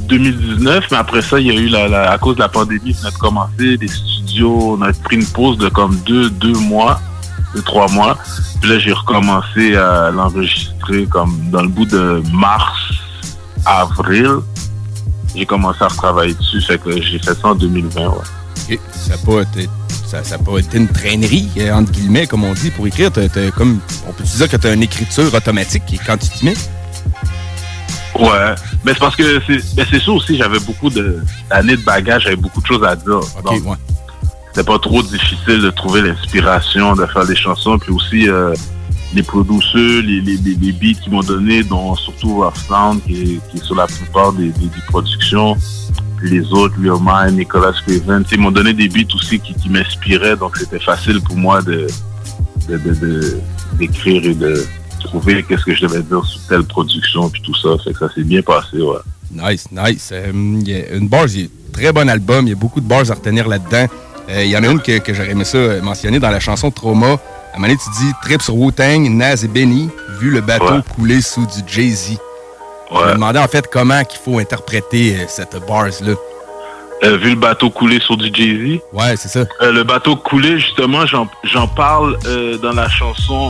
2019, 0.00 0.84
mais 0.90 0.96
après 0.96 1.22
ça, 1.22 1.38
il 1.40 1.46
y 1.46 1.50
a 1.50 1.54
eu 1.54 1.68
la, 1.68 2.10
à 2.10 2.18
cause 2.18 2.36
de 2.36 2.40
la 2.40 2.48
pandémie, 2.48 2.96
on 3.02 3.06
a 3.06 3.10
commencé 3.12 3.76
les 3.76 3.88
studios, 3.88 4.76
on 4.78 4.82
a 4.82 4.92
pris 4.92 5.16
une 5.16 5.26
pause 5.26 5.58
de 5.58 5.68
comme 5.68 5.96
deux, 6.06 6.30
deux 6.30 6.52
mois, 6.54 7.00
deux, 7.54 7.62
trois 7.62 7.88
mois. 7.88 8.18
Puis 8.60 8.70
là, 8.70 8.78
j'ai 8.78 8.92
recommencé 8.92 9.76
à 9.76 10.10
l'enregistrer 10.10 11.06
comme 11.06 11.36
dans 11.50 11.62
le 11.62 11.68
bout 11.68 11.86
de 11.86 12.22
mars, 12.32 12.92
avril. 13.64 14.36
J'ai 15.34 15.46
commencé 15.46 15.82
à 15.82 15.88
retravailler 15.88 16.34
dessus, 16.34 16.60
fait 16.60 16.78
que 16.78 17.00
j'ai 17.00 17.18
fait 17.18 17.34
ça 17.34 17.48
en 17.48 17.54
2020, 17.54 18.00
ouais. 18.00 18.16
OK. 18.70 18.78
Ça 18.92 19.10
n'a 19.10 19.18
pas, 19.18 20.22
ça, 20.22 20.38
pas 20.38 20.58
été 20.58 20.78
une 20.78 20.88
traînerie, 20.88 21.48
euh, 21.58 21.72
entre 21.72 21.92
guillemets, 21.92 22.26
comme 22.26 22.44
on 22.44 22.52
dit, 22.52 22.70
pour 22.70 22.86
écrire. 22.86 23.10
Comme, 23.56 23.80
on 24.06 24.12
peut 24.12 24.24
dire 24.24 24.48
que 24.48 24.56
tu 24.56 24.66
as 24.66 24.72
une 24.74 24.82
écriture 24.82 25.32
automatique 25.34 25.84
quand 26.06 26.18
tu 26.18 26.28
t'y 26.28 26.44
mets? 26.44 26.54
Ouais, 28.18 28.54
mais 28.84 28.92
c'est 28.92 28.98
parce 29.00 29.16
que 29.16 29.40
c'est 29.46 29.98
sûr 30.00 30.14
aussi, 30.14 30.36
j'avais 30.36 30.60
beaucoup 30.60 30.90
de- 30.90 31.20
d'années 31.48 31.76
de 31.76 31.82
bagages, 31.82 32.24
j'avais 32.24 32.36
beaucoup 32.36 32.60
de 32.60 32.66
choses 32.66 32.84
à 32.84 32.94
dire. 32.94 33.20
Donc, 33.42 33.62
C'était 34.54 34.66
pas 34.66 34.78
trop 34.78 35.02
difficile 35.02 35.62
de 35.62 35.70
trouver 35.70 36.02
l'inspiration, 36.02 36.94
de 36.94 37.06
faire 37.06 37.24
des 37.26 37.34
chansons, 37.36 37.78
puis 37.78 37.90
aussi 37.92 38.28
euh, 38.28 38.52
les 39.14 39.22
producers, 39.22 40.02
les, 40.02 40.20
les, 40.20 40.36
les, 40.36 40.54
les 40.56 40.72
beats 40.72 41.00
qu'ils 41.00 41.10
m'ont 41.12 41.22
donné, 41.22 41.62
dont 41.64 41.94
surtout 41.96 42.42
Rough 42.42 42.54
Sound, 42.68 43.02
qui 43.04 43.14
est, 43.22 43.40
qui 43.50 43.56
est 43.56 43.64
sur 43.64 43.74
la 43.74 43.86
plupart 43.86 44.32
des, 44.34 44.48
des, 44.50 44.66
des 44.66 44.82
productions, 44.88 45.56
puis 46.18 46.30
les 46.30 46.52
autres, 46.52 46.74
Real 46.82 46.98
Mind, 47.00 47.38
Nicolas 47.38 47.72
Craven, 47.86 48.24
ils 48.30 48.38
m'ont 48.38 48.50
donné 48.50 48.74
des 48.74 48.88
beats 48.88 49.14
aussi 49.14 49.40
qui, 49.40 49.54
qui 49.54 49.70
m'inspiraient, 49.70 50.36
donc 50.36 50.56
c'était 50.58 50.78
facile 50.80 51.20
pour 51.22 51.36
moi 51.36 51.62
de 51.62 51.86
de- 52.68 52.76
de- 52.76 52.94
de- 52.94 53.40
d'écrire 53.78 54.22
et 54.24 54.34
de 54.34 54.64
trouver 55.02 55.42
qu'est-ce 55.42 55.64
que 55.64 55.74
je 55.74 55.86
devais 55.86 56.02
dire 56.02 56.24
sur 56.24 56.40
telle 56.48 56.64
production 56.64 57.28
puis 57.30 57.42
tout 57.42 57.54
ça. 57.54 57.70
Fait 57.84 57.92
que 57.92 57.98
ça 57.98 58.08
s'est 58.14 58.22
bien 58.24 58.42
passé, 58.42 58.78
ouais. 58.80 58.98
Nice, 59.32 59.66
nice. 59.70 60.10
Euh, 60.12 60.32
y 60.64 60.74
a 60.74 60.94
une 60.94 61.08
bars, 61.08 61.26
il 61.28 61.40
y 61.40 61.42
a 61.44 61.46
un 61.46 61.72
très 61.72 61.92
bon 61.92 62.08
album. 62.08 62.46
Il 62.46 62.50
y 62.50 62.52
a 62.52 62.56
beaucoup 62.56 62.80
de 62.80 62.86
bars 62.86 63.10
à 63.10 63.14
retenir 63.14 63.48
là-dedans. 63.48 63.86
Euh, 64.30 64.44
il 64.44 64.50
y 64.50 64.56
en 64.56 64.62
a 64.62 64.66
une 64.68 64.80
que, 64.80 64.98
que 64.98 65.12
j'aurais 65.14 65.30
aimé 65.30 65.44
ça 65.44 65.58
euh, 65.58 65.82
mentionner 65.82 66.18
dans 66.20 66.30
la 66.30 66.40
chanson 66.40 66.70
Trauma. 66.70 67.06
À 67.06 67.56
un 67.56 67.58
moment 67.58 67.68
donné, 67.68 67.76
tu 67.76 67.90
dis 68.04 68.12
Trip 68.22 68.40
sur 68.40 68.56
Wu-Tang, 68.56 69.08
Naz 69.10 69.44
et 69.44 69.48
Benny, 69.48 69.88
vu 70.20 70.30
le 70.30 70.40
bateau 70.40 70.64
Ouais. 70.74 70.80
couler 70.94 71.20
sous 71.20 71.44
du 71.46 71.60
Jay-Z. 71.66 72.16
Je 72.90 72.96
me 73.08 73.12
demandais 73.14 73.38
en 73.38 73.48
fait 73.48 73.66
comment 73.72 74.04
qu'il 74.04 74.20
faut 74.20 74.38
interpréter 74.38 75.16
euh, 75.16 75.24
cette 75.26 75.56
bars-là. 75.66 76.12
Euh, 77.04 77.16
vu 77.16 77.30
le 77.30 77.36
bateau 77.36 77.68
couler 77.70 77.98
sur 78.00 78.16
du 78.16 78.30
Jay-Z? 78.32 78.78
Ouais, 78.92 79.16
c'est 79.16 79.28
ça. 79.28 79.44
Euh, 79.62 79.72
le 79.72 79.82
bateau 79.82 80.14
coulé, 80.14 80.58
justement, 80.58 81.04
j'en 81.06 81.26
j'en 81.42 81.66
parle 81.66 82.16
euh, 82.26 82.58
dans 82.58 82.72
la 82.72 82.88
chanson 82.88 83.48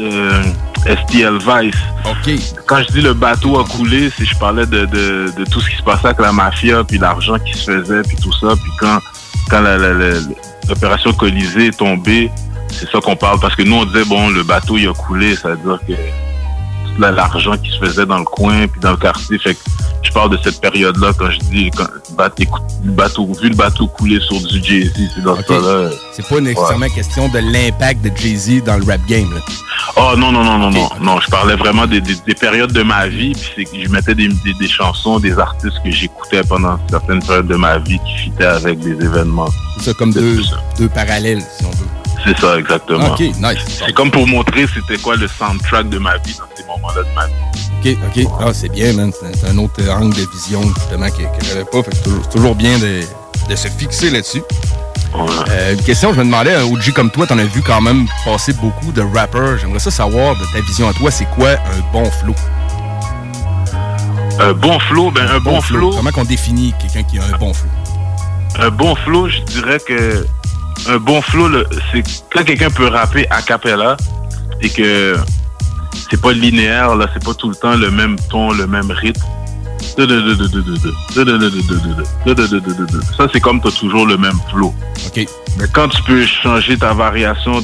euh, 0.00 0.42
de 0.86 0.96
STL 0.96 1.38
Vice. 1.38 2.44
Quand 2.66 2.82
je 2.82 2.92
dis 2.92 3.00
le 3.00 3.14
bateau 3.14 3.58
a 3.58 3.64
coulé, 3.64 4.10
c'est 4.16 4.24
je 4.24 4.36
parlais 4.36 4.66
de, 4.66 4.86
de, 4.86 5.32
de 5.36 5.44
tout 5.50 5.60
ce 5.60 5.70
qui 5.70 5.76
se 5.76 5.82
passait 5.82 6.06
avec 6.06 6.20
la 6.20 6.32
mafia, 6.32 6.84
puis 6.84 6.98
l'argent 6.98 7.38
qui 7.38 7.54
se 7.54 7.70
faisait, 7.70 8.02
puis 8.02 8.16
tout 8.16 8.32
ça. 8.32 8.54
Puis 8.56 8.72
quand, 8.78 8.98
quand 9.50 9.62
l'opération 10.68 11.12
Colisée 11.12 11.68
est 11.68 11.78
tombée, 11.78 12.30
c'est 12.68 12.90
ça 12.90 13.00
qu'on 13.00 13.16
parle. 13.16 13.38
Parce 13.40 13.54
que 13.54 13.62
nous, 13.62 13.76
on 13.76 13.84
disait, 13.84 14.04
bon, 14.04 14.30
le 14.30 14.42
bateau, 14.42 14.76
il 14.76 14.88
a 14.88 14.92
coulé. 14.92 15.36
Ça 15.36 15.50
veut 15.50 15.56
dire 15.56 15.78
que 15.86 15.92
l'argent 16.98 17.56
qui 17.56 17.70
se 17.70 17.78
faisait 17.78 18.06
dans 18.06 18.18
le 18.18 18.24
coin, 18.24 18.66
puis 18.66 18.80
dans 18.80 18.92
le 18.92 18.96
quartier. 18.96 19.38
Fait 19.38 19.54
que 19.54 19.60
je 20.02 20.10
parle 20.10 20.30
de 20.30 20.38
cette 20.42 20.60
période-là 20.60 21.12
quand 21.18 21.30
je 21.30 21.38
dis 21.38 21.70
quand, 21.76 21.86
bateau, 22.16 22.44
le 22.84 22.92
bateau, 22.92 23.26
vu 23.40 23.48
le 23.48 23.54
bateau 23.54 23.86
couler 23.86 24.20
sur 24.20 24.40
du 24.40 24.62
Jay-Z, 24.62 24.92
c'est 25.14 25.22
dans 25.22 25.36
ça 25.36 25.42
là. 25.60 25.90
C'est 26.12 26.26
pas 26.28 26.40
nécessairement 26.40 26.88
question 26.88 27.28
de 27.28 27.38
l'impact 27.38 28.02
de 28.04 28.10
Jay-Z 28.16 28.64
dans 28.64 28.76
le 28.76 28.84
rap 28.84 29.00
game. 29.08 29.32
Là. 29.32 29.40
Oh 29.96 30.14
non, 30.16 30.30
non, 30.32 30.44
non, 30.44 30.58
non, 30.58 30.70
non. 30.70 30.88
Non, 31.00 31.20
je 31.20 31.28
parlais 31.30 31.56
vraiment 31.56 31.86
des, 31.86 32.00
des- 32.00 32.14
des 32.26 32.34
périodes 32.34 32.72
de 32.72 32.82
ma 32.82 33.06
vie, 33.08 33.32
puis 33.32 33.50
c'est 33.56 33.64
que 33.64 33.82
je 33.84 33.88
mettais 33.88 34.14
des, 34.14 34.28
des, 34.28 34.68
chansons, 34.68 35.18
des 35.18 35.38
artistes 35.38 35.76
que 35.84 35.90
j'écoutais 35.90 36.42
pendant 36.42 36.78
certaines 36.90 37.22
périodes 37.22 37.48
de 37.48 37.56
ma 37.56 37.78
vie 37.78 37.98
qui 38.06 38.24
fitaient 38.24 38.44
avec 38.44 38.78
des 38.80 38.92
événements. 39.04 39.48
C'est 39.78 39.86
ça 39.90 39.94
comme 39.94 40.12
deux, 40.12 40.40
deux 40.78 40.88
parallèles, 40.88 41.40
si 41.58 41.64
on 41.64 41.70
veut. 41.70 41.86
C'est 42.24 42.38
ça, 42.38 42.58
exactement. 42.58 43.12
OK, 43.12 43.20
nice. 43.20 43.58
C'est 43.84 43.92
comme 43.92 44.10
pour 44.10 44.26
montrer 44.26 44.66
c'était 44.72 45.00
quoi 45.00 45.16
le 45.16 45.26
soundtrack 45.26 45.88
de 45.88 45.98
ma 45.98 46.16
vie 46.18 46.34
dans 46.38 46.44
ces 46.54 46.64
moments-là 46.64 47.02
de 47.02 47.14
ma 47.14 47.26
vie. 47.26 47.96
OK, 47.96 48.24
OK. 48.24 48.32
Ah, 48.40 48.52
c'est 48.52 48.68
bien, 48.68 48.92
man. 48.92 49.10
C'est 49.12 49.48
un 49.48 49.58
autre 49.58 49.82
angle 49.90 50.14
de 50.14 50.26
vision, 50.32 50.62
justement, 50.62 51.08
que, 51.08 51.22
que 51.22 51.44
j'avais 51.44 51.64
pas. 51.64 51.82
Fait 51.82 51.90
que 51.90 51.96
c'est 51.96 52.02
toujours, 52.02 52.28
toujours 52.28 52.54
bien 52.54 52.78
de, 52.78 53.00
de 53.48 53.56
se 53.56 53.68
fixer 53.68 54.10
là-dessus. 54.10 54.42
Euh, 55.50 55.74
une 55.74 55.82
question, 55.82 56.12
je 56.14 56.18
me 56.20 56.24
demandais, 56.24 56.54
un 56.54 56.64
OG 56.64 56.92
comme 56.94 57.10
toi, 57.10 57.26
t'en 57.26 57.38
as 57.38 57.44
vu 57.44 57.60
quand 57.60 57.80
même 57.80 58.06
passer 58.24 58.52
beaucoup 58.54 58.92
de 58.92 59.02
rappers. 59.02 59.58
J'aimerais 59.58 59.80
ça 59.80 59.90
savoir, 59.90 60.36
de 60.36 60.44
ta 60.52 60.60
vision 60.60 60.88
à 60.88 60.92
toi, 60.94 61.10
c'est 61.10 61.26
quoi 61.26 61.50
un 61.50 61.92
bon 61.92 62.04
flow? 62.04 62.34
Un 64.40 64.52
bon 64.54 64.78
flow, 64.78 65.10
ben 65.10 65.28
un 65.28 65.40
bon, 65.40 65.60
flow. 65.60 65.90
Comment 65.90 66.10
qu'on 66.10 66.24
définit 66.24 66.72
quelqu'un 66.80 67.02
qui 67.02 67.18
a 67.18 67.24
un 67.24 67.36
bon 67.38 67.52
flow? 67.52 67.68
Un 68.58 68.70
bon 68.70 68.94
flow, 68.94 69.28
je 69.28 69.40
dirais 69.42 69.78
que 69.86 70.26
un 70.88 70.96
bon 70.98 71.20
flow, 71.22 71.48
c'est 71.92 72.02
quand 72.32 72.44
quelqu'un 72.44 72.70
peut 72.70 72.88
rapper 72.88 73.26
a 73.30 73.42
cappella 73.42 73.96
et 74.60 74.68
que 74.68 75.16
c'est 76.10 76.20
pas 76.20 76.32
linéaire, 76.32 76.94
là, 76.96 77.06
c'est 77.12 77.24
pas 77.24 77.34
tout 77.34 77.48
le 77.48 77.54
temps 77.56 77.76
le 77.76 77.90
même 77.90 78.16
ton, 78.30 78.52
le 78.52 78.66
même 78.66 78.90
rythme. 78.90 79.22
Ça, 83.16 83.26
c'est 83.32 83.40
comme 83.40 83.60
tu 83.60 83.68
as 83.68 83.72
toujours 83.72 84.06
le 84.06 84.16
même 84.16 84.38
flow. 84.50 84.72
Mais 85.58 85.66
quand 85.72 85.88
tu 85.88 86.02
peux 86.04 86.24
changer 86.24 86.78
ta 86.78 86.92
variation. 86.94 87.62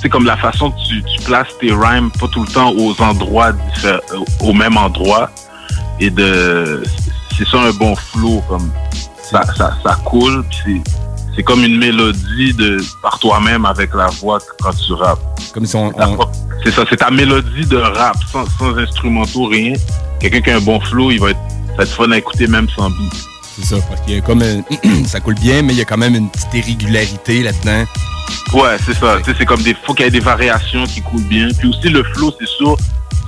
C'est 0.00 0.08
comme 0.08 0.24
la 0.26 0.36
façon 0.36 0.70
que 0.70 0.76
tu, 0.88 1.02
tu 1.02 1.22
places 1.24 1.48
tes 1.60 1.72
rhymes, 1.72 2.10
pas 2.20 2.28
tout 2.28 2.42
le 2.42 2.48
temps 2.48 2.72
aux 2.72 2.94
endroits 3.02 3.52
au 4.40 4.52
même 4.52 4.76
endroit. 4.76 5.30
Et 6.00 6.10
de... 6.10 6.82
C'est 7.36 7.46
ça 7.48 7.58
un 7.60 7.72
bon 7.72 7.94
flow, 7.96 8.42
comme 8.48 8.70
ça, 9.22 9.42
ça, 9.56 9.76
ça 9.84 9.96
coule, 10.04 10.44
puis 10.50 10.80
c'est- 10.84 11.07
c'est 11.38 11.44
comme 11.44 11.62
une 11.62 11.78
mélodie 11.78 12.52
de 12.54 12.78
par 13.00 13.16
toi-même 13.20 13.64
avec 13.64 13.94
la 13.94 14.08
voix 14.08 14.40
quand 14.60 14.72
tu 14.72 14.92
rappes. 14.94 15.20
Comme 15.54 15.66
si 15.66 15.76
on... 15.76 15.92
C'est 16.64 16.72
ça, 16.72 16.82
c'est 16.90 16.96
ta 16.96 17.12
mélodie 17.12 17.64
de 17.64 17.76
rap, 17.76 18.16
sans, 18.32 18.44
sans 18.58 18.76
instrumentaux, 18.76 19.46
rien. 19.46 19.74
Quelqu'un 20.18 20.40
qui 20.40 20.50
a 20.50 20.56
un 20.56 20.60
bon 20.60 20.80
flow, 20.80 21.12
il 21.12 21.20
va 21.20 21.30
être, 21.30 21.38
ça 21.68 21.74
va 21.76 21.82
être 21.84 21.92
fun 21.92 22.10
à 22.10 22.18
écouter 22.18 22.48
même 22.48 22.66
sans 22.70 22.90
beat. 22.90 23.14
C'est 23.56 23.66
ça, 23.66 23.76
parce 23.88 24.00
qu'il 24.00 24.14
y 24.14 24.18
a 24.18 24.20
comme... 24.20 24.42
un- 24.42 25.04
ça 25.06 25.20
coule 25.20 25.36
bien, 25.36 25.62
mais 25.62 25.74
il 25.74 25.78
y 25.78 25.80
a 25.80 25.84
quand 25.84 25.96
même 25.96 26.16
une 26.16 26.28
petite 26.28 26.52
irrégularité 26.54 27.44
là-dedans. 27.44 27.84
Ouais, 28.52 28.76
c'est 28.84 28.94
ça. 28.96 29.18
C'est 29.24 29.44
comme 29.46 29.62
des, 29.62 29.74
faut 29.86 29.94
qu'il 29.94 30.06
y 30.06 30.08
ait 30.08 30.10
des 30.10 30.18
variations 30.18 30.84
qui 30.86 31.00
coulent 31.02 31.22
bien. 31.28 31.46
Puis 31.56 31.68
aussi, 31.68 31.88
le 31.88 32.02
flow, 32.02 32.34
c'est 32.40 32.48
sûr, 32.48 32.76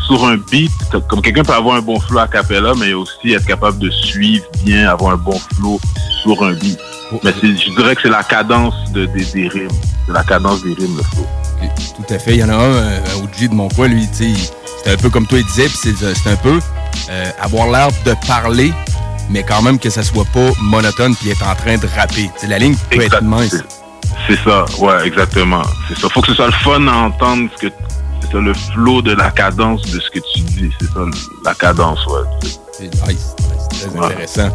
sur 0.08 0.26
un 0.26 0.36
beat, 0.50 0.72
comme- 0.90 1.02
comme 1.06 1.22
quelqu'un 1.22 1.44
peut 1.44 1.52
avoir 1.54 1.76
un 1.76 1.80
bon 1.82 2.00
flow 2.00 2.18
à 2.18 2.26
cappella, 2.26 2.72
mais 2.76 2.92
aussi 2.92 3.34
être 3.34 3.46
capable 3.46 3.78
de 3.78 3.88
suivre 3.90 4.44
bien, 4.64 4.88
avoir 4.88 5.12
un 5.12 5.16
bon 5.16 5.38
flow 5.54 5.80
sur 6.24 6.42
un 6.42 6.54
beat. 6.54 6.76
Mais 7.24 7.32
je 7.42 7.70
dirais 7.76 7.96
que 7.96 8.02
c'est 8.02 8.08
la 8.08 8.22
cadence 8.22 8.74
de, 8.92 9.06
des, 9.06 9.24
des 9.24 9.48
rimes. 9.48 9.68
C'est 10.06 10.12
la 10.12 10.22
cadence 10.24 10.62
des 10.62 10.74
rimes, 10.74 10.96
le 10.96 11.02
flow. 11.02 11.26
Tout 11.96 12.14
à 12.14 12.18
fait. 12.18 12.32
Il 12.32 12.38
y 12.38 12.44
en 12.44 12.48
a 12.48 12.54
un, 12.54 12.58
euh, 12.58 13.00
un 13.16 13.24
OG 13.24 13.48
de 13.50 13.54
mon 13.54 13.68
coin, 13.68 13.88
lui, 13.88 14.06
tu 14.16 14.34
c'est 14.82 14.92
un 14.92 14.96
peu 14.96 15.10
comme 15.10 15.26
toi, 15.26 15.38
il 15.38 15.44
disait, 15.44 15.68
puis 15.68 15.94
c'est 15.94 16.30
un 16.30 16.36
peu 16.36 16.58
euh, 17.10 17.30
avoir 17.38 17.68
l'air 17.68 17.88
de 18.06 18.14
parler, 18.26 18.72
mais 19.28 19.42
quand 19.42 19.60
même 19.60 19.78
que 19.78 19.90
ça 19.90 20.02
soit 20.02 20.24
pas 20.32 20.50
monotone 20.62 21.14
puis 21.14 21.30
être 21.30 21.46
en 21.46 21.54
train 21.54 21.76
de 21.76 21.86
rapper. 21.86 22.30
Tu 22.34 22.40
sais, 22.40 22.46
la 22.46 22.58
ligne 22.58 22.74
peut 22.90 23.02
être 23.02 23.22
mince. 23.22 23.56
C'est 24.26 24.38
ça, 24.42 24.64
ouais, 24.78 25.06
exactement. 25.06 25.62
C'est 25.88 25.98
ça. 25.98 26.08
Faut 26.08 26.20
que 26.22 26.28
ce 26.28 26.34
soit 26.34 26.46
le 26.46 26.52
fun 26.52 26.86
à 26.88 26.94
entendre 26.94 27.50
ce 27.56 27.66
que 27.66 27.72
c'est 28.22 28.32
ça, 28.32 28.38
le 28.38 28.54
flow 28.54 29.02
de 29.02 29.12
la 29.12 29.30
cadence 29.30 29.82
de 29.82 30.00
ce 30.00 30.10
que 30.10 30.20
tu 30.32 30.40
dis. 30.40 30.70
C'est 30.80 30.86
ça, 30.86 31.00
la 31.44 31.54
cadence, 31.54 32.04
ouais. 32.06 32.48
C'est 32.80 32.94
nice, 33.06 33.34
nice, 33.40 33.90
très 33.90 33.98
intéressant. 33.98 34.48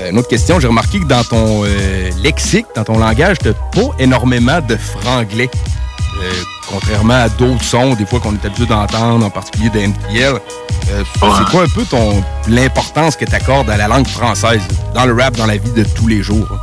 Euh, 0.00 0.10
une 0.10 0.18
autre 0.18 0.28
question, 0.28 0.60
j'ai 0.60 0.68
remarqué 0.68 1.00
que 1.00 1.04
dans 1.06 1.24
ton 1.24 1.64
euh, 1.64 2.10
lexique, 2.22 2.66
dans 2.76 2.84
ton 2.84 2.96
langage, 2.96 3.38
tu 3.38 3.52
pas 3.52 3.92
énormément 3.98 4.60
de 4.60 4.76
franglais. 4.76 5.50
Euh, 6.22 6.32
contrairement 6.70 7.14
à 7.14 7.28
d'autres 7.28 7.64
sons, 7.64 7.94
des 7.94 8.06
fois 8.06 8.20
qu'on 8.20 8.34
est 8.34 8.44
habitué 8.44 8.66
d'entendre, 8.66 9.26
en 9.26 9.30
particulier 9.30 9.70
de 9.70 9.80
MTL. 9.80 10.40
C'est 10.84 11.50
quoi 11.50 11.64
un 11.64 11.68
peu 11.68 11.84
ton 11.84 12.22
l'importance 12.46 13.16
que 13.16 13.24
tu 13.24 13.34
accordes 13.34 13.68
à 13.68 13.76
la 13.76 13.88
langue 13.88 14.06
française 14.06 14.62
dans 14.94 15.04
le 15.04 15.14
rap, 15.14 15.36
dans 15.36 15.46
la 15.46 15.56
vie 15.56 15.72
de 15.72 15.82
tous 15.96 16.06
les 16.06 16.22
jours? 16.22 16.46
hein? 16.52 16.60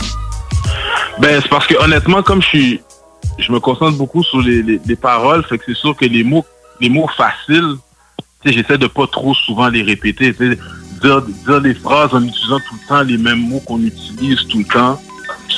Ben, 1.20 1.42
c'est 1.42 1.50
parce 1.50 1.68
que 1.68 1.76
honnêtement, 1.84 2.24
comme 2.24 2.42
je 2.42 2.48
suis, 2.48 2.82
je 3.38 3.52
me 3.52 3.60
concentre 3.60 3.98
beaucoup 3.98 4.24
sur 4.24 4.42
les, 4.42 4.64
les, 4.64 4.80
les 4.86 4.96
paroles, 4.96 5.44
fait 5.44 5.58
que 5.58 5.66
c'est 5.68 5.76
sûr 5.76 5.98
que 5.98 6.06
les 6.06 6.24
mots, 6.24 6.46
les 6.80 6.90
mots 6.90 7.10
faciles, 7.18 7.76
j'essaie 8.46 8.78
de 8.78 8.88
pas 8.88 9.08
trop 9.08 9.34
souvent 9.34 9.68
les 9.68 9.84
répéter, 9.84 10.34
dire, 11.04 11.22
dire 11.22 11.62
des 11.62 11.74
phrases 11.74 12.14
en 12.14 12.24
utilisant 12.24 12.60
tout 12.68 12.76
le 12.82 12.88
temps 12.88 13.04
les 13.04 13.18
mêmes 13.18 13.40
mots 13.40 13.60
qu'on 13.60 13.82
utilise 13.82 14.40
tout 14.50 14.60
le 14.60 14.66
temps. 14.66 15.02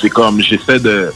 C'est 0.00 0.10
comme, 0.10 0.40
j'essaie 0.40 0.80
de, 0.80 1.10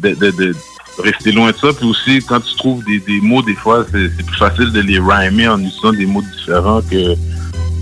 de, 0.00 0.14
de, 0.14 0.54
rester 0.98 1.32
loin 1.32 1.50
de 1.50 1.56
ça. 1.56 1.68
Puis 1.72 1.86
aussi, 1.86 2.20
quand 2.26 2.40
tu 2.40 2.54
trouves 2.56 2.84
des, 2.84 3.00
des 3.00 3.20
mots, 3.20 3.42
des 3.42 3.54
fois, 3.54 3.84
c'est 3.90 4.10
c'est 4.16 4.26
plus 4.26 4.36
facile 4.36 4.70
de 4.72 4.80
les 4.80 4.98
rhymer 4.98 5.48
en 5.48 5.58
utilisant 5.58 5.92
des 5.92 6.06
mots 6.06 6.22
différents 6.22 6.82
que 6.82 7.14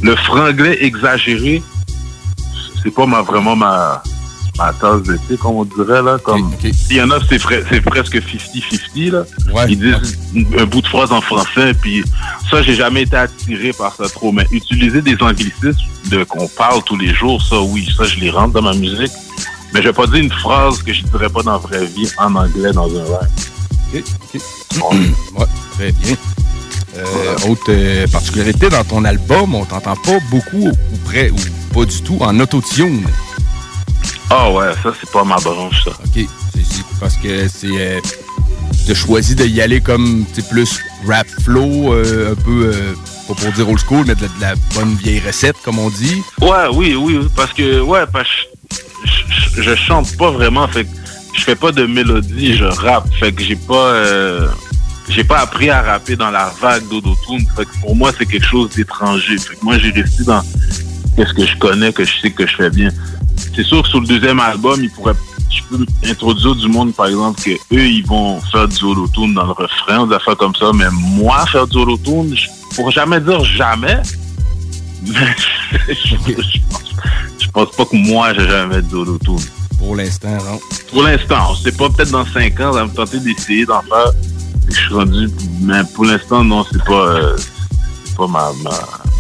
le 0.02 0.16
franglais 0.16 0.82
exagéré. 0.82 1.62
C'est 2.82 2.94
pas 2.94 3.04
ma, 3.04 3.20
vraiment 3.20 3.56
ma, 3.56 4.02
ma 4.60 4.72
tasse 4.74 5.02
de 5.02 5.16
thé, 5.28 5.36
comme 5.36 5.56
on 5.56 5.64
dirait, 5.64 6.02
là. 6.02 6.18
Comme, 6.22 6.52
Il 6.90 6.96
y 6.96 7.02
en 7.02 7.10
a, 7.10 7.18
c'est 7.28 7.38
frais- 7.38 7.64
c'est 7.70 7.80
presque 7.80 8.16
50-50, 8.16 9.10
là. 9.10 9.24
Ils 9.68 9.78
disent 9.78 10.18
un 10.58 10.64
bout 10.66 10.82
de 10.82 10.86
phrase 10.86 11.10
en 11.12 11.20
français, 11.20 11.72
puis 11.80 12.04
ça, 12.50 12.62
j'ai 12.62 12.74
jamais 12.74 13.02
été 13.02 13.16
attiré 13.16 13.72
par 13.72 13.94
ça 13.94 14.08
trop. 14.08 14.32
Mais 14.32 14.46
utiliser 14.52 15.00
des 15.02 15.16
anglicismes 15.22 15.74
de 16.10 16.24
qu'on 16.24 16.46
parle 16.48 16.82
tous 16.84 16.96
les 16.96 17.14
jours, 17.14 17.40
ça, 17.42 17.60
oui, 17.60 17.88
ça, 17.96 18.04
je 18.04 18.16
les 18.20 18.30
rentre 18.30 18.52
dans 18.52 18.62
ma 18.62 18.74
musique. 18.74 19.12
Mais 19.72 19.80
je 19.82 19.88
vais 19.88 19.92
pas 19.94 20.06
dire 20.06 20.16
une 20.16 20.32
phrase 20.32 20.82
que 20.82 20.92
je 20.92 21.02
dirais 21.04 21.28
pas 21.28 21.42
dans 21.42 21.52
la 21.52 21.58
vraie 21.58 21.86
vie 21.86 22.08
en 22.18 22.34
anglais 22.34 22.72
dans 22.72 22.88
un 22.88 23.04
rap. 23.04 23.28
OK, 23.94 24.02
OK. 24.34 24.40
Ouais, 25.38 25.46
très 25.72 25.92
bien. 25.92 26.16
Euh, 26.96 27.48
autre 27.48 27.62
euh, 27.68 28.06
particularité 28.08 28.68
dans 28.68 28.82
ton 28.84 29.04
album, 29.04 29.54
on 29.54 29.64
t'entend 29.64 29.94
pas 29.96 30.18
beaucoup 30.30 30.68
ou 30.68 30.96
près 31.04 31.30
ou 31.30 31.36
pas 31.72 31.84
du 31.84 32.02
tout 32.02 32.18
en 32.20 32.38
autotune. 32.40 33.02
Ah 34.30 34.50
ouais, 34.52 34.72
ça 34.82 34.92
c'est 34.98 35.10
pas 35.10 35.24
ma 35.24 35.36
branche 35.36 35.84
ça. 35.84 35.90
OK. 35.90 36.24
Parce 37.00 37.16
que 37.16 37.48
c'est 37.48 37.68
euh, 37.70 38.00
t'as 38.86 38.94
choisi 38.94 39.34
de 39.34 39.44
y 39.44 39.60
aller 39.60 39.80
comme 39.80 40.24
tu 40.34 40.42
plus 40.42 40.80
rap 41.06 41.26
flow, 41.42 41.92
euh, 41.94 42.32
un 42.32 42.34
peu 42.36 42.72
euh, 42.74 42.92
pas 43.26 43.34
pour 43.34 43.52
dire 43.52 43.68
old 43.68 43.78
school, 43.80 44.04
mais 44.06 44.14
de, 44.14 44.22
la- 44.22 44.28
de 44.28 44.40
la 44.40 44.54
bonne 44.74 44.94
vieille 44.96 45.20
recette 45.20 45.56
comme 45.64 45.78
on 45.78 45.90
dit. 45.90 46.22
Ouais, 46.40 46.68
oui, 46.72 46.94
oui, 46.94 47.20
parce 47.34 47.52
que, 47.52 47.80
ouais, 47.80 48.04
parce 48.12 48.28
que 49.54 49.62
je 49.62 49.74
chante 49.74 50.16
pas 50.16 50.30
vraiment, 50.30 50.68
fait 50.68 50.84
que 50.84 50.90
je 51.34 51.42
fais 51.42 51.56
pas 51.56 51.72
de 51.72 51.86
mélodie, 51.86 52.56
je 52.56 52.64
rappe, 52.64 53.08
fait 53.18 53.32
que 53.32 53.42
j'ai 53.42 53.56
pas, 53.56 53.74
euh, 53.94 54.46
j'ai 55.08 55.24
pas 55.24 55.38
appris 55.40 55.70
à 55.70 55.80
rapper 55.82 56.16
dans 56.16 56.30
la 56.30 56.52
vague 56.60 56.86
d'autotune, 56.88 57.46
fait 57.56 57.64
que 57.64 57.80
pour 57.80 57.96
moi 57.96 58.12
c'est 58.16 58.26
quelque 58.26 58.46
chose 58.46 58.70
d'étranger, 58.70 59.38
fait 59.38 59.54
que 59.56 59.64
moi 59.64 59.78
j'ai 59.78 59.90
resté 59.90 60.22
dans 60.24 60.42
qu'est-ce 61.16 61.32
que 61.32 61.46
je 61.46 61.56
connais, 61.56 61.92
que 61.92 62.04
je 62.04 62.12
sais 62.20 62.30
que 62.30 62.46
je 62.46 62.54
fais 62.56 62.70
bien. 62.70 62.90
C'est 63.54 63.64
sûr 63.64 63.82
que 63.82 63.88
sur 63.88 64.00
le 64.00 64.06
deuxième 64.06 64.40
album, 64.40 64.82
il 64.82 64.90
pourrait, 64.90 65.14
je 65.50 65.62
peux 65.76 65.86
introduire 66.08 66.54
du 66.54 66.68
monde, 66.68 66.94
par 66.94 67.06
exemple, 67.06 67.40
que 67.42 67.50
eux, 67.74 67.86
ils 67.86 68.06
vont 68.06 68.40
faire 68.40 68.68
du 68.68 68.84
autotune 68.84 69.34
dans 69.34 69.46
le 69.46 69.52
refrain, 69.52 70.06
des 70.06 70.14
affaires 70.14 70.36
comme 70.36 70.54
ça, 70.54 70.70
mais 70.74 70.86
moi, 70.92 71.44
faire 71.46 71.66
du 71.66 71.78
autotune, 71.78 72.36
je 72.36 72.74
pourrais 72.74 72.92
jamais 72.92 73.20
dire 73.20 73.44
jamais, 73.44 74.00
mais 75.06 75.14
je, 75.88 76.16
je 76.26 76.58
pense, 76.68 76.94
je 77.38 77.48
pense 77.50 77.70
pas 77.76 77.84
que 77.84 77.96
moi, 77.96 78.32
j'ai 78.34 78.48
jamais 78.48 78.82
de 78.82 78.96
autotune. 78.96 79.38
Pour 79.78 79.96
l'instant, 79.96 80.36
non. 80.44 80.60
Pour 80.92 81.02
l'instant, 81.02 81.52
on 81.52 81.54
sait 81.54 81.72
pas, 81.72 81.88
peut-être 81.88 82.10
dans 82.10 82.26
5 82.26 82.60
ans, 82.60 82.72
ça 82.72 82.80
va 82.80 82.84
me 82.84 82.94
tenter 82.94 83.18
d'essayer 83.18 83.64
d'en 83.64 83.80
faire. 83.80 84.12
Je 84.68 84.74
suis 84.74 84.94
rendu, 84.94 85.28
mais 85.62 85.80
pour 85.94 86.04
l'instant, 86.04 86.44
non, 86.44 86.64
c'est 86.70 86.84
pas, 86.84 86.92
euh, 86.92 87.36
c'est 88.04 88.16
pas 88.16 88.26
ma, 88.26 88.52
ma, 88.62 88.70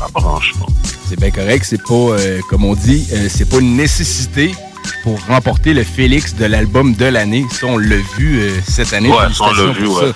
ma 0.00 0.08
branche, 0.08 0.52
non. 0.58 0.66
C'est 1.08 1.18
bien 1.18 1.30
correct, 1.30 1.64
c'est 1.68 1.82
pas, 1.82 1.94
euh, 1.94 2.40
comme 2.48 2.64
on 2.64 2.74
dit, 2.74 3.06
euh, 3.12 3.28
c'est 3.28 3.48
pas 3.48 3.58
une 3.58 3.76
nécessité 3.76 4.54
pour 5.02 5.18
remporter 5.26 5.74
le 5.74 5.84
Félix 5.84 6.34
de 6.34 6.44
l'album 6.44 6.94
de 6.94 7.04
l'année. 7.04 7.46
Ça, 7.50 7.66
on 7.66 7.78
l'a 7.78 7.96
vu 8.16 8.40
euh, 8.40 8.50
cette 8.66 8.92
année. 8.92 9.10
Ouais, 9.10 9.32
ça, 9.32 9.44
on 9.44 9.52
l'a 9.52 9.72
vu, 9.72 9.86
ouais. 9.86 10.12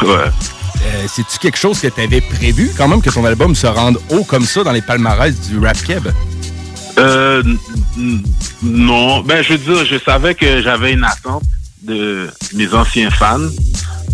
C'est-tu 1.08 1.38
quelque 1.38 1.58
chose 1.58 1.78
que 1.78 1.88
tu 1.88 2.00
avais 2.00 2.20
prévu 2.20 2.70
quand 2.76 2.88
même 2.88 3.02
que 3.02 3.10
ton 3.10 3.24
album 3.24 3.54
se 3.54 3.66
rende 3.66 3.98
haut 4.10 4.24
comme 4.24 4.44
ça 4.44 4.64
dans 4.64 4.72
les 4.72 4.80
palmarès 4.80 5.38
du 5.48 5.58
rap 5.58 5.80
keb? 5.82 6.08
Euh, 6.98 7.42
non. 8.62 9.20
Ben, 9.20 9.42
je 9.42 9.54
veux 9.54 9.74
dire, 9.74 9.84
je 9.84 9.98
savais 9.98 10.34
que 10.34 10.62
j'avais 10.62 10.92
une 10.92 11.04
attente 11.04 11.44
de 11.82 12.30
mes 12.54 12.72
anciens 12.72 13.10
fans. 13.10 13.38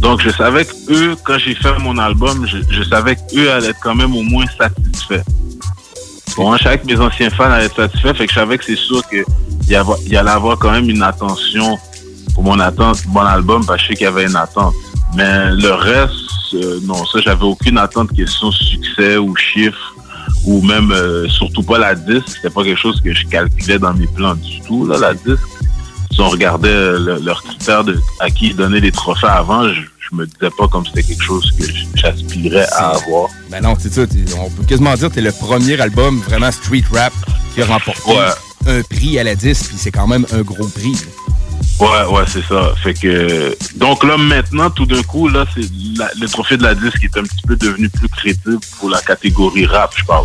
Donc, 0.01 0.21
je 0.23 0.31
savais 0.31 0.65
que 0.65 0.75
eux, 0.91 1.17
quand 1.25 1.39
j'ai 1.39 1.55
fait 1.55 1.77
mon 1.81 1.99
album, 1.99 2.47
je, 2.47 2.83
savais 2.83 3.17
qu'eux 3.17 3.51
allaient 3.51 3.69
être 3.69 3.81
quand 3.83 3.95
même 3.95 4.15
au 4.15 4.23
moins 4.23 4.45
satisfaits. 4.59 5.25
Bon, 6.37 6.55
je 6.57 6.63
savais 6.63 6.79
que 6.79 6.87
mes 6.87 7.01
anciens 7.01 7.31
fans 7.31 7.45
allaient 7.45 7.67
être 7.67 7.77
satisfaits, 7.77 8.15
fait 8.15 8.27
que 8.27 8.33
je 8.33 8.39
savais 8.39 8.59
que 8.59 8.65
c'est 8.65 8.77
sûr 8.77 9.03
qu'il 9.09 9.25
y 9.69 10.17
allait 10.17 10.31
avoir 10.31 10.59
quand 10.59 10.71
même 10.71 10.89
une 10.91 11.03
attention 11.03 11.79
pour 12.35 12.45
mon 12.45 12.61
attente, 12.61 12.99
mon 13.07 13.21
album, 13.21 13.65
parce 13.65 13.81
que 13.81 13.83
je 13.85 13.89
sais 13.89 13.95
qu'il 13.95 14.05
y 14.05 14.09
avait 14.09 14.27
une 14.27 14.37
attente. 14.37 14.75
Mais 15.17 15.51
le 15.53 15.73
reste, 15.73 16.13
euh, 16.55 16.79
non, 16.83 17.05
ça, 17.07 17.21
j'avais 17.21 17.45
aucune 17.45 17.79
attente 17.79 18.13
question 18.13 18.51
succès 18.51 19.17
ou 19.17 19.35
chiffre 19.35 19.95
ou 20.45 20.63
même 20.63 20.93
euh, 20.93 21.29
surtout 21.29 21.63
pas 21.63 21.79
la 21.79 21.95
disque. 21.95 22.29
C'était 22.29 22.51
pas 22.51 22.63
quelque 22.63 22.79
chose 22.79 23.01
que 23.01 23.13
je 23.15 23.27
calculais 23.27 23.79
dans 23.79 23.95
mes 23.95 24.07
plans 24.07 24.35
du 24.35 24.61
tout, 24.61 24.87
là, 24.87 24.99
la 24.99 25.15
disque. 25.15 25.49
Si 26.17 26.23
on 26.23 26.29
regardait 26.31 26.69
euh, 26.71 26.99
le- 26.99 27.19
leurs 27.23 27.43
critères 27.43 27.85
de 27.85 28.01
à 28.21 28.31
qui 28.31 28.47
ils 28.49 28.57
donnaient 28.57 28.81
les 28.81 28.91
trophées 28.93 29.27
avant, 29.27 29.69
je, 29.69 29.81
je 29.99 30.17
me 30.17 30.25
disais 30.27 30.51
pas 30.57 30.67
comme 30.69 30.87
c'était 30.87 31.03
quelque 31.03 31.23
chose 31.23 31.53
que 31.59 31.65
j'aspirais 31.95 32.67
à 32.73 32.93
avoir. 32.97 33.29
Ben 33.51 33.63
non, 33.63 33.75
c'est 33.79 33.93
ça. 33.93 34.03
On 34.39 34.49
peut 34.51 34.65
quasiment 34.67 34.95
dire 34.95 35.11
que 35.11 35.15
t'es 35.17 35.21
le 35.21 35.33
premier 35.33 35.79
album 35.81 36.21
vraiment 36.21 36.51
street 36.51 36.85
rap 36.93 37.13
qui 37.55 37.61
a 37.61 37.67
remporté 37.67 38.13
un 38.67 38.83
prix 38.83 39.19
à 39.19 39.25
la 39.25 39.35
disque, 39.35 39.67
puis 39.69 39.77
c'est 39.79 39.91
quand 39.91 40.07
même 40.07 40.25
un 40.33 40.41
gros 40.41 40.67
prix. 40.69 40.93
là. 40.93 41.01
Ouais, 41.79 42.15
ouais, 42.17 42.25
c'est 42.27 42.43
ça. 42.47 42.73
Fait 42.83 42.95
que 42.95 43.55
donc 43.77 44.03
là 44.03 44.17
maintenant, 44.17 44.71
tout 44.71 44.87
d'un 44.87 45.03
coup, 45.03 45.29
là, 45.29 45.45
c'est 45.55 45.61
le 46.19 46.27
trophée 46.29 46.57
de 46.57 46.63
la 46.63 46.75
disque 46.75 47.05
est 47.05 47.19
un 47.19 47.23
petit 47.25 47.43
peu 47.47 47.57
devenu 47.57 47.91
plus 47.91 48.09
crédible 48.09 48.59
pour 48.81 48.89
la 48.89 49.03
catégorie 49.03 49.67
rap, 49.67 49.93
je 49.95 50.05
parle. 50.07 50.25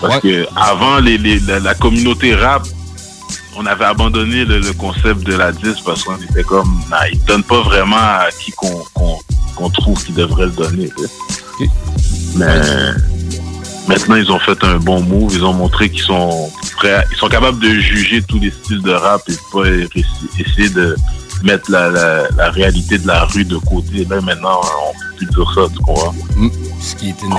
Parce 0.00 0.20
que 0.20 0.46
avant, 0.54 1.00
les, 1.00 1.18
les- 1.18 1.40
la, 1.40 1.58
la 1.58 1.74
communauté 1.74 2.32
rap, 2.36 2.62
on 3.60 3.66
avait 3.66 3.84
abandonné 3.84 4.44
le, 4.44 4.60
le 4.60 4.72
concept 4.72 5.24
de 5.24 5.34
la 5.34 5.50
disque 5.52 5.82
parce 5.84 6.04
qu'on 6.04 6.16
était 6.16 6.44
comme, 6.44 6.80
nah, 6.90 7.08
ils 7.12 7.22
donnent 7.24 7.42
pas 7.42 7.60
vraiment 7.62 7.96
à 7.96 8.28
qui 8.38 8.52
qu'on 8.52 9.70
trouve 9.70 10.02
qu'ils 10.04 10.14
devraient 10.14 10.46
le 10.46 10.52
donner. 10.52 10.90
Mais 12.36 12.46
maintenant, 13.88 14.14
ils 14.16 14.30
ont 14.30 14.38
fait 14.38 14.62
un 14.62 14.76
bon 14.78 15.00
move. 15.02 15.32
Ils 15.34 15.44
ont 15.44 15.52
montré 15.54 15.90
qu'ils 15.90 16.02
sont 16.02 16.50
prêts. 16.76 16.92
à- 16.94 17.04
ils 17.10 17.16
sont 17.16 17.28
capables 17.28 17.58
de 17.58 17.68
juger 17.70 18.22
tous 18.22 18.38
les 18.38 18.50
styles 18.52 18.82
de 18.82 18.92
rap 18.92 19.22
et 19.28 19.34
pas 19.52 19.66
essayer 20.38 20.68
de 20.70 20.94
mettre 21.44 21.70
la, 21.70 21.88
la, 21.90 22.28
la 22.36 22.50
réalité 22.50 22.98
de 22.98 23.06
la 23.06 23.24
rue 23.24 23.44
de 23.44 23.56
côté. 23.56 24.04
Là, 24.08 24.20
maintenant, 24.20 24.60
on 24.62 24.92
peut 24.92 25.16
plus 25.16 25.26
dire 25.26 25.52
ça, 25.54 25.60
tu 25.72 25.78
comprends? 25.80 26.14
Mm. 26.36 26.48
Ce 26.80 26.94
qui 26.94 27.08
est, 27.08 27.22
une- 27.22 27.34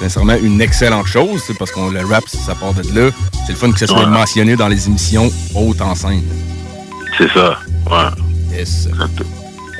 sincèrement 0.00 0.34
une 0.42 0.60
excellente 0.60 1.06
chose, 1.06 1.42
parce 1.58 1.70
qu'on 1.70 1.90
le 1.90 2.04
rap, 2.04 2.24
ça 2.28 2.54
part 2.54 2.72
de 2.74 2.82
là. 2.98 3.10
C'est 3.46 3.52
le 3.52 3.58
fun 3.58 3.70
que 3.72 3.78
ça 3.78 3.86
soit 3.86 4.00
Ouais. 4.04 4.06
mentionné 4.06 4.56
dans 4.56 4.68
les 4.68 4.86
émissions 4.88 5.30
hautes 5.54 5.80
en 5.82 5.94
scène. 5.94 6.22
C'est 7.18 7.30
ça, 7.32 7.58
ouais. 7.90 8.56
Yes. 8.56 8.88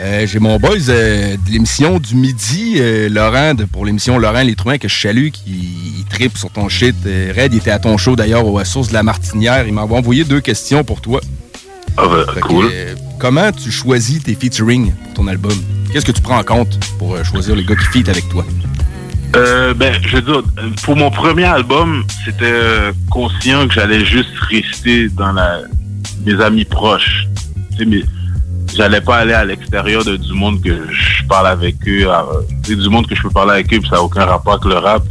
Euh, 0.01 0.26
J'ai 0.26 0.39
mon 0.39 0.59
boys 0.59 0.76
euh, 0.91 1.37
de 1.47 1.51
l'émission 1.51 1.99
du 1.99 2.14
midi, 2.14 2.74
euh, 2.76 3.09
Laurent, 3.09 3.55
de- 3.55 3.64
pour 3.64 3.85
l'émission 3.87 4.18
Laurent 4.18 4.43
Les 4.43 4.55
Truins, 4.55 4.79
que 4.79 4.87
je 4.87 5.01
salue, 5.01 5.29
qui 5.31 6.05
tripe 6.11 6.37
sur 6.39 6.51
ton 6.51 6.68
shit. 6.68 6.95
Red, 7.05 7.53
il 7.55 7.59
était 7.59 7.70
à 7.72 7.79
ton 7.81 7.97
show 7.97 8.14
d'ailleurs 8.16 8.47
aux 8.47 8.62
Sources 8.64 8.89
de 8.89 8.95
la 8.95 9.03
Martinière. 9.03 9.66
Il 9.66 9.72
m'a 9.72 9.83
envoyé 9.83 10.24
deux 10.24 10.41
questions 10.41 10.85
pour 10.85 11.01
toi. 11.01 11.20
Ah 11.97 12.03
ben, 12.07 12.24
que, 12.33 12.41
cool. 12.41 12.70
Comment 13.19 13.51
tu 13.53 13.71
choisis 13.71 14.23
tes 14.23 14.35
featuring 14.35 14.93
pour 14.93 15.14
ton 15.14 15.27
album? 15.27 15.53
Qu'est-ce 15.93 16.07
que 16.07 16.12
tu 16.12 16.23
prends 16.23 16.39
en 16.39 16.45
compte 16.45 16.79
pour 16.99 17.14
euh, 17.14 17.25
choisir 17.25 17.57
les 17.57 17.64
gars 17.64 17.77
qui 17.77 17.87
feat 17.87 18.09
avec 18.09 18.29
toi? 18.29 18.45
Euh, 19.37 19.75
ben, 19.75 19.95
je 20.07 20.16
veux 20.16 20.43
pour 20.83 20.97
mon 20.97 21.11
premier 21.11 21.45
album, 21.45 22.05
c'était 22.25 22.45
euh, 22.45 22.93
conscient 23.11 23.69
que 23.69 23.75
j'allais 23.75 24.05
juste 24.05 24.31
rester 24.49 25.09
dans 25.11 25.33
la, 25.33 25.61
mes 26.25 26.41
amis 26.41 26.64
proches. 26.64 27.27
Tu 27.77 27.91
sais, 27.91 28.05
j'allais 28.75 29.01
pas 29.01 29.19
aller 29.19 29.35
à 29.35 29.45
l'extérieur 29.45 30.05
de 30.05 30.16
du 30.16 30.33
monde 30.33 30.62
que 30.62 30.71
je 30.91 31.25
parle 31.27 31.49
avec 31.49 31.77
eux. 31.87 32.09
à- 32.11 32.25
du 32.66 32.89
monde 32.89 33.07
que 33.07 33.14
je 33.14 33.23
peux 33.23 33.31
parler 33.31 33.53
avec 33.53 33.73
eux, 33.73 33.81
puis 33.81 33.89
ça 33.89 33.97
n'a 33.97 34.03
aucun 34.03 34.25
rapport 34.25 34.55
avec 34.55 34.64
le 34.64 34.77
rap. 34.79 35.03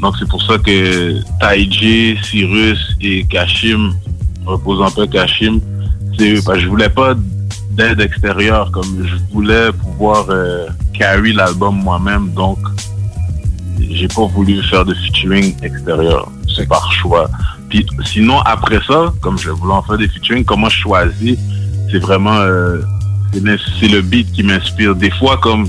Donc 0.00 0.14
c'est 0.18 0.28
pour 0.28 0.42
ça 0.42 0.56
que 0.58 1.20
Taiji, 1.40 2.16
Cyrus 2.22 2.96
et 3.02 3.24
Kashim, 3.24 3.92
repose 4.46 4.80
en 4.80 4.90
paix 4.90 5.06
Kashim, 5.08 5.60
c'est 6.18 6.42
parce 6.44 6.58
que 6.58 6.64
je 6.64 6.68
voulais 6.68 6.88
pas 6.88 7.14
d'aide 7.80 8.00
extérieure, 8.00 8.70
comme 8.72 9.06
je 9.06 9.16
voulais 9.32 9.72
pouvoir 9.72 10.26
euh, 10.28 10.68
carry 10.92 11.32
l'album 11.32 11.76
moi-même, 11.76 12.30
donc 12.32 12.58
j'ai 13.78 14.08
pas 14.08 14.26
voulu 14.26 14.62
faire 14.64 14.84
de 14.84 14.94
featuring 14.94 15.54
extérieur. 15.62 16.30
C'est 16.54 16.68
par 16.68 16.92
choix. 16.92 17.30
Puis 17.70 17.86
sinon, 18.04 18.40
après 18.40 18.80
ça, 18.86 19.12
comme 19.22 19.38
je 19.38 19.50
voulais 19.50 19.72
en 19.72 19.82
faire 19.82 19.96
des 19.96 20.08
featuring, 20.08 20.44
comment 20.44 20.68
je 20.68 20.80
choisis, 20.80 21.38
c'est 21.90 21.98
vraiment 21.98 22.36
euh, 22.36 22.80
c'est 23.32 23.88
le 23.88 24.02
beat 24.02 24.30
qui 24.32 24.42
m'inspire. 24.42 24.94
Des 24.94 25.10
fois, 25.12 25.38
comme 25.38 25.66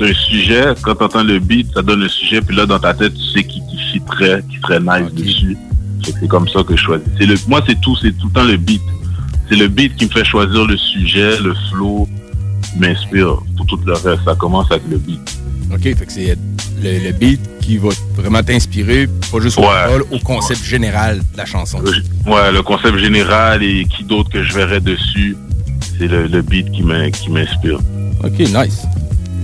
un 0.00 0.14
sujet, 0.14 0.64
quand 0.82 0.94
tu 0.94 1.04
entends 1.04 1.24
le 1.24 1.38
beat, 1.40 1.66
ça 1.74 1.82
donne 1.82 2.00
le 2.00 2.08
sujet, 2.08 2.40
puis 2.40 2.56
là, 2.56 2.64
dans 2.64 2.78
ta 2.78 2.94
tête, 2.94 3.12
tu 3.14 3.24
sais 3.34 3.44
qui, 3.44 3.60
qui 3.68 3.78
fitterait, 3.92 4.42
qui 4.48 4.58
serait 4.60 4.80
nice 4.80 5.12
dessus. 5.12 5.58
C'est 6.02 6.28
comme 6.28 6.48
ça 6.48 6.62
que 6.62 6.74
je 6.74 6.82
choisis. 6.82 7.08
C'est 7.18 7.26
le, 7.26 7.34
moi, 7.48 7.60
c'est 7.66 7.78
tout, 7.80 7.96
c'est 7.96 8.12
tout 8.12 8.28
le 8.28 8.32
temps 8.32 8.44
le 8.44 8.56
beat. 8.56 8.80
C'est 9.48 9.56
le 9.56 9.68
beat 9.68 9.96
qui 9.96 10.06
me 10.06 10.10
fait 10.10 10.24
choisir 10.24 10.66
le 10.66 10.76
sujet, 10.76 11.38
le 11.40 11.54
flow, 11.70 12.08
m'inspire 12.78 13.36
pour 13.56 13.66
tout 13.66 13.80
le 13.86 13.92
reste. 13.94 14.24
Ça 14.24 14.34
commence 14.34 14.70
avec 14.70 14.82
le 14.90 14.98
beat. 14.98 15.20
OK, 15.72 15.82
fait 15.82 15.94
que 16.06 16.12
c'est 16.12 16.36
le, 16.82 16.98
le 17.04 17.12
beat 17.12 17.40
qui 17.60 17.76
va 17.78 17.88
vraiment 18.16 18.42
t'inspirer, 18.42 19.06
pas 19.30 19.40
juste 19.40 19.58
au 19.58 19.62
au 20.10 20.18
concept 20.20 20.64
général 20.64 21.18
de 21.18 21.36
la 21.36 21.44
chanson. 21.44 21.78
Ouais, 22.26 22.52
le 22.52 22.62
concept 22.62 22.98
général 22.98 23.62
et 23.62 23.84
qui 23.84 24.04
d'autre 24.04 24.30
que 24.30 24.42
je 24.42 24.52
verrais 24.54 24.80
dessus, 24.80 25.36
c'est 25.98 26.06
le, 26.08 26.26
le 26.26 26.42
beat 26.42 26.70
qui 26.72 26.82
m'in- 26.82 27.10
qui 27.10 27.30
m'inspire. 27.30 27.80
OK, 28.24 28.38
nice. 28.38 28.82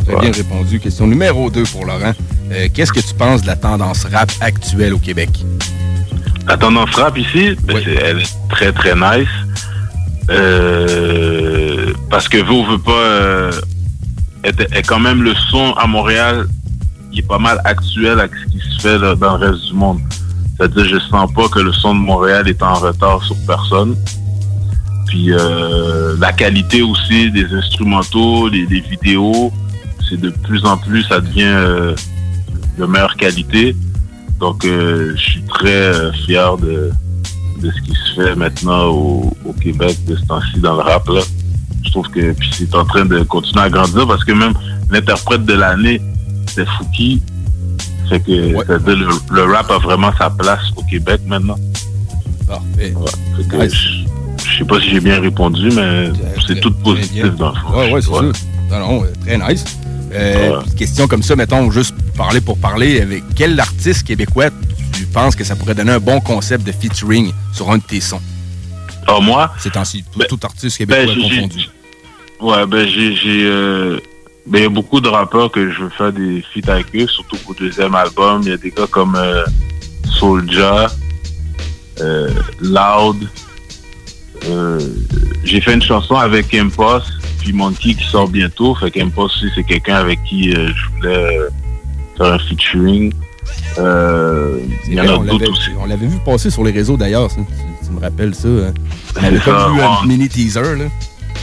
Très 0.07 0.21
bien 0.21 0.33
répondu. 0.33 0.81
Question 0.81 1.07
numéro 1.07 1.51
2 1.51 1.63
pour 1.65 1.85
Laurent. 1.87 2.13
Euh, 2.53 2.69
Qu'est-ce 2.75 2.93
que 2.93 3.01
tu 3.01 3.15
penses 3.15 3.41
de 3.43 3.47
la 3.47 3.57
tendance 3.57 4.05
rap 4.05 4.31
actuelle 4.41 4.93
au 4.93 4.99
Québec? 4.99 5.31
La 6.47 6.57
tendance 6.59 6.91
rap 6.95 7.17
ici, 7.17 7.57
ben, 7.63 7.79
c'est- 7.83 7.95
elle 7.95 8.19
est 8.21 8.35
très 8.51 8.71
très 8.73 8.95
nice. 8.95 9.29
Euh, 10.31 11.93
parce 12.11 12.29
que 12.29 12.39
vous 12.39 12.65
veut 12.65 12.79
pas 12.79 12.93
euh, 12.93 13.53
est, 14.45 14.83
quand 14.87 15.01
même 15.01 15.23
le 15.23 15.35
son 15.51 15.73
à 15.75 15.87
Montréal, 15.87 16.47
il 17.13 17.21
est 17.21 17.29
pas 17.29 17.39
mal 17.39 17.61
actuel 17.65 18.19
avec 18.19 18.33
ce 18.35 18.53
qui 18.53 18.59
se 18.59 18.81
fait 18.81 18.99
dans 19.17 19.37
le 19.37 19.47
reste 19.47 19.65
du 19.67 19.75
monde. 19.75 20.01
C'est-à-dire, 20.57 20.85
je 20.85 20.99
sens 20.99 21.33
pas 21.33 21.49
que 21.49 21.61
le 21.61 21.73
son 21.73 21.95
de 21.95 22.01
Montréal 22.01 22.49
est 22.49 22.63
en 22.63 22.75
retard 22.75 23.23
sur 23.25 23.37
personne. 23.47 23.97
Puis 25.07 25.33
euh, 25.33 26.17
la 26.19 26.33
qualité 26.33 26.83
aussi 26.83 27.31
des 27.31 27.53
instrumentaux, 27.53 28.49
les, 28.49 28.67
les 28.67 28.81
vidéos, 28.81 29.53
c'est 30.09 30.21
de 30.21 30.31
plus 30.31 30.65
en 30.65 30.77
plus, 30.77 31.03
ça 31.05 31.21
devient 31.21 31.43
euh, 31.45 31.95
de 32.79 32.87
meilleure 32.87 33.17
qualité. 33.17 33.77
Donc, 34.41 34.65
euh, 34.65 35.15
je 35.17 35.23
suis 35.23 35.43
très 35.43 36.13
fier 36.25 36.57
de, 36.57 36.91
de 37.61 37.71
ce 37.71 37.81
qui 37.83 37.93
se 37.95 38.15
fait 38.23 38.35
maintenant 38.35 38.87
au, 38.87 39.33
au 39.45 39.53
Québec 39.53 39.97
de 40.07 40.17
ce 40.17 40.25
temps-ci 40.27 40.61
dans 40.61 40.75
le 40.77 40.83
rap. 40.83 41.09
Là. 41.09 41.21
Je 41.85 41.91
trouve 41.91 42.09
que 42.09 42.33
puis 42.33 42.51
c'est 42.53 42.75
en 42.75 42.85
train 42.85 43.05
de 43.05 43.21
continuer 43.23 43.65
à 43.65 43.71
grandir 43.71 44.07
parce 44.07 44.25
que 44.25 44.33
même 44.33 44.55
l'interprète 44.91 45.45
de 45.45 45.55
l'année, 45.55 46.01
c'est 46.47 46.67
Fouki. 46.67 47.23
Fait 48.09 48.21
que 48.21 48.31
le, 48.31 49.09
le 49.33 49.43
rap 49.53 49.71
a 49.71 49.79
vraiment 49.79 50.11
sa 50.19 50.31
place 50.31 50.61
au 50.77 50.83
Québec 50.83 51.21
maintenant. 51.27 51.57
Parfait. 52.47 52.95
Je, 53.39 54.05
je 54.47 54.59
sais 54.59 54.65
pas 54.65 54.79
si 54.81 54.91
j'ai 54.91 55.01
bien 55.01 55.21
répondu, 55.21 55.71
mais 55.75 56.11
c'est 56.47 56.61
tout 56.61 56.73
positif 56.73 57.35
dans 57.37 57.51
le 57.51 57.55
fond. 57.57 57.79
Ouais, 57.79 57.93
ouais, 57.93 58.03
c'est. 58.03 58.11
Non, 58.71 58.79
non, 58.79 59.05
euh, 59.05 59.13
très 59.25 59.39
nice. 59.39 59.65
Euh, 60.13 60.61
Question 60.77 61.09
comme 61.09 61.23
ça, 61.23 61.35
mettons, 61.35 61.71
juste 61.71 61.95
parler 62.17 62.41
pour 62.41 62.59
parler, 62.59 63.01
avec 63.01 63.23
quel 63.35 63.59
artiste 63.59 64.05
québécois 64.07 64.51
penses 65.15 65.37
que 65.37 65.45
ça 65.45 65.55
pourrait 65.57 65.75
donner 65.75 65.93
un 65.93 66.01
bon 66.01 66.21
concept 66.21 66.67
de 66.67 66.73
featuring 66.73 67.33
sur 67.53 67.71
un 67.71 67.79
de 67.79 67.83
tes 67.83 68.01
sons? 68.01 68.21
Ah, 69.07 69.21
moi? 69.21 69.53
C'est 69.59 69.77
ainsi, 69.77 70.05
tout, 70.13 70.21
tout 70.29 70.41
artiste 70.43 70.77
québécois 70.77 71.15
ben, 71.15 71.23
confondu. 71.23 71.69
Ouais, 72.41 72.67
ben 72.67 72.87
j'ai 72.87 73.45
euh, 73.45 74.01
ben 74.47 74.59
il 74.59 74.63
y 74.65 74.67
a 74.67 74.69
beaucoup 74.69 75.01
de 75.01 75.09
rappeurs 75.09 75.51
que 75.51 75.71
je 75.71 75.85
veux 75.85 75.89
faire 75.91 76.13
des 76.13 76.45
feats 76.53 76.71
avec 76.71 76.95
eux, 76.95 77.07
surtout 77.07 77.37
pour 77.39 77.55
le 77.59 77.67
deuxième 77.67 77.95
album. 77.95 78.43
Il 78.43 78.49
y 78.49 78.53
a 78.53 78.57
des 78.57 78.71
gars 78.71 78.87
comme 78.91 79.15
euh, 79.15 79.45
Soulja, 80.19 80.89
euh, 82.01 82.31
Loud. 82.61 83.29
Euh, 84.47 84.81
j'ai 85.45 85.61
fait 85.61 85.73
une 85.75 85.83
chanson 85.83 86.17
avec 86.17 86.53
Impost 86.55 87.11
puis 87.39 87.53
Monkey 87.53 87.95
qui 87.95 88.05
sort 88.05 88.29
bientôt. 88.29 88.75
Fait 88.75 88.91
qu'Impost 88.91 89.37
c'est 89.55 89.65
quelqu'un 89.65 89.97
avec 89.97 90.23
qui 90.25 90.51
je 90.51 90.91
voulais 90.97 91.39
faire 92.19 92.33
un 92.35 92.39
featuring. 92.39 93.13
Euh, 93.79 94.59
il 94.87 94.95
y 94.95 95.01
en 95.01 95.05
Ouais, 95.05 95.11
a 95.11 95.15
on 95.19 95.23
d'autres 95.25 95.39
l'avait- 95.41 95.49
aussi. 95.51 95.71
On 95.81 95.87
l'avait 95.87 96.07
vu 96.07 96.19
passer 96.25 96.51
sur 96.51 96.63
les 96.65 96.71
réseaux 96.71 96.97
d'ailleurs. 96.97 97.29
Tu, 97.29 97.37
tu 97.85 97.91
me 97.93 98.01
rappelles 98.01 98.35
ça. 98.35 98.49
hein? 98.49 98.73
On 99.21 99.25
avait 99.25 99.37
vu 99.39 99.51
un 99.83 100.07
mini 100.07 100.29
teaser, 100.29 100.61
là. 100.77 100.85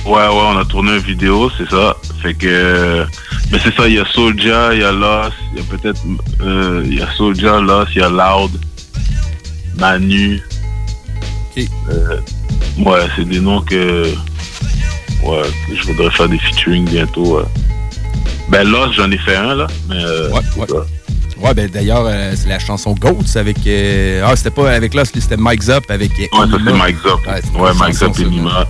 Ouais, 0.06 0.14
ouais, 0.14 0.28
on 0.54 0.58
a 0.58 0.66
tourné 0.66 0.94
une 0.94 1.04
vidéo, 1.04 1.52
c'est 1.58 1.70
ça. 1.70 1.96
Fait 2.22 2.34
que. 2.34 3.06
Mais 3.52 3.60
c'est 3.64 3.76
ça, 3.76 3.88
il 3.88 3.96
y 3.96 4.00
a 4.00 4.06
Soulja, 4.06 4.74
il 4.74 4.80
y 4.80 4.84
a 4.84 4.92
Lost, 4.92 5.34
il 5.54 5.60
y 5.60 5.62
a 5.62 5.66
peut-être. 5.78 6.02
euh, 6.42 6.84
Il 6.88 6.96
y 6.98 7.02
a 7.02 7.12
Soulja, 7.12 7.60
Lost, 7.60 7.92
il 7.96 8.00
y 8.00 8.04
a 8.04 8.10
Loud, 8.10 8.52
Manu. 9.78 10.42
Euh, 11.58 12.18
ouais, 12.80 13.02
c'est 13.16 13.26
des 13.28 13.40
noms 13.42 13.62
que. 13.62 14.06
Ouais, 15.24 15.42
que 15.68 15.76
je 15.76 15.84
voudrais 15.88 16.10
faire 16.12 16.30
des 16.30 16.40
featuring 16.40 16.88
bientôt. 16.90 17.38
ouais. 17.38 17.44
Ben 18.50 18.68
Lost, 18.68 18.94
j'en 18.94 19.12
ai 19.12 19.18
fait 19.18 19.36
un, 19.36 19.54
là. 19.56 19.68
Mais. 19.90 19.96
euh, 20.04 20.30
Ouais, 20.32 20.40
ouais. 20.58 20.68
Ouais, 21.42 21.54
ben 21.56 21.68
d'ailleurs, 21.70 22.04
euh, 22.06 22.34
c'est 22.36 22.50
la 22.50 22.60
chanson 22.60 22.94
Goats 22.94 23.36
avec. 23.36 23.58
euh, 23.66 24.24
Ah, 24.26 24.36
c'était 24.36 24.52
pas 24.52 24.72
avec 24.72 24.94
là, 24.94 25.04
c'était 25.06 25.38
Mike 25.38 25.64
Zop 25.64 25.90
avec. 25.90 26.12
Ouais, 26.18 26.28
ça 26.32 26.58
c'est. 26.64 26.74
Mike 26.74 26.98
Zop. 27.02 27.20
Ouais, 27.28 27.62
Ouais, 27.62 27.74
Mike 27.80 27.94
Zop 27.96 28.12
et 28.20 28.24
ça, 28.24 28.30
Nima. 28.30 28.68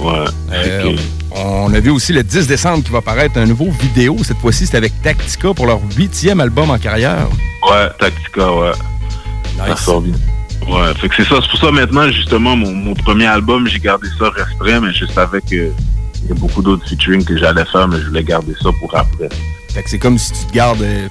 Ouais. 0.00 0.24
Euh, 0.52 0.96
on 1.32 1.72
a 1.74 1.80
vu 1.80 1.90
aussi 1.90 2.12
le 2.12 2.22
10 2.22 2.46
décembre 2.46 2.82
qui 2.84 2.90
va 2.90 3.00
paraître 3.02 3.38
un 3.38 3.46
nouveau 3.46 3.70
vidéo. 3.70 4.16
Cette 4.24 4.38
fois-ci, 4.38 4.66
c'est 4.66 4.76
avec 4.76 4.92
Tactica 5.02 5.52
pour 5.54 5.66
leur 5.66 5.80
huitième 5.96 6.40
album 6.40 6.70
en 6.70 6.78
carrière. 6.78 7.26
Ouais, 7.70 7.88
Tactica, 7.98 8.52
ouais. 8.52 8.72
Ça 9.66 9.76
sort 9.76 10.00
bien. 10.00 10.14
Ouais, 10.68 10.94
fait 11.00 11.08
que 11.08 11.16
c'est 11.16 11.28
ça. 11.28 11.36
C'est 11.42 11.50
pour 11.50 11.60
ça 11.60 11.70
maintenant, 11.70 12.10
justement, 12.10 12.56
mon, 12.56 12.72
mon 12.72 12.94
premier 12.94 13.26
album, 13.26 13.66
j'ai 13.66 13.78
gardé 13.78 14.08
ça 14.18 14.30
restreint, 14.30 14.80
mais 14.80 14.92
je 14.92 15.04
savais 15.06 15.40
que 15.42 15.70
il 16.30 16.34
y 16.34 16.38
a 16.38 16.40
beaucoup 16.40 16.62
d'autres 16.62 16.88
featuring 16.88 17.24
que 17.24 17.36
j'allais 17.36 17.64
faire, 17.64 17.88
mais 17.88 18.00
je 18.00 18.06
voulais 18.06 18.22
garder 18.22 18.54
ça 18.62 18.70
pour 18.78 18.96
après. 18.96 19.28
Fait 19.70 19.82
que 19.82 19.90
c'est 19.90 19.98
comme 19.98 20.16
si 20.16 20.30
tu 20.32 20.46
te 20.46 20.52
gardes 20.52 20.80
euh, 20.80 21.08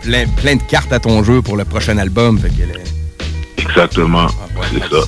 plein, 0.00 0.26
plein 0.28 0.54
de 0.54 0.62
cartes 0.62 0.92
à 0.92 1.00
ton 1.00 1.24
jeu 1.24 1.42
pour 1.42 1.56
le 1.56 1.64
prochain 1.64 1.98
album. 1.98 2.38
Fait 2.38 2.50
que, 2.50 2.62
euh, 2.62 2.78
Exactement. 3.58 4.28
c'est 4.70 4.78
ça. 4.78 5.02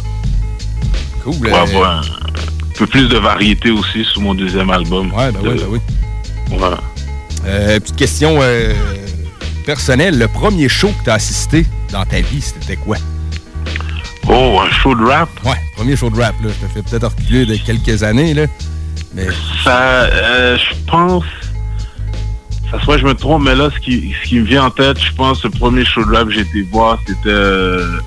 Cool. 1.22 1.34
Pour 1.48 1.56
euh, 1.56 1.62
avoir 1.62 2.00
un 2.00 2.02
peu 2.76 2.88
plus 2.88 3.08
de 3.08 3.18
variété 3.18 3.70
aussi 3.70 4.04
sur 4.04 4.20
mon 4.20 4.34
deuxième 4.34 4.70
album. 4.70 5.12
Ouais, 5.12 5.30
ben 5.30 5.40
oui, 5.44 5.54
ben 5.54 5.66
oui. 5.70 5.78
Ouais. 6.50 6.68
Euh, 7.46 7.78
petite 7.78 7.96
question 7.96 8.40
personnelle. 9.64 10.18
Le 10.18 10.26
premier 10.26 10.68
show 10.68 10.88
que 10.88 11.04
tu 11.04 11.10
as 11.10 11.14
assisté 11.14 11.66
dans 11.92 12.04
ta 12.04 12.20
vie, 12.20 12.40
c'était 12.40 12.76
quoi? 12.76 12.96
Oh, 14.28 14.58
un 14.60 14.70
show 14.72 14.92
de 14.96 15.04
rap? 15.04 15.28
Ouais, 15.44 15.54
premier 15.76 15.94
show 15.94 16.10
de 16.10 16.20
rap. 16.20 16.34
Là. 16.42 16.50
Je 16.50 16.66
te 16.66 16.72
fais 16.72 16.82
peut-être 16.82 17.14
reculer 17.16 17.46
de 17.46 17.56
quelques 17.64 18.02
années. 18.02 18.34
Là. 18.34 18.46
Mais 19.16 19.28
Ça, 19.64 20.02
euh, 20.04 20.58
je 20.58 20.74
pense. 20.90 21.24
ça 22.70 22.78
se 22.78 22.84
voit, 22.84 22.98
je 22.98 23.06
me 23.06 23.14
trompe, 23.14 23.44
mais 23.44 23.54
là, 23.56 23.70
ce 23.74 23.80
qui, 23.80 24.14
ce 24.22 24.28
qui 24.28 24.38
me 24.40 24.44
vient 24.44 24.64
en 24.66 24.70
tête, 24.70 25.00
je 25.02 25.12
pense, 25.14 25.42
le 25.42 25.50
premier 25.50 25.84
show 25.86 26.04
de 26.04 26.14
rap 26.14 26.26
que 26.28 26.34
j'ai 26.34 26.40
été 26.42 26.62
voir, 26.70 26.98
c'était 27.06 27.28
euh, 27.28 27.98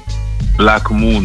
Black 0.57 0.90
Moon. 0.91 1.23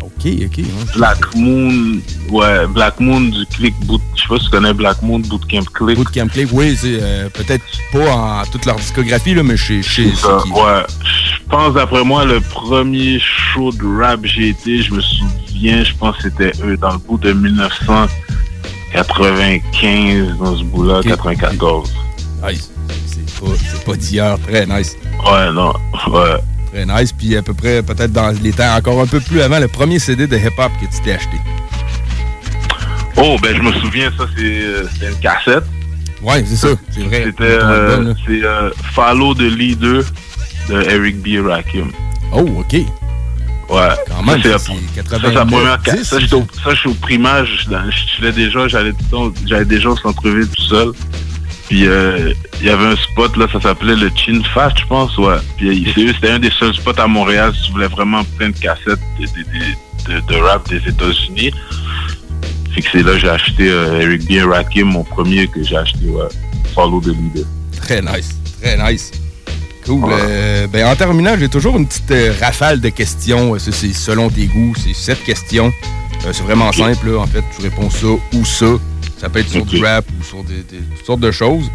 Ok, 0.00 0.32
ok. 0.44 0.64
Black 0.96 1.34
Moon, 1.34 2.00
ouais, 2.30 2.66
Black 2.68 3.00
Moon 3.00 3.22
du 3.22 3.44
Click 3.46 3.74
Boot. 3.86 4.00
Je 4.14 4.22
sais 4.22 4.28
pas 4.28 4.38
si 4.38 4.44
tu 4.44 4.50
connais 4.52 4.72
Black 4.72 5.02
Moon, 5.02 5.18
Bootcamp 5.18 5.64
Click. 5.74 5.96
Bootcamp 5.96 6.28
Click, 6.28 6.48
oui, 6.52 6.76
c'est 6.80 6.98
euh, 7.02 7.28
peut-être 7.28 7.64
pas 7.92 8.10
en 8.14 8.42
toute 8.44 8.64
leur 8.66 8.76
discographie, 8.76 9.34
là, 9.34 9.42
mais 9.42 9.56
chez. 9.56 9.82
chez 9.82 10.04
ouais. 10.06 10.86
Je 10.86 11.50
pense, 11.50 11.74
d'après 11.74 12.04
moi, 12.04 12.24
le 12.24 12.40
premier 12.40 13.18
show 13.20 13.72
de 13.72 14.00
rap 14.00 14.22
que 14.22 14.28
j'ai 14.28 14.50
été, 14.50 14.80
je 14.82 14.94
me 14.94 15.00
souviens, 15.00 15.82
je 15.84 15.92
pense 15.94 16.16
que 16.18 16.22
c'était 16.22 16.52
eux, 16.64 16.76
dans 16.76 16.92
le 16.92 16.98
bout 16.98 17.18
de 17.18 17.32
1995, 18.94 20.38
dans 20.38 20.56
ce 20.56 20.64
bout-là, 20.64 21.02
94. 21.02 21.92
Nice. 22.46 22.70
C'est 23.16 23.84
pas, 23.84 23.96
d'hier, 23.96 24.38
très 24.46 24.66
nice. 24.66 24.96
Ouais, 25.24 25.52
non, 25.52 25.74
ouais. 26.08 26.38
Très 26.72 26.86
nice. 26.86 27.12
Puis 27.12 27.36
à 27.36 27.42
peu 27.42 27.54
près, 27.54 27.82
peut-être 27.82 28.12
dans 28.12 28.34
les 28.42 28.52
temps 28.52 28.74
encore 28.74 29.00
un 29.00 29.06
peu 29.06 29.20
plus 29.20 29.40
avant, 29.40 29.58
le 29.58 29.68
premier 29.68 29.98
CD 29.98 30.26
de 30.26 30.36
hip-hop 30.36 30.72
que 30.80 30.86
tu 30.86 31.02
t'es 31.02 31.12
acheté. 31.12 31.36
Oh, 33.16 33.36
ben 33.42 33.56
je 33.56 33.62
me 33.62 33.72
souviens, 33.72 34.10
ça, 34.16 34.26
c'est 34.36 34.60
euh, 34.62 34.84
une 35.02 35.18
cassette. 35.20 35.64
Ouais, 36.22 36.44
c'est 36.46 36.56
ça, 36.56 36.68
c'est 36.90 37.02
vrai. 37.02 37.24
C'était 37.26 37.44
euh, 37.44 38.14
euh, 38.28 38.70
Follow 38.92 39.34
the 39.34 39.40
Leader 39.40 40.02
de 40.68 40.82
Eric 40.90 41.22
B. 41.22 41.46
Rakim. 41.46 41.92
Oh, 42.32 42.46
OK. 42.58 42.76
Ouais. 43.68 43.88
Quand 44.08 44.22
même, 44.22 44.42
Ça, 44.42 44.58
c'est 44.58 44.72
la 44.96 45.02
89, 45.02 45.48
première 45.50 45.78
ca- 45.84 45.96
10, 45.96 46.04
Ça, 46.04 46.18
je 46.70 46.76
suis 46.76 46.88
au 46.88 46.94
primaire. 46.94 47.44
Je, 47.44 47.90
chillais 48.16 48.32
déjà, 48.32 48.68
j'allais 48.68 49.64
déjà 49.64 49.88
au 49.90 49.96
centre-ville 49.96 50.48
tout 50.48 50.62
seul. 50.62 50.92
Puis 51.68 51.88
euh, 51.88 52.32
il 52.60 52.66
y 52.66 52.70
avait 52.70 52.86
un 52.86 52.96
spot, 52.96 53.36
là, 53.36 53.46
ça 53.52 53.60
s'appelait 53.60 53.96
le 53.96 54.08
Chin 54.14 54.40
Fat, 54.54 54.72
je 54.78 54.86
pense, 54.86 55.18
ouais. 55.18 55.34
Puis 55.56 55.92
c'était 55.96 56.30
un 56.30 56.38
des 56.38 56.52
seuls 56.60 56.74
spots 56.74 56.92
à 57.00 57.08
Montréal 57.08 57.52
si 57.56 57.66
tu 57.66 57.72
voulais 57.72 57.88
vraiment 57.88 58.22
plein 58.38 58.50
de 58.50 58.56
cassettes 58.58 59.00
de, 59.18 59.24
de- 59.26 60.14
de- 60.14 60.20
de- 60.20 60.26
de 60.32 60.34
rap 60.40 60.68
des 60.68 60.76
États-Unis. 60.88 61.50
Fait 62.72 62.82
que 62.82 62.88
c'est 62.92 63.02
là 63.02 63.12
que 63.14 63.18
j'ai 63.18 63.28
acheté 63.30 63.68
euh, 63.68 64.00
Eric 64.00 64.28
B. 64.28 64.46
Rakim, 64.48 64.84
mon 64.92 65.02
premier 65.02 65.48
que 65.48 65.64
j'ai 65.64 65.76
acheté, 65.76 66.06
ouais. 66.06 66.28
Follow 66.72 67.00
the 67.00 67.06
Leader. 67.08 67.44
Très 67.80 68.00
nice, 68.00 68.36
très 68.62 68.76
nice. 68.76 69.10
Cool. 69.86 70.10
Euh, 70.12 70.66
ben, 70.66 70.86
en 70.86 70.96
terminant, 70.96 71.36
j'ai 71.38 71.48
toujours 71.48 71.76
une 71.76 71.86
petite 71.86 72.10
euh, 72.10 72.32
rafale 72.40 72.80
de 72.80 72.88
questions. 72.88 73.54
Euh, 73.54 73.58
C'est 73.58 73.72
selon 73.92 74.28
tes 74.30 74.46
goûts. 74.46 74.74
C'est 74.76 74.94
sept 74.94 75.22
questions. 75.24 75.72
Euh, 76.26 76.32
c'est 76.32 76.42
vraiment 76.42 76.72
simple. 76.72 77.10
là. 77.10 77.18
En 77.20 77.26
fait, 77.26 77.42
tu 77.54 77.62
réponds 77.62 77.90
ça 77.90 78.06
ou 78.06 78.44
ça. 78.44 78.66
Ça 79.18 79.28
peut 79.28 79.38
être 79.38 79.48
sur 79.48 79.64
du 79.64 79.82
rap 79.84 80.04
ou 80.18 80.22
sur 80.24 80.42
des, 80.44 80.56
des- 80.62 80.78
toutes 80.96 81.06
sortes 81.06 81.20
de 81.20 81.30
choses. 81.30 81.70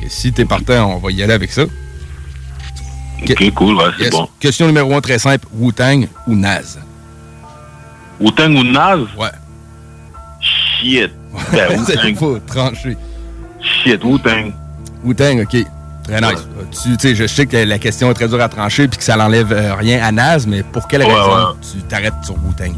Fait 0.00 0.06
que 0.06 0.12
si 0.12 0.32
t'es 0.32 0.44
partant, 0.44 0.94
on 0.94 0.98
va 0.98 1.10
y 1.10 1.22
aller 1.22 1.32
avec 1.34 1.50
ça. 1.50 1.62
Ok, 3.22 3.50
cool, 3.54 3.76
ouais, 3.76 3.84
c'est 3.98 4.10
bon. 4.10 4.28
Question 4.40 4.66
numéro 4.66 4.94
un, 4.94 5.00
très 5.02 5.18
simple. 5.18 5.46
Wu-Tang 5.52 6.06
ou 6.26 6.34
Naz? 6.34 6.78
Wu-Tang 8.18 8.54
ou 8.56 8.64
Naz? 8.64 9.00
Ouais. 9.18 9.28
Shit. 10.40 11.10
Ben, 11.52 11.78
Wu-Tang. 11.78 12.40
tranché. 12.46 12.96
Shit, 13.60 14.02
Wu-Tang. 14.02 14.52
Wu-Tang, 15.04 15.40
OK. 15.42 15.64
Très 16.10 16.20
nice. 16.20 16.48
Tu 16.82 16.94
sais, 16.98 17.14
je 17.14 17.26
sais 17.26 17.46
que 17.46 17.56
la 17.56 17.78
question 17.78 18.10
est 18.10 18.14
très 18.14 18.28
dure 18.28 18.40
à 18.40 18.48
trancher 18.48 18.88
puis 18.88 18.98
que 18.98 19.04
ça 19.04 19.16
n'enlève 19.16 19.52
euh, 19.52 19.74
rien 19.74 20.02
à 20.02 20.10
Naz, 20.12 20.46
mais 20.46 20.62
pour 20.62 20.88
quelle 20.88 21.02
raison 21.02 21.14
ouais. 21.34 21.54
tu 21.72 21.78
t'arrêtes 21.82 22.14
sur 22.22 22.34
Wu-Tang? 22.34 22.72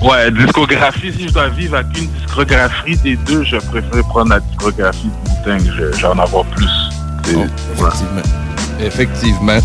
Ouais, 0.00 0.30
discographie, 0.30 1.12
si 1.12 1.28
je 1.28 1.32
dois 1.32 1.48
vivre 1.48 1.76
avec 1.76 1.98
une 1.98 2.06
discographie 2.08 2.96
des 2.98 3.16
deux, 3.16 3.44
je 3.44 3.56
préfère 3.56 4.02
prendre 4.04 4.30
la 4.30 4.40
discographie 4.40 5.08
de 5.08 5.50
Wu-Tang. 5.50 5.72
Je- 5.76 5.98
J'en 5.98 6.18
avoir 6.18 6.44
plus. 6.46 6.70
Oh, 7.34 7.44
effectivement. 7.74 8.22
Effectivement. 8.80 9.58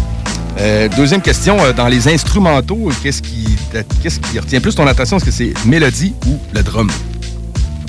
Euh, 0.60 0.88
deuxième 0.95 1.22
question, 1.22 1.57
euh, 1.64 1.73
dans 1.73 1.88
les 1.88 2.07
instrumentaux, 2.07 2.90
qu'est-ce 3.03 3.22
qui, 3.22 3.57
qu'est-ce 4.02 4.19
qui 4.19 4.40
retient 4.40 4.61
plus 4.61 4.73
ton 4.76 4.88
attention? 4.88 5.18
Est-ce 5.18 5.26
que 5.26 5.32
c'est 5.32 5.53
mélodie 5.65 6.14
ou 6.27 6.40
le 6.53 6.64
drum? 6.64 6.90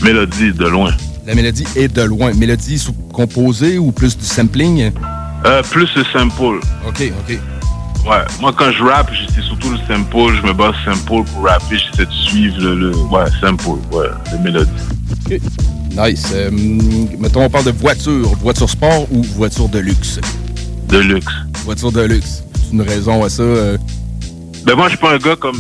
Mélodie, 0.03 0.53
de 0.53 0.67
loin. 0.67 0.93
La 1.27 1.35
mélodie 1.35 1.67
est 1.77 1.89
de 1.89 2.03
loin. 2.03 2.33
Mélodie 2.35 2.83
composée 3.13 3.79
ou 3.79 3.91
plus 3.93 4.17
du 4.17 4.25
sampling? 4.25 4.93
Euh, 5.45 5.63
plus 5.63 5.89
le 5.97 6.05
sample. 6.13 6.61
OK, 6.87 7.13
OK. 7.29 7.39
Ouais, 8.09 8.23
moi 8.41 8.53
quand 8.57 8.71
je 8.71 8.85
rappe, 8.85 9.11
c'est 9.35 9.43
surtout 9.43 9.71
le 9.71 9.79
sample. 9.89 10.35
Je 10.37 10.47
me 10.47 10.53
base 10.53 10.75
sample 10.85 11.25
pour 11.29 11.43
rapper. 11.45 11.77
J'essaie 11.79 12.07
de 12.07 12.13
suivre 12.13 12.61
le, 12.61 12.75
le- 12.77 12.97
ouais, 12.97 13.25
sample, 13.41 13.81
ouais, 13.93 14.07
le 14.33 14.39
mélodie. 14.45 14.71
OK. 15.27 15.41
Nice. 15.97 16.29
Euh, 16.33 16.51
mettons, 17.19 17.43
on 17.45 17.51
parle 17.51 17.65
de 17.65 17.71
voiture. 17.73 18.29
Voiture 18.41 18.71
sport 18.71 19.07
ou 19.11 19.23
voiture 19.23 19.69
de 19.69 19.81
luxe? 19.81 20.21
De 20.89 20.99
luxe. 20.99 21.33
Voiture 21.65 21.91
de 21.91 22.03
luxe. 22.03 22.45
C'est 22.55 22.73
une 22.73 22.83
raison 22.83 23.25
à 23.25 23.29
ça? 23.29 23.43
euh, 23.43 23.77
Ben 24.65 24.77
moi, 24.77 24.85
je 24.85 24.91
suis 24.91 24.99
pas 24.99 25.15
un 25.15 25.19
gars 25.19 25.35
comme... 25.37 25.59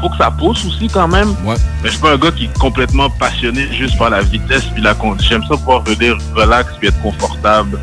Faut 0.00 0.08
que 0.08 0.16
ça 0.16 0.30
pousse 0.30 0.64
aussi 0.66 0.88
quand 0.88 1.08
même. 1.08 1.30
Ouais. 1.44 1.56
Mais 1.82 1.88
je 1.88 1.90
suis 1.90 2.00
pas 2.00 2.12
un 2.12 2.18
gars 2.18 2.30
qui 2.30 2.44
est 2.44 2.58
complètement 2.58 3.08
passionné 3.10 3.66
juste 3.72 3.96
par 3.98 4.10
la 4.10 4.22
vitesse 4.22 4.64
puis 4.74 4.82
la 4.82 4.94
conduite. 4.94 5.28
J'aime 5.28 5.42
ça 5.42 5.56
pouvoir 5.56 5.82
venir 5.82 6.18
relax 6.34 6.72
puis 6.78 6.88
être 6.88 7.00
confortable. 7.02 7.78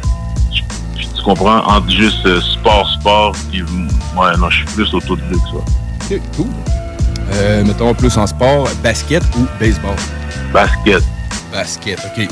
Puis 0.95 1.09
tu 1.15 1.23
comprends, 1.23 1.65
entre 1.65 1.89
juste 1.89 2.25
euh, 2.25 2.39
sport, 2.41 2.89
sport, 2.99 3.35
puis 3.51 3.61
ouais, 3.61 4.37
non, 4.37 4.49
je 4.49 4.57
suis 4.57 4.65
plus 4.65 4.93
auto 4.93 5.15
de 5.15 5.21
luxe, 5.29 5.51
ouais. 5.53 6.17
OK, 6.17 6.21
cool. 6.35 6.47
Euh, 7.33 7.63
mettons 7.63 7.93
plus 7.93 8.15
en 8.17 8.27
sport, 8.27 8.69
basket 8.83 9.23
ou 9.37 9.47
baseball? 9.59 9.95
Basket. 10.53 11.03
Basket, 11.51 11.99
OK. 11.99 12.27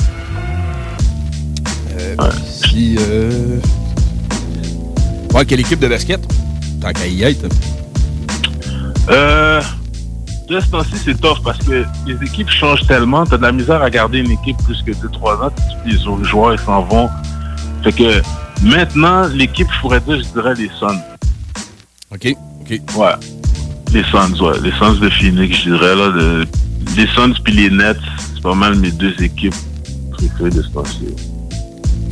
Euh, 1.98 2.16
Puis, 2.62 2.96
euh... 3.00 3.58
Ouais, 5.34 5.44
quelle 5.44 5.60
équipe 5.60 5.80
de 5.80 5.88
basket? 5.88 6.20
Tant 6.80 6.92
qu'à 6.92 7.06
y 7.06 7.22
être. 7.22 7.48
Euh, 9.10 9.60
de 10.48 10.60
ce 10.60 10.66
temps-ci, 10.68 10.92
c'est 11.04 11.20
tough 11.20 11.38
parce 11.44 11.58
que 11.58 11.84
les 12.06 12.14
équipes 12.26 12.50
changent 12.50 12.86
tellement. 12.86 13.24
T'as 13.24 13.36
de 13.38 13.42
la 13.42 13.52
misère 13.52 13.82
à 13.82 13.90
garder 13.90 14.18
une 14.18 14.30
équipe 14.30 14.56
plus 14.64 14.82
que 14.82 14.92
2-3 14.92 15.46
ans. 15.46 15.50
Les 15.86 16.06
autres 16.06 16.24
joueurs, 16.24 16.52
ils 16.54 16.60
s'en 16.60 16.82
vont. 16.82 17.08
Fait 17.82 17.92
que 17.92 18.22
maintenant, 18.62 19.26
l'équipe, 19.28 19.68
je 19.74 19.80
pourrais 19.80 20.00
dire, 20.00 20.18
je 20.18 20.28
dirais 20.40 20.54
les 20.54 20.70
Suns. 20.78 21.00
OK, 22.12 22.34
OK. 22.60 22.80
Ouais. 22.96 23.12
Les 23.92 24.04
Suns, 24.04 24.38
ouais. 24.40 24.60
Les 24.62 24.72
Suns 24.72 24.98
de 25.00 25.08
Phoenix, 25.10 25.56
je 25.58 25.70
dirais, 25.70 25.94
là. 25.96 26.10
de- 26.10 26.46
les 26.96 27.06
Suns 27.08 27.32
puis 27.42 27.54
les 27.54 27.70
Nets, 27.70 27.96
c'est 28.34 28.42
pas 28.42 28.54
mal 28.54 28.74
mes 28.76 28.90
deux 28.90 29.14
équipes 29.22 29.54
préférées 30.12 30.50
de 30.50 30.62
ce 30.62 30.68
temps-ci. 30.68 31.06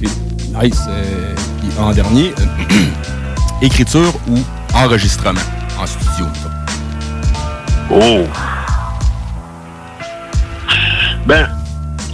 Nice. 0.00 0.80
Euh, 0.88 1.34
puis 1.60 1.68
en 1.78 1.92
dernier, 1.92 2.32
écriture 3.62 4.12
ou 4.28 4.38
enregistrement 4.74 5.40
en 5.78 5.86
studio. 5.86 6.26
Oh! 7.92 8.24
Ben, 11.26 11.48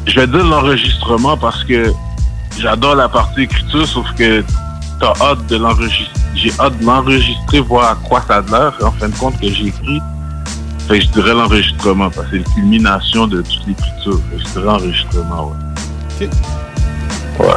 je 0.07 0.21
vais 0.21 0.27
dire 0.27 0.45
l'enregistrement 0.45 1.37
parce 1.37 1.63
que 1.65 1.93
j'adore 2.59 2.95
la 2.95 3.09
partie 3.09 3.43
écriture, 3.43 3.87
sauf 3.87 4.07
que 4.15 4.43
t'as 5.01 5.13
hâte 5.21 5.47
de 5.47 5.57
l'enregistrer. 5.57 6.13
J'ai 6.35 6.53
hâte 6.59 6.79
de 6.79 6.85
l'enregistrer, 6.85 7.61
voir 7.61 7.93
à 7.93 7.95
quoi 8.09 8.23
ça 8.27 8.37
a 8.37 8.41
l'air, 8.43 8.73
en 8.83 8.91
fin 8.93 9.09
de 9.09 9.15
compte, 9.17 9.39
que 9.41 9.49
j'ai 9.49 9.67
écrit. 9.67 10.01
Fait 10.89 10.99
que 10.99 11.05
je 11.05 11.11
dirais 11.11 11.35
l'enregistrement, 11.35 12.11
parce 12.11 12.29
que 12.29 12.33
c'est 12.33 12.37
une 12.39 12.55
culmination 12.55 13.27
de 13.27 13.43
toute 13.43 13.67
l'écriture. 13.67 14.21
Je 14.37 14.45
dirais 14.45 14.65
l'enregistrement, 14.65 15.49
ouais. 15.49 16.27
OK. 16.27 16.31
Ouais. 17.41 17.55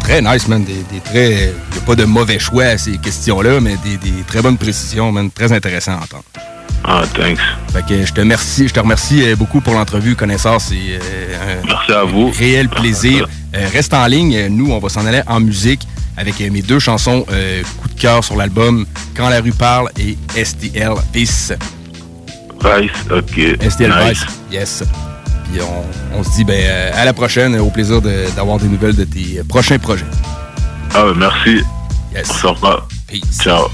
Très 0.00 0.20
nice, 0.20 0.48
man. 0.48 0.64
Des, 0.64 0.82
des 0.90 1.00
très... 1.00 1.54
Il 1.70 1.72
n'y 1.72 1.78
a 1.78 1.86
pas 1.86 1.94
de 1.94 2.04
mauvais 2.04 2.38
choix 2.38 2.64
à 2.64 2.78
ces 2.78 2.98
questions-là, 2.98 3.60
mais 3.60 3.76
des, 3.84 3.96
des 3.96 4.22
très 4.26 4.42
bonnes 4.42 4.58
précisions, 4.58 5.12
man. 5.12 5.30
Très 5.30 5.52
intéressant 5.52 5.92
à 5.92 5.96
entendre. 5.96 6.24
Ah, 6.84 7.02
thanks. 7.14 7.38
Fait 7.72 7.84
que 7.86 8.04
je 8.04 8.12
te 8.12 8.20
remercie, 8.20 8.66
je 8.68 8.74
te 8.74 8.80
remercie 8.80 9.22
euh, 9.22 9.36
beaucoup 9.36 9.60
pour 9.60 9.74
l'entrevue, 9.74 10.16
connaisseur. 10.16 10.60
C'est 10.60 10.74
euh, 10.74 11.60
un 11.62 11.66
Merci 11.66 11.92
à 11.92 12.04
vous. 12.04 12.30
réel 12.36 12.68
plaisir. 12.68 13.28
Euh, 13.54 13.68
reste 13.72 13.94
en 13.94 14.06
ligne. 14.06 14.48
Nous, 14.48 14.70
on 14.72 14.78
va 14.78 14.88
s'en 14.88 15.06
aller 15.06 15.22
en 15.26 15.40
musique 15.40 15.86
avec 16.16 16.40
euh, 16.40 16.50
mes 16.50 16.62
deux 16.62 16.78
chansons 16.80 17.24
coup 17.80 17.88
de 17.88 18.00
cœur 18.00 18.24
sur 18.24 18.36
l'album 18.36 18.84
Quand 19.16 19.28
la 19.28 19.40
rue 19.40 19.52
parle 19.52 19.90
et 19.98 20.16
STL 20.44 20.92
Peace. 21.12 21.52
Vice, 22.62 22.90
ok. 23.10 23.70
STL 23.70 23.90
Nice. 23.90 24.18
Vice, 24.20 24.26
yes. 24.50 24.84
Puis 25.52 25.60
on, 25.62 26.18
on 26.18 26.22
se 26.24 26.30
dit 26.30 26.44
ben, 26.44 26.92
à 26.94 27.04
la 27.04 27.12
prochaine. 27.12 27.58
Au 27.60 27.70
plaisir 27.70 28.00
de- 28.02 28.26
d'avoir 28.34 28.58
des 28.58 28.68
nouvelles 28.68 28.96
de 28.96 29.04
tes 29.04 29.42
prochains 29.48 29.78
projets. 29.78 30.04
Ah, 30.94 31.06
ouais, 31.06 31.12
merci. 31.16 31.62
Yes. 32.14 32.28
On 32.30 32.34
se 32.34 32.46
revoit. 32.48 32.88
Peace. 33.08 33.20
Ciao. 33.40 33.68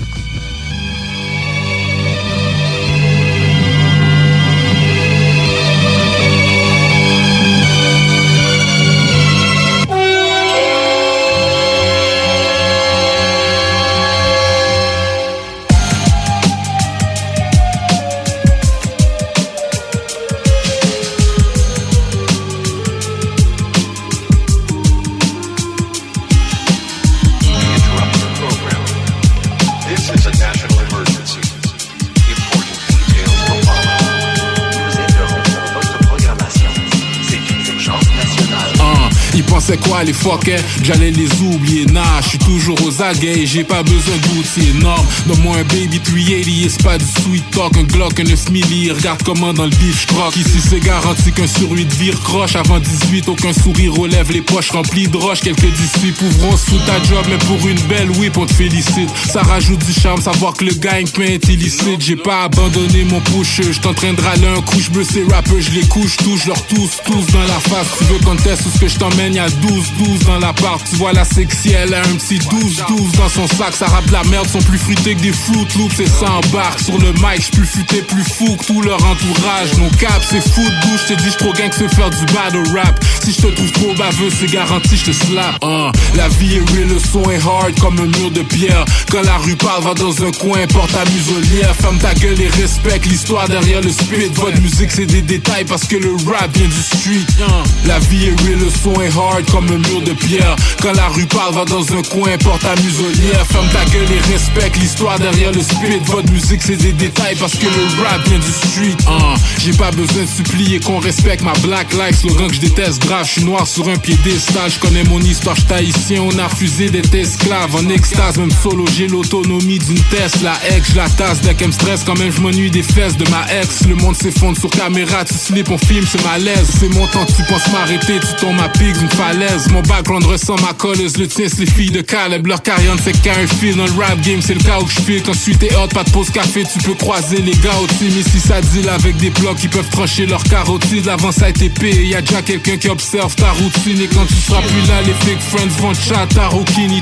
Pensaient 39.68 39.88
quoi 39.88 40.04
les 40.04 40.12
fuckers 40.12 40.60
Que 40.78 40.84
J'allais 40.84 41.10
les 41.10 41.28
oublier, 41.42 41.86
nah, 41.86 42.20
je 42.22 42.30
suis 42.30 42.38
toujours 42.38 42.78
aux 42.84 43.02
aguets, 43.02 43.46
j'ai 43.46 43.64
pas 43.64 43.82
besoin 43.82 44.16
d'outils 44.22 44.70
énormes. 44.70 45.06
Donne-moi 45.26 45.56
un 45.58 45.64
baby 45.64 46.00
380, 46.00 46.64
et 46.64 46.68
c'est 46.68 46.82
pas 46.82 46.98
du 46.98 47.04
sweet 47.22 47.50
talk, 47.50 47.76
un 47.76 47.82
Glock, 47.84 48.18
un 48.20 48.24
9 48.24 48.50
milli, 48.50 48.90
regarde 48.90 49.22
comment 49.24 49.52
dans 49.52 49.64
le 49.64 49.70
bif 49.70 50.02
j'croque. 50.02 50.36
Ici 50.36 50.60
c'est 50.68 50.80
garanti 50.80 51.32
qu'un 51.32 51.46
sur 51.46 51.70
8 51.70 51.92
vire 51.94 52.20
croche, 52.22 52.56
avant 52.56 52.78
18, 52.78 53.28
aucun 53.28 53.52
sourire 53.52 53.94
relève 53.94 54.30
les 54.32 54.40
poches 54.40 54.70
remplies 54.70 55.08
de 55.08 55.16
roches, 55.16 55.40
quelques 55.40 55.72
disciples 55.72 56.24
ouvront 56.24 56.56
sous 56.56 56.78
ta 56.86 57.02
job, 57.04 57.24
mais 57.28 57.38
pour 57.38 57.66
une 57.66 57.80
belle 57.88 58.10
whip 58.12 58.36
on 58.36 58.46
te 58.46 58.54
félicite. 58.54 59.10
Ça 59.30 59.42
rajoute 59.42 59.84
du 59.84 59.92
charme, 59.92 60.20
savoir 60.20 60.54
que 60.54 60.64
le 60.64 60.74
gang-pain 60.74 61.22
est 61.22 61.48
illicite, 61.48 62.00
j'ai 62.00 62.16
pas 62.16 62.44
abandonné 62.44 63.04
mon 63.04 63.20
push, 63.20 63.60
je 63.70 63.80
t'entraîne 63.80 64.16
râler 64.20 64.46
un 64.46 64.62
couche 64.62 64.90
bleu, 64.90 65.04
ces 65.04 65.24
rappeurs, 65.24 65.60
je 65.60 65.70
les 65.72 65.86
couche, 65.86 66.16
touche 66.18 66.46
leur 66.46 66.62
tous, 66.66 66.90
tous 67.04 67.26
dans 67.32 67.44
la 67.44 67.60
face. 67.60 67.86
Tu 67.98 68.04
veux 68.04 68.18
qu'on 68.18 68.36
teste 68.36 68.62
ce 68.74 68.78
que 68.78 68.88
je 68.88 68.96
t'emmène, 68.96 69.34
y'a 69.34 69.48
12, 69.60 69.92
12 69.98 70.18
dans 70.26 70.38
l'appart, 70.38 70.82
tu 70.88 70.96
vois 70.96 71.12
la 71.12 71.24
sexy, 71.24 71.72
elle 71.72 71.94
a 71.94 72.00
un 72.00 72.14
petit 72.16 72.38
12, 72.38 72.84
12 72.88 73.12
dans 73.12 73.28
son 73.28 73.46
sac, 73.46 73.74
ça 73.74 73.86
rappe 73.86 74.10
la 74.10 74.22
merde, 74.24 74.48
sont 74.48 74.62
plus 74.62 74.78
fruités 74.78 75.14
que 75.14 75.20
des 75.20 75.32
Fruit 75.32 75.66
Loops 75.76 76.00
et 76.00 76.06
ça 76.06 76.30
embarque 76.32 76.80
sur 76.80 76.98
le 76.98 77.12
mic, 77.12 77.40
j'suis 77.40 77.50
plus 77.52 77.66
futé, 77.66 78.02
plus 78.02 78.24
fou 78.24 78.56
que 78.56 78.66
tout 78.66 78.82
leur 78.82 79.02
entourage. 79.04 79.74
Nos 79.78 79.90
caps, 79.90 80.26
c'est 80.30 80.40
fou 80.40 80.62
de 80.62 80.86
bouche, 80.86 81.00
j'te 81.06 81.16
dis 81.16 81.30
j'tro 81.30 81.52
gang 81.52 81.70
que 81.70 81.76
se 81.76 81.88
faire 81.94 82.10
du 82.10 82.24
battle 82.26 82.76
rap. 82.76 83.04
Si 83.24 83.32
j'te 83.32 83.54
trouve 83.54 83.72
trop 83.72 83.94
baveux, 83.94 84.30
c'est 84.30 84.50
garanti, 84.50 84.96
j'te 84.96 85.12
slap. 85.12 85.56
Hein. 85.62 85.92
La 86.16 86.28
vie 86.28 86.56
est 86.56 86.70
real, 86.72 86.88
le 86.88 86.98
son 86.98 87.22
est 87.30 87.40
hard 87.44 87.78
comme 87.80 87.98
un 87.98 88.18
mur 88.18 88.30
de 88.30 88.42
pierre. 88.42 88.84
Quand 89.10 89.22
la 89.22 89.36
rue 89.38 89.56
parle, 89.56 89.84
va 89.84 89.94
dans 89.94 90.24
un 90.24 90.30
coin, 90.32 90.66
porte 90.68 90.92
ta 90.92 91.04
muselière. 91.10 91.74
Ferme 91.80 91.98
ta 91.98 92.14
gueule 92.14 92.40
et 92.40 92.48
respecte 92.48 93.06
l'histoire 93.06 93.48
derrière 93.48 93.80
le 93.80 93.90
spit. 93.90 94.30
Votre 94.34 94.60
musique, 94.60 94.90
c'est 94.90 95.06
des 95.06 95.22
détails 95.22 95.64
parce 95.64 95.84
que 95.84 95.96
le 95.96 96.12
rap 96.26 96.56
vient 96.56 96.68
du 96.68 96.82
street. 96.82 97.26
Hein. 97.42 97.62
La 97.86 97.98
vie 97.98 98.26
est 98.26 98.40
real, 98.42 98.58
le 98.58 98.70
son 98.70 99.00
est 99.00 99.16
hard 99.16 99.47
comme 99.50 99.66
un 99.66 99.78
mur 99.88 100.02
de 100.02 100.12
pierre. 100.12 100.56
Quand 100.82 100.92
la 100.92 101.08
rue 101.08 101.26
parle, 101.26 101.54
va 101.54 101.64
dans 101.64 101.84
un 101.92 102.02
coin, 102.02 102.36
porte 102.38 102.62
ta 102.62 102.74
muselière. 102.82 103.46
Ferme 103.50 103.68
ta 103.68 103.84
gueule 103.90 104.08
et 104.10 104.32
respecte 104.32 104.76
l'histoire 104.76 105.18
derrière 105.18 105.52
le 105.52 105.60
spit. 105.60 105.98
Votre 106.04 106.30
musique, 106.32 106.62
c'est 106.62 106.76
des 106.76 106.92
détails 106.92 107.36
parce 107.36 107.54
que 107.54 107.66
le 107.66 108.02
rap 108.02 108.26
vient 108.28 108.38
du 108.38 108.50
street. 108.50 108.96
Hein. 109.08 109.34
J'ai 109.58 109.72
pas 109.72 109.90
besoin 109.90 110.22
de 110.22 110.28
supplier 110.28 110.80
qu'on 110.80 110.98
respecte 110.98 111.42
ma 111.42 111.52
black 111.54 111.92
life. 111.92 112.20
Slogan 112.20 112.48
que 112.48 112.54
je 112.54 112.60
déteste 112.60 113.02
grave, 113.02 113.26
je 113.26 113.32
suis 113.32 113.44
noir 113.44 113.66
sur 113.66 113.88
un 113.88 113.96
piédestal. 113.96 114.70
Je 114.70 114.78
connais 114.78 115.04
mon 115.04 115.20
histoire, 115.20 115.56
j'suis 115.56 115.72
haïtien. 115.72 116.22
On 116.22 116.38
a 116.38 116.48
fusé 116.48 116.90
d'être 116.90 117.14
esclave 117.14 117.74
en 117.74 117.88
extase. 117.88 118.36
Même 118.38 118.50
solo, 118.50 118.84
j'ai 118.96 119.06
l'autonomie 119.06 119.78
d'une 119.78 120.00
Tesla. 120.10 120.54
Ex, 120.70 120.90
je 120.90 120.96
la 120.96 121.08
tasse 121.08 121.40
dès 121.40 121.54
qu'elle 121.54 121.68
me 121.68 121.72
stresse. 121.72 122.02
Quand 122.04 122.18
même, 122.18 122.32
je 122.32 122.40
m'ennuie 122.40 122.70
des 122.70 122.82
fesses 122.82 123.16
de 123.16 123.28
ma 123.30 123.46
ex. 123.60 123.86
Le 123.86 123.94
monde 123.96 124.16
s'effondre 124.16 124.58
sur 124.58 124.70
caméra, 124.70 125.24
tu 125.24 125.34
slip, 125.34 125.70
on 125.70 125.78
filme, 125.78 126.06
c'est 126.10 126.22
malaise. 126.24 126.68
C'est 126.78 126.88
mon 126.88 127.06
temps, 127.08 127.24
tu 127.26 127.42
penses 127.44 127.68
m'arrêter, 127.72 128.18
tu 128.20 128.34
tombes 128.40 128.60
à 128.60 128.68
pic 128.68 128.96
d'une 129.32 129.40
falaise. 129.40 129.68
Mon 129.72 129.82
background 129.82 130.24
ressent 130.24 130.56
ma 130.62 130.72
colleuse, 130.72 131.16
le 131.16 131.26
tien, 131.26 131.46
les 131.58 131.66
filles 131.66 131.90
de 131.90 132.00
Caleb. 132.00 132.46
Leur 132.46 132.62
carrière 132.62 132.94
ne 132.94 133.00
fait 133.00 133.12
qu'un 133.12 133.34
dans 133.76 133.86
le 133.86 133.92
rap 134.00 134.20
game, 134.20 134.40
c'est 134.40 134.54
le 134.54 134.60
cas 134.60 134.78
où 134.80 134.86
je 134.88 135.00
file. 135.00 135.22
Quand 135.22 135.32
tu 135.32 135.56
t'es 135.56 135.74
hot, 135.74 135.88
pas 135.88 136.04
de 136.04 136.10
pause 136.10 136.30
café, 136.30 136.64
tu 136.70 136.78
peux 136.78 136.94
croiser 136.94 137.42
les 137.42 137.52
gars 137.52 137.76
au 137.82 137.86
team. 137.86 138.08
Ici, 138.08 138.40
ça 138.40 138.60
deal 138.60 138.88
avec 138.88 139.16
des 139.16 139.30
blocs 139.30 139.56
qui 139.56 139.68
peuvent 139.68 139.88
trancher 139.90 140.26
leur 140.26 140.42
carotide. 140.44 141.08
Avant, 141.08 141.32
ça 141.32 141.46
a 141.46 141.48
été 141.50 141.68
payé, 141.68 142.06
y 142.06 142.14
a 142.14 142.20
déjà 142.20 142.42
quelqu'un 142.42 142.76
qui 142.76 142.88
observe 142.88 143.34
ta 143.34 143.52
routine. 143.52 144.00
Et 144.00 144.08
quand 144.08 144.26
tu 144.26 144.34
seras 144.34 144.62
plus 144.62 144.88
là, 144.88 145.02
les 145.02 145.12
fake 145.12 145.40
friends 145.40 145.80
vont 145.80 145.94
chat, 145.94 146.26
ta 146.34 146.48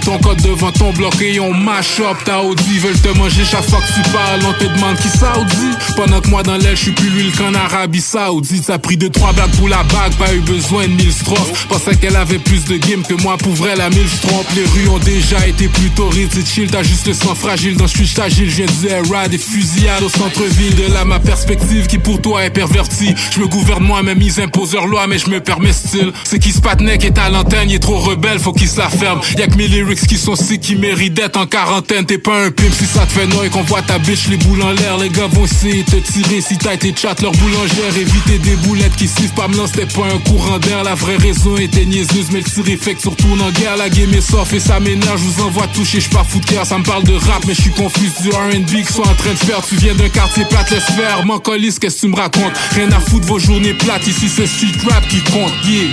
ton 0.04 0.18
code 0.18 0.42
devant 0.42 0.72
ton 0.72 0.92
bloc 0.92 1.20
et 1.20 1.40
on 1.40 1.52
mash 1.52 2.00
up 2.00 2.16
ta 2.24 2.42
Audi. 2.42 2.78
Veulent 2.78 3.00
te 3.00 3.08
manger 3.16 3.44
chaque 3.44 3.68
fois 3.68 3.80
que 3.80 3.94
tu 3.94 4.10
parles, 4.10 4.40
on 4.46 4.52
te 4.52 4.64
demande 4.64 4.96
qui 4.96 5.08
Saudi. 5.08 5.76
Pendant 5.96 6.20
que 6.20 6.28
moi 6.28 6.42
dans 6.42 6.56
l'aile, 6.56 6.76
je 6.76 6.82
suis 6.82 6.92
plus 6.92 7.08
l'huile 7.08 7.32
qu'en 7.32 7.54
Arabie 7.54 8.00
Saoudite. 8.00 8.64
Ça 8.64 8.74
a 8.74 8.78
pris 8.78 8.96
deux, 8.96 9.10
trois 9.10 9.32
blagues 9.32 9.54
pour 9.56 9.68
la 9.68 9.82
bague, 9.84 10.14
pas 10.18 10.34
eu 10.34 10.40
besoin 10.40 10.84
de 10.84 10.92
mille 10.92 11.12
strophes. 11.12 11.66
Pensais 11.68 11.96
qu'elle 11.96 12.15
avait 12.16 12.38
plus 12.38 12.64
de 12.64 12.76
game 12.76 13.02
que 13.02 13.14
moi, 13.22 13.36
pour 13.36 13.52
vrai, 13.52 13.76
la 13.76 13.90
mille 13.90 14.08
trompe. 14.22 14.46
Les 14.54 14.64
rues 14.64 14.88
ont 14.88 14.98
déjà 14.98 15.46
été 15.46 15.68
plus 15.68 15.90
torrides, 15.90 16.30
c'est 16.32 16.46
chill, 16.46 16.70
t'as 16.70 16.82
juste 16.82 17.06
le 17.06 17.14
sang 17.14 17.34
fragile. 17.34 17.76
Dans 17.76 17.86
je 17.86 18.02
suis 18.02 18.20
agile, 18.20 18.50
je 18.50 18.56
viens 18.56 18.66
du 18.66 18.88
air 18.88 19.28
des 19.28 19.38
fusillades 19.38 20.02
au 20.02 20.08
centre-ville. 20.08 20.74
De 20.74 20.92
là, 20.92 21.04
ma 21.04 21.20
perspective 21.20 21.86
qui 21.86 21.98
pour 21.98 22.20
toi 22.20 22.44
est 22.44 22.50
pervertie. 22.50 23.14
Je 23.34 23.40
me 23.40 23.46
gouverne 23.46 23.84
moi-même, 23.84 24.20
ils 24.20 24.40
imposent 24.40 24.74
leur 24.74 24.86
loi, 24.86 25.06
mais 25.06 25.18
je 25.18 25.28
me 25.30 25.40
permets 25.40 25.72
style. 25.72 26.12
C'est 26.24 26.38
qui 26.38 26.52
se 26.52 26.60
qui 26.60 27.06
est 27.06 27.18
à 27.18 27.28
l'antenne, 27.30 27.70
est 27.70 27.78
trop 27.78 27.98
rebelle, 27.98 28.38
faut 28.38 28.52
qu'il 28.52 28.68
se 28.68 28.78
la 28.78 28.88
ferme. 28.88 29.20
Y'a 29.38 29.46
que 29.46 29.56
mes 29.56 29.68
lyrics 29.68 30.06
qui 30.06 30.16
sont 30.16 30.36
si 30.36 30.58
qui 30.58 30.76
méritent 30.76 31.14
d'être 31.14 31.38
en 31.38 31.46
quarantaine. 31.46 32.04
T'es 32.06 32.18
pas 32.18 32.44
un 32.44 32.50
pimp 32.50 32.72
si 32.72 32.86
ça 32.86 33.06
te 33.06 33.12
fait 33.12 33.26
noyer 33.26 33.50
qu'on 33.50 33.62
voit 33.62 33.82
ta 33.82 33.98
bitch, 33.98 34.28
les 34.28 34.36
boules 34.36 34.62
en 34.62 34.72
l'air. 34.72 34.98
Les 34.98 35.10
gars 35.10 35.28
vont 35.28 35.44
essayer 35.44 35.84
te 35.84 35.96
tirer 35.96 36.40
si 36.40 36.56
t'as 36.58 36.74
été 36.74 36.94
chat 36.94 37.20
leur 37.22 37.32
boulangère. 37.32 37.96
Éviter 37.96 38.38
des 38.38 38.56
boulettes 38.56 38.96
qui 38.96 39.06
sifflent 39.06 39.34
pas 39.34 39.48
me 39.48 39.66
c'était 39.66 39.86
pas 39.86 40.06
un 40.06 40.18
courant 40.30 40.58
d'air. 40.58 40.84
La 40.84 40.94
vraie 40.94 41.16
raison 41.16 41.56
était 41.56 41.84
niaiseuse, 42.12 42.30
mais 42.32 42.40
le 42.40 42.44
tir 42.44 42.68
effect 42.68 43.00
sur 43.00 43.16
tourne 43.16 43.40
en 43.40 43.50
guerre. 43.50 43.76
La 43.76 43.88
game 43.88 44.12
est 44.14 44.20
soft 44.20 44.52
et 44.52 44.60
ça 44.60 44.80
m'énerve, 44.80 45.18
je 45.18 45.24
vous 45.24 45.42
envoie 45.42 45.66
toucher, 45.68 46.00
je 46.00 46.08
pas 46.08 46.24
fou 46.24 46.38
de. 46.40 46.64
Ça 46.64 46.78
me 46.78 46.84
parle 46.84 47.04
de 47.04 47.14
rap, 47.14 47.44
mais 47.46 47.54
je 47.54 47.62
suis 47.62 47.70
confus 47.70 48.10
du 48.22 48.30
R&B 48.30 48.84
que 48.84 48.92
soit 48.92 49.06
en 49.06 49.14
train 49.14 49.32
de 49.32 49.38
faire. 49.38 49.60
Tu 49.66 49.76
viens 49.76 49.94
d'un 49.94 50.08
quartier 50.08 50.44
plate, 50.44 50.70
laisse 50.70 50.84
faire. 50.84 51.24
M'en 51.24 51.38
qu'est-ce 51.38 51.80
que 51.80 52.00
tu 52.00 52.08
me 52.08 52.16
racontes? 52.16 52.52
Rien 52.74 52.90
à 52.92 53.00
foutre 53.00 53.26
vos 53.26 53.38
journées 53.38 53.74
plates, 53.74 54.06
ici 54.06 54.28
c'est 54.28 54.46
street 54.46 54.78
rap 54.88 55.06
qui 55.08 55.20
compte. 55.22 55.52
Yeah, 55.64 55.86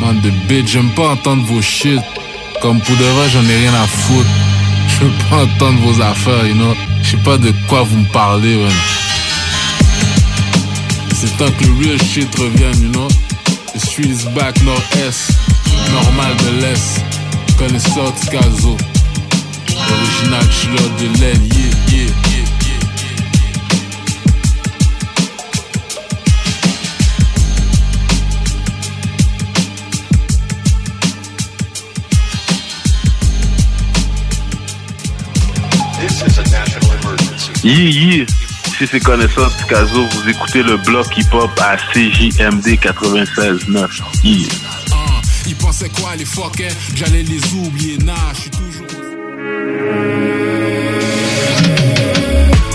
Man 0.00 0.20
de 0.20 0.30
bitch, 0.48 0.72
j'aime 0.72 0.90
pas 0.90 1.10
entendre 1.10 1.44
vos 1.44 1.62
shit. 1.62 2.00
Comme 2.60 2.80
pour 2.80 2.96
de 2.96 3.04
vrai, 3.04 3.28
j'en 3.32 3.44
ai 3.44 3.56
rien 3.56 3.74
à 3.74 3.86
foutre. 3.86 4.28
Je 4.88 5.04
veux 5.04 5.12
pas 5.28 5.44
entendre 5.44 5.80
vos 5.80 6.00
affaires, 6.00 6.46
you 6.46 6.54
know. 6.54 6.74
Je 7.02 7.10
sais 7.10 7.16
pas 7.18 7.36
de 7.36 7.52
quoi 7.68 7.82
vous 7.82 7.98
me 7.98 8.06
parlez, 8.12 8.56
man. 8.56 8.72
C'est 11.14 11.36
temps 11.38 11.50
que 11.58 11.64
le 11.64 11.72
real 11.72 12.02
shit 12.02 12.34
revienne, 12.34 12.82
you 12.82 12.90
know. 12.92 13.08
The 13.76 13.86
street 13.86 14.08
is 14.10 14.24
back, 14.34 14.54
nord-est. 14.62 15.32
Normal 15.92 16.34
de 16.38 16.62
l'est. 16.62 17.04
Connaisseur 17.58 18.10
de 18.10 18.30
Caso. 18.30 18.74
Original 19.68 20.50
chiller 20.50 20.88
de 20.98 21.20
l'aile, 21.20 21.42
yeah, 21.52 21.74
yeah, 21.90 22.08
yeah. 22.30 22.46
Yeah, 37.62 38.16
yeah. 38.16 38.35
Si 38.78 38.86
c'est 38.86 39.00
connaissance 39.00 39.54
Caso, 39.68 40.06
vous 40.06 40.28
écoutez 40.28 40.62
le 40.62 40.76
bloc 40.76 41.06
hip-hop 41.16 41.50
à 41.62 41.78
CJMD 41.78 42.78
96.9. 42.78 44.02
Yeah. 44.22 44.76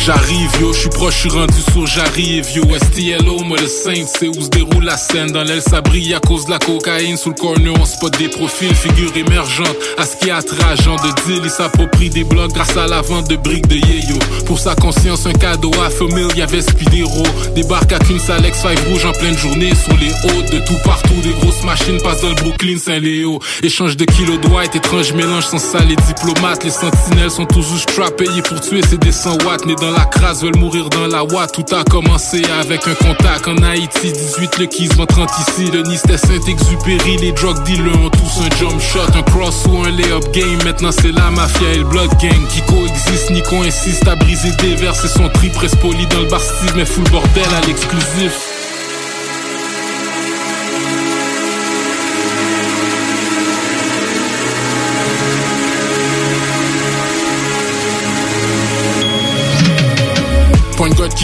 J'arrive 0.03 0.49
yo, 0.59 0.73
je 0.73 0.79
suis 0.79 0.89
proche, 0.89 1.13
je 1.13 1.19
suis 1.19 1.29
rendu 1.29 1.61
sur 1.71 1.85
j'arrive 1.85 2.49
yo 2.55 2.63
STLO, 2.63 3.43
moi 3.43 3.57
le 3.61 3.67
5, 3.67 4.07
c'est 4.07 4.27
où 4.27 4.41
se 4.41 4.49
déroule 4.49 4.83
la 4.83 4.97
scène. 4.97 5.29
Dans 5.31 5.43
l'aile 5.43 5.61
ça 5.61 5.81
brille 5.81 6.15
à 6.15 6.19
cause 6.19 6.45
de 6.45 6.49
la 6.51 6.57
cocaïne. 6.57 7.17
Sous 7.17 7.29
le 7.29 7.35
corner 7.35 7.71
on 7.79 7.85
spot 7.85 8.17
des 8.17 8.27
profils, 8.27 8.73
figures 8.73 9.15
émergentes. 9.15 9.75
À 9.99 10.05
ce 10.05 10.15
qui 10.17 10.29
est 10.29 10.31
attrageant 10.31 10.95
de 10.95 11.11
deal, 11.25 11.41
il 11.43 11.49
s'approprie 11.51 12.09
des 12.09 12.23
blocs 12.23 12.51
Grâce 12.51 12.75
à 12.77 12.87
la 12.87 13.01
vente 13.01 13.29
de 13.29 13.35
briques 13.35 13.67
de 13.67 13.75
Yeyo. 13.75 14.17
Pour 14.47 14.57
sa 14.57 14.73
conscience 14.73 15.27
un 15.27 15.33
cadeau 15.33 15.71
à 15.75 15.89
y 15.89 16.37
y'avait 16.37 16.61
Spidero. 16.61 17.23
Débarque 17.53 17.93
à 17.93 17.99
qu'une 17.99 18.19
Alex 18.29 18.59
5 18.59 18.79
rouge 18.87 19.05
en 19.05 19.11
pleine 19.11 19.37
journée 19.37 19.73
Sur 19.75 19.95
les 19.97 20.11
hautes, 20.11 20.51
de 20.51 20.59
tout 20.65 20.79
partout 20.83 21.13
Des 21.21 21.33
grosses 21.41 21.63
machines 21.63 22.01
passent 22.01 22.21
dans 22.21 22.29
le 22.29 22.35
Brooklyn, 22.35 22.77
Saint-Léo. 22.79 23.39
Échange 23.61 23.97
de 23.97 24.05
kilos 24.05 24.39
de 24.41 24.47
white, 24.47 24.75
étrange 24.75 25.13
mélange 25.13 25.45
sans 25.45 25.59
ça 25.59 25.79
Les 25.79 25.95
diplomates, 25.95 26.63
les 26.63 26.71
sentinelles 26.71 27.31
sont 27.31 27.45
toujours 27.45 27.77
strap 27.77 28.15
Payés 28.17 28.41
pour 28.41 28.59
tuer, 28.59 28.81
des 28.81 29.11
100 29.11 29.43
watts. 29.45 29.65
Mais 29.65 29.75
dans 29.75 29.91
la 29.91 30.00
crasse 30.05 30.41
veulent 30.41 30.57
mourir 30.57 30.89
dans 30.89 31.07
la 31.07 31.23
voie. 31.23 31.47
Tout 31.47 31.65
a 31.75 31.83
commencé 31.83 32.43
avec 32.59 32.87
un 32.87 32.95
contact 32.95 33.47
en 33.47 33.57
Haïti. 33.63 34.11
18 34.11 34.57
le 34.59 34.65
Kiss, 34.65 34.89
30 34.89 35.29
ici. 35.47 35.71
Le 35.71 35.83
Nice 35.83 36.01
Saint-Exupéry. 36.01 37.17
Les 37.17 37.31
drug 37.31 37.61
dealers 37.63 37.99
ont 37.99 38.09
tous 38.09 38.41
un 38.41 38.55
jump 38.57 38.79
shot, 38.79 39.17
un 39.17 39.23
cross 39.23 39.65
ou 39.67 39.83
un 39.83 39.89
lay-up 39.89 40.23
game. 40.33 40.59
Maintenant 40.63 40.91
c'est 40.91 41.11
la 41.11 41.31
mafia 41.31 41.71
et 41.73 41.77
le 41.77 41.83
blood 41.85 42.09
gang 42.21 42.47
qui 42.49 42.61
coexistent. 42.61 43.31
Nico 43.31 43.57
insiste 43.63 44.07
à 44.07 44.15
briser 44.15 44.51
des 44.59 44.75
verres. 44.75 44.95
C'est 44.95 45.07
son 45.07 45.29
tri 45.29 45.49
presse 45.49 45.75
poli 45.75 46.05
dans 46.07 46.21
le 46.21 46.27
bar 46.27 46.41
Steve, 46.41 46.73
mais 46.75 46.85
full 46.85 47.09
bordel 47.09 47.43
à 47.61 47.65
l'exclusif. 47.67 48.60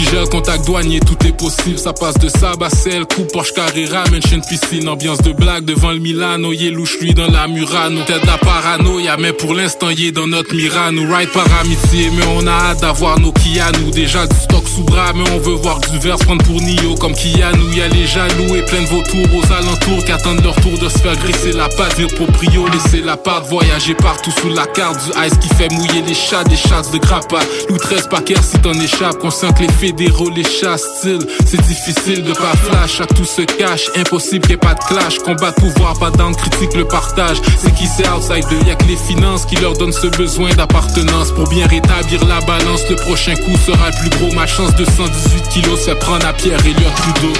Gèle, 0.04 0.28
contact 0.28 0.66
douanier, 0.66 1.00
tout 1.00 1.16
est 1.26 1.36
possible. 1.36 1.78
Ça 1.78 1.92
passe 1.92 2.18
de 2.18 2.28
sel, 2.28 3.04
coupe 3.06 3.32
Porsche 3.32 3.52
Carrera, 3.52 4.04
mansion 4.10 4.40
piscine, 4.40 4.88
ambiance 4.88 5.18
de 5.18 5.32
blague 5.32 5.64
devant 5.64 5.92
le 5.92 5.98
Milano. 5.98 6.52
Yé 6.52 6.70
louche 6.70 6.98
lui 7.00 7.14
dans 7.14 7.30
la 7.30 7.48
Murano. 7.48 8.02
Tête 8.06 8.22
de 8.22 8.26
la 8.26 8.38
paranoïa, 8.38 9.16
mais 9.18 9.32
pour 9.32 9.54
l'instant, 9.54 9.90
yé 9.90 10.12
dans 10.12 10.26
notre 10.26 10.54
Mirano. 10.54 11.02
Ride 11.02 11.30
par 11.32 11.46
amitié, 11.60 12.10
mais 12.16 12.24
on 12.36 12.46
a 12.46 12.50
hâte 12.50 12.80
d'avoir 12.80 13.18
nos 13.18 13.32
Kianou. 13.32 13.90
Déjà 13.90 14.26
du 14.26 14.36
stock 14.36 14.66
sous 14.68 14.82
bras, 14.84 15.12
mais 15.14 15.28
on 15.30 15.38
veut 15.38 15.54
voir 15.54 15.80
du 15.80 15.98
verse 15.98 16.22
prendre 16.24 16.44
pour 16.44 16.60
Nio 16.60 16.94
comme 16.96 17.14
Kianou. 17.14 17.72
Y'a 17.72 17.88
les 17.88 18.06
jaloux 18.06 18.56
et 18.56 18.62
plein 18.62 18.82
de 18.82 18.86
vautours 18.86 19.34
aux 19.34 19.52
alentours 19.52 20.04
qui 20.04 20.12
attendent 20.12 20.42
leur 20.42 20.56
tour 20.60 20.78
de 20.78 20.88
se 20.88 20.98
faire 20.98 21.16
grisser 21.16 21.52
la 21.52 21.68
patte. 21.68 21.96
Dire 21.96 22.08
proprio, 22.14 22.66
laisser 22.68 23.00
la 23.00 23.16
part, 23.16 23.44
voyager 23.44 23.94
partout 23.94 24.30
sous 24.30 24.48
la 24.50 24.66
carte 24.66 24.98
du 25.04 25.26
ice 25.26 25.38
qui 25.40 25.48
fait 25.54 25.70
mouiller 25.72 26.02
les 26.06 26.14
chats, 26.14 26.44
des 26.44 26.56
chats 26.56 26.82
de 26.92 26.98
grappa. 26.98 27.40
Loup 27.68 27.78
13 27.78 28.08
paquets 28.08 28.34
si 28.42 28.58
t'en 28.58 28.72
échappes, 28.74 29.18
conscient 29.18 29.52
que 29.52 29.62
les 29.62 29.68
fédéraux 29.88 30.28
les 30.28 30.44
chassent 30.44 30.98
style. 30.98 31.20
C'est 31.46 31.60
difficile 31.62 32.22
de 32.22 32.32
pas 32.32 32.54
flash, 32.56 32.96
chaque 32.98 33.14
tout 33.14 33.24
se 33.24 33.42
cache, 33.42 33.88
impossible 33.96 34.46
qu'il 34.46 34.54
ait 34.54 34.58
pas 34.58 34.74
de 34.74 34.84
clash. 34.84 35.18
Combat 35.18 35.50
de 35.50 35.54
pouvoir, 35.54 35.98
pas 35.98 36.10
d'âme, 36.10 36.34
critique 36.36 36.74
le 36.74 36.84
partage. 36.86 37.38
C'est 37.58 37.74
qui 37.74 37.86
c'est 37.86 38.08
outside 38.08 38.44
de 38.50 38.66
y'a 38.66 38.74
que 38.74 38.84
les 38.84 38.96
finances 38.96 39.46
qui 39.46 39.56
leur 39.56 39.72
donnent 39.72 39.92
ce 39.92 40.08
besoin 40.08 40.50
d'appartenance. 40.50 41.32
Pour 41.32 41.48
bien 41.48 41.66
rétablir 41.66 42.24
la 42.26 42.40
balance, 42.40 42.82
le 42.90 42.96
prochain 42.96 43.34
coup 43.36 43.56
sera 43.66 43.88
le 43.90 43.98
plus 44.00 44.18
gros. 44.18 44.34
Ma 44.34 44.46
chance 44.46 44.74
de 44.76 44.84
118 44.84 45.48
kilos 45.48 45.80
se 45.80 45.92
prendre 45.92 46.26
à 46.26 46.34
Pierre 46.34 46.60
et 46.66 46.74
Trudeau. 46.74 47.32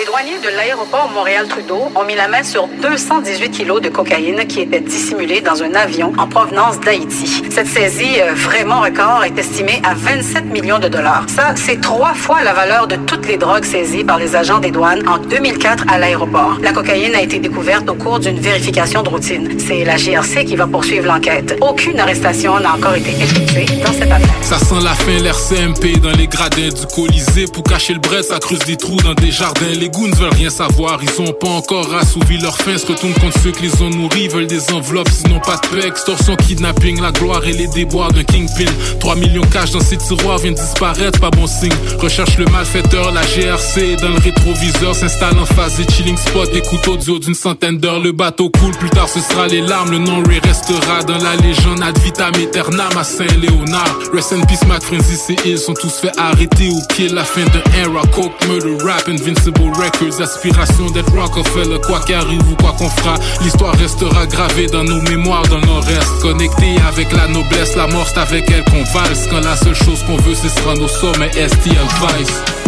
Les 0.00 0.06
douaniers 0.06 0.38
de 0.38 0.48
l'aéroport 0.56 1.10
Montréal-Trudeau 1.12 1.92
ont 1.94 2.04
mis 2.04 2.14
la 2.14 2.26
main 2.26 2.42
sur 2.42 2.68
218 2.80 3.50
kilos 3.50 3.82
de 3.82 3.90
cocaïne 3.90 4.46
qui 4.46 4.62
était 4.62 4.80
dissimulée 4.80 5.42
dans 5.42 5.62
un 5.62 5.74
avion 5.74 6.14
en 6.16 6.26
provenance 6.26 6.80
d'Haïti. 6.80 7.42
Cette 7.50 7.66
saisie 7.66 8.18
euh, 8.22 8.32
vraiment 8.32 8.80
record 8.80 9.24
est 9.24 9.38
estimée 9.38 9.82
à 9.84 9.92
27 9.92 10.46
millions 10.46 10.78
de 10.78 10.88
dollars. 10.88 11.24
Ça, 11.28 11.54
c'est 11.54 11.82
trois 11.82 12.14
fois 12.14 12.42
la 12.42 12.54
valeur 12.54 12.86
de 12.86 12.96
toutes 12.96 13.26
les 13.26 13.36
drogues 13.36 13.64
saisies 13.64 14.04
par 14.04 14.16
les 14.16 14.36
agents 14.36 14.58
des 14.58 14.70
douanes 14.70 15.06
en 15.06 15.18
2004 15.18 15.84
à 15.86 15.98
l'aéroport. 15.98 16.56
La 16.62 16.72
cocaïne 16.72 17.14
a 17.14 17.20
été 17.20 17.38
découverte 17.38 17.90
au 17.90 17.94
cours 17.94 18.20
d'une 18.20 18.40
vérification 18.40 19.02
de 19.02 19.10
routine. 19.10 19.58
C'est 19.58 19.84
la 19.84 19.96
GRC 19.96 20.46
qui 20.46 20.56
va 20.56 20.66
poursuivre 20.66 21.08
l'enquête. 21.08 21.58
Aucune 21.60 22.00
arrestation 22.00 22.58
n'a 22.58 22.72
encore 22.72 22.94
été 22.94 23.10
effectuée 23.10 23.66
dans 23.84 23.92
cette 23.92 24.10
affaire. 24.10 24.34
Ça 24.40 24.58
sent 24.58 24.82
la 24.82 24.94
fin, 24.94 25.18
l'air 25.18 25.36
CMP 25.36 26.00
dans 26.00 26.16
les 26.16 26.26
gradins 26.26 26.70
du 26.70 26.86
Colisée. 26.94 27.44
Pour 27.52 27.64
cacher 27.64 27.92
le 27.92 28.00
bret, 28.00 28.22
ça 28.22 28.38
creuse 28.38 28.60
des 28.60 28.78
trous 28.78 28.96
dans 28.96 29.14
des 29.14 29.30
jardins. 29.30 29.66
Les 29.78 29.89
goons 29.90 30.10
veulent 30.16 30.34
rien 30.34 30.50
savoir, 30.50 31.00
ils 31.02 31.22
ont 31.22 31.32
pas 31.32 31.48
encore 31.48 31.94
assouvi 31.94 32.38
leur 32.38 32.56
faim. 32.56 32.76
Se 32.78 32.86
retournent 32.86 33.14
contre 33.14 33.38
ceux 33.42 33.52
qui 33.52 33.62
les 33.62 33.82
ont 33.82 33.90
nourris, 33.90 34.28
veulent 34.28 34.46
des 34.46 34.72
enveloppes, 34.72 35.10
sinon 35.10 35.40
pas 35.40 35.56
de 35.56 35.66
paix. 35.68 35.86
Extorsion, 35.86 36.36
kidnapping, 36.36 37.00
la 37.00 37.12
gloire 37.12 37.44
et 37.44 37.52
les 37.52 37.66
déboires 37.68 38.12
d'un 38.12 38.24
kingpin. 38.24 38.70
3 39.00 39.16
millions 39.16 39.46
cash 39.52 39.70
dans 39.70 39.80
ces 39.80 39.96
tiroirs 39.96 40.38
viennent 40.38 40.54
disparaître, 40.54 41.20
pas 41.20 41.30
bon 41.30 41.46
signe. 41.46 41.72
Recherche 41.98 42.36
le 42.38 42.46
malfaiteur, 42.46 43.12
la 43.12 43.22
GRC 43.22 43.96
dans 44.00 44.08
le 44.08 44.18
rétroviseur 44.18 44.94
s'installe 44.94 45.38
en 45.38 45.46
face 45.46 45.76
des 45.76 45.92
chilling 45.92 46.16
spots. 46.16 46.52
Écoute 46.54 46.86
audio 46.88 47.18
d'une 47.18 47.34
centaine 47.34 47.78
d'heures, 47.78 48.00
le 48.00 48.12
bateau 48.12 48.50
coule. 48.50 48.74
Plus 48.78 48.90
tard, 48.90 49.08
ce 49.08 49.20
sera 49.20 49.46
les 49.46 49.60
larmes, 49.60 49.90
le 49.90 49.98
nom 49.98 50.22
Ray 50.22 50.40
restera 50.42 51.02
dans 51.06 51.18
la 51.18 51.36
légende 51.36 51.82
ad 51.82 51.98
vitam 51.98 52.34
aeternam 52.34 52.96
à 52.96 53.04
Saint-Léonard. 53.04 53.98
Rest 54.12 54.32
in 54.32 54.40
peace, 54.46 54.66
Mac 54.66 54.82
Frenzy 54.82 55.16
et 55.44 55.50
ils 55.50 55.58
sont 55.58 55.74
tous 55.74 56.00
fait 56.00 56.12
arrêter 56.18 56.70
au 56.70 56.80
pied. 56.94 57.08
La 57.08 57.24
fin 57.24 57.44
d'un 57.44 57.62
era, 57.78 58.02
coke, 58.12 58.32
murder, 58.46 58.76
rap, 58.84 59.08
invincible 59.08 59.60
records. 59.80 60.20
Aspiration 60.20 60.86
d'être 60.90 61.12
Rockefeller, 61.12 61.80
quoi 61.86 62.00
qu'arrive 62.00 62.42
ou 62.50 62.56
quoi 62.56 62.72
qu'on 62.78 62.88
fera. 62.88 63.14
L'histoire 63.42 63.74
restera 63.74 64.26
gravée 64.26 64.66
dans 64.66 64.84
nos 64.84 65.00
mémoires, 65.02 65.46
dans 65.48 65.60
nos 65.60 65.80
restes. 65.80 66.20
Connectés 66.22 66.76
avec 66.86 67.10
la 67.12 67.26
noblesse, 67.28 67.76
la 67.76 67.86
mort, 67.86 68.08
avec 68.16 68.50
elle 68.50 68.64
qu'on 68.64 68.84
valse. 68.92 69.26
Quand 69.30 69.40
la 69.40 69.56
seule 69.56 69.74
chose 69.74 70.02
qu'on 70.04 70.16
veut, 70.16 70.34
c'est 70.34 70.48
se 70.48 70.62
rendre 70.62 70.84
au 70.84 70.88
sommet, 70.88 71.30
ST 71.32 71.70
Advice. 71.70 72.59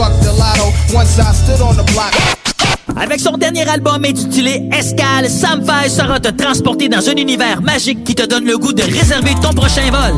Could 0.00 0.12
have 0.12 0.22
struck 0.22 0.34
the 0.34 0.38
lotto 0.38 0.72
once 0.94 1.18
I 1.18 1.32
stood 1.34 1.60
on 1.60 1.74
the 1.74 1.84
block. 1.92 2.14
Avec 2.96 3.20
son 3.20 3.36
dernier 3.36 3.68
album 3.68 4.02
intitulé 4.04 4.66
Escale, 4.72 5.28
Sam 5.28 5.62
Fay 5.62 5.90
sera 5.90 6.18
te 6.18 6.28
transporter 6.28 6.88
dans 6.88 7.06
un 7.06 7.16
univers 7.16 7.60
magique 7.60 8.02
qui 8.04 8.14
te 8.14 8.26
donne 8.26 8.46
le 8.46 8.56
goût 8.56 8.72
de 8.72 8.82
réserver 8.82 9.34
ton 9.42 9.52
prochain 9.52 9.90
vol. 9.90 10.14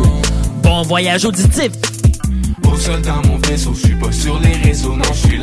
Bon 0.62 0.82
voyage 0.82 1.24
auditif! 1.24 1.72
Au 2.64 2.76
sol 2.76 3.02
dans 3.02 3.28
mon 3.28 3.38
vaisseau, 3.38 3.72
je 3.74 3.86
suis 3.86 3.94
pas 3.96 4.12
sur 4.12 4.38
les 4.40 4.54
réseaux, 4.68 4.94
non, 4.94 5.02
je 5.12 5.28
suis. 5.28 5.40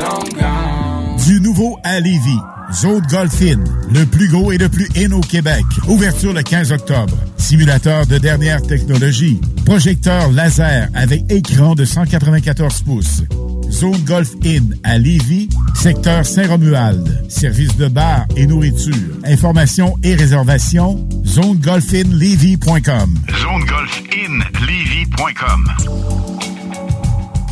Du 1.27 1.41
nouveau 1.41 1.77
à 1.83 1.99
Lévis. 1.99 2.39
Zone 2.71 3.05
Golf 3.09 3.41
In, 3.41 3.63
le 3.91 4.05
plus 4.05 4.29
gros 4.29 4.51
et 4.51 4.57
le 4.57 4.69
plus 4.69 4.87
in 4.95 5.11
au 5.11 5.21
Québec. 5.21 5.65
Ouverture 5.87 6.33
le 6.33 6.43
15 6.43 6.71
octobre. 6.71 7.17
Simulateur 7.35 8.05
de 8.05 8.17
dernière 8.19 8.61
technologie. 8.61 9.41
Projecteur 9.65 10.31
laser 10.31 10.87
avec 10.93 11.29
écran 11.31 11.75
de 11.75 11.83
194 11.83 12.81
pouces. 12.83 13.23
Zone 13.71 13.97
Golf 14.05 14.31
In 14.45 14.63
à 14.83 14.97
Lévis, 14.97 15.47
secteur 15.75 16.25
Saint-Romuald. 16.25 17.25
Service 17.29 17.75
de 17.77 17.87
bar 17.87 18.25
et 18.35 18.45
nourriture. 18.47 18.93
Informations 19.25 19.95
et 20.03 20.15
réservations, 20.15 21.07
zonegolfinlevy.com. 21.25 23.15
ZoneGolfInLevy.com 23.29 25.71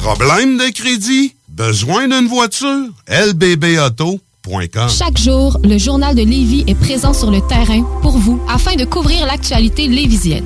Problème 0.01 0.57
de 0.57 0.71
crédit? 0.73 1.35
Besoin 1.49 2.07
d'une 2.07 2.27
voiture? 2.27 2.87
lbbauto.com 3.07 4.89
Chaque 4.89 5.17
jour, 5.17 5.57
le 5.63 5.77
journal 5.77 6.15
de 6.15 6.23
Lévis 6.23 6.63
est 6.67 6.75
présent 6.79 7.13
sur 7.13 7.29
le 7.31 7.41
terrain 7.47 7.83
pour 8.01 8.17
vous 8.17 8.41
afin 8.47 8.75
de 8.75 8.85
couvrir 8.85 9.25
l'actualité 9.25 9.87
lévisienne. 9.87 10.45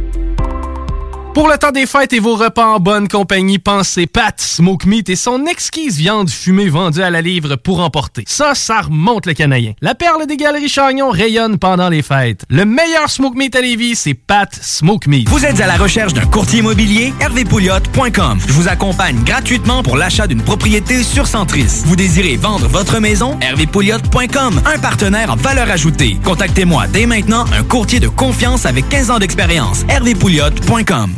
Pour 1.33 1.47
le 1.47 1.57
temps 1.57 1.71
des 1.71 1.85
fêtes 1.85 2.11
et 2.11 2.19
vos 2.19 2.35
repas 2.35 2.65
en 2.65 2.79
bonne 2.81 3.07
compagnie, 3.07 3.57
pensez 3.57 4.05
Pat 4.05 4.39
Smoke 4.39 4.85
Meat 4.85 5.07
et 5.07 5.15
son 5.15 5.45
exquise 5.45 5.97
viande 5.97 6.29
fumée 6.29 6.67
vendue 6.67 7.01
à 7.01 7.09
la 7.09 7.21
livre 7.21 7.55
pour 7.55 7.79
emporter. 7.79 8.25
Ça, 8.27 8.53
ça 8.53 8.81
remonte 8.81 9.25
le 9.25 9.33
canadien. 9.33 9.71
La 9.81 9.95
perle 9.95 10.27
des 10.27 10.35
galeries 10.35 10.67
Chagnon 10.67 11.09
rayonne 11.09 11.57
pendant 11.57 11.87
les 11.87 12.01
fêtes. 12.01 12.43
Le 12.49 12.65
meilleur 12.65 13.09
Smoke 13.09 13.37
Meat 13.37 13.55
à 13.55 13.61
Lévis, 13.61 13.95
c'est 13.95 14.13
Pat 14.13 14.53
Smoke 14.61 15.07
Meat. 15.07 15.29
Vous 15.29 15.45
êtes 15.45 15.61
à 15.61 15.67
la 15.67 15.77
recherche 15.77 16.13
d'un 16.13 16.25
courtier 16.25 16.59
immobilier? 16.59 17.13
hervépouliot.com. 17.21 18.39
Je 18.45 18.51
vous 18.51 18.67
accompagne 18.67 19.23
gratuitement 19.23 19.83
pour 19.83 19.95
l'achat 19.95 20.27
d'une 20.27 20.43
propriété 20.43 21.01
sur 21.01 21.27
Centris. 21.27 21.83
Vous 21.85 21.95
désirez 21.95 22.35
vendre 22.35 22.67
votre 22.67 22.99
maison? 22.99 23.39
hervépouliot.com. 23.39 24.61
Un 24.65 24.79
partenaire 24.79 25.31
en 25.31 25.37
valeur 25.37 25.71
ajoutée. 25.71 26.17
Contactez-moi 26.25 26.87
dès 26.87 27.05
maintenant, 27.05 27.45
un 27.57 27.63
courtier 27.63 28.01
de 28.01 28.09
confiance 28.09 28.65
avec 28.65 28.89
15 28.89 29.11
ans 29.11 29.19
d'expérience. 29.19 29.85
hervépouliot.com. 29.87 31.15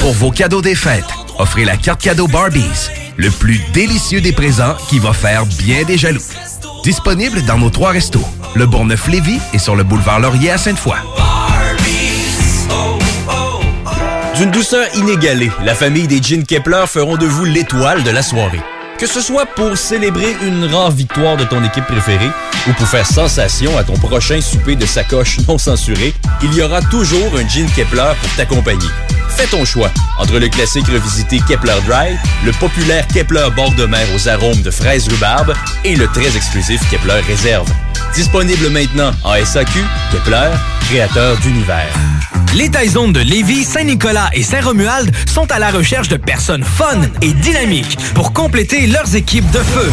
Pour 0.00 0.12
vos 0.12 0.30
cadeaux 0.30 0.60
des 0.60 0.74
fêtes, 0.74 1.04
offrez 1.38 1.64
la 1.64 1.76
carte 1.76 2.02
cadeau 2.02 2.28
Barbies, 2.28 2.90
le 3.16 3.30
plus 3.30 3.60
délicieux 3.72 4.20
des 4.20 4.32
présents 4.32 4.74
qui 4.88 4.98
va 4.98 5.12
faire 5.12 5.46
bien 5.46 5.84
des 5.84 5.96
jaloux. 5.96 6.22
Disponible 6.84 7.42
dans 7.46 7.56
nos 7.56 7.70
trois 7.70 7.92
restos, 7.92 8.26
le 8.54 8.66
Bourgneuf-Lévis 8.66 9.40
et 9.54 9.58
sur 9.58 9.74
le 9.74 9.84
boulevard 9.84 10.20
Laurier 10.20 10.50
à 10.50 10.58
Sainte-Foy. 10.58 10.96
D'une 14.36 14.50
douceur 14.50 14.86
inégalée, 14.94 15.50
la 15.64 15.74
famille 15.74 16.06
des 16.06 16.22
Jeans 16.22 16.44
Kepler 16.44 16.84
feront 16.86 17.16
de 17.16 17.26
vous 17.26 17.46
l'étoile 17.46 18.02
de 18.02 18.10
la 18.10 18.22
soirée. 18.22 18.60
Que 18.98 19.06
ce 19.06 19.20
soit 19.20 19.46
pour 19.46 19.78
célébrer 19.78 20.34
une 20.42 20.64
rare 20.64 20.90
victoire 20.90 21.36
de 21.36 21.44
ton 21.44 21.62
équipe 21.62 21.86
préférée 21.86 22.30
ou 22.66 22.72
pour 22.72 22.88
faire 22.88 23.06
sensation 23.06 23.78
à 23.78 23.84
ton 23.84 23.94
prochain 23.94 24.40
souper 24.40 24.74
de 24.74 24.86
sacoche 24.86 25.38
non 25.46 25.56
censuré, 25.56 26.12
il 26.42 26.52
y 26.52 26.62
aura 26.62 26.82
toujours 26.82 27.36
un 27.36 27.46
Jean 27.48 27.68
Kepler 27.76 28.10
pour 28.20 28.34
t'accompagner. 28.34 28.88
Fais 29.36 29.46
ton 29.46 29.64
choix 29.64 29.90
entre 30.18 30.38
le 30.38 30.48
classique 30.48 30.86
revisité 30.86 31.40
Kepler 31.48 31.74
Dry, 31.86 32.16
le 32.44 32.52
populaire 32.52 33.06
Kepler 33.08 33.48
bord 33.54 33.72
de 33.72 33.86
mer 33.86 34.06
aux 34.14 34.28
arômes 34.28 34.62
de 34.62 34.70
fraises 34.70 35.08
rhubarbe 35.08 35.54
et 35.84 35.96
le 35.96 36.06
très 36.08 36.36
exclusif 36.36 36.80
Kepler 36.90 37.20
Réserve. 37.26 37.68
Disponible 38.14 38.70
maintenant 38.70 39.12
en 39.24 39.34
SAQ, 39.44 39.84
Kepler, 40.12 40.50
créateur 40.88 41.36
d'univers. 41.38 41.92
Les 42.54 42.70
Taizones 42.70 43.12
de 43.12 43.20
Lévis, 43.20 43.64
Saint-Nicolas 43.64 44.30
et 44.32 44.42
Saint-Romuald 44.42 45.14
sont 45.28 45.50
à 45.52 45.58
la 45.58 45.70
recherche 45.70 46.08
de 46.08 46.16
personnes 46.16 46.64
fun 46.64 47.00
et 47.20 47.32
dynamiques 47.32 47.98
pour 48.14 48.32
compléter 48.32 48.86
leurs 48.86 49.14
équipes 49.14 49.50
de 49.50 49.58
feu. 49.58 49.92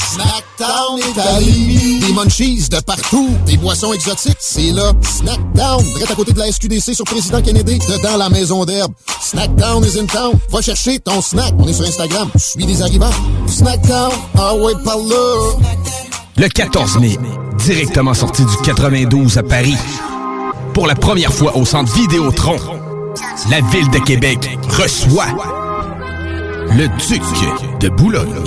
Snackdown 0.00 0.98
Italie. 0.98 2.00
Des 2.00 2.12
munchies 2.12 2.68
de 2.68 2.80
partout. 2.80 3.28
Des 3.46 3.56
boissons 3.58 3.92
exotiques. 3.92 4.38
C'est 4.40 4.72
là. 4.72 4.92
Snackdown. 5.02 5.84
Direct 5.84 6.10
à 6.10 6.14
côté 6.14 6.32
de 6.32 6.38
la 6.38 6.50
SQDC 6.50 6.94
sur 6.94 7.04
Président 7.04 7.42
Kennedy. 7.42 7.78
Dedans 7.78 8.16
la 8.16 8.28
maison 8.30 8.64
d'herbe. 8.64 8.92
Snackdown 9.20 9.84
is 9.84 9.98
in 9.98 10.06
town. 10.06 10.32
Va 10.50 10.62
chercher 10.62 10.98
ton 10.98 11.20
snack. 11.20 11.52
On 11.58 11.68
est 11.68 11.72
sur 11.74 11.86
Instagram. 11.86 12.30
Suis 12.36 12.64
des 12.64 12.80
arrivants. 12.82 13.10
Snackdown. 13.46 14.10
Ah 14.38 14.54
ouais, 14.54 14.72
par. 14.84 14.96
Le 16.36 16.48
14 16.48 16.98
mai, 16.98 17.18
directement 17.58 18.14
sorti 18.14 18.44
du 18.44 18.56
92 18.64 19.36
à 19.38 19.42
Paris. 19.42 19.76
Pour 20.72 20.86
la 20.86 20.94
première 20.94 21.32
fois 21.32 21.56
au 21.56 21.64
centre 21.64 21.92
Vidéotron, 21.92 22.56
la 23.50 23.60
ville 23.60 23.90
de 23.90 23.98
Québec 23.98 24.58
reçoit 24.70 25.26
le 26.70 26.88
Duc 27.06 27.22
de 27.80 27.88
Boulogne. 27.90 28.44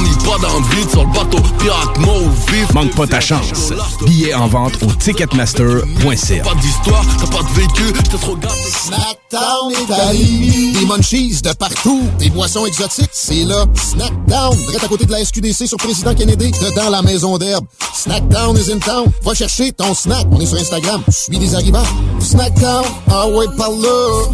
Pas 0.00 0.36
de 0.36 0.40
Grammy, 0.40 0.40
pas 0.40 0.48
d'envie 0.48 0.90
sur 0.90 1.04
le 1.04 1.12
bateau 1.12 1.38
pirate 1.58 1.98
mauve 1.98 2.52
vif. 2.52 2.72
Manque 2.74 2.94
pas 2.94 3.06
ta 3.06 3.20
chance. 3.20 3.72
Billets 4.04 4.34
en 4.34 4.46
vente 4.46 4.74
au 4.82 4.86
ticketmaster.ca. 4.86 6.42
Pas 6.42 6.54
d'histoire, 6.54 7.04
t'as 7.18 7.26
pas 7.26 7.42
de 7.42 7.60
vécu, 7.60 7.92
t'es 7.92 8.18
trop 8.18 8.36
gâté. 8.36 8.54
Snackdown 8.70 9.72
Italie. 9.82 10.72
Des 10.72 10.86
munchies 10.86 11.40
de 11.42 11.52
partout. 11.52 12.02
Des 12.18 12.30
boissons 12.30 12.66
exotiques. 12.66 13.10
C'est 13.12 13.44
là. 13.44 13.64
Snackdown. 13.74 14.56
Direct 14.56 14.84
à 14.84 14.88
côté 14.88 15.06
de 15.06 15.12
la 15.12 15.24
SQDC 15.24 15.66
sur 15.66 15.76
Président 15.78 16.14
Kennedy. 16.14 16.50
Dedans 16.50 16.90
la 16.90 17.02
maison 17.02 17.38
d'herbe. 17.38 17.66
Snackdown 17.94 18.56
is 18.56 18.72
in 18.72 18.78
town. 18.78 19.06
Va 19.22 19.34
chercher 19.34 19.72
ton 19.72 19.94
snack. 19.94 20.26
On 20.32 20.40
est 20.40 20.46
sur 20.46 20.58
Instagram. 20.58 21.02
Suis 21.08 21.38
des 21.38 21.54
arrivants. 21.54 21.84
Snackdown. 22.20 22.84
Ah 23.10 23.28
ouais, 23.28 23.46
par 23.56 23.70
là. 23.70 24.28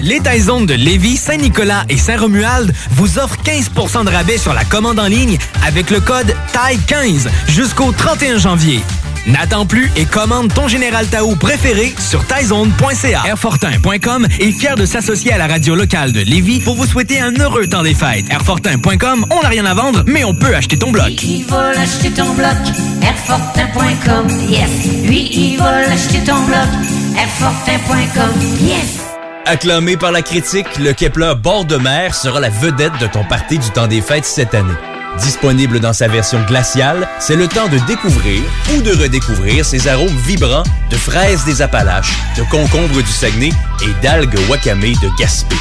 Les 0.00 0.20
Taizones 0.20 0.66
de 0.66 0.74
Lévis, 0.74 1.16
Saint-Nicolas 1.16 1.84
et 1.88 1.96
Saint-Romuald 1.96 2.72
vous 2.92 3.18
offrent 3.18 3.38
15% 3.42 4.04
de 4.04 4.10
rabais 4.10 4.38
sur 4.38 4.54
la 4.54 4.64
commande 4.64 4.98
en 4.98 5.06
ligne 5.06 5.38
avec 5.66 5.90
le 5.90 6.00
code 6.00 6.34
TAI15 6.52 7.28
jusqu'au 7.48 7.92
31 7.92 8.38
janvier. 8.38 8.80
N'attends 9.26 9.66
plus 9.66 9.90
et 9.96 10.06
commande 10.06 10.52
ton 10.54 10.68
Général 10.68 11.06
Tao 11.06 11.34
préféré 11.36 11.94
sur 11.98 12.24
taizone.ca. 12.26 13.22
Airfortin.com 13.26 14.26
est 14.40 14.52
fier 14.52 14.74
de 14.76 14.86
s'associer 14.86 15.32
à 15.32 15.38
la 15.38 15.46
radio 15.46 15.74
locale 15.74 16.12
de 16.12 16.20
Lévis 16.20 16.60
pour 16.60 16.76
vous 16.76 16.86
souhaiter 16.86 17.20
un 17.20 17.32
heureux 17.38 17.66
temps 17.66 17.82
des 17.82 17.94
fêtes. 17.94 18.24
Airfortin.com, 18.30 19.26
on 19.30 19.42
n'a 19.42 19.48
rien 19.48 19.66
à 19.66 19.74
vendre, 19.74 20.02
mais 20.06 20.24
on 20.24 20.34
peut 20.34 20.54
acheter 20.54 20.78
ton 20.78 20.92
bloc. 20.92 21.22
Il 21.22 21.44
va 21.44 21.70
acheter 21.70 22.10
ton 22.10 22.32
bloc, 22.32 22.56
Airfortin.com, 23.02 24.28
yes. 24.48 24.70
Lui, 25.04 25.28
il 25.32 25.58
va 25.58 25.76
acheter 25.90 26.20
ton 26.24 26.40
bloc, 26.44 26.68
Airfortin.com, 27.16 28.40
yes. 28.62 29.07
Acclamé 29.50 29.96
par 29.96 30.12
la 30.12 30.20
critique, 30.20 30.66
le 30.78 30.92
Kepler 30.92 31.32
bord 31.42 31.64
de 31.64 31.76
mer 31.76 32.14
sera 32.14 32.38
la 32.38 32.50
vedette 32.50 32.92
de 33.00 33.06
ton 33.06 33.24
party 33.24 33.58
du 33.58 33.70
temps 33.70 33.86
des 33.86 34.02
fêtes 34.02 34.26
cette 34.26 34.54
année. 34.54 34.74
Disponible 35.22 35.80
dans 35.80 35.94
sa 35.94 36.06
version 36.06 36.38
glaciale, 36.46 37.08
c'est 37.18 37.34
le 37.34 37.48
temps 37.48 37.66
de 37.68 37.78
découvrir 37.86 38.42
ou 38.74 38.82
de 38.82 38.90
redécouvrir 38.90 39.64
ses 39.64 39.88
arômes 39.88 40.14
vibrants 40.26 40.64
de 40.90 40.96
fraises 40.96 41.46
des 41.46 41.62
Appalaches, 41.62 42.12
de 42.36 42.42
concombres 42.42 43.02
du 43.02 43.10
Saguenay 43.10 43.48
et 43.80 44.02
d'algues 44.02 44.38
wakame 44.50 44.82
de 44.82 45.18
Gaspé. 45.18 45.56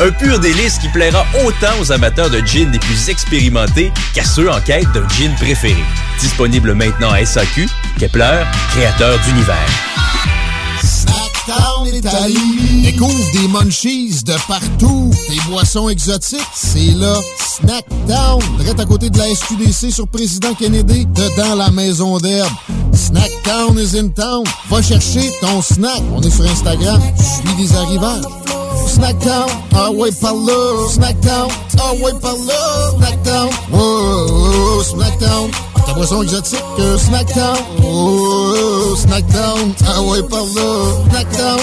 Un 0.00 0.12
pur 0.12 0.38
délice 0.38 0.78
qui 0.78 0.88
plaira 0.88 1.26
autant 1.44 1.78
aux 1.78 1.92
amateurs 1.92 2.30
de 2.30 2.40
gin 2.40 2.72
les 2.72 2.78
plus 2.78 3.10
expérimentés 3.10 3.92
qu'à 4.14 4.24
ceux 4.24 4.50
en 4.50 4.62
quête 4.62 4.90
d'un 4.92 5.06
gin 5.10 5.34
préféré. 5.34 5.84
Disponible 6.20 6.72
maintenant 6.72 7.10
à 7.10 7.22
SAQ, 7.22 7.68
Kepler, 7.98 8.44
créateur 8.70 9.18
d'univers. 9.26 9.68
Snackdown 11.46 11.86
Italie. 11.94 12.82
Découvre 12.82 13.30
des 13.32 13.46
munchies 13.46 14.22
de 14.24 14.34
partout. 14.48 15.10
Des 15.28 15.38
boissons 15.48 15.88
exotiques. 15.88 16.40
C'est 16.54 16.92
là. 16.94 17.20
Snackdown. 17.38 18.42
Direct 18.58 18.80
à 18.80 18.84
côté 18.84 19.10
de 19.10 19.18
la 19.18 19.32
SQDC 19.32 19.92
sur 19.92 20.08
Président 20.08 20.54
Kennedy. 20.54 21.06
Dedans 21.06 21.54
la 21.54 21.70
maison 21.70 22.18
d'herbe. 22.18 22.50
Snackdown 22.92 23.78
is 23.78 23.96
in 23.96 24.08
town. 24.08 24.42
Va 24.68 24.82
chercher 24.82 25.32
ton 25.40 25.62
snack. 25.62 26.02
On 26.12 26.20
est 26.20 26.30
sur 26.30 26.44
Instagram. 26.44 27.00
Suis 27.16 27.54
des 27.64 27.76
arrivants. 27.76 28.20
Snackdown. 28.86 29.46
Ah 29.74 29.90
ouais, 29.90 30.10
par 30.20 30.34
là. 30.34 30.88
Snackdown. 30.90 31.48
Ah 31.78 31.92
ouais, 32.02 32.12
par 32.20 32.34
là. 32.34 32.90
Snackdown. 32.98 33.48
Wow, 33.72 34.82
Snackdown. 34.82 35.50
Ta 35.86 35.92
boisson 35.94 36.22
exotique, 36.22 36.58
Snackdown. 36.98 37.56
Oh, 37.84 38.94
Snackdown. 38.96 39.74
Ah 39.86 40.02
ouais, 40.02 40.22
par 40.22 40.44
là. 40.54 41.10
Snackdown. 41.10 41.58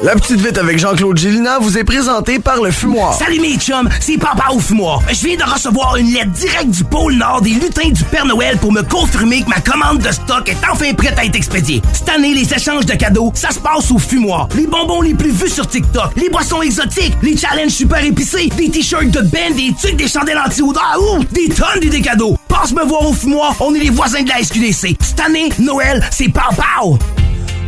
La 0.00 0.14
petite 0.14 0.40
vite 0.40 0.56
avec 0.58 0.78
Jean-Claude 0.78 1.18
Gélina 1.18 1.58
vous 1.58 1.76
est 1.76 1.82
présentée 1.82 2.38
par 2.38 2.62
le 2.62 2.70
fumoir. 2.70 3.14
Salut 3.14 3.40
mes 3.40 3.56
chums, 3.56 3.88
c'est 3.98 4.16
Papa 4.16 4.44
au 4.52 4.60
fumoir. 4.60 5.02
Je 5.08 5.26
viens 5.26 5.36
de 5.36 5.42
recevoir 5.42 5.96
une 5.96 6.12
lettre 6.12 6.30
directe 6.30 6.70
du 6.70 6.84
pôle 6.84 7.14
Nord 7.14 7.42
des 7.42 7.50
lutins 7.50 7.88
du 7.88 8.04
Père 8.04 8.24
Noël 8.24 8.58
pour 8.58 8.70
me 8.70 8.82
confirmer 8.82 9.42
que 9.42 9.48
ma 9.48 9.60
commande 9.60 9.98
de 9.98 10.12
stock 10.12 10.48
est 10.48 10.56
enfin 10.70 10.94
prête 10.94 11.18
à 11.18 11.24
être 11.24 11.34
expédiée. 11.34 11.82
Cette 11.92 12.08
année, 12.10 12.32
les 12.32 12.54
échanges 12.54 12.86
de 12.86 12.94
cadeaux, 12.94 13.32
ça 13.34 13.50
se 13.50 13.58
passe 13.58 13.90
au 13.90 13.98
fumoir. 13.98 14.48
Les 14.54 14.68
bonbons 14.68 15.00
les 15.00 15.14
plus 15.14 15.32
vus 15.32 15.50
sur 15.50 15.66
TikTok, 15.66 16.12
les 16.14 16.28
boissons 16.28 16.62
exotiques, 16.62 17.16
les 17.20 17.36
challenges 17.36 17.72
super 17.72 18.04
épicés, 18.04 18.50
des 18.56 18.70
t-shirts 18.70 19.10
de 19.10 19.22
Ben, 19.22 19.52
des 19.56 19.74
trucs, 19.82 19.96
des 19.96 20.08
chandelles 20.08 20.38
anti-odeur, 20.38 20.96
ouh, 21.00 21.24
des 21.32 21.48
tonnes 21.48 21.80
d'idées 21.80 22.02
cadeaux. 22.02 22.36
Passe 22.46 22.72
me 22.72 22.84
voir 22.84 23.04
au 23.04 23.12
fumoir, 23.12 23.56
on 23.58 23.74
est 23.74 23.80
les 23.80 23.90
voisins 23.90 24.22
de 24.22 24.28
la 24.28 24.44
SQDC. 24.44 24.96
Cette 25.00 25.20
année, 25.20 25.48
Noël, 25.58 26.08
c'est 26.12 26.28
Pau 26.28 26.98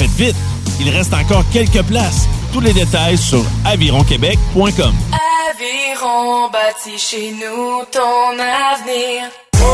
Faites 0.00 0.10
vite, 0.12 0.36
il 0.80 0.88
reste 0.88 1.12
encore 1.12 1.44
quelques 1.52 1.82
places. 1.82 2.26
Tous 2.54 2.60
les 2.60 2.72
détails 2.72 3.18
sur 3.18 3.44
avironquebec.com. 3.66 4.94
Aviron 5.50 6.48
bâti 6.50 6.96
chez 6.96 7.32
nous 7.32 7.84
ton 7.92 8.32
avenir. 8.32 9.28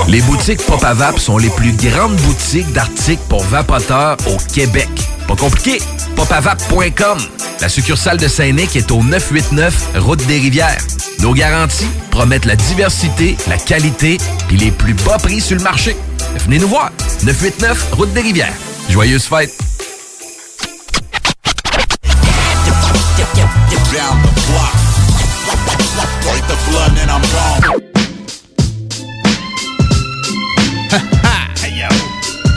Les 0.09 0.21
boutiques 0.23 0.67
Pop 0.67 0.83
à 0.83 0.95
Vap 0.95 1.21
sont 1.21 1.39
les 1.39 1.49
plus 1.51 1.71
grandes 1.77 2.17
boutiques 2.17 2.73
d'articles 2.73 3.23
pour 3.29 3.45
vapoteurs 3.45 4.17
au 4.27 4.37
Québec. 4.53 4.89
Pas 5.29 5.37
compliqué, 5.37 5.81
popavap.com. 6.17 7.19
La 7.61 7.69
succursale 7.69 8.17
de 8.17 8.27
Saint-Nic 8.27 8.75
est 8.75 8.91
au 8.91 9.05
989 9.05 9.99
Route 9.99 10.27
des 10.27 10.41
Rivières. 10.41 10.83
Nos 11.21 11.35
garanties 11.35 11.87
promettent 12.11 12.47
la 12.47 12.57
diversité, 12.57 13.37
la 13.47 13.59
qualité 13.59 14.19
et 14.51 14.57
les 14.57 14.73
plus 14.73 14.95
bas 14.95 15.19
prix 15.19 15.41
sur 15.41 15.57
le 15.57 15.63
marché. 15.63 15.97
Venez 16.47 16.59
nous 16.59 16.69
voir, 16.69 16.91
989 17.23 17.93
Route 17.93 18.13
des 18.13 18.23
Rivières. 18.23 18.55
Joyeuses 18.91 19.27
fêtes! 19.27 19.55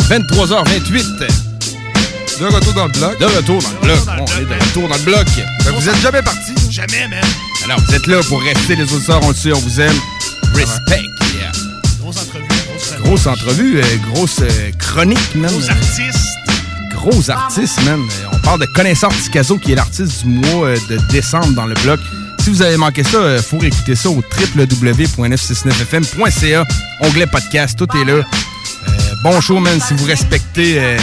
23h28. 0.10 1.28
De 2.40 2.46
retour 2.46 2.74
dans 2.74 2.86
le 2.88 2.92
bloc. 2.92 3.20
De 3.20 3.26
retour 3.26 3.62
dans 3.62 3.70
le 3.70 3.78
bloc. 3.86 4.00
Bon, 4.18 4.26
on 4.28 4.40
est 4.40 4.46
de 4.46 4.54
retour 4.54 4.88
dans 4.90 4.96
le 4.96 5.02
bloc. 5.04 5.28
Ben, 5.64 5.72
vous 5.72 5.88
êtes 5.88 6.00
jamais 6.02 6.24
parti. 6.24 6.52
Jamais, 6.72 7.08
man. 7.10 7.24
Alors, 7.66 7.80
vous 7.80 7.94
êtes 7.94 8.08
là 8.08 8.20
pour 8.28 8.42
rester, 8.42 8.76
les 8.76 8.92
auditeurs, 8.92 9.20
on 9.22 9.30
le 9.30 9.36
sait, 9.36 9.54
on 9.54 9.60
vous 9.60 9.80
aime. 9.80 9.94
Respect. 10.56 11.04
Yeah. 11.36 11.52
Grosse 12.00 12.18
entrevue. 12.18 12.48
Grosse, 12.48 12.96
Grosse 13.04 13.28
entrevue, 13.28 13.78
euh, 13.78 13.84
grosse 14.12 14.40
euh, 14.42 14.72
chronique, 14.80 15.36
man. 15.36 15.52
Gros 15.52 15.70
artiste. 15.70 16.26
Gros 16.96 17.30
artiste, 17.30 17.80
man. 17.86 18.00
Euh, 18.00 18.30
On 18.34 18.40
parle 18.40 18.62
de 18.62 18.66
Connaissance 18.74 19.14
Ticazo, 19.26 19.60
qui 19.60 19.74
est 19.74 19.76
l'artiste 19.76 20.24
du 20.24 20.30
mois 20.30 20.72
de 20.90 20.98
décembre 21.12 21.54
dans 21.54 21.68
le 21.68 21.76
bloc. 21.84 22.00
Si 22.40 22.50
vous 22.50 22.64
avez 22.64 22.78
manqué 22.78 23.04
ça, 23.04 23.36
il 23.36 23.44
faut 23.44 23.60
réécouter 23.60 23.94
ça 23.96 24.10
au 24.10 24.24
www.969fm.ca. 24.58 26.66
Onglet 27.02 27.28
podcast, 27.28 27.78
tout 27.78 27.86
est 27.96 28.06
là. 28.06 28.24
Bon 29.24 29.42
show, 29.42 29.60
man. 29.60 29.80
Si 29.86 29.94
vous 29.96 30.06
respectez 30.06 30.76
euh, 30.80 30.98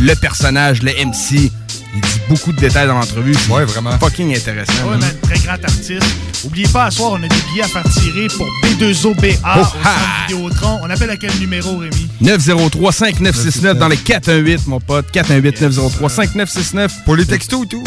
le 0.00 0.14
personnage, 0.14 0.82
le 0.82 0.90
MC, 0.90 1.50
il 1.94 2.00
dit 2.00 2.20
beaucoup 2.28 2.52
de 2.52 2.58
détails 2.58 2.88
dans 2.88 2.94
l'entrevue. 2.94 3.36
Ouais, 3.48 3.64
vraiment. 3.64 3.96
Fucking 3.98 4.34
intéressant. 4.36 4.72
Ouais, 4.88 4.96
man. 4.98 5.14
très 5.22 5.38
grand 5.38 5.52
artiste. 5.62 6.02
Oubliez 6.44 6.66
pas, 6.68 6.86
à 6.86 6.90
soir, 6.90 7.12
on 7.12 7.22
a 7.22 7.28
des 7.28 7.36
billets 7.52 7.62
à 7.62 7.68
faire 7.68 7.84
tirer 7.84 8.26
pour 8.36 8.46
B2OBA 8.64 9.36
Oh, 9.44 9.60
au 9.60 9.64
centre 9.64 10.26
Vidéotron. 10.28 10.80
On 10.82 10.90
appelle 10.90 11.10
à 11.10 11.16
quel 11.16 11.32
numéro, 11.38 11.76
Rémi? 11.78 12.08
903-5969 12.22 13.74
dans 13.74 13.88
les 13.88 13.96
418, 13.96 14.66
mon 14.66 14.80
pote. 14.80 15.06
418-903-5969. 15.14 16.88
Pour 17.04 17.14
les 17.14 17.26
textos 17.26 17.64
et 17.64 17.68
tout. 17.68 17.84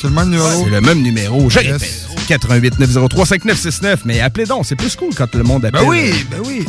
C'est 0.00 0.08
le 0.08 0.14
même 0.14 0.30
numéro. 0.30 0.64
C'est 0.64 0.70
le 0.70 0.80
même 0.80 1.02
numéro. 1.02 1.50
Je 1.50 1.58
répète. 1.58 2.06
88 2.28 2.78
903 2.78 3.26
5969. 3.26 4.00
Mais 4.06 4.20
appelez 4.20 4.46
donc, 4.46 4.64
c'est 4.64 4.76
plus 4.76 4.96
cool 4.96 5.14
quand 5.14 5.34
le 5.34 5.42
monde 5.42 5.66
appelle. 5.66 5.82
Ben 5.82 5.86
oui, 5.88 6.24
ben 6.30 6.38
oui. 6.46 6.64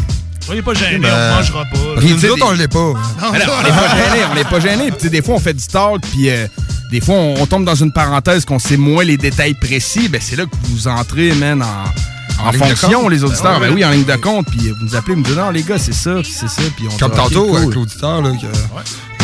Soyez 0.45 0.61
pas 0.61 0.74
gênés, 0.74 0.99
Ben, 0.99 1.10
on 1.14 1.36
mangera 1.36 1.64
pas. 1.66 2.02
Que 2.02 2.06
nous 2.07 2.26
autres, 2.26 2.45
on 2.48 2.52
l'est 2.53 2.68
pas. 2.68 2.78
Non, 2.80 2.94
Alors, 3.34 3.60
on 3.60 3.64
n'est 3.64 3.70
pas 3.70 3.95
gêné, 3.95 4.26
on 4.32 4.36
n'est 4.36 4.44
pas 4.45 4.60
gêné. 4.60 4.91
Puis, 4.91 5.10
des 5.10 5.22
fois, 5.22 5.36
on 5.36 5.40
fait 5.40 5.53
du 5.53 5.66
talk, 5.68 6.02
puis 6.11 6.30
euh, 6.30 6.48
des 6.91 7.02
fois, 7.02 7.16
on, 7.16 7.41
on 7.41 7.45
tombe 7.45 7.66
dans 7.66 7.76
une 7.76 7.91
parenthèse 7.91 8.45
qu'on 8.45 8.60
sait 8.60 8.78
moins 8.78 9.03
les 9.03 9.18
détails 9.18 9.53
précis. 9.53 10.10
Ben, 10.10 10.20
c'est 10.24 10.36
là 10.36 10.45
que 10.45 10.56
vous 10.64 10.88
entrez, 10.88 11.34
man, 11.36 11.61
en, 11.61 12.48
en, 12.48 12.52
fonction, 12.53 13.07
les 13.10 13.24
auditeurs. 13.24 13.60
Ben 13.60 13.68
Ben, 13.70 13.76
oui. 13.76 13.86
en 13.86 13.91
ligne 13.91 14.06
de 14.06 14.16
compte. 14.16 14.48
Puis, 14.49 14.70
euh, 14.70 14.74
vous 14.80 14.86
nous 14.86 14.95
appelez, 14.95 15.14
vous 15.16 15.22
me 15.22 15.26
dites, 15.26 15.36
non, 15.38 15.52
les 15.52 15.64
gars, 15.64 15.78
c'est 15.78 15.94
ça, 15.94 16.16
puis 16.24 16.32
c'est 16.34 16.49
ça. 16.49 16.61
Puis, 16.76 16.88
on 16.91 16.98
Comme 16.98 17.11
tantôt, 17.11 17.45
cool. 17.48 17.57
avec 17.57 17.76
l'auditeur, 17.76 18.22
là, 18.22 18.32
que, 18.32 18.45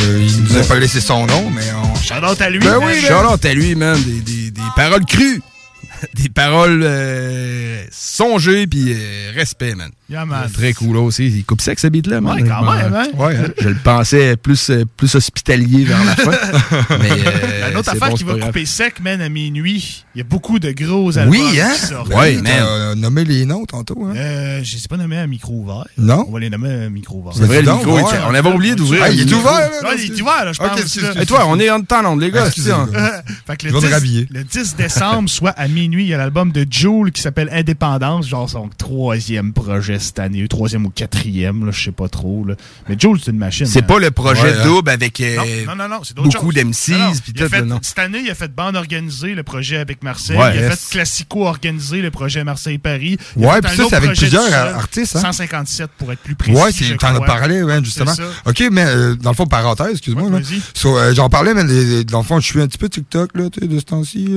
euh, 0.04 0.20
il 0.22 0.44
nous 0.44 0.58
a 0.58 0.64
pas 0.64 0.76
laissé 0.76 1.02
son 1.02 1.26
nom, 1.26 1.50
mais 1.50 1.64
on... 1.74 1.96
Shout-out 1.96 2.40
à 2.42 2.50
lui. 2.50 2.60
Ben 2.60 2.78
man. 2.78 2.88
oui, 2.88 3.02
Charlotte 3.02 3.44
à 3.44 3.54
lui, 3.54 3.74
man. 3.76 3.98
Des, 4.04 4.20
des- 4.22 4.52
des 4.52 4.62
paroles 4.76 5.06
crues. 5.06 5.42
des 6.14 6.30
paroles 6.30 6.82
euh, 6.84 7.84
songées, 7.92 8.68
puis 8.68 8.94
euh, 8.94 9.32
respect, 9.34 9.74
man. 9.76 9.90
Yeah. 10.08 10.26
Très 10.54 10.74
cool 10.74 10.98
aussi. 10.98 11.28
Il 11.28 11.46
coupe 11.46 11.62
sec, 11.62 11.80
ce 11.80 11.88
beat-là, 11.88 12.22
man. 12.22 12.36
Ouais, 12.36 12.48
quand 12.48 12.72
même, 12.72 12.94
hein? 12.94 13.08
Ouais, 13.18 13.36
hein. 13.38 13.48
Je 13.60 13.70
le 13.70 13.76
pensais 13.76 14.36
plus, 14.38 14.70
euh, 14.70 14.86
plus 14.98 15.16
hospitalier 15.16 15.84
vers 15.84 16.04
la 16.06 16.16
fin. 16.16 16.32
mais, 17.02 17.10
euh, 17.12 17.72
Une 17.72 17.78
autre 17.78 17.90
affaire 17.90 18.10
bon, 18.10 18.16
qui 18.16 18.24
va 18.24 18.36
couper 18.38 18.66
sec, 18.68 19.00
man, 19.02 19.20
à 19.20 19.30
minuit. 19.30 20.06
Il 20.14 20.20
y 20.20 20.22
a 20.22 20.24
beaucoup 20.24 20.60
de 20.60 20.72
gros 20.72 21.18
albums 21.18 21.32
Oui, 21.36 21.60
hein? 21.60 21.72
qui 21.74 21.86
sortent. 21.88 22.14
Ouais, 22.14 22.36
T'as, 22.36 22.42
man. 22.44 22.52
euh, 22.68 22.96
nommé 22.96 23.24
les 23.26 23.46
noms 23.46 23.66
tantôt, 23.66 24.06
hein? 24.06 24.14
Euh, 24.16 24.62
je 24.64 24.78
sais 24.78 24.88
pas 24.88 24.98
nommer 24.98 25.18
à 25.18 25.26
micro 25.26 25.54
ouvert. 25.54 25.86
Non? 25.98 26.26
On 26.28 26.32
va 26.32 26.40
les 26.40 26.52
nommer 26.52 26.86
à 26.86 26.90
micro 26.90 27.18
ouvert. 27.20 27.34
C'est 27.36 27.46
vrai, 27.46 27.64
le 27.64 27.72
micro, 27.74 27.96
ouais. 27.98 28.04
on 28.30 28.34
avait 28.36 28.50
oublié 28.50 28.76
d'ouvrir. 28.76 29.02
Ah, 29.06 29.10
il 29.10 29.22
est 29.22 29.34
ouvert, 29.34 29.54
là? 29.54 29.90
Ouais, 29.90 29.96
il 29.98 30.12
est 30.12 30.22
ouvert, 30.22 30.46
là, 30.46 30.54
je 30.54 30.60
pense. 30.60 30.98
Et 31.20 31.26
toi, 31.26 31.46
on 31.48 31.60
est 31.60 31.72
en 31.72 31.82
temps 31.82 32.16
les 32.16 32.30
gars. 32.30 32.46
Gars. 32.46 32.52
fait 33.48 33.58
que 33.58 33.68
Je 33.70 33.74
le 33.74 33.80
vais 33.80 33.82
me 33.82 33.88
10, 33.88 33.94
rhabiller. 33.94 34.28
le 34.30 34.44
10 34.44 34.76
décembre, 34.76 35.30
soit 35.30 35.52
à 35.52 35.68
minuit, 35.68 36.06
il 36.06 36.10
y 36.10 36.14
a 36.14 36.18
l'album 36.18 36.52
de 36.52 36.66
Joule 36.70 37.12
qui 37.12 37.22
s'appelle 37.22 37.50
Indépendance, 37.52 38.28
genre 38.28 38.50
son 38.50 38.70
troisième 38.78 39.52
projet 39.52 39.95
cette 40.00 40.20
année, 40.20 40.48
troisième 40.48 40.86
ou 40.86 40.90
quatrième, 40.90 41.70
je 41.72 41.84
sais 41.86 41.92
pas 41.92 42.08
trop. 42.10 42.46
Là. 42.46 42.56
Mais 42.90 42.96
Joule, 43.00 43.20
c'est 43.24 43.32
une 43.32 43.38
machine. 43.38 43.66
C'est 43.66 43.80
hein. 43.80 43.88
pas 43.88 44.00
le 44.00 44.12
projet 44.12 44.42
Ouais, 44.44 44.54
hein. 44.60 44.64
double 44.66 44.90
avec 44.90 45.20
euh, 45.22 45.66
Non, 45.68 45.76
non, 45.88 46.02
beaucoup 46.18 46.52
d'MCs. 46.52 47.22
Cette 47.82 48.00
année, 48.00 48.20
il 48.24 48.30
a 48.30 48.36
fait 48.36 48.54
bande 48.54 48.76
organisée, 48.76 49.34
le 49.36 49.44
projet 49.44 49.78
avec 49.78 50.04
Marseille. 50.04 50.38
Ouais, 50.38 50.56
il 50.58 50.64
a 50.64 50.72
fait 50.72 50.90
Classico 50.92 51.46
organisé, 51.46 52.02
le 52.02 52.12
projet 52.12 52.44
Marseille-Paris. 52.44 53.18
Ouais, 53.36 53.62
puis 53.62 53.76
ça, 53.76 53.84
c'est 53.90 53.96
avec 53.96 54.14
plusieurs 54.14 54.54
artistes, 54.54 55.16
hein? 55.16 55.22
157 55.22 55.90
pour 55.98 56.12
être 56.12 56.20
plus 56.20 56.36
précis. 56.36 56.56
Ouais, 56.62 56.72
c'est, 56.72 56.98
t'en 56.98 57.08
as 57.10 57.14
crois. 57.16 57.26
parlé, 57.26 57.64
ouais, 57.64 57.84
justement. 57.84 58.14
OK, 58.46 58.64
mais 58.72 58.86
euh, 58.86 59.16
dans 59.16 59.32
le 59.32 59.36
fond, 59.36 59.46
parenthèse, 59.48 59.92
excuse-moi. 59.92 60.30
So, 60.74 60.98
euh, 60.98 61.14
j'en 61.14 61.30
parlais, 61.30 61.54
mais 61.54 61.64
les- 61.64 62.04
dans 62.04 62.20
le 62.20 62.26
fond, 62.26 62.40
je 62.40 62.46
suis 62.46 62.62
un 62.62 62.68
petit 62.68 62.78
peu 62.78 62.90
TikTok, 62.90 63.32
là, 63.36 63.50
tu 63.50 63.60
sais, 63.62 63.68
de 63.68 63.80
ce 63.80 63.86
temps-ci. 63.86 64.36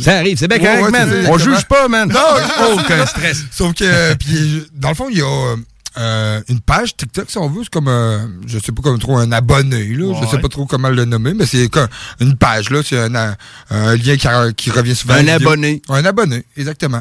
Ça 0.00 0.18
arrive, 0.18 0.38
c'est 0.38 0.48
bien 0.48 0.58
correct, 0.58 0.90
man. 0.90 1.10
On 1.28 1.38
juge 1.38 1.64
pas, 1.64 1.88
man. 1.88 2.08
Non, 2.08 2.74
aucun 2.74 3.06
stress. 3.06 3.44
Sauf 3.50 3.74
que, 3.74 4.14
puis, 4.14 4.64
dans 4.74 4.93
le 4.94 5.04
fond, 5.04 5.08
il 5.10 5.18
y 5.18 5.22
a 5.22 5.56
euh, 5.96 6.40
une 6.48 6.60
page 6.60 6.96
TikTok, 6.96 7.30
si 7.30 7.38
on 7.38 7.48
veut, 7.48 7.62
c'est 7.62 7.70
comme, 7.72 7.86
euh, 7.88 8.18
je 8.46 8.58
sais 8.58 8.72
pas 8.72 8.82
comme 8.82 8.98
trop, 8.98 9.16
un 9.16 9.30
abonné, 9.30 9.84
là, 9.94 10.12
je 10.20 10.26
sais 10.26 10.34
Ouais. 10.36 10.40
pas 10.42 10.48
trop 10.48 10.66
comment 10.66 10.88
le 10.88 11.04
nommer, 11.04 11.34
mais 11.34 11.46
c'est 11.46 11.68
une 12.20 12.36
page, 12.36 12.70
là, 12.70 12.80
c'est 12.84 12.98
un, 12.98 13.14
un- 13.14 13.36
un 13.70 13.94
lien 13.96 14.16
qui, 14.16 14.26
qui 14.56 14.70
revient 14.70 14.96
souvent. 14.96 15.14
Un 15.14 15.28
abonné. 15.28 15.82
Un 15.88 16.04
abonné, 16.04 16.44
exactement. 16.56 17.00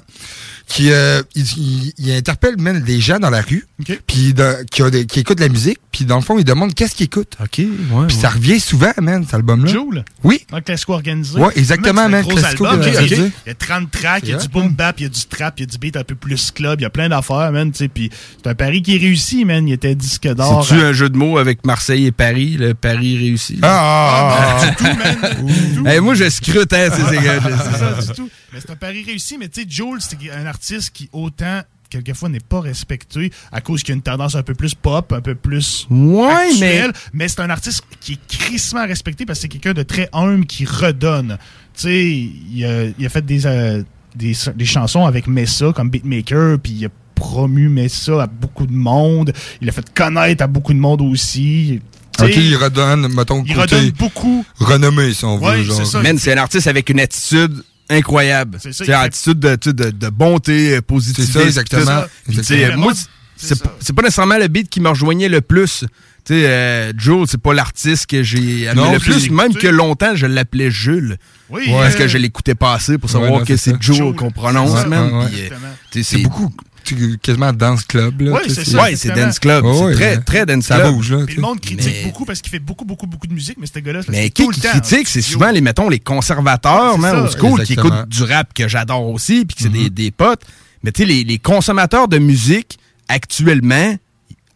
Qui, 0.74 0.92
euh, 0.92 1.22
il, 1.36 1.44
il- 1.58 1.94
il 2.00 2.12
interpelle 2.14 2.58
même 2.58 2.82
des 2.82 3.00
gens 3.00 3.20
dans 3.20 3.30
la 3.30 3.42
rue, 3.42 3.66
puis 4.08 4.34
qui, 4.72 5.20
écoutent 5.20 5.40
la 5.40 5.50
musique, 5.50 5.78
puis 5.92 6.04
dans 6.06 6.16
le 6.16 6.24
fond, 6.24 6.40
il 6.40 6.44
demande 6.44 6.74
qu'est-ce 6.74 6.96
qu'ils 6.96 7.06
écoutent. 7.06 7.38
OK, 7.40 7.60
ouais. 7.60 8.08
Puis 8.08 8.16
ça 8.16 8.30
revient 8.30 8.60
souvent, 8.60 8.92
man, 9.00 9.24
cet 9.24 9.36
album-là. 9.36 9.72
Joule? 9.72 10.04
Oui. 10.24 10.44
Dans 10.50 10.62
Classico 10.62 10.94
organisé. 10.94 11.38
Ouais, 11.40 11.52
exactement, 11.56 12.02
un 12.02 12.10
man, 12.10 12.22
gros 12.24 12.32
Classico 12.36 12.66
album. 12.66 12.88
Il 12.88 12.94
y 12.94 12.98
a- 12.98 13.02
Il 13.18 13.32
y 13.48 13.50
a 13.52 13.54
30 13.54 13.92
tracks, 13.92 14.24
il 14.24 14.30
y 14.30 14.34
a 14.34 14.38
du 14.38 14.48
boom 14.48 14.70
bap, 14.74 15.00
il 15.00 15.04
y 15.04 15.06
a 15.06 15.10
du 15.10 15.26
trap, 15.26 15.60
il 15.60 15.62
y 15.62 15.64
a 15.64 15.66
du 15.68 15.78
beat 15.78 15.96
un 15.96 16.04
peu 16.04 16.16
plus 16.16 16.50
club, 16.52 16.80
il 16.80 16.84
y 16.84 16.86
a 16.88 16.90
plein 16.90 17.08
d'affaires, 17.10 17.52
man, 17.52 17.72
tu 17.72 17.78
sais. 17.78 17.88
Puis 17.88 18.10
c'est 18.42 18.50
un 18.50 18.56
pari 18.56 18.82
qui 18.82 18.96
est 18.96 19.00
réussi, 19.00 19.46
man. 19.46 19.68
Il 19.68 19.74
était 19.74 19.94
disque 19.94 20.28
d'or. 20.28 20.66
C'est-tu 20.66 20.82
un 20.82 20.94
jeu 20.94 21.10
de 21.10 21.18
mots 21.18 21.38
avec 21.38 21.66
Marseille 21.68 22.08
et 22.08 22.12
Paris, 22.12 22.58
le 22.58 22.74
Paris 22.74 23.16
réussi? 23.18 23.60
Ah, 23.62 23.68
ah, 23.70 24.58
ah, 24.60 24.66
Du 24.70 24.76
tout, 24.76 24.84
man. 24.86 25.46
Du 25.46 25.76
tout. 25.76 25.88
Hey, 25.88 26.00
moi, 26.00 26.16
je 26.16 26.28
scrute, 26.32 26.74
hein, 26.74 26.90
ces 26.90 27.18
gars. 27.18 27.40
C'est 27.44 27.78
ça, 27.78 28.02
du 28.14 28.14
tout. 28.20 28.30
Mais 28.54 28.60
c'est 28.60 28.70
un 28.72 28.76
pari 28.76 29.04
réussi. 29.04 29.38
Mais 29.40 29.50
tu 29.50 29.62
sais, 29.62 29.68
Jules, 29.68 29.98
c'est 30.00 30.16
un 30.32 30.46
artiste 30.46 30.63
qui, 30.94 31.10
autant, 31.14 31.62
quelquefois, 31.90 32.30
n'est 32.30 32.40
pas 32.40 32.60
respecté 32.62 33.32
à 33.52 33.62
cause 33.62 33.82
qu'il 33.84 33.90
y 33.90 33.92
a 33.94 33.96
une 33.96 34.02
tendance 34.02 34.36
un 34.36 34.44
peu 34.44 34.54
plus 34.56 34.74
pop, 34.76 35.12
un 35.14 35.22
peu 35.22 35.36
plus 35.36 35.86
Ouais, 35.92 36.32
actuelle. 36.50 36.92
Mais, 37.14 37.28
c'est 37.28 37.42
un 37.42 37.50
artiste 37.50 37.84
qui 38.00 38.14
est 38.14 38.28
crissement 38.28 38.86
respecté 38.88 39.26
parce 39.26 39.40
que 39.40 39.44
c'est 39.44 39.48
quelqu'un 39.50 39.74
de 39.74 39.84
très 39.84 40.10
humble 40.14 40.46
qui 40.46 40.66
redonne. 40.66 41.38
Tu 41.76 41.82
sais, 41.82 42.10
il 42.10 42.66
a, 42.66 42.86
il 42.98 43.06
a 43.06 43.10
fait 43.10 43.26
des, 43.26 43.46
euh, 43.46 43.84
des, 44.16 44.34
des 44.56 44.66
chansons 44.66 45.06
avec 45.06 45.28
Messa 45.28 45.72
comme 45.74 45.90
beatmaker, 45.90 46.58
puis 46.60 46.74
il 46.74 46.86
a 46.86 46.90
promu 47.16 47.70
Messa 47.70 48.24
à 48.24 48.28
beaucoup 48.28 48.66
de 48.68 48.74
monde. 48.74 49.32
Il 49.62 49.70
a 49.70 49.72
fait 49.72 49.94
connaître 49.94 50.44
à 50.44 50.48
beaucoup 50.48 50.74
de 50.74 50.80
monde 50.80 51.02
aussi. 51.02 51.80
Tu 52.18 52.26
sais, 52.26 52.32
Ok, 52.32 52.38
il 52.38 52.56
redonne, 52.56 53.08
mettons, 53.14 53.44
il 53.46 53.56
côté 53.56 53.76
redonne 53.76 53.92
beaucoup. 53.92 54.46
renommé, 54.60 55.14
si 55.14 55.26
on 55.26 55.38
veut. 55.38 55.46
Ouais, 55.46 55.64
genre. 55.64 55.86
ça. 55.86 56.02
Man, 56.02 56.18
c'est 56.20 56.34
un 56.34 56.38
artiste 56.42 56.68
avec 56.68 56.90
une 56.90 57.00
attitude 57.00 57.64
incroyable. 57.90 58.58
C'est 58.62 58.74
ça, 58.74 58.86
C'est 58.86 58.92
il 58.92 58.94
une 58.94 59.00
fait- 59.00 59.06
attitude 59.06 59.40
de, 59.40 59.72
de, 59.72 59.90
de 59.92 60.10
bonté, 60.10 60.76
euh, 60.78 60.82
positiviste. 60.82 61.32
C'est 61.34 61.40
ça, 61.40 61.46
exactement. 61.46 62.04
Exactement. 62.30 62.78
moi, 62.78 62.94
C'est 63.36 63.62
pas- 63.62 64.02
nécessairement 64.04 64.38
le 64.38 64.48
beat 64.48 64.70
qui 64.70 64.80
me 64.80 64.90
rejoignait 64.90 65.30
le 65.30 65.42
plus. 65.42 65.86
Tu 66.26 66.34
sais, 66.36 66.46
euh, 66.48 66.94
Jules, 66.98 67.26
c'est 67.28 67.42
pas 67.42 67.54
l'artiste 67.54 68.06
que 68.06 68.24
j'ai 68.24 68.64
aimé 68.64 68.76
Non, 68.76 68.94
le 68.94 69.00
plus. 69.00 69.30
Même 69.30 69.54
que 69.54 69.68
longtemps, 69.68 70.16
je 70.16 70.26
l'appelais 70.26 70.72
Jules. 70.72 71.18
Oui, 71.50 71.70
Parce 71.70 71.96
euh, 71.96 71.98
que 71.98 72.08
je 72.08 72.18
l'écoutais 72.18 72.56
pas 72.56 72.74
assez 72.76 72.98
pour 72.98 73.10
savoir 73.10 73.32
Ouais, 73.32 73.40
non, 73.40 73.46
que 73.46 73.58
c'est 73.58 73.82
Jules, 73.82 74.16
qu'on 74.16 74.32
prononce, 74.32 74.72
ouais, 74.72 74.96
euh, 74.96 75.50
sais, 75.92 76.04
C'est 76.04 76.18
beaucoup. 76.20 76.50
Tu- 76.84 77.18
quasiment 77.18 77.52
dance 77.54 77.84
club. 77.84 78.22
Là, 78.22 78.32
Ouais, 78.34 78.42
tu 78.44 78.50
sais, 78.50 78.64
c'est 78.66 78.72
ça, 78.72 78.86
c'est 78.96 79.10
dance 79.16 79.40
club. 79.40 79.64
C'est 79.66 79.84
ouais, 79.84 79.94
très, 79.94 80.16
ouais. 80.18 80.22
très 80.24 80.46
dance 80.46 80.66
Ça 80.66 80.76
club. 80.80 80.94
bouge, 80.94 81.12
là. 81.12 81.26
Puis 81.26 81.36
le 81.36 81.42
monde 81.42 81.60
critique 81.60 81.94
Mais- 81.94 82.04
beaucoup 82.06 82.26
parce 82.26 82.42
qu'il 82.42 82.52
fait 82.52 82.60
beaucoup, 82.60 82.86
beaucoup, 82.86 83.08
beaucoup 83.08 83.28
de 83.28 83.34
musique, 83.34 83.58
mais 83.60 83.68
ce 83.68 83.80
gars-là, 83.80 84.02
Mais 84.10 84.30
qui 84.30 84.44
tout 84.44 84.52
qui 84.52 84.60
le 84.60 84.64
temps. 84.64 84.80
critique, 84.80 85.08
c'est 85.08 85.22
souvent 85.22 85.50
les, 85.52 85.62
mettons, 85.62 85.90
les 85.90 86.00
conservateurs, 86.00 86.98
man, 86.98 87.12
ça. 87.12 87.24
au 87.24 87.28
school, 87.40 87.64
qui 87.64 87.74
écoutent 87.74 88.08
du 88.08 88.24
rap 88.24 88.54
que 88.54 88.68
j'adore 88.68 89.08
aussi, 89.10 89.46
puis 89.46 89.56
que 89.56 89.64
c'est 89.64 89.70
des, 89.70 89.90
des 89.90 90.12
potes. 90.12 90.42
Mais 90.84 90.92
tu 90.92 91.02
sais, 91.04 91.08
les, 91.08 91.24
les 91.24 91.38
consommateurs 91.40 92.08
de 92.08 92.18
musique, 92.18 92.78
actuellement, 93.08 93.96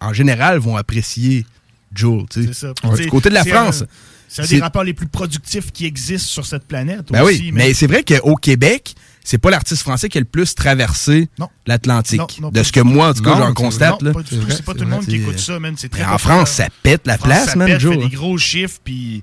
en 0.02 0.14
général, 0.14 0.60
vont 0.60 0.76
apprécier 0.78 1.46
Joel, 1.96 2.26
tu 2.30 2.42
sais. 2.42 2.48
C'est 2.54 2.60
ça. 2.68 2.74
Ouais. 2.84 3.04
Du 3.04 3.08
côté 3.10 3.30
de 3.30 3.34
la 3.34 3.44
c'est 3.44 3.50
France. 3.50 3.82
un- 3.84 3.88
C'est 4.30 4.42
un 4.42 4.46
des 4.46 4.60
rappeurs 4.60 4.84
les 4.84 4.94
plus 4.94 5.08
productifs 5.08 5.72
qui 5.72 5.86
existent 5.86 6.28
sur 6.28 6.46
cette 6.46 6.68
planète. 6.68 7.06
Ben 7.10 7.22
aussi, 7.24 7.40
oui, 7.44 7.52
mais 7.54 7.74
c'est 7.74 7.88
vrai 7.88 8.04
qu'au 8.04 8.36
Québec, 8.36 8.94
c'est 9.28 9.40
pas 9.40 9.50
l'artiste 9.50 9.82
français 9.82 10.08
qui 10.08 10.18
a 10.18 10.22
le 10.22 10.26
plus 10.26 10.56
traversé 10.56 11.28
l'Atlantique. 11.66 12.42
De 12.50 12.64
ce 12.64 12.72
que 12.72 12.80
moi, 12.80 13.10
en 13.10 13.14
tout 13.14 13.24
cas, 13.24 13.36
j'en 13.36 13.54
constate. 13.54 14.02
Non, 14.02 14.08
là. 14.08 14.14
pas 14.14 14.22
du 14.22 14.30
tout. 14.40 14.46
C'est 14.50 14.64
pas 14.64 14.74
tout 14.74 14.86
le 14.86 14.90
monde 14.90 15.06
qui 15.06 15.18
écoute 15.18 15.38
ça, 15.38 15.60
man. 15.60 15.74
C'est 15.76 15.90
très 15.90 16.06
en. 16.06 16.18
France, 16.18 16.52
ça 16.52 16.68
pète 16.82 17.06
la 17.06 17.18
place, 17.18 17.50
ça 17.50 17.56
man, 17.58 17.68
pète, 17.68 17.82
Joe. 17.82 17.96
fait 17.96 18.08
des 18.08 18.16
gros 18.16 18.38
chiffres, 18.38 18.80
puis 18.82 19.22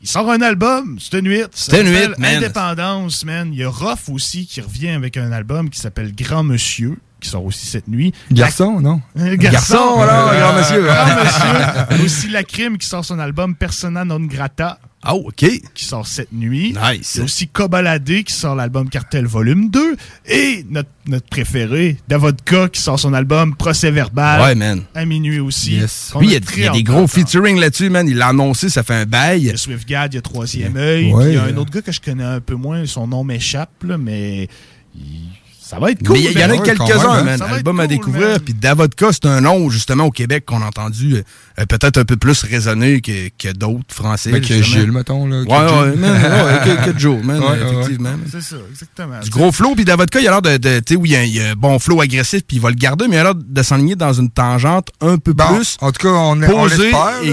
il 0.00 0.08
sort 0.08 0.30
un 0.30 0.40
album, 0.40 0.98
c'est 1.00 1.18
une 1.18 1.24
nuit. 1.24 1.42
C'est 1.52 1.80
une 1.80 1.88
nuit, 1.88 2.08
man. 2.16 2.36
Indépendance, 2.36 3.24
man. 3.24 3.50
Il 3.52 3.58
y 3.58 3.64
a 3.64 3.70
Ruff 3.70 4.08
aussi 4.08 4.46
qui 4.46 4.60
revient 4.60 4.90
avec 4.90 5.16
un 5.16 5.32
album 5.32 5.68
qui 5.68 5.80
s'appelle 5.80 6.14
Grand 6.14 6.44
Monsieur, 6.44 6.96
qui 7.20 7.28
sort 7.28 7.44
aussi 7.44 7.66
cette 7.66 7.88
nuit. 7.88 8.12
Garçon, 8.30 8.80
non? 8.80 9.02
Un 9.16 9.34
Garçon, 9.36 10.00
alors, 10.00 10.32
grand 10.32 10.52
monsieur. 10.60 10.84
Grand 10.84 11.24
monsieur. 11.24 11.86
Il 11.90 11.96
y 11.96 12.00
a 12.00 12.04
aussi 12.04 12.28
La 12.28 12.44
Crime 12.44 12.78
qui 12.78 12.86
sort 12.86 13.04
son 13.04 13.18
album 13.18 13.56
Persona 13.56 14.04
non 14.04 14.20
grata. 14.20 14.78
Oh, 15.08 15.24
OK. 15.26 15.44
Qui 15.74 15.84
sort 15.84 16.06
cette 16.06 16.32
nuit. 16.32 16.74
Nice. 16.80 17.14
Il 17.14 17.18
y 17.18 17.20
a 17.22 17.24
aussi 17.24 17.48
Kobalade 17.48 18.04
qui 18.24 18.32
sort 18.32 18.54
l'album 18.54 18.88
Cartel 18.88 19.26
Volume 19.26 19.68
2. 19.68 19.96
Et 20.26 20.64
notre, 20.70 20.90
notre 21.06 21.26
préféré, 21.28 21.96
Davodka, 22.08 22.68
qui 22.68 22.80
sort 22.80 23.00
son 23.00 23.12
album 23.12 23.56
Procès 23.56 23.90
Verbal. 23.90 24.40
Ouais, 24.40 24.54
man. 24.54 24.82
À 24.94 25.04
minuit 25.04 25.40
aussi. 25.40 25.70
Lui, 25.70 25.86
il 26.22 26.30
y 26.30 26.36
a, 26.36 26.70
y 26.70 26.72
des 26.72 26.82
gros 26.84 27.06
featuring 27.08 27.58
là-dessus, 27.58 27.90
man. 27.90 28.06
Il 28.08 28.16
l'a 28.16 28.28
annoncé, 28.28 28.68
ça 28.68 28.82
fait 28.84 28.94
un 28.94 29.06
bail. 29.06 29.40
Il 29.40 29.46
y 29.46 29.50
a 29.50 29.56
Swiftgad, 29.56 30.12
il 30.12 30.16
y 30.16 30.18
a 30.18 30.22
Troisième 30.22 30.76
œil. 30.76 31.12
Ouais, 31.12 31.30
il 31.30 31.34
y 31.34 31.36
a 31.36 31.44
un 31.44 31.56
autre 31.56 31.72
gars 31.72 31.82
que 31.82 31.90
je 31.92 32.00
connais 32.00 32.22
un 32.24 32.40
peu 32.40 32.54
moins, 32.54 32.86
son 32.86 33.08
nom 33.08 33.24
m'échappe, 33.24 33.82
là, 33.82 33.98
mais 33.98 34.48
il- 34.94 35.30
ça 35.60 35.78
va 35.78 35.90
être 35.90 36.06
cool. 36.06 36.18
Mais 36.18 36.24
il 36.24 36.30
y, 36.36 36.40
y 36.40 36.44
en 36.44 36.50
a 36.50 36.58
quelques-uns, 36.58 37.22
man. 37.24 37.40
Album 37.40 37.80
à 37.80 37.86
découvrir. 37.86 38.40
Puis 38.40 38.52
Davodka, 38.52 39.06
c'est 39.10 39.24
un 39.24 39.40
nom, 39.40 39.70
justement, 39.70 40.04
au 40.04 40.10
Québec 40.10 40.44
qu'on 40.44 40.60
a 40.60 40.66
entendu 40.66 41.16
euh, 41.58 41.66
peut-être 41.66 41.98
un 41.98 42.04
peu 42.04 42.16
plus 42.16 42.42
résonner 42.44 43.00
que, 43.00 43.28
que 43.38 43.52
d'autres 43.52 43.94
français. 43.94 44.30
Ben, 44.32 44.40
que 44.40 44.46
justement. 44.54 44.80
Gilles, 44.82 44.92
mettons. 44.92 45.26
Là, 45.26 45.40
Ouais, 45.40 45.46
que 45.46 45.52
ouais, 45.52 45.90
Gilles. 45.92 46.00
man, 46.00 46.22
ouais, 46.22 46.76
que, 46.86 46.90
que 46.92 46.98
Joe, 46.98 47.22
man, 47.22 47.40
Ouais, 47.42 47.46
ouais, 47.46 47.50
ouais. 47.60 47.72
effectivement. 47.72 48.14
C'est 48.30 48.42
ça, 48.42 48.56
exactement. 48.70 49.20
Du 49.20 49.30
gros 49.30 49.52
flow, 49.52 49.74
puis 49.74 49.84
Davodka, 49.84 50.20
il 50.20 50.28
a 50.28 50.30
l'air 50.30 50.42
de, 50.42 50.56
de 50.56 50.78
tu 50.80 50.94
sais, 50.94 50.96
oui, 51.00 51.10
il 51.24 51.34
y, 51.34 51.40
a, 51.40 51.50
un 51.50 51.54
bon 51.54 51.78
flow 51.78 52.00
agressif, 52.00 52.42
puis 52.46 52.56
il 52.56 52.60
va 52.62 52.70
le 52.70 52.76
garder, 52.76 53.06
mais 53.08 53.16
il 53.16 53.18
a 53.20 53.22
l'air 53.24 53.34
de 53.34 53.62
s'enligner 53.62 53.96
dans 53.96 54.12
une 54.12 54.30
tangente 54.30 54.88
un 55.00 55.18
peu 55.18 55.32
Bon, 55.32 55.54
plus 55.56 55.76
en 55.80 55.92
tout 55.92 56.02
cas, 56.06 56.08
on, 56.12 56.42
on 56.42 56.46
posée 56.46 56.88
et 56.88 56.90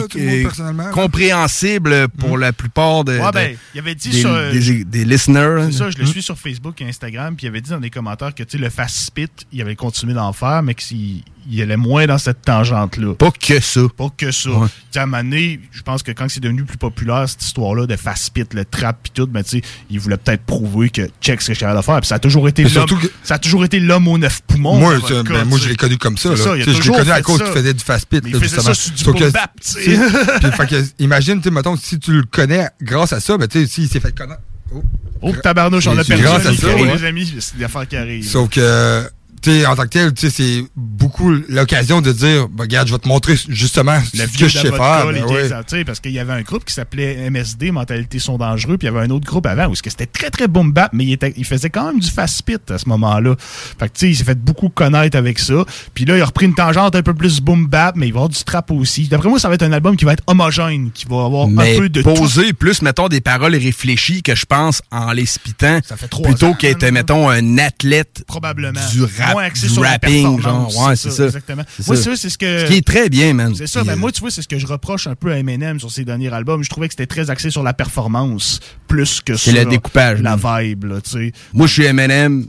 tout 0.07 0.17
le 0.17 0.23
monde, 0.25 0.33
et 0.33 0.41
personnellement. 0.43 0.83
là. 0.83 0.89
compréhensible 0.91 2.07
pour 2.09 2.37
la 2.37 2.51
plupart 2.53 3.03
de, 3.03 3.17
Ouais, 3.17 3.27
de- 3.27 3.31
ben, 3.33 3.55
il 3.75 3.79
avait 3.79 3.95
dit 3.95 4.09
des, 4.09 4.19
sur, 4.19 4.33
des, 4.51 4.83
des 4.83 5.05
listeners. 5.05 5.65
C'est 5.71 5.77
ça, 5.77 5.89
je 5.89 5.97
le 5.97 6.03
Hmm. 6.03 6.07
suis 6.07 6.21
sur 6.23 6.37
Facebook 6.37 6.81
et 6.81 6.87
Instagram, 6.87 7.35
puis 7.35 7.45
il 7.45 7.49
avait 7.49 7.61
dit 7.61 7.69
dans 7.69 7.79
des 7.79 7.89
commentaires 7.89 8.33
que 8.33 8.43
tu 8.43 8.57
sais, 8.57 8.63
le 8.63 8.69
fast 8.69 8.95
spit, 8.97 9.27
il 9.51 9.61
avait 9.61 9.75
continué 9.75 10.13
d'en 10.13 10.33
faire, 10.33 10.63
mais 10.63 10.73
qu'il 10.73 11.23
il 11.49 11.61
allait 11.61 11.77
moins 11.77 12.05
dans 12.05 12.17
cette 12.17 12.41
tangente-là. 12.43 13.15
Pas 13.15 13.31
que 13.31 13.59
ça. 13.59 13.81
Pas 13.97 14.09
que 14.15 14.31
ça. 14.31 14.49
Ouais. 14.51 14.67
À 14.95 15.01
un 15.03 15.05
moment 15.05 15.23
donné, 15.23 15.59
je 15.71 15.81
pense 15.81 16.03
que 16.03 16.11
quand 16.11 16.27
c'est 16.29 16.39
devenu 16.39 16.63
plus 16.63 16.77
populaire, 16.77 17.27
cette 17.27 17.43
histoire-là 17.43 17.85
de 17.87 17.95
fast 17.95 18.23
spit, 18.25 18.43
le 18.53 18.65
trap 18.65 18.97
puis 19.03 19.11
tout, 19.13 19.27
ben, 19.27 19.43
tu 19.43 19.49
sais, 19.59 19.61
il 19.89 19.99
voulait 19.99 20.17
peut-être 20.17 20.43
prouver 20.43 20.89
que 20.89 21.09
check 21.21 21.41
ce 21.41 21.51
que 21.51 21.57
capable 21.57 21.79
de 21.79 21.83
faire. 21.85 21.99
Puis 22.01 22.07
ça 22.07 22.15
a 22.15 22.19
toujours 22.19 22.47
été 22.47 22.63
l'homme. 22.63 22.85
que- 22.87 23.07
Ça 23.23 23.35
a 23.35 23.39
toujours 23.39 23.65
été 23.65 23.79
l'homme 23.79 24.07
aux 24.07 24.17
neuf 24.17 24.41
poumons. 24.47 24.79
Moi, 24.79 24.99
cas, 25.01 25.23
ben, 25.23 25.43
moi 25.45 25.57
je 25.61 25.69
l'ai 25.69 25.75
connu 25.75 25.97
comme 25.97 26.17
ça. 26.17 26.29
Là. 26.29 26.35
ça, 26.37 26.57
je 26.57 26.65
l'ai 26.71 26.89
connu 26.89 27.11
à 27.11 27.21
cause 27.21 27.37
qu'il 27.43 27.51
faisait 27.51 27.73
du 27.73 27.83
fast 27.83 28.05
pit. 28.07 28.21
Mais 28.23 28.31
là, 28.31 28.37
il 28.37 28.43
faisait 28.43 28.55
justement. 28.55 28.73
ça 28.73 28.91
sur 28.95 29.13
du 29.13 29.19
que- 29.23 29.29
bap, 29.31 29.51
tu 29.61 29.67
sais. 29.71 29.83
tu 29.83 29.95
sais. 29.95 30.39
Puis, 30.41 30.51
fait 30.51 30.67
que, 30.67 30.83
imagine, 30.99 31.37
tu 31.37 31.43
sais, 31.45 31.51
mettons, 31.51 31.75
si 31.75 31.99
tu 31.99 32.11
le 32.13 32.23
connais 32.23 32.67
grâce 32.81 33.13
à 33.13 33.19
ça, 33.19 33.37
ben, 33.37 33.47
tu 33.47 33.59
sais, 33.61 33.67
s'il 33.67 33.89
s'est 33.89 33.99
fait 33.99 34.15
connaître. 34.15 34.41
Oh, 34.73 34.83
Oh, 35.21 35.33
tabarnouche, 35.43 35.87
on 35.87 35.97
a 35.97 36.03
perdu 36.03 36.23
grâce 36.23 36.45
à 36.45 36.53
ça, 36.55 36.67
les 36.75 37.03
amis. 37.03 37.33
C'est 37.39 37.57
des 37.57 37.63
affaires 37.65 37.87
qui 37.87 37.97
arrivent. 37.97 38.25
Sauf 38.27 38.49
que, 38.49 39.09
tu 39.41 39.51
sais, 39.51 39.65
en 39.65 39.75
tant 39.75 39.83
que 39.83 39.89
tel, 39.89 40.11
c'est 40.15 40.63
beaucoup 40.75 41.31
l'occasion 41.49 42.01
de 42.01 42.11
dire, 42.11 42.47
ben, 42.49 42.63
regarde, 42.63 42.87
je 42.87 42.93
vais 42.93 42.99
te 42.99 43.07
montrer 43.07 43.35
justement 43.47 43.99
le 44.13 44.27
ce 44.27 44.37
que 44.37 44.47
je 44.47 44.57
sais 44.59 44.69
faire. 44.71 45.07
ben, 45.07 45.23
ouais. 45.23 45.43
15 45.49 45.53
ans, 45.53 45.61
tu 45.67 45.77
sais, 45.77 45.85
parce 45.85 45.99
qu'il 45.99 46.11
y 46.11 46.19
avait 46.19 46.33
un 46.33 46.41
groupe 46.41 46.65
qui 46.65 46.73
s'appelait 46.73 47.29
MSD, 47.29 47.71
Mentalité 47.71 48.19
sont 48.19 48.37
dangereux, 48.37 48.77
puis 48.77 48.87
il 48.87 48.93
y 48.93 48.95
avait 48.95 49.05
un 49.05 49.09
autre 49.09 49.25
groupe 49.25 49.45
avant 49.45 49.67
où 49.67 49.75
c'était 49.75 50.05
très 50.05 50.29
très 50.29 50.47
boom 50.47 50.71
bap, 50.71 50.91
mais 50.93 51.05
il, 51.05 51.13
était, 51.13 51.33
il 51.37 51.45
faisait 51.45 51.69
quand 51.69 51.87
même 51.87 51.99
du 51.99 52.09
fast 52.09 52.37
spit 52.37 52.57
à 52.69 52.77
ce 52.77 52.87
moment-là. 52.89 53.35
Fait 53.39 53.87
que 53.87 53.93
tu 53.93 53.99
sais, 53.99 54.09
il 54.09 54.15
s'est 54.15 54.23
fait 54.23 54.39
beaucoup 54.39 54.69
connaître 54.69 55.17
avec 55.17 55.39
ça. 55.39 55.65
Puis 55.93 56.05
là, 56.05 56.17
il 56.17 56.21
a 56.21 56.25
repris 56.25 56.45
une 56.45 56.55
tangente 56.55 56.95
un 56.95 57.01
peu 57.01 57.13
plus 57.13 57.41
boom 57.41 57.67
bap, 57.67 57.95
mais 57.95 58.07
il 58.07 58.13
va 58.13 58.19
y 58.19 58.23
avoir 58.23 58.29
du 58.29 58.43
trap 58.43 58.71
aussi. 58.71 59.07
D'après 59.07 59.29
moi, 59.29 59.39
ça 59.39 59.49
va 59.49 59.55
être 59.55 59.63
un 59.63 59.71
album 59.71 59.95
qui 59.95 60.05
va 60.05 60.13
être 60.13 60.23
homogène, 60.27 60.91
qui 60.91 61.05
va 61.05 61.25
avoir 61.25 61.47
mais 61.47 61.75
un 61.75 61.79
peu 61.79 61.89
de 61.89 62.01
tout. 62.01 62.13
poser 62.13 62.53
plus, 62.53 62.81
mettons, 62.81 63.07
des 63.07 63.21
paroles 63.21 63.55
réfléchies 63.55 64.21
que 64.21 64.35
je 64.35 64.45
pense 64.45 64.81
en 64.91 65.11
les 65.11 65.25
spitant. 65.25 65.79
Ça 65.85 65.97
fait 65.97 66.07
trois 66.07 66.27
Plutôt 66.29 66.53
qu'être, 66.53 66.85
mettons, 66.89 67.29
un 67.29 67.57
athlète 67.57 68.23
Probablement. 68.27 68.79
du 68.91 69.03
rap, 69.03 69.28
Moins 69.33 69.43
axé 69.43 69.67
sur 69.69 69.81
la 69.81 69.89
rapping, 69.91 70.35
performance, 70.37 70.73
genre. 70.73 70.87
Ouais, 70.87 70.95
c'est 70.95 71.09
ça, 71.09 71.15
ça. 71.17 71.25
exactement. 71.25 71.63
C'est 71.77 71.87
Moi, 71.87 71.95
ça. 71.95 72.15
c'est 72.15 72.29
ce 72.29 72.37
que- 72.37 72.59
Ce 72.59 72.65
qui 72.65 72.77
est 72.77 72.85
très 72.87 73.09
bien, 73.09 73.33
man. 73.33 73.53
C'est 73.55 73.67
ça, 73.67 73.79
Puis, 73.81 73.87
ben 73.87 73.93
euh, 73.93 73.97
moi, 73.97 74.11
tu 74.11 74.19
vois, 74.21 74.31
c'est 74.31 74.41
ce 74.41 74.47
que 74.47 74.57
je 74.59 74.67
reproche 74.67 75.07
un 75.07 75.15
peu 75.15 75.31
à 75.31 75.37
Eminem 75.39 75.79
sur 75.79 75.91
ses 75.91 76.05
derniers 76.05 76.33
albums. 76.33 76.63
Je 76.63 76.69
trouvais 76.69 76.87
que 76.87 76.93
c'était 76.93 77.07
très 77.07 77.29
axé 77.29 77.49
sur 77.49 77.63
la 77.63 77.73
performance, 77.73 78.59
plus 78.87 79.21
que 79.21 79.35
sur 79.35 79.53
le 79.53 79.65
découpage, 79.65 80.21
la 80.21 80.35
vibe, 80.35 80.85
là, 80.85 81.01
tu 81.01 81.09
sais. 81.11 81.31
Moi, 81.53 81.67
je 81.67 81.73
suis 81.73 81.83
Eminem. 81.85 82.47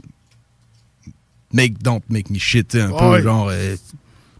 Make, 1.53 1.81
don't 1.83 1.99
make 2.09 2.29
me 2.29 2.39
shit, 2.39 2.75
un 2.75 2.87
peu, 2.89 3.09
Ouais. 3.09 3.21
genre. 3.21 3.49
euh, 3.51 3.75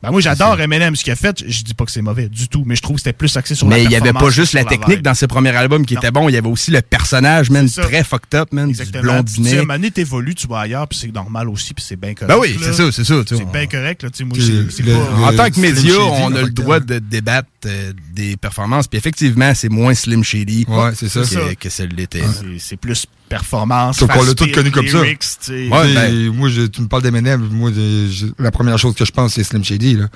Ben 0.04 0.10
moi, 0.10 0.20
j'adore 0.20 0.60
Eminem, 0.60 0.96
ce 0.96 1.04
qu'il 1.04 1.14
a 1.14 1.16
fait. 1.16 1.44
Je 1.48 1.64
dis 1.64 1.76
pas 1.76 1.86
que 1.86 1.92
c'est 1.92 2.02
mauvais 2.02 2.28
du 2.28 2.48
tout, 2.48 2.64
mais 2.66 2.76
je 2.76 2.82
trouve 2.82 2.96
que 2.96 3.02
c'était 3.02 3.14
plus 3.14 3.38
axé 3.38 3.54
sur 3.54 3.70
la 3.70 3.76
mais 3.78 3.84
il 3.84 3.92
y 3.92 3.96
avait 3.96 4.14
pas 4.14 4.32
juste 4.32 4.54
la 4.54 4.64
technique 4.66 5.04
dans 5.04 5.14
ses 5.14 5.28
premiers 5.28 5.56
albums 5.56 5.86
qui 5.86 5.94
Non. 5.94 6.00
était 6.02 6.10
bon, 6.12 6.28
il 6.28 6.34
y 6.34 6.38
avait 6.38 6.48
aussi 6.50 6.72
le 6.72 6.82
personnage, 6.82 7.52
man, 7.52 7.70
très 7.70 8.04
fucked 8.04 8.34
up, 8.34 8.50
man, 8.52 8.70
Exactement. 8.70 9.22
du 9.22 9.32
Puis, 9.32 9.44
tu 9.44 9.50
sais, 9.50 9.64
blondinet. 9.64 9.92
t'évolues, 9.92 10.34
tu 10.36 10.48
vas 10.48 10.62
ailleurs, 10.62 10.88
puis 10.88 10.98
c'est 10.98 11.14
normal 11.14 11.50
aussi, 11.50 11.74
puis 11.76 11.86
c'est 11.88 11.96
bien 12.00 12.16
correct. 12.16 12.34
Ben 12.34 12.40
oui, 12.42 12.58
c'est 12.60 12.74
ça, 12.74 12.92
c'est 12.92 13.04
ça. 13.04 13.16
C'est 13.28 13.52
bien 13.52 13.68
correct, 13.68 14.02
là, 14.04 14.10
tu 14.10 14.18
sais, 14.18 14.24
moi, 14.24 14.38
le- 14.38 14.96
pas... 14.96 15.28
En 15.28 15.36
tant 15.36 15.50
que 15.52 15.60
média, 15.60 15.94
on 16.00 16.34
a 16.36 16.42
le 16.42 16.50
droit 16.50 16.80
de 16.80 16.98
débattre 17.00 17.48
euh, 17.68 17.94
des 18.14 18.38
performances. 18.38 18.88
Puis 18.88 18.98
effectivement, 18.98 19.54
c'est 19.54 19.70
moins 19.70 19.94
Slim 19.94 20.24
Shady 20.24 20.66
Ouais, 20.68 20.92
c'est 20.96 21.10
ça. 21.10 21.22
que, 21.22 21.26
ça. 21.28 21.40
que 21.60 21.70
celle 21.70 21.90
l'était. 21.90 22.24
C'est 22.58 22.78
plus 22.78 23.06
performance, 23.36 23.98
Sauf 23.98 24.10
qu'on 24.12 24.24
l'a 24.24 24.34
beat, 24.34 24.54
connu 24.54 24.72
comme 24.72 24.88
ça. 24.88 24.98
lyrics. 25.02 25.24
Ouais, 25.50 25.94
ben- 25.94 26.30
Moi, 26.34 26.50
je- 26.50 26.64
tu 26.68 26.82
me 26.82 26.88
parles 26.88 27.04
d'Eminem, 27.04 27.42
moi, 27.52 27.72
je- 27.74 28.28
la 28.38 28.52
première 28.52 28.78
chose 28.78 28.94
que 28.96 29.06
je 29.06 29.12
pense, 29.12 29.34
c'est 29.34 29.44
Slim 29.44 29.64
Shady. 29.64 29.96
Là. 29.96 30.08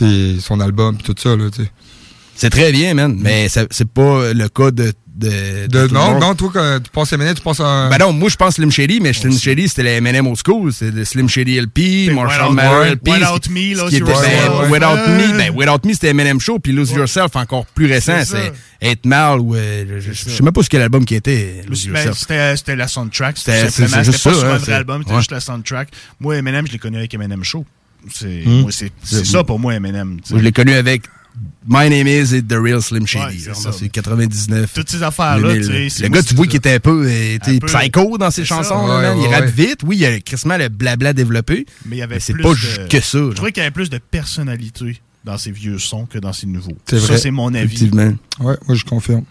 Mm. 0.00 0.38
Son 0.40 0.60
album, 0.60 0.96
tout 0.98 1.14
ça. 1.18 1.36
Là, 1.36 1.50
tu 1.50 1.62
sais. 1.62 1.70
C'est 2.34 2.50
très 2.50 2.72
bien, 2.72 2.94
man. 2.94 3.16
Mais 3.18 3.48
ça- 3.48 3.66
c'est 3.70 3.88
pas 3.90 4.32
le 4.32 4.48
cas 4.48 4.70
de. 4.70 4.92
De, 5.16 5.66
de, 5.68 5.86
non, 5.94 6.20
non, 6.20 6.34
toi, 6.34 6.50
quand 6.52 6.78
tu 6.84 6.90
penses 6.90 7.10
Eminem, 7.14 7.34
tu 7.34 7.40
penses 7.40 7.60
à. 7.60 7.88
Ben 7.88 7.96
non, 7.98 8.12
moi 8.12 8.28
je 8.28 8.36
pense 8.36 8.56
Slim 8.56 8.70
Shady, 8.70 9.00
mais 9.00 9.14
Slim 9.14 9.32
Shady 9.32 9.66
c'était 9.70 9.82
le 9.84 9.88
Eminem 9.88 10.26
old 10.26 10.36
school, 10.44 10.72
c'est 10.74 10.90
le 10.90 11.06
Slim 11.06 11.26
Shady 11.26 11.58
LP, 11.58 12.10
Marshall 12.12 12.50
Without- 12.50 12.54
Mathers 12.54 12.84
LP. 12.92 13.10
Without 13.12 13.44
ce- 13.44 13.50
Me, 13.50 13.74
Lose 13.80 13.88
qui 13.88 13.96
était, 13.96 14.10
Yourself. 14.10 14.48
ben, 14.48 14.60
Ouais. 14.60 14.68
Without. 14.68 15.08
Me, 15.08 15.38
ben 15.38 15.54
Without 15.56 15.86
Me 15.88 15.92
c'était 15.94 16.08
Eminem 16.08 16.38
Show, 16.38 16.58
puis 16.58 16.72
Lose 16.72 16.90
Yourself 16.92 17.34
encore 17.34 17.64
plus 17.64 17.86
récent, 17.86 18.20
C'est 18.26 18.52
8 18.82 19.06
Mal 19.06 19.40
ou 19.40 19.54
euh, 19.54 19.84
je, 20.00 20.12
je 20.12 20.28
sais 20.28 20.42
même 20.42 20.52
pas 20.52 20.62
ce 20.62 20.68
quel 20.68 20.82
album 20.82 21.04
qui 21.06 21.14
était 21.14 21.62
Lose 21.66 21.86
Ben, 21.86 21.94
Yourself. 21.94 22.18
C'était 22.18 22.56
c'était 22.58 22.76
la 22.76 22.86
soundtrack. 22.86 23.38
C'était- 23.38 23.70
simplement- 23.70 23.88
c'est 23.88 23.96
c'était 23.96 24.12
juste 24.12 24.24
pas 24.24 24.34
sur 24.34 24.44
hein, 24.44 24.50
un 24.50 24.56
vrai 24.58 24.64
c'est- 24.66 24.72
album, 24.74 25.02
c'était 25.02 25.16
juste 25.16 25.32
la 25.32 25.40
soundtrack. 25.40 25.88
Moi, 26.20 26.36
Eminem, 26.36 26.66
je 26.66 26.72
l'ai 26.72 26.78
connu 26.78 26.98
avec 26.98 27.14
Eminem 27.14 27.42
Show. 27.42 27.64
C'est 28.12 28.42
Hmm. 28.44 28.66
c'est 28.70 29.24
ça 29.26 29.42
pour 29.44 29.58
moi, 29.58 29.74
Eminem. 29.74 30.18
tu 30.20 30.28
sais. 30.28 30.34
Moi, 30.34 30.40
je 30.40 30.44
l'ai 30.44 30.52
connu 30.52 30.74
avec 30.74 31.02
My 31.68 31.90
Name 31.90 32.06
Is 32.06 32.32
et 32.34 32.42
The 32.42 32.52
Real 32.54 32.80
Slim 32.80 33.02
Ouais, 33.02 33.06
Shady. 33.08 33.40
ça. 33.54 33.72
C'est 33.72 33.88
99. 33.88 34.72
Toutes 34.72 34.88
ces 34.90 35.02
affaires-là, 35.02 35.54
2000. 35.54 35.60
tu 35.66 35.66
sais, 35.66 35.88
c'est- 35.90 36.02
Le 36.04 36.08
moi, 36.10 36.18
gars, 36.18 36.24
tu 36.24 36.34
vois 36.34 36.46
qu'il 36.46 36.56
était 36.56 36.74
un 36.74 36.80
peu, 36.80 37.06
euh, 37.08 37.38
peu- 37.60 37.66
psycho 37.66 38.18
dans 38.18 38.30
ses 38.30 38.44
chansons. 38.44 38.86
Ouais, 38.86 39.02
là, 39.02 39.16
ouais, 39.16 39.22
il 39.22 39.26
rappe 39.34 39.44
ouais. 39.46 39.50
vite. 39.50 39.80
Oui, 39.84 39.96
il 39.96 40.00
y 40.00 40.06
a 40.06 40.20
crissement 40.20 40.56
le 40.56 40.68
blabla 40.68 41.12
développé. 41.12 41.66
Mais 41.86 41.96
il 41.96 41.98
y 41.98 42.02
avait 42.02 42.20
c'est 42.20 42.32
plus 42.34 42.42
pas 42.44 42.50
de- 42.50 42.54
juste 42.54 42.88
que 42.88 43.00
ça. 43.00 43.18
Je 43.18 43.30
trouvais 43.34 43.50
qu'il 43.52 43.60
y 43.62 43.66
avait 43.66 43.72
plus 43.72 43.90
de 43.90 43.98
personnalité 43.98 45.00
dans 45.24 45.36
ses 45.38 45.50
vieux 45.50 45.78
sons 45.80 46.06
que 46.06 46.18
dans 46.20 46.32
ses 46.32 46.46
nouveaux. 46.46 46.76
C'est 46.88 47.00
Ça, 47.00 47.06
vrai. 47.08 47.18
c'est 47.18 47.30
mon 47.32 47.52
avis. 47.52 47.64
Effectivement. 47.64 48.14
Ouais, 48.38 48.56
moi, 48.68 48.74
je 48.76 48.84
confirme. 48.84 49.24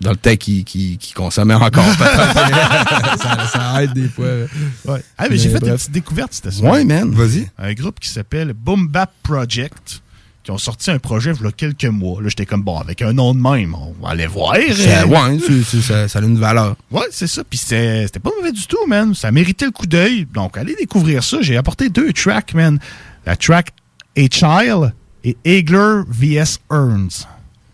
Dans 0.00 0.10
le 0.10 0.16
temps 0.16 0.36
qui, 0.36 0.64
qui, 0.64 0.98
qui 0.98 1.12
consommait 1.14 1.54
encore. 1.54 1.86
ça, 1.98 3.46
ça 3.50 3.82
aide 3.82 3.92
des 3.94 4.08
fois. 4.08 4.26
Ouais. 4.86 5.00
Ah, 5.16 5.26
mais 5.30 5.38
j'ai 5.38 5.48
fait 5.48 5.54
des 5.60 5.68
bref. 5.68 5.76
petites 5.80 5.92
découvertes 5.92 6.34
cette 6.34 6.50
semaine. 6.52 6.70
Ouais, 6.72 6.84
man. 6.84 7.10
Vas-y. 7.14 7.48
Un 7.58 7.72
groupe 7.72 8.00
qui 8.00 8.08
s'appelle 8.08 8.52
Boom 8.52 8.88
Bap 8.88 9.12
Project, 9.22 10.02
qui 10.44 10.50
ont 10.50 10.58
sorti 10.58 10.90
un 10.90 10.98
projet 10.98 11.32
il 11.38 11.42
y 11.42 11.48
a 11.48 11.52
quelques 11.52 11.84
mois. 11.86 12.20
Là, 12.22 12.28
j'étais 12.28 12.44
comme, 12.46 12.62
bon, 12.62 12.78
avec 12.78 13.00
un 13.02 13.12
nom 13.14 13.34
de 13.34 13.40
même, 13.40 13.74
on 13.74 13.94
va 14.04 14.10
aller 14.10 14.26
voir. 14.26 14.54
Ça, 14.56 15.00
hein. 15.02 15.06
ouais, 15.06 15.38
c'est- 15.44 15.62
c'est- 15.64 15.80
ça, 15.80 16.06
ça 16.06 16.18
a 16.18 16.22
une 16.22 16.38
valeur. 16.38 16.76
Ouais, 16.90 17.06
c'est 17.10 17.26
ça. 17.26 17.42
Puis 17.48 17.58
c'était 17.58 18.06
pas 18.22 18.30
mauvais 18.36 18.52
du 18.52 18.66
tout, 18.66 18.86
man. 18.86 19.14
Ça 19.14 19.32
méritait 19.32 19.64
le 19.64 19.70
coup 19.70 19.86
d'œil. 19.86 20.26
Donc, 20.32 20.58
allez 20.58 20.74
découvrir 20.78 21.24
ça. 21.24 21.38
J'ai 21.40 21.56
apporté 21.56 21.88
deux 21.88 22.12
tracks, 22.12 22.52
man. 22.54 22.78
La 23.24 23.36
track 23.36 23.70
A 24.18 24.20
Child 24.30 24.92
et 25.24 25.36
Egler 25.44 26.02
vs. 26.08 26.58
Earns. 26.70 27.26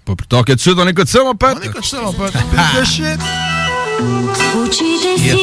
Pas 0.04 0.14
plus 0.14 0.28
tard 0.28 0.44
que 0.44 0.52
tout 0.52 0.56
de 0.56 0.60
suite, 0.60 0.76
on 0.78 0.86
écoute 0.88 1.08
ça, 1.08 1.22
mon 1.24 1.34
pote. 1.34 1.58
On 1.60 1.66
écoute 1.68 1.84
ça, 1.84 2.00
mon 2.02 2.12
pote. 2.12 2.32
De 2.78 2.84
shit. 2.84 3.18
Yeah. 5.18 5.36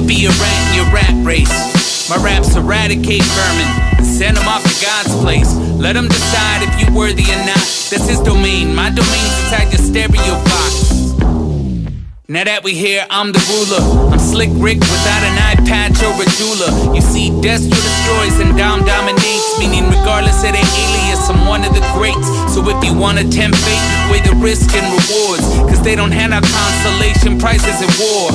Be 0.00 0.24
a 0.24 0.30
rat 0.30 0.68
in 0.68 0.76
your 0.76 0.88
rat 0.94 1.26
race. 1.26 2.08
My 2.08 2.16
raps 2.16 2.56
eradicate 2.56 3.22
vermin 3.22 3.68
and 3.98 4.06
send 4.06 4.36
them 4.36 4.48
off 4.48 4.62
to 4.62 4.84
God's 4.84 5.14
place. 5.20 5.54
Let 5.76 5.96
him 5.96 6.08
decide 6.08 6.62
if 6.62 6.80
you're 6.80 6.96
worthy 6.96 7.24
or 7.24 7.36
not. 7.44 7.60
That's 7.90 8.08
his 8.08 8.20
domain. 8.20 8.74
My 8.74 8.88
domain's 8.88 9.36
inside 9.44 9.72
your 9.72 9.82
stereo 9.82 10.34
box. 10.44 10.91
Now 12.32 12.48
that 12.48 12.64
we 12.64 12.72
here, 12.72 13.04
I'm 13.12 13.28
the 13.28 13.44
ruler. 13.44 14.08
I'm 14.08 14.16
Slick 14.16 14.48
Rick 14.56 14.80
without 14.80 15.20
an 15.20 15.36
eye 15.36 15.60
patch 15.68 16.00
or 16.00 16.16
a 16.16 16.24
jeweler. 16.40 16.72
You 16.96 17.04
see, 17.04 17.28
Destro 17.28 17.76
destroys 17.76 18.40
and 18.40 18.56
Dom 18.56 18.88
dominates, 18.88 19.60
meaning 19.60 19.84
regardless 19.92 20.40
of 20.40 20.56
their 20.56 20.64
alias, 20.64 21.28
I'm 21.28 21.44
one 21.44 21.60
of 21.60 21.76
the 21.76 21.84
greats. 21.92 22.24
So 22.48 22.64
if 22.72 22.80
you 22.80 22.96
wanna 22.96 23.28
tempt 23.28 23.60
fate, 23.60 23.84
weigh 24.08 24.24
the 24.24 24.32
risk 24.40 24.72
and 24.72 24.80
rewards. 24.96 25.44
Cause 25.68 25.84
they 25.84 25.92
don't 25.92 26.08
hand 26.08 26.32
out 26.32 26.48
consolation 26.48 27.36
prizes 27.36 27.84
at 27.84 27.92
war. 28.00 28.32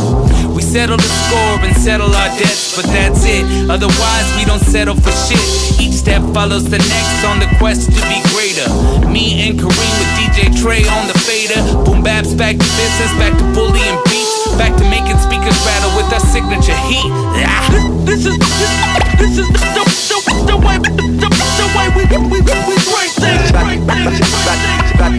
We 0.54 0.62
settle 0.62 1.02
the 1.02 1.12
score 1.26 1.58
and 1.66 1.74
settle 1.74 2.14
our 2.14 2.30
debts, 2.38 2.78
but 2.78 2.86
that's 2.94 3.26
it. 3.26 3.50
Otherwise, 3.66 4.28
we 4.38 4.46
don't 4.46 4.62
settle 4.62 4.94
for 4.94 5.10
shit. 5.26 5.42
Each 5.82 5.98
step 5.98 6.22
follows 6.38 6.70
the 6.70 6.78
next 6.78 7.26
on 7.26 7.42
the 7.42 7.50
quest 7.58 7.90
to 7.90 8.02
be 8.06 8.22
greater. 8.30 8.70
Me 9.10 9.42
and 9.42 9.58
Kareem 9.58 9.94
with 9.98 10.12
DJ 10.22 10.54
Trey 10.54 10.86
on 10.86 11.10
the 11.10 11.17
fader. 11.28 11.60
Boom 11.84 12.00
baps 12.00 12.32
back 12.32 12.56
to 12.56 12.68
business, 12.80 13.12
back 13.20 13.36
to 13.36 13.44
bullying 13.52 14.00
beats, 14.08 14.48
back 14.56 14.72
to 14.80 14.84
making 14.88 15.20
speakers 15.20 15.60
rattle 15.68 15.92
with 16.00 16.08
our 16.16 16.24
signature 16.24 16.80
heat. 16.88 17.12
Ah. 17.44 17.68
This, 18.08 18.24
is 18.24 18.40
this, 18.40 18.72
this 19.20 19.34
is 19.36 19.48
the, 19.52 19.60
the, 19.76 19.84
the, 19.84 20.20
the 20.48 20.58
way 20.64 20.80
the, 20.80 21.28
the, 21.28 21.68
way 21.76 21.88
we 22.00 22.04
we 22.32 22.40
we 22.40 22.40
we 22.40 22.76
break 22.88 23.12
things. 23.20 23.52
Break 23.52 23.84
things. 23.84 24.24
Got, 24.48 25.12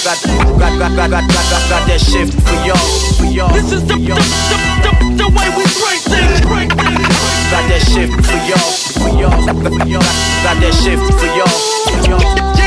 got, 0.00 0.16
got, 0.56 0.72
got, 0.80 0.92
got, 0.96 1.12
got, 1.12 1.62
got 1.68 1.82
that 1.92 2.00
shit 2.00 2.32
for 2.32 2.58
y'all, 2.64 2.88
for 3.20 3.28
y'all. 3.28 3.52
This 3.52 3.68
is 3.68 3.84
the, 3.84 4.00
the, 4.00 4.16
the, 4.16 4.58
the, 4.80 4.92
the 5.20 5.28
way 5.28 5.48
we 5.60 5.64
break 5.76 6.00
things. 6.08 6.40
Break 6.48 6.72
things. 6.72 7.04
Got 7.52 7.68
that 7.68 7.84
shit 7.92 8.08
for 8.08 8.40
y'all, 8.48 8.72
for 8.96 9.12
y'all, 9.20 9.44
for 9.44 9.84
y'all. 9.84 10.00
Got 10.40 10.56
that 10.64 10.72
shit 10.80 10.96
for 10.96 11.28
y'all, 11.36 11.52
for 11.92 12.00
y'all. 12.08 12.63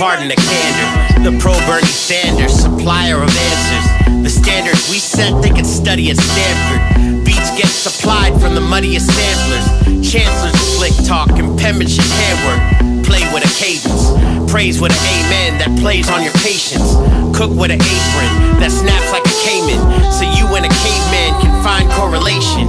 Pardon 0.00 0.28
the 0.28 0.34
candor, 0.34 1.30
the 1.30 1.38
pro 1.40 1.52
Bernie 1.68 1.84
Sanders, 1.84 2.54
supplier 2.54 3.16
of 3.16 3.28
answers. 3.28 4.22
The 4.24 4.30
standards 4.30 4.88
we 4.88 4.96
set, 4.96 5.42
they 5.42 5.50
can 5.50 5.66
study 5.66 6.08
at 6.08 6.16
Stanford. 6.16 7.22
Beats 7.22 7.50
get 7.52 7.68
supplied 7.68 8.32
from 8.40 8.54
the 8.54 8.62
muddiest 8.62 9.12
samplers. 9.12 10.00
Chancellors 10.00 10.56
slick 10.56 10.96
talk 11.06 11.28
and 11.36 11.52
penmanship 11.60 12.06
handwork. 12.16 13.04
Play 13.04 13.28
with 13.34 13.44
a 13.44 13.52
cadence, 13.60 14.08
praise 14.50 14.80
with 14.80 14.90
an 14.90 15.04
amen 15.20 15.58
that 15.58 15.78
plays 15.78 16.08
on 16.08 16.24
your 16.24 16.32
patience. 16.40 16.96
Cook 17.34 17.56
with 17.56 17.70
an 17.70 17.80
apron 17.80 18.30
that 18.60 18.68
snaps 18.68 19.08
like 19.12 19.24
a 19.24 19.36
caiman, 19.40 19.80
so 20.12 20.28
you 20.36 20.44
and 20.52 20.68
a 20.68 20.72
caveman 20.84 21.32
can 21.40 21.52
find 21.64 21.88
correlation. 21.96 22.68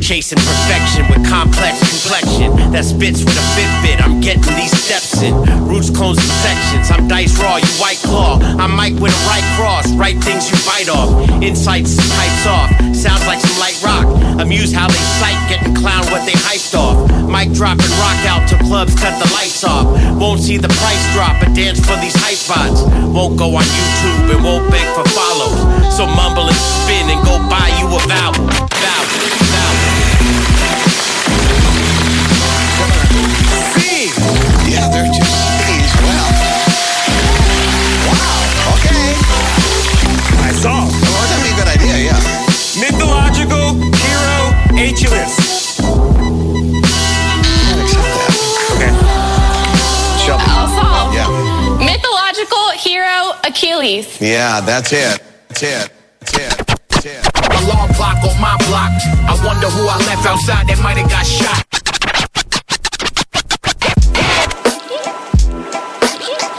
Chasing 0.00 0.38
perfection 0.38 1.04
with 1.12 1.20
complex 1.28 1.76
complexion 1.82 2.54
that 2.72 2.84
spits 2.84 3.20
with 3.20 3.36
a 3.36 3.46
Fitbit. 3.52 4.00
I'm 4.00 4.20
getting 4.20 4.54
these 4.56 4.72
steps 4.72 5.20
in. 5.20 5.34
Roots, 5.66 5.90
clones, 5.90 6.16
and 6.16 6.32
sections. 6.40 6.88
I'm 6.88 7.08
dice 7.08 7.34
raw, 7.36 7.56
you 7.58 7.72
white 7.76 8.00
claw. 8.06 8.38
I'm 8.56 8.72
Mike 8.72 8.96
with 9.02 9.12
a 9.12 9.22
right 9.26 9.44
cross. 9.58 9.90
Right 9.98 10.16
things 10.22 10.48
you 10.48 10.56
bite 10.62 10.88
off. 10.88 11.10
Insights, 11.42 11.98
and 11.98 12.08
pipes 12.14 12.46
off. 12.46 12.70
Sounds 12.94 13.26
like 13.26 13.40
some 13.42 13.58
light 13.58 13.76
rock. 13.82 14.06
Amuse 14.40 14.72
how 14.72 14.86
they 14.86 15.04
sight, 15.18 15.36
getting 15.50 15.74
clown 15.74 16.06
what 16.14 16.24
they 16.24 16.36
hyped 16.46 16.72
off. 16.78 16.96
Mic 17.26 17.52
dropping 17.52 17.90
rock 17.98 18.20
out 18.30 18.46
till 18.48 18.60
clubs 18.64 18.94
cut 18.94 19.18
the 19.18 19.28
lights 19.34 19.64
off. 19.64 19.84
Won't 20.20 20.40
see 20.40 20.56
the 20.56 20.70
price 20.80 21.04
drop, 21.12 21.36
but 21.42 21.52
dance 21.56 21.80
for 21.80 21.96
these 21.98 22.14
hype 22.14 22.40
bots. 22.46 22.80
Won't 23.10 23.36
go 23.36 23.56
on 23.56 23.64
YouTube 23.64 24.05
and 24.32 24.44
won't 24.44 24.70
beg 24.70 24.86
for 24.94 25.04
follows. 25.10 25.58
So 25.96 26.06
mumble 26.06 26.46
and 26.48 26.56
spin 26.56 27.08
and 27.10 27.20
go 27.24 27.38
buy 27.48 27.68
you 27.78 27.86
a 27.86 28.00
vowel. 28.06 28.34
Vowel. 28.34 29.06
Vowel. 29.52 30.06
Yeah, 34.66 34.88
they're 34.90 35.08
just 35.08 35.32
as 35.72 35.94
well. 36.04 36.30
Wow, 38.10 38.74
okay. 38.74 39.14
Song. 40.60 40.88
Well, 40.90 41.26
that'd 41.28 41.44
be 41.44 41.50
a 41.50 41.56
good 41.56 41.68
idea, 41.68 41.96
yeah. 42.10 42.20
Mythological 42.80 43.74
hero 43.94 44.52
Achilles. 44.76 45.45
Mythological 52.46 52.90
hero 52.90 53.32
Achilles. 53.44 54.20
Yeah, 54.20 54.60
that's 54.60 54.92
it. 54.92 55.20
That's 55.48 55.62
it. 55.62 55.92
That's 56.20 56.34
it. 56.34 56.66
That's 56.66 57.06
it. 57.06 57.26
Alarm 57.64 57.92
clock 57.94 58.22
on 58.22 58.40
my 58.40 58.56
block. 58.68 58.92
I 59.26 59.34
wonder 59.44 59.68
who 59.68 59.86
I 59.88 59.98
left 60.06 60.26
outside 60.26 60.68
that 60.68 60.78
might 60.82 60.96
have 60.96 61.10
got 61.10 61.26
shot. 61.26 61.66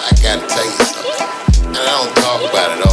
I 0.03 0.11
gotta 0.21 0.47
tell 0.47 0.65
you 0.65 0.71
something. 0.71 1.67
And 1.67 1.77
I 1.77 1.85
don't 1.85 2.15
talk 2.15 2.49
about 2.49 2.79
it 2.79 2.86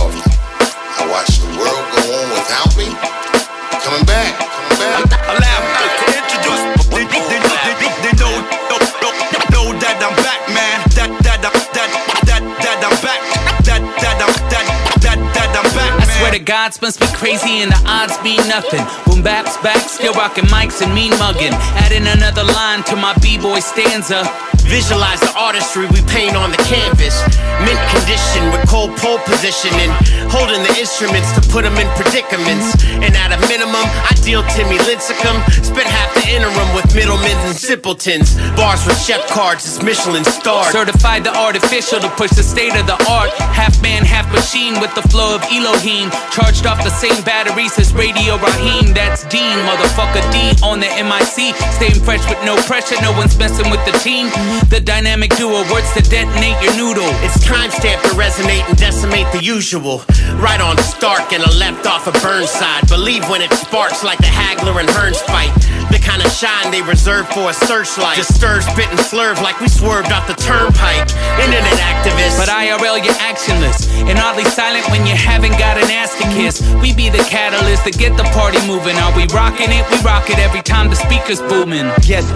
God's 16.45 16.83
must 16.83 17.01
be 17.01 17.07
crazy 17.17 17.63
and 17.63 17.73
the 17.73 17.81
odds 17.87 18.21
mean 18.23 18.37
nothing. 18.49 18.85
Boom 19.07 19.23
bap's 19.23 19.57
back, 19.59 19.89
still 19.89 20.13
rocking 20.13 20.45
mics 20.45 20.83
and 20.85 20.93
mean 20.95 21.11
mugging. 21.19 21.55
Adding 21.81 22.07
another 22.07 22.45
line 22.45 22.85
to 22.85 22.97
my 22.97 23.15
b-boy 23.23 23.61
stanza. 23.61 24.29
Visualize 24.69 25.21
the 25.21 25.33
artistry 25.37 25.85
we 25.93 26.01
paint 26.09 26.37
on 26.37 26.51
the 26.51 26.61
canvas. 26.65 27.21
Mint 27.65 27.81
condition 27.93 28.45
with 28.53 28.65
cold 28.69 28.97
pole 28.97 29.21
positioning. 29.25 29.93
Holding 30.33 30.61
the 30.65 30.75
instruments 30.81 31.33
to 31.37 31.41
put 31.53 31.65
them 31.65 31.77
in 31.77 31.89
predicaments. 31.97 32.73
And 32.89 33.13
at 33.13 33.33
a 33.33 33.41
minimum, 33.49 33.85
I 33.85 34.13
deal 34.25 34.43
Timmy 34.57 34.81
Lincecum. 34.89 35.37
Spent 35.65 35.89
half 35.89 36.13
the 36.17 36.29
interim 36.33 36.69
with 36.73 36.89
middlemen 36.97 37.37
and 37.45 37.57
simpletons. 37.57 38.37
Bars 38.57 38.85
with 38.87 39.01
chef 39.01 39.29
cards, 39.29 39.65
it's 39.69 39.85
Michelin 39.85 40.25
stars. 40.25 40.73
Certified 40.73 41.25
the 41.25 41.37
artificial 41.37 42.01
to 42.01 42.09
push 42.17 42.33
the 42.33 42.43
state 42.43 42.75
of 42.77 42.87
the 42.87 42.97
art. 43.09 43.31
Half 43.53 43.81
man, 43.83 44.05
half 44.05 44.33
machine 44.33 44.81
with 44.81 44.95
the 44.95 45.05
flow 45.13 45.37
of 45.37 45.43
Elohim. 45.53 46.09
Charged 46.35 46.67
off 46.67 46.83
the 46.83 46.91
same 46.91 47.23
batteries 47.23 47.79
as 47.79 47.95
Radio 47.95 48.35
Raheem. 48.43 48.93
That's 48.93 49.23
Dean, 49.31 49.55
motherfucker 49.71 50.19
D 50.35 50.51
on 50.67 50.83
the 50.83 50.91
MIC. 50.91 51.55
Staying 51.79 52.03
fresh 52.03 52.27
with 52.29 52.43
no 52.43 52.59
pressure, 52.67 52.99
no 53.01 53.13
one's 53.13 53.39
messing 53.39 53.71
with 53.71 53.79
the 53.87 53.95
team. 54.03 54.27
The 54.67 54.83
dynamic 54.83 55.31
duo 55.37 55.63
words 55.71 55.95
to 55.95 56.03
detonate 56.03 56.59
your 56.59 56.75
noodle. 56.75 57.07
It's 57.23 57.39
timestamp 57.47 58.03
to 58.03 58.19
resonate 58.19 58.67
and 58.67 58.77
decimate 58.77 59.31
the 59.31 59.45
usual. 59.45 60.03
Right 60.43 60.61
on 60.61 60.77
Stark 60.79 61.33
and 61.33 61.45
a 61.45 61.53
left 61.55 61.87
off 61.87 62.09
of 62.09 62.15
Burnside. 62.19 62.89
Believe 62.89 63.23
when 63.31 63.41
it 63.41 63.53
sparks 63.55 64.03
like 64.03 64.19
the 64.19 64.27
Hagler 64.27 64.81
and 64.81 64.89
Hearns 64.89 65.23
fight. 65.31 65.55
The 65.95 66.03
kind 66.03 66.27
of 66.27 66.33
shine 66.35 66.75
they 66.75 66.83
reserve 66.83 67.31
for 67.31 67.51
a 67.51 67.55
searchlight. 67.55 68.19
Just 68.19 68.35
stir, 68.35 68.59
spit, 68.67 68.91
and 68.91 68.99
slurve 68.99 69.39
like 69.39 69.55
we 69.63 69.71
swerved 69.71 70.11
off 70.11 70.27
the 70.27 70.35
turnpike. 70.35 71.07
Internet 71.39 71.79
activists. 71.79 72.35
But 72.35 72.51
IRL, 72.51 72.99
you're 72.99 73.15
actionless 73.23 73.87
and 74.03 74.19
oddly 74.19 74.43
silent 74.43 74.83
when 74.91 75.07
you 75.07 75.15
haven't 75.15 75.55
got 75.55 75.79
an 75.79 75.87
ass 75.95 76.19
to 76.19 76.27
kiss. 76.35 76.67
We 76.83 76.91
be 76.99 77.15
the 77.15 77.23
catalyst 77.31 77.87
to 77.87 77.95
get 77.95 78.19
the 78.19 78.27
party 78.35 78.59
moving. 78.67 78.99
Are 78.99 79.15
we 79.15 79.31
rocking 79.31 79.71
it? 79.71 79.87
We 79.87 80.03
rock 80.03 80.27
it 80.35 80.43
every 80.43 80.67
time 80.67 80.91
the 80.91 80.99
speakers 80.99 81.39
booming. 81.47 81.87
Guess, 82.03 82.27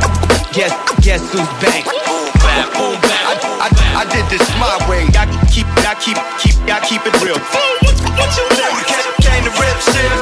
guess, 0.55 0.71
guess 1.03 1.19
who's 1.35 1.51
back? 1.59 1.83
Boom 2.07 2.31
bap, 2.39 2.71
boom 2.79 2.95
bap. 3.03 3.43
I, 3.59 3.67
I, 3.67 3.69
I 3.75 4.05
did 4.07 4.23
this 4.31 4.47
my 4.63 4.79
way. 4.87 5.03
I 5.19 5.27
keep, 5.51 5.67
I 5.83 5.99
keep, 5.99 6.15
keep, 6.39 6.55
I 6.71 6.79
keep 6.87 7.03
it 7.03 7.15
real. 7.27 7.35
What, 7.83 7.99
what 8.23 8.31
you 8.39 8.47
do? 8.55 8.71
Came 9.19 9.43
to 9.43 9.51
rip 9.59 9.79
shit. 9.83 10.15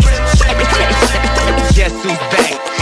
Guess 1.76 1.92
who's 2.00 2.16
back? 2.32 2.75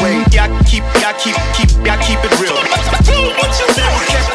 My 0.00 0.02
way. 0.02 0.24
I 0.38 0.62
keep, 0.64 0.84
I 0.96 1.12
keep, 1.18 1.36
keep, 1.56 1.70
I 1.88 1.96
keep 2.02 2.18
it 2.22 2.32
real. 2.40 2.54
What 3.36 3.50
you 3.58 3.66
do? 3.74 3.88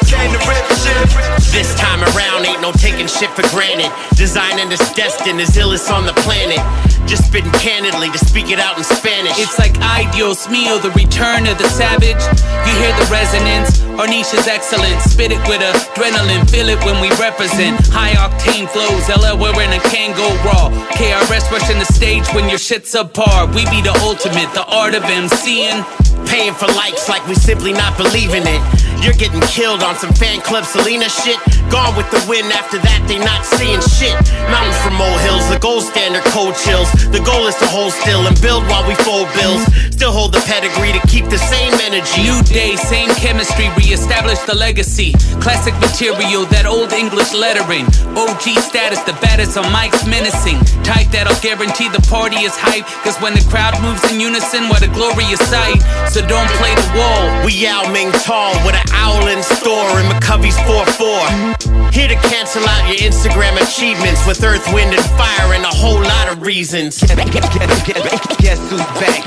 Came 0.05 0.31
to 0.31 0.39
rip 0.47 0.65
shit. 0.77 1.36
This 1.51 1.73
time 1.75 2.03
around, 2.13 2.45
ain't 2.45 2.61
no 2.61 2.71
taking 2.71 3.07
shit 3.07 3.29
for 3.31 3.41
granted. 3.49 3.91
Designing 4.15 4.69
this 4.69 4.93
destined 4.93 5.41
as 5.41 5.55
illest 5.57 5.91
on 5.91 6.05
the 6.05 6.13
planet. 6.25 6.59
Just 7.07 7.27
spitting 7.27 7.51
candidly 7.53 8.09
to 8.11 8.19
speak 8.19 8.51
it 8.51 8.59
out 8.59 8.77
in 8.77 8.83
Spanish. 8.83 9.39
It's 9.39 9.57
like 9.57 9.73
Dios 10.11 10.47
mío, 10.47 10.81
the 10.81 10.91
return 10.91 11.47
of 11.47 11.57
the 11.57 11.67
savage. 11.69 12.19
You 12.67 12.73
hear 12.83 12.93
the 12.99 13.07
resonance. 13.09 13.79
Ornisha's 13.97 14.47
excellent. 14.47 15.01
Spit 15.01 15.31
it 15.31 15.41
with 15.47 15.61
adrenaline. 15.61 16.49
Feel 16.49 16.69
it 16.69 16.83
when 16.83 16.99
we 17.01 17.09
represent. 17.15 17.79
High 17.87 18.13
octane 18.19 18.67
flows. 18.69 19.07
LL 19.09 19.37
wearing 19.39 19.71
a 19.71 19.81
can 19.89 20.15
go 20.15 20.27
raw. 20.43 20.69
KRS 20.93 21.49
rushing 21.49 21.79
the 21.79 21.85
stage 21.85 22.27
when 22.33 22.49
your 22.49 22.59
shit's 22.59 22.93
subpar. 22.93 23.47
We 23.55 23.63
be 23.71 23.81
the 23.81 23.95
ultimate, 24.03 24.53
the 24.53 24.65
art 24.65 24.93
of 24.93 25.03
MCing. 25.03 25.85
Paying 26.27 26.53
for 26.53 26.67
likes 26.75 27.07
like 27.07 27.25
we 27.27 27.35
simply 27.35 27.71
not 27.71 27.97
believing 27.97 28.43
it. 28.45 28.61
You're 29.01 29.15
getting 29.15 29.41
killed 29.47 29.83
on 29.83 29.95
some 29.95 30.11
fan 30.13 30.41
club 30.41 30.65
Selena 30.65 31.07
shit. 31.07 31.37
Gone 31.69 31.95
with 31.95 32.09
the 32.11 32.23
wind, 32.27 32.51
after 32.51 32.79
that 32.79 33.05
they 33.07 33.19
not 33.19 33.45
seeing 33.45 33.79
shit. 33.79 34.15
Mountains 34.49 34.79
from 34.81 34.95
molehills, 34.97 35.45
the 35.51 35.59
gold 35.59 35.83
standard 35.83 36.25
cold 36.33 36.55
chills. 36.55 36.89
The 37.13 37.21
goal 37.21 37.47
is 37.47 37.55
to 37.61 37.67
hold 37.67 37.93
still 37.93 38.25
and 38.25 38.35
build 38.41 38.65
while 38.67 38.87
we 38.87 38.95
fold 39.05 39.29
bills. 39.37 39.63
Still 39.93 40.11
hold 40.11 40.33
the 40.33 40.43
pedigree 40.49 40.93
to 40.93 41.01
keep 41.07 41.29
the 41.29 41.37
same 41.37 41.73
energy. 41.83 42.23
New 42.25 42.41
day, 42.43 42.75
same 42.75 43.09
chemistry, 43.15 43.69
reestablish 43.77 44.39
the 44.49 44.55
legacy. 44.55 45.13
Classic 45.39 45.75
material, 45.79 46.45
that 46.51 46.65
old 46.65 46.91
English 46.93 47.33
lettering. 47.33 47.85
OG 48.17 48.57
status, 48.63 49.01
the 49.05 49.15
baddest 49.21 49.57
on 49.57 49.65
mics 49.69 50.03
menacing. 50.09 50.57
Type 50.81 51.09
that'll 51.13 51.37
guarantee 51.43 51.89
the 51.89 52.01
party 52.09 52.41
is 52.47 52.55
hype. 52.55 52.85
Cause 53.05 53.17
when 53.21 53.35
the 53.37 53.45
crowd 53.49 53.77
moves 53.83 54.01
in 54.09 54.19
unison, 54.19 54.69
what 54.69 54.81
a 54.81 54.89
glorious 54.91 55.41
sight. 55.47 55.79
So 56.09 56.16
don't 56.25 56.49
play 56.57 56.73
the 56.73 56.89
wall. 56.97 57.45
We 57.45 57.53
Yao 57.53 57.85
Ming 57.93 58.11
tall 58.25 58.55
with 58.65 58.73
an 58.73 58.87
owl 58.93 59.27
in 59.27 59.43
store 59.43 59.99
in 60.01 60.09
McCovey's 60.09 60.57
4-4. 60.65 61.93
Here 61.93 62.07
to 62.07 62.15
cancel 62.31 62.65
out 62.65 62.87
your 62.89 62.97
Instagram 62.97 63.53
achievements 63.61 64.25
with 64.25 64.41
earth, 64.43 64.65
wind, 64.73 64.95
and 64.95 65.05
fire 65.13 65.53
and 65.53 65.63
a 65.63 65.69
whole 65.69 66.01
lot 66.01 66.31
of 66.31 66.41
reasons. 66.41 66.97
Guess 67.01 68.57
who's 68.69 68.81
back? 68.97 69.21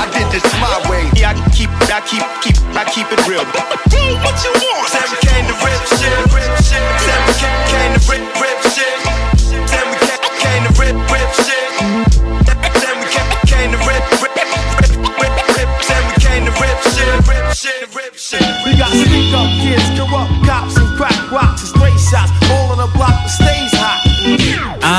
I 0.00 0.08
did 0.16 0.32
this 0.32 0.44
my 0.56 0.80
way. 0.88 1.04
Yeah, 1.12 1.36
I 1.36 1.50
keep, 1.52 1.68
I 1.92 2.00
keep, 2.00 2.24
keep, 2.40 2.56
I 2.72 2.84
keep 2.88 3.04
it 3.12 3.20
real. 3.28 3.44
What 4.24 4.36
you 4.40 4.52
want? 4.64 4.88
Sam 4.88 5.12
came 5.20 5.44
to 5.44 5.56
rip 5.60 5.82
shit, 6.00 6.08
rip 6.32 6.56
shit. 6.64 6.80
Sam 7.04 7.20
came, 7.36 7.60
came 7.68 7.92
to 7.92 8.02
rip, 8.08 8.24
rip 8.40 8.58
shit. 8.72 8.96
Sam 9.68 9.84
we 9.92 9.96
came, 10.08 10.24
came 10.40 10.62
to 10.64 10.72
rip, 10.80 10.96
rip 11.12 11.28
shit. 11.44 11.99
Speak 18.92 19.32
up 19.34 19.50
kids, 19.62 19.86
corrupt 19.98 20.10
cops, 20.10 20.29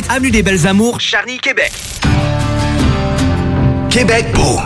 3648 0.00 0.10
Avenue 0.10 0.30
des 0.30 0.42
Belles 0.42 0.66
Amours, 0.66 1.00
Charny, 1.00 1.38
Québec. 1.38 1.72
Québec 3.90 4.26
beau. 4.34 4.58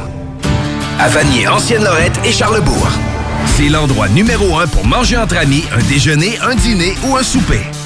À 0.99 1.09
Vanier, 1.09 1.49
Ancienne-Lorette 1.49 2.19
et 2.25 2.33
Charlebourg. 2.33 2.89
C'est 3.57 3.69
l'endroit 3.69 4.09
numéro 4.09 4.59
un 4.59 4.67
pour 4.67 4.87
manger 4.87 5.17
entre 5.17 5.37
amis, 5.37 5.65
un 5.77 5.83
déjeuner, 5.89 6.39
un 6.43 6.55
dîner 6.55 6.95
ou 7.05 7.17
un 7.17 7.23
souper. 7.23 7.61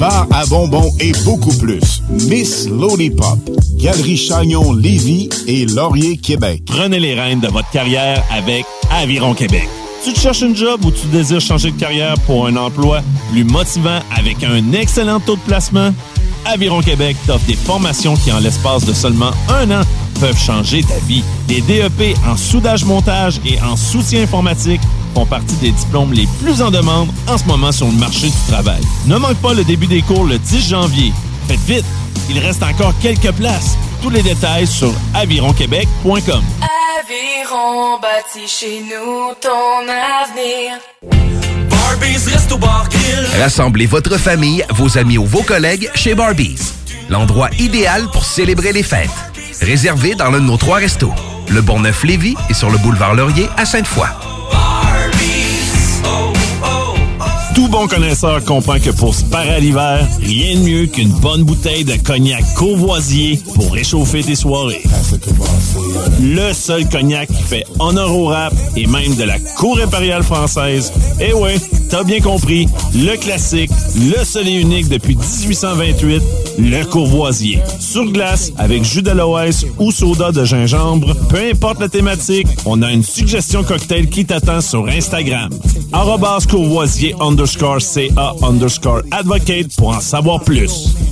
bar 0.00 0.26
à 0.32 0.46
bonbons 0.46 0.90
et 0.98 1.12
beaucoup 1.26 1.54
plus. 1.58 2.02
Miss 2.08 2.66
Lollipop, 2.66 3.38
Galerie 3.74 4.16
Chagnon 4.16 4.72
Lévis 4.72 5.28
et 5.46 5.66
Laurier 5.66 6.16
Québec. 6.16 6.62
Prenez 6.64 6.98
les 6.98 7.14
rênes 7.14 7.40
de 7.40 7.48
votre 7.48 7.68
carrière 7.70 8.24
avec 8.30 8.64
Aviron 8.90 9.34
Québec. 9.34 9.68
Tu 10.02 10.14
te 10.14 10.18
cherches 10.18 10.40
une 10.40 10.56
job 10.56 10.82
ou 10.86 10.90
tu 10.90 11.06
désires 11.08 11.42
changer 11.42 11.70
de 11.70 11.78
carrière 11.78 12.14
pour 12.20 12.46
un 12.46 12.56
emploi 12.56 13.02
plus 13.30 13.44
motivant 13.44 14.00
avec 14.16 14.42
un 14.42 14.72
excellent 14.72 15.20
taux 15.20 15.36
de 15.36 15.42
placement? 15.42 15.92
Aviron 16.46 16.80
Québec 16.80 17.18
t'offre 17.26 17.44
des 17.46 17.54
formations 17.54 18.16
qui, 18.16 18.32
en 18.32 18.38
l'espace 18.38 18.86
de 18.86 18.94
seulement 18.94 19.32
un 19.50 19.70
an, 19.70 19.82
peuvent 20.18 20.38
changer 20.38 20.82
ta 20.82 20.96
vie. 21.06 21.22
Les 21.50 21.60
DEP 21.60 22.16
en 22.26 22.38
soudage-montage 22.38 23.38
et 23.44 23.60
en 23.60 23.76
soutien 23.76 24.22
informatique 24.22 24.80
font 25.14 25.26
partie 25.26 25.54
des 25.56 25.70
diplômes 25.70 26.12
les 26.12 26.26
plus 26.42 26.62
en 26.62 26.70
demande 26.70 27.08
en 27.26 27.38
ce 27.38 27.44
moment 27.44 27.72
sur 27.72 27.86
le 27.86 27.92
marché 27.94 28.28
du 28.28 28.36
travail. 28.48 28.80
Ne 29.06 29.16
manque 29.16 29.36
pas 29.36 29.54
le 29.54 29.64
début 29.64 29.86
des 29.86 30.02
cours 30.02 30.24
le 30.24 30.38
10 30.38 30.68
janvier. 30.68 31.12
Faites 31.48 31.60
vite, 31.60 31.84
il 32.28 32.38
reste 32.38 32.62
encore 32.62 32.94
quelques 33.00 33.32
places. 33.32 33.76
Tous 34.02 34.10
les 34.10 34.22
détails 34.22 34.66
sur 34.66 34.92
avironquebec.com. 35.14 36.42
Aviron 37.00 37.98
bâti 38.00 38.46
chez 38.46 38.80
nous 38.80 39.34
ton 39.40 39.82
avenir. 39.88 40.78
Rassemblez 43.40 43.86
votre 43.86 44.16
famille, 44.16 44.64
vos 44.70 44.96
amis 44.96 45.18
ou 45.18 45.26
vos 45.26 45.42
collègues 45.42 45.90
chez 45.94 46.14
Barbies. 46.14 46.72
L'endroit 47.08 47.50
idéal 47.58 48.06
pour 48.12 48.24
célébrer 48.24 48.72
les 48.72 48.82
fêtes. 48.82 49.10
Réservé 49.60 50.14
dans 50.14 50.30
l'un 50.30 50.40
de 50.40 50.44
nos 50.44 50.56
trois 50.56 50.78
restos. 50.78 51.12
Le 51.50 51.60
Bonneuf-Lévis 51.60 52.36
et 52.48 52.54
sur 52.54 52.70
le 52.70 52.78
boulevard 52.78 53.14
Laurier 53.14 53.48
à 53.56 53.64
Sainte-Foy. 53.64 54.29
Tout 57.54 57.68
bon 57.68 57.86
connaisseur 57.88 58.42
comprend 58.44 58.78
que 58.78 58.90
pour 58.90 59.14
se 59.14 59.24
parer 59.24 59.50
à 59.50 59.60
l'hiver, 59.60 60.06
rien 60.22 60.54
de 60.56 60.60
mieux 60.60 60.86
qu'une 60.86 61.10
bonne 61.10 61.42
bouteille 61.42 61.84
de 61.84 61.96
cognac 61.96 62.42
courvoisier 62.54 63.40
pour 63.54 63.72
réchauffer 63.72 64.22
tes 64.22 64.36
soirées. 64.36 64.82
Le 66.22 66.52
seul 66.52 66.88
cognac 66.88 67.28
qui 67.28 67.42
fait 67.42 67.64
honneur 67.78 68.16
au 68.16 68.26
rap 68.26 68.54
et 68.76 68.86
même 68.86 69.14
de 69.16 69.24
la 69.24 69.38
cour 69.56 69.78
impériale 69.82 70.22
française. 70.22 70.92
Eh 71.20 71.32
ouais, 71.32 71.56
t'as 71.88 72.04
bien 72.04 72.20
compris, 72.20 72.66
le 72.94 73.16
classique, 73.16 73.70
le 73.96 74.24
seul 74.24 74.48
et 74.48 74.54
unique 74.54 74.88
depuis 74.88 75.16
1828, 75.16 76.22
le 76.58 76.84
courvoisier. 76.84 77.58
Sur 77.78 78.04
glace, 78.10 78.52
avec 78.58 78.84
jus 78.84 79.02
d'aloès 79.02 79.66
ou 79.78 79.90
soda 79.90 80.30
de 80.30 80.44
gingembre, 80.44 81.14
peu 81.28 81.50
importe 81.50 81.80
la 81.80 81.88
thématique, 81.88 82.46
on 82.64 82.82
a 82.82 82.90
une 82.90 83.02
suggestion 83.02 83.64
cocktail 83.64 84.08
qui 84.08 84.24
t'attend 84.24 84.60
sur 84.60 84.86
Instagram. 84.86 85.50
Arrobas 85.92 86.46
courvoisier 86.48 87.14
underscore 87.20 87.49
underscore 87.50 87.80
CA 87.80 88.32
underscore 88.44 89.02
advocate 89.10 89.74
pour 89.76 89.88
en 89.88 90.00
savoir 90.00 90.40
plus. 90.44 91.09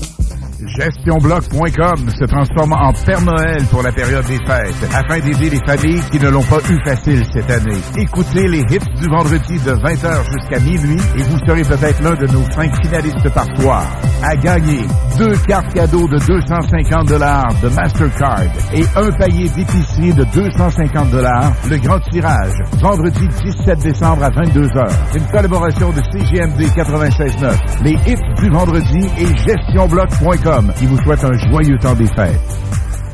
GestionBloc.com 0.76 2.10
se 2.10 2.24
transforme 2.26 2.72
en 2.72 2.92
Père 2.92 3.22
Noël 3.22 3.64
pour 3.70 3.82
la 3.82 3.92
période 3.92 4.24
des 4.26 4.38
fêtes 4.46 4.88
afin 4.94 5.18
d'aider 5.20 5.50
les 5.50 5.60
familles 5.66 6.02
qui 6.10 6.18
ne 6.18 6.28
l'ont 6.28 6.42
pas 6.42 6.58
eu 6.70 6.78
facile 6.84 7.24
cette 7.32 7.50
année. 7.50 7.78
Écoutez 7.96 8.46
les 8.48 8.60
hits 8.60 9.00
du 9.00 9.08
vendredi 9.08 9.58
de 9.58 9.72
20h 9.72 10.24
jusqu'à 10.32 10.60
minuit 10.60 11.00
et 11.16 11.22
vous 11.22 11.38
serez 11.46 11.62
peut-être 11.62 12.02
l'un 12.02 12.14
de 12.14 12.26
nos 12.26 12.44
cinq 12.50 12.74
finalistes 12.82 13.32
par 13.32 13.46
soir. 13.58 13.84
À 14.22 14.36
gagner 14.36 14.80
deux 15.16 15.36
cartes 15.46 15.72
cadeaux 15.72 16.08
de 16.08 16.18
250 16.18 17.08
dollars 17.08 17.54
de 17.62 17.68
Mastercard 17.68 18.42
et 18.74 18.84
un 18.96 19.10
panier 19.12 19.48
d'épicerie 19.48 20.12
de 20.12 20.24
250 20.34 21.10
dollars. 21.10 21.52
Le 21.70 21.78
grand 21.78 22.00
tirage, 22.10 22.52
vendredi 22.80 23.26
17 23.44 23.78
décembre 23.78 24.24
à 24.24 24.30
22h. 24.30 24.90
Une 25.14 25.26
collaboration 25.26 25.90
de 25.90 26.02
CGMD 26.12 26.60
96.9, 26.76 27.84
les 27.84 27.92
hits 28.06 28.42
du 28.42 28.50
vendredi 28.50 29.06
et 29.18 29.26
GestionBloc.com 29.36 30.57
qui 30.78 30.86
vous 30.86 31.00
souhaite 31.02 31.24
un 31.24 31.36
joyeux 31.50 31.78
temps 31.78 31.94
des 31.94 32.06
fêtes. 32.06 32.40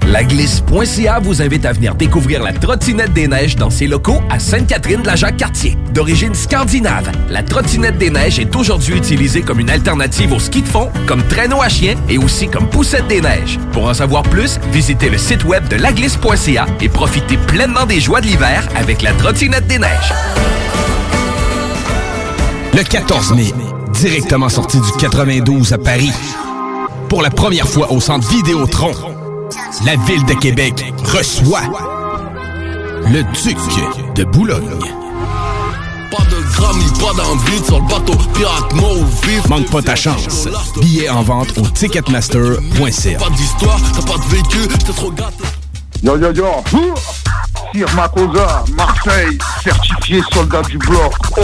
Laglisse.ca 0.07 1.19
vous 1.21 1.41
invite 1.41 1.65
à 1.65 1.73
venir 1.73 1.95
découvrir 1.95 2.43
la 2.43 2.53
trottinette 2.53 3.15
des 3.15 3.27
neiges 3.27 3.57
dans 3.57 3.71
ses 3.71 3.87
locaux 3.87 4.21
à 4.29 4.39
Sainte-Catherine-de-la-Jacques-Cartier. 4.39 5.79
D'origine 5.95 6.35
scandinave, 6.35 7.11
la 7.31 7.43
trottinette 7.43 7.97
des 7.97 8.11
neiges 8.11 8.39
est 8.39 8.55
aujourd'hui 8.55 8.97
utilisée 8.97 9.41
comme 9.41 9.61
une 9.61 9.71
alternative 9.71 10.33
au 10.33 10.39
ski 10.39 10.61
de 10.61 10.69
fond, 10.69 10.91
comme 11.07 11.23
traîneau 11.23 11.63
à 11.63 11.69
chien 11.69 11.95
et 12.09 12.19
aussi 12.19 12.49
comme 12.49 12.69
poussette 12.69 13.09
des 13.09 13.23
neiges. 13.23 13.59
Pour 13.73 13.87
en 13.89 13.95
savoir 13.95 14.25
plus, 14.25 14.61
visitez 14.73 15.09
le 15.09 15.19
site 15.19 15.45
web 15.45 15.67
de 15.69 15.77
laglisse.ca 15.77 16.67
et 16.81 16.89
profitez 16.89 17.39
pleinement 17.39 17.87
des 17.87 18.01
joies 18.01 18.21
de 18.21 18.27
l'hiver 18.27 18.69
avec 18.77 19.01
la 19.01 19.13
trottinette 19.13 19.67
des 19.67 19.79
neiges. 19.79 20.13
Le 22.75 22.83
14 22.83 23.35
mai, 23.35 23.53
directement 23.95 24.49
sorti 24.49 24.79
du 24.81 24.91
92 24.99 25.73
à 25.73 25.79
Paris. 25.79 26.13
Pour 27.15 27.23
la 27.23 27.31
première 27.31 27.69
fois 27.69 27.93
au 27.93 28.01
centre 28.01 28.27
Vidéotron, 28.29 28.91
la 29.85 29.95
ville 29.95 30.25
de 30.25 30.35
Québec 30.35 30.93
reçoit 31.05 31.61
le 33.07 33.23
duc 33.23 33.57
de 34.17 34.25
Boulogne. 34.25 34.81
Pas 36.11 36.25
de 36.25 36.43
grammy, 36.57 36.85
pas 36.99 37.13
d'envie 37.17 37.65
sur 37.65 37.79
le 37.79 37.89
bateau. 37.89 38.19
Pirate 38.35 38.75
mauve. 38.75 39.49
Manque 39.49 39.71
pas 39.71 39.81
ta 39.81 39.95
chance. 39.95 40.49
Billets 40.81 41.09
en 41.09 41.23
vente 41.23 41.57
au 41.57 41.63
ticketmaster.ca. 41.69 43.19
Pas 43.19 43.31
d'histoire, 43.31 43.79
t'as 43.95 44.13
pas 44.13 44.19
de 44.19 44.35
vécu, 44.35 44.67
t'es 44.85 44.93
trop 44.93 45.13
gâté. 45.13 45.45
Yo 46.03 46.19
yo 46.19 46.33
yo 46.33 46.47
Sir 47.73 47.95
Makosa, 47.95 48.65
Marseille, 48.77 49.39
certifié 49.63 50.21
soldat 50.33 50.63
du 50.63 50.79
bloc. 50.79 51.15
Oh 51.39 51.43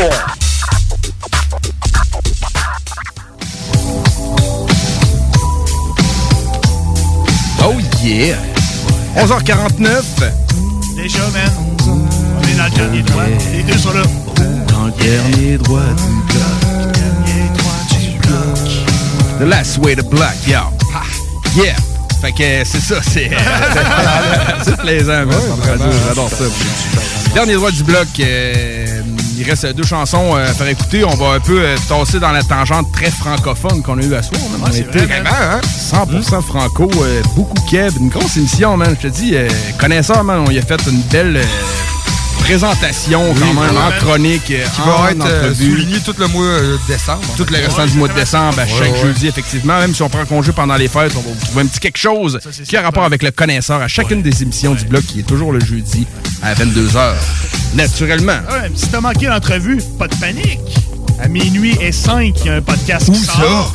Oh 7.62 7.74
yeah! 8.02 8.36
11h49. 9.16 10.02
Déjà, 10.96 11.18
man. 11.32 11.50
On 11.86 12.48
est 12.48 12.56
dans 12.56 12.64
le 12.64 12.70
dernier 12.70 13.02
droit. 13.02 13.22
Les 13.52 13.62
deux 13.62 13.78
sont 13.78 13.92
là. 13.92 14.02
Dans 14.68 14.86
le 14.86 14.92
dernier 14.92 15.58
droit 15.58 15.80
du 15.80 16.32
bloc. 16.32 16.92
Dernier 16.94 17.48
droit 17.58 17.82
du 17.90 18.18
bloc. 18.28 19.38
The 19.40 19.44
last 19.44 19.78
way 19.78 19.94
to 19.96 20.02
block, 20.04 20.34
yo. 20.46 20.58
Ha, 20.94 21.02
Yeah! 21.56 21.74
Fait 22.20 22.32
que 22.32 22.64
c'est 22.68 22.80
ça, 22.80 22.96
c'est. 23.02 23.30
c'est 24.64 24.76
plaisant, 24.76 25.24
man. 25.26 25.38
J'adore 26.08 26.28
ça. 26.30 26.44
Dernier 27.34 27.54
droit 27.54 27.70
du 27.70 27.82
bloc. 27.82 28.08
euh, 28.20 29.02
il 29.40 29.48
reste 29.48 29.66
deux 29.74 29.84
chansons 29.84 30.36
euh, 30.36 30.48
à 30.50 30.52
faire 30.52 30.68
écouter. 30.68 31.04
On 31.04 31.14
va 31.16 31.32
un 31.34 31.40
peu 31.40 31.60
euh, 31.62 31.76
tasser 31.88 32.20
dans 32.20 32.30
la 32.32 32.42
tangente 32.42 32.92
très 32.92 33.10
francophone 33.10 33.82
qu'on 33.82 33.98
a 33.98 34.02
eu 34.02 34.14
à 34.14 34.22
soir. 34.22 34.40
On 34.62 34.70
c'est 34.70 34.80
était 34.80 35.00
vrai, 35.06 35.22
man. 35.22 35.60
100% 35.62 36.42
franco. 36.42 36.90
euh, 37.02 37.22
beaucoup 37.34 37.54
Keb. 37.70 37.92
Une 37.98 38.08
grosse 38.10 38.36
émission, 38.36 38.76
man. 38.76 38.94
Je 39.02 39.08
te 39.08 39.12
dis, 39.12 39.32
euh, 39.34 39.48
connaisseur, 39.78 40.22
man. 40.24 40.44
On 40.46 40.50
y 40.50 40.58
a 40.58 40.62
fait 40.62 40.80
une 40.90 41.00
belle 41.10 41.36
euh, 41.38 41.44
présentation 42.40 43.34
quand 43.34 43.46
même 43.46 43.54
vraiment. 43.56 43.86
en 43.86 43.90
chronique. 44.00 44.50
euh, 44.50 44.64
Qui 44.74 44.80
en 44.82 45.02
va 45.02 45.10
être 45.12 45.24
euh, 45.26 45.40
entrevue. 45.50 45.70
souligné 45.72 45.98
tout 46.00 46.14
le 46.18 46.26
mois 46.28 46.44
euh, 46.44 46.76
de 46.76 46.92
décembre. 46.92 47.22
Tout 47.36 47.46
le 47.50 47.56
restant 47.58 47.86
du 47.86 47.94
mois 47.96 48.08
de 48.08 48.14
décembre, 48.14 48.58
à 48.58 48.62
Ouais, 48.64 48.68
chaque 48.78 48.92
ouais. 48.92 49.00
jeudi, 49.02 49.28
effectivement. 49.28 49.78
Même 49.78 49.94
si 49.94 50.02
on 50.02 50.08
prend 50.08 50.24
congé 50.26 50.52
pendant 50.52 50.76
les 50.76 50.88
fêtes, 50.88 51.12
on 51.16 51.20
va 51.20 51.30
vous 51.34 51.46
trouver 51.46 51.62
un 51.62 51.66
petit 51.66 51.80
quelque 51.80 51.98
chose 51.98 52.38
qui 52.68 52.76
a 52.76 52.82
rapport 52.82 53.04
avec 53.04 53.22
le 53.22 53.30
connaisseur 53.30 53.80
à 53.80 53.88
chacune 53.88 54.22
des 54.22 54.42
émissions 54.42 54.74
du 54.74 54.84
bloc 54.84 55.02
qui 55.04 55.20
est 55.20 55.24
toujours 55.24 55.52
le 55.52 55.60
jeudi 55.60 56.06
à 56.42 56.54
22h. 56.54 57.14
Naturellement. 57.74 58.40
Ouais, 58.50 58.70
si 58.74 58.88
t'as 58.88 59.00
manqué 59.00 59.26
l'entrevue, 59.26 59.78
pas 59.98 60.08
de 60.08 60.14
panique. 60.16 60.58
À 61.20 61.28
minuit 61.28 61.76
et 61.80 61.92
5, 61.92 62.34
il 62.40 62.46
y 62.46 62.48
a 62.48 62.54
un 62.54 62.62
podcast 62.62 63.08
Où 63.08 63.12
qui 63.12 63.18
ça? 63.20 63.70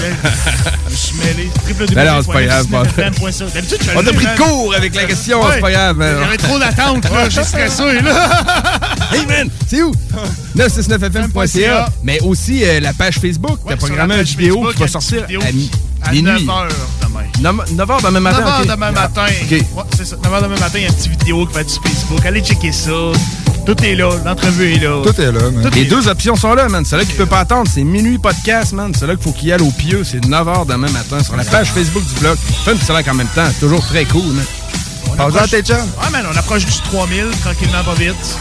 Je 0.86 0.92
me 0.92 0.96
suis 0.96 1.16
mêlé. 1.18 1.50
Ben 1.94 2.06
non, 2.06 2.22
c'est 2.26 2.32
pas 2.32 2.44
grave, 2.44 2.68
pas- 2.68 2.84
www.969fm.ca. 2.84 3.46
D'habitude, 3.54 3.80
je 3.82 3.90
On 3.96 4.00
a 4.08 4.14
pris 4.14 4.26
man. 4.26 4.36
cours 4.38 4.74
avec 4.76 4.96
la 4.96 5.06
question, 5.06 5.42
Ouais. 5.44 5.52
c'est 5.56 5.62
pas 5.62 5.72
grave. 5.72 5.98
J'avais 6.00 6.38
trop 6.38 6.60
d'attente, 6.60 7.04
là. 7.10 7.30
J'ai 7.30 7.44
stressé, 7.44 8.02
là. 8.02 8.42
Hey 9.14 9.26
man, 9.28 9.48
c'est 9.68 9.82
où? 9.84 9.92
969fm.ca. 10.56 11.90
Mais 12.04 12.20
aussi 12.22 12.64
euh, 12.64 12.80
la 12.80 12.94
page 12.94 13.20
Facebook. 13.20 13.60
T'as 13.64 13.72
sur 13.78 13.88
programmé 13.88 14.16
page 14.18 14.36
vidéo 14.36 14.56
Facebook, 14.56 14.74
qui 14.74 14.80
va 14.82 14.88
sortir 14.88 15.24
à, 15.24 15.28
mi- 15.52 15.70
À 16.02 16.12
minuit. 16.12 16.32
9h 16.32 16.40
demain. 16.46 16.68
9h 17.41 18.03
demain 18.03 18.19
matin. 18.19 18.41
9h 18.41 18.61
ok. 18.61 18.68
demain 18.68 18.91
matin. 18.91 19.26
OK. 19.26 19.51
Ouais, 19.51 19.84
c'est 19.97 20.05
ça. 20.05 20.15
9h 20.18 20.43
demain 20.43 20.60
matin, 20.60 20.72
il 20.76 20.81
y 20.81 20.85
a 20.85 20.88
une 20.89 20.93
petite 20.95 21.11
vidéo 21.11 21.45
qui 21.45 21.53
va 21.53 21.61
être 21.61 21.69
sur 21.69 21.81
Facebook. 21.84 22.26
Allez 22.26 22.41
checker 22.41 22.72
ça. 22.72 22.91
Tout 23.65 23.81
est 23.84 23.95
là. 23.95 24.10
L'entrevue 24.26 24.73
est 24.73 24.80
là. 24.80 25.01
Tout 25.03 25.22
est 25.22 25.31
là, 25.31 25.49
man. 25.51 25.64
Tout 25.64 25.76
Les 25.76 25.81
est 25.81 25.85
deux 25.85 26.07
options 26.07 26.35
sont 26.35 26.53
là, 26.53 26.68
man. 26.68 26.84
Celle-là 26.85 27.05
qui 27.05 27.14
peut 27.14 27.26
pas 27.26 27.39
attendre, 27.39 27.69
c'est 27.73 27.84
minuit 27.84 28.18
podcast, 28.18 28.73
man. 28.73 28.93
Celle-là 28.93 29.15
qu'il 29.15 29.23
faut 29.23 29.31
qu'il 29.31 29.47
y 29.49 29.51
aille 29.53 29.61
au 29.61 29.72
pieux, 29.72 30.03
c'est 30.03 30.19
9h 30.19 30.65
demain 30.68 30.89
matin 30.91 31.23
sur 31.23 31.35
la 31.35 31.43
page 31.45 31.72
Facebook 31.72 32.05
du 32.05 32.14
blog. 32.19 32.38
Fun 32.65 32.73
pis 32.76 32.85
c'est 32.85 33.10
en 33.10 33.14
même 33.14 33.27
temps. 33.27 33.45
C'est 33.47 33.60
toujours 33.61 33.85
très 33.85 34.05
cool, 34.05 34.26
man. 34.34 34.45
On 35.18 35.22
approche- 35.22 35.49
tes. 35.51 35.73
Ouais, 35.73 36.10
man, 36.11 36.26
on 36.31 36.38
approche 36.38 36.65
du 36.65 36.72
3000, 36.89 37.26
tranquillement, 37.41 37.84
pas 37.84 37.93
vite. 37.93 38.38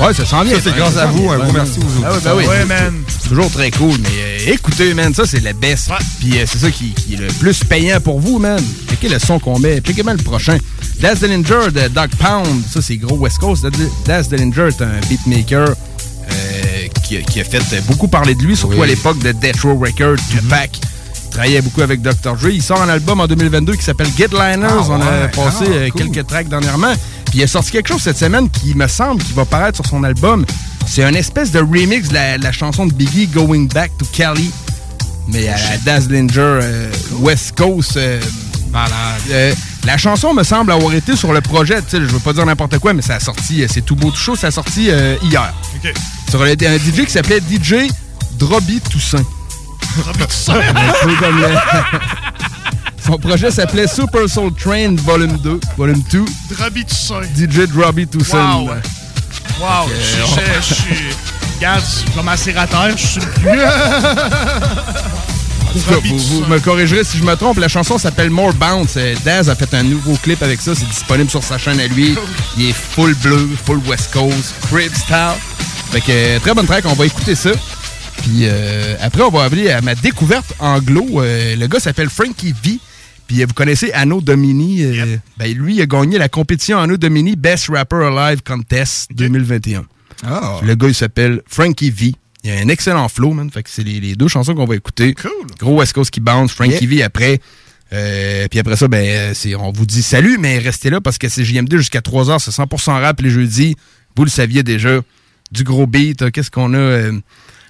Ouais, 0.00 0.14
ça 0.14 0.24
s'en 0.24 0.42
vient. 0.42 0.54
Ça, 0.54 0.60
c'est 0.64 0.76
grâce 0.76 0.96
à 0.96 1.06
vous. 1.06 1.28
Un 1.30 1.38
gros 1.38 1.52
merci 1.52 1.78
aux 1.80 2.04
Ah 2.04 2.10
ouais, 2.10 2.16
autres. 2.16 2.24
ben 2.24 2.34
oui. 2.36 2.46
Ouais, 2.46 2.64
man. 2.64 2.94
Toujours 3.28 3.50
très 3.50 3.70
cool. 3.72 3.96
Mais 4.00 4.08
euh, 4.48 4.52
écoutez, 4.52 4.94
man, 4.94 5.12
ça, 5.14 5.24
c'est 5.26 5.42
le 5.42 5.52
best. 5.52 5.90
Puis 6.20 6.38
euh, 6.38 6.44
c'est 6.46 6.58
ça 6.58 6.70
qui, 6.70 6.92
qui 6.92 7.14
est 7.14 7.18
le 7.18 7.26
plus 7.28 7.64
payant 7.64 8.00
pour 8.00 8.20
vous, 8.20 8.38
man. 8.38 8.62
Checkez 8.88 9.08
le 9.08 9.18
son 9.18 9.38
qu'on 9.38 9.58
met. 9.58 9.80
Checkez 9.80 10.02
bien 10.02 10.12
le 10.14 10.22
prochain. 10.22 10.56
Daz 11.00 11.18
Dillinger 11.20 11.70
de 11.72 11.88
Dog 11.88 12.10
Pound. 12.18 12.62
Ça, 12.72 12.80
c'est 12.80 12.96
gros 12.96 13.16
West 13.16 13.38
Coast. 13.38 13.66
Daz 14.06 14.28
Dillinger 14.28 14.68
est 14.68 14.82
un 14.82 15.00
beatmaker 15.08 15.68
euh, 15.68 16.86
qui, 17.04 17.16
a- 17.16 17.22
qui 17.22 17.40
a 17.40 17.44
fait 17.44 17.60
beaucoup 17.86 18.08
parler 18.08 18.34
de 18.34 18.42
lui, 18.42 18.56
surtout 18.56 18.76
Oui. 18.76 18.82
à 18.84 18.86
l'époque 18.86 19.18
de 19.18 19.32
Death 19.32 19.60
Row 19.62 19.78
Records, 19.78 20.16
Tupac. 20.30 20.70
Il 21.24 21.30
travaillait 21.30 21.60
beaucoup 21.62 21.82
avec 21.82 22.00
Dr. 22.02 22.34
Dre. 22.40 22.48
Il 22.50 22.62
sort 22.62 22.80
un 22.82 22.88
album 22.88 23.20
en 23.20 23.26
2022 23.26 23.74
qui 23.76 23.84
s'appelle 23.84 24.08
Get 24.16 24.28
Liners. 24.32 24.66
Ah, 24.70 24.86
On 24.88 25.00
a 25.00 25.28
passé 25.28 25.64
Ah, 25.68 25.90
cool. 25.90 26.10
quelques 26.10 26.26
tracks 26.26 26.48
dernièrement. 26.48 26.92
Puis 27.30 27.38
il 27.40 27.42
a 27.42 27.46
sorti 27.46 27.72
quelque 27.72 27.88
chose 27.88 28.02
cette 28.02 28.18
semaine 28.18 28.48
qui 28.50 28.74
me 28.74 28.86
semble 28.88 29.22
qui 29.22 29.32
va 29.32 29.44
paraître 29.44 29.76
sur 29.76 29.86
son 29.86 30.02
album. 30.04 30.44
C'est 30.86 31.04
un 31.04 31.12
espèce 31.14 31.50
de 31.50 31.58
remix 31.60 32.08
de 32.08 32.14
la, 32.14 32.38
la 32.38 32.52
chanson 32.52 32.86
de 32.86 32.92
Biggie 32.92 33.26
Going 33.26 33.64
Back 33.72 33.90
to 33.98 34.06
Cali. 34.12 34.50
Mais 35.28 35.46
à 35.48 35.56
la 35.58 35.76
Dazzlinger 35.84 36.38
euh, 36.40 36.90
West 37.18 37.52
Coast. 37.56 37.96
euh, 37.98 38.18
euh, 39.30 39.54
la 39.84 39.96
chanson 39.98 40.32
me 40.34 40.42
semble 40.42 40.72
avoir 40.72 40.92
été 40.94 41.16
sur 41.16 41.32
le 41.32 41.40
projet, 41.42 41.76
tu 41.82 41.90
sais, 41.90 41.96
je 41.98 42.04
veux 42.06 42.18
pas 42.18 42.32
dire 42.32 42.44
n'importe 42.46 42.78
quoi, 42.78 42.92
mais 42.94 43.02
ça 43.02 43.16
a 43.16 43.20
sorti, 43.20 43.62
euh, 43.62 43.66
c'est 43.70 43.82
tout 43.82 43.96
beau, 43.96 44.10
tout 44.10 44.16
chaud, 44.16 44.36
ça 44.36 44.46
a 44.48 44.50
sorti 44.50 44.88
euh, 44.90 45.16
hier. 45.22 45.52
OK. 45.76 45.92
Sur 46.30 46.42
le- 46.44 46.50
un 46.52 46.76
DJ 46.78 47.04
qui 47.04 47.10
s'appelait 47.10 47.40
DJ 47.40 47.88
Drobby 48.38 48.80
Toussaint. 48.80 49.24
Drobby 49.98 50.24
Toussaint. 50.26 50.54
Un 50.74 50.92
peu 51.06 51.14
comme 51.16 51.40
le- 51.40 51.48
Son 53.08 53.16
projet 53.18 53.50
s'appelait 53.50 53.86
Super 53.88 54.28
Soul 54.28 54.52
Train 54.54 54.94
Volume 54.96 55.38
2, 55.38 55.58
Volume 55.78 56.02
2. 56.10 56.24
Drobby 56.50 56.84
Toussaint. 56.84 57.22
DJ 57.34 57.66
Drobby 57.66 58.06
Toussaint. 58.06 58.56
Wow. 58.58 58.68
Wow. 58.68 59.88
Je 59.88 60.22
on- 60.22 60.26
je- 60.26 60.68
je 60.68 60.74
suis. 60.74 60.94
Regarde, 61.56 61.82
je 61.82 61.96
suis 62.00 62.10
comme 62.10 62.28
rateur. 62.28 62.90
Je 62.96 63.06
suis. 63.06 63.20
Vous, 65.74 66.18
vous 66.18 66.44
me 66.46 66.58
corrigerez 66.58 67.04
si 67.04 67.18
je 67.18 67.22
me 67.24 67.34
trompe. 67.36 67.58
La 67.58 67.68
chanson 67.68 67.98
s'appelle 67.98 68.30
More 68.30 68.52
Bounce. 68.54 68.94
Euh, 68.96 69.14
Daz 69.24 69.48
a 69.48 69.54
fait 69.54 69.72
un 69.74 69.82
nouveau 69.84 70.16
clip 70.22 70.42
avec 70.42 70.60
ça. 70.60 70.74
C'est 70.74 70.88
disponible 70.88 71.30
sur 71.30 71.42
sa 71.44 71.56
chaîne 71.58 71.78
à 71.80 71.86
lui. 71.86 72.14
Il 72.58 72.68
est 72.70 72.72
full 72.74 73.14
bleu, 73.16 73.48
full 73.64 73.78
West 73.86 74.10
Coast, 74.12 74.54
crib 74.70 74.92
style. 74.94 75.34
Fait 75.92 76.00
que 76.00 76.06
euh, 76.10 76.38
très 76.40 76.52
bonne 76.54 76.66
track. 76.66 76.84
On 76.86 76.94
va 76.94 77.06
écouter 77.06 77.34
ça. 77.34 77.50
Puis 78.18 78.40
euh, 78.44 78.96
après, 79.00 79.22
on 79.22 79.30
va 79.30 79.44
aller 79.44 79.70
à 79.70 79.80
ma 79.80 79.94
découverte 79.94 80.52
anglo. 80.58 81.06
Euh, 81.22 81.54
le 81.56 81.66
gars 81.66 81.80
s'appelle 81.80 82.08
Frankie 82.10 82.54
V. 82.64 82.78
Puis 83.28 83.42
euh, 83.42 83.46
vous 83.46 83.54
connaissez 83.54 83.92
Anno 83.92 84.20
Domini. 84.20 84.82
euh, 84.82 85.16
ben, 85.36 85.54
lui, 85.54 85.76
il 85.76 85.82
a 85.82 85.86
gagné 85.86 86.18
la 86.18 86.28
compétition 86.28 86.78
Anno 86.78 86.96
Domini 86.96 87.36
Best 87.36 87.68
Rapper 87.68 88.10
Alive 88.12 88.42
Contest 88.42 89.10
2021. 89.14 89.84
Ah. 90.24 90.58
Le 90.64 90.74
gars, 90.74 90.88
il 90.88 90.94
s'appelle 90.94 91.42
Frankie 91.46 91.90
V. 91.90 92.14
Il 92.42 92.50
a 92.50 92.54
un 92.54 92.68
excellent 92.68 93.08
flow, 93.08 93.32
man. 93.32 93.50
Fait 93.50 93.62
que 93.62 93.70
c'est 93.70 93.84
les, 93.84 94.00
les 94.00 94.14
deux 94.16 94.26
chansons 94.28 94.54
qu'on 94.54 94.64
va 94.64 94.74
écouter. 94.74 95.14
Cool. 95.14 95.30
Gros 95.60 95.78
West 95.78 95.92
Coast 95.92 96.10
qui 96.10 96.20
bounce. 96.20 96.52
Frankie 96.52 96.86
V 96.86 97.02
après. 97.04 97.40
Euh, 97.92 98.46
puis 98.50 98.58
après 98.58 98.76
ça, 98.76 98.88
ben, 98.88 99.06
euh, 99.06 99.32
c'est, 99.34 99.54
on 99.54 99.72
vous 99.72 99.86
dit 99.86 100.02
salut, 100.02 100.36
mais 100.38 100.58
restez 100.58 100.90
là 100.90 101.00
parce 101.00 101.18
que 101.18 101.28
c'est 101.28 101.42
JM2 101.42 101.78
jusqu'à 101.78 102.00
3h, 102.00 102.38
c'est 102.38 102.50
100% 102.50 102.90
rap 103.00 103.20
les 103.20 103.30
jeudis. 103.30 103.76
Vous 104.16 104.24
le 104.24 104.30
saviez 104.30 104.62
déjà. 104.62 105.00
Du 105.52 105.64
gros 105.64 105.86
beat. 105.86 106.30
Qu'est-ce 106.30 106.50
qu'on 106.50 106.74
a? 106.74 106.78
Euh, 106.78 107.12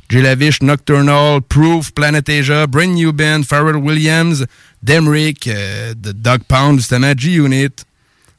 Jay 0.09 0.23
Lavish, 0.23 0.63
Nocturnal, 0.63 1.43
Proof, 1.43 1.93
Planet 1.93 2.27
Asia, 2.29 2.67
Brand 2.67 2.95
New 2.95 3.13
Band, 3.13 3.43
Pharrell 3.43 3.77
Williams, 3.77 4.47
Demrick, 4.83 5.47
euh, 5.47 5.93
The 5.93 6.13
Dog 6.15 6.41
Pound, 6.49 6.79
justement, 6.79 7.13
G-Unit, 7.17 7.85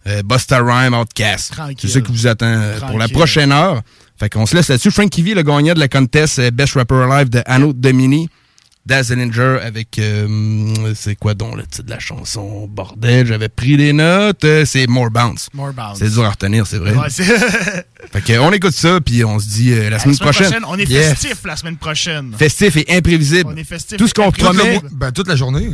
euh, 0.08 0.24
Busta 0.24 0.64
Rhyme, 0.64 0.94
Outcast. 0.94 1.54
C'est 1.78 1.88
ça 1.88 2.02
qui 2.02 2.12
vous 2.12 2.28
attend 2.28 2.48
euh, 2.48 2.80
pour 2.80 2.98
la 2.98 3.08
prochaine 3.08 3.52
heure. 3.52 3.82
Fait 4.18 4.30
qu'on 4.30 4.46
se 4.46 4.56
laisse 4.56 4.68
là-dessus. 4.70 4.92
Frankie 4.92 5.22
V, 5.22 5.34
le 5.34 5.44
gagnant 5.44 5.74
de 5.74 5.80
la 5.80 5.88
contest 5.88 6.40
euh, 6.40 6.52
Best 6.52 6.74
Rapper 6.74 7.08
Alive 7.10 7.30
de 7.30 7.42
Anno 7.46 7.72
Domini. 7.74 8.30
Dazzlinger 8.86 9.60
avec, 9.62 10.00
euh, 10.00 10.94
c'est 10.96 11.16
quoi 11.16 11.34
donc 11.36 11.58
le 11.58 11.64
titre 11.64 11.84
de 11.84 11.90
la 11.92 12.00
chanson? 12.00 12.68
Bordel, 12.68 13.28
j'avais 13.28 13.50
pris 13.50 13.78
des 13.78 13.94
notes. 13.94 14.44
Euh, 14.46 14.66
c'est 14.66 14.88
More 14.88 15.12
Bounce. 15.12 15.50
More 15.54 15.74
Bounce. 15.74 16.00
C'est 16.00 16.10
dur 16.10 16.26
à 16.26 16.30
retenir, 16.32 16.66
c'est 16.66 16.78
vrai. 16.80 16.96
Ouais, 16.96 17.10
c'est- 17.10 17.24
fait 18.12 18.22
que, 18.26 18.40
on 18.40 18.52
écoute 18.52 18.74
ça, 18.74 19.00
puis 19.00 19.24
on 19.24 19.38
se 19.40 19.48
dit 19.48 19.74
euh, 19.74 19.84
la 19.84 19.90
La 19.92 20.00
semaine, 20.00 20.18
prochaine. 20.18 20.64
On 20.68 20.78
est 20.78 20.90
Yes. 20.90 21.10
festif 21.10 21.38
la 21.46 21.56
semaine 21.56 21.78
prochaine. 21.78 22.34
Festif 22.38 22.78
et 22.78 22.86
imprévisible. 22.98 23.52
On 23.54 23.58
est 23.58 23.64
festif 23.64 23.98
Tout 23.98 24.08
ce 24.08 24.14
qu'on 24.14 24.30
et 24.30 24.32
promet. 24.32 24.82
Ben, 24.94 25.12
toute 25.12 25.28
la 25.28 25.36
journée. 25.36 25.70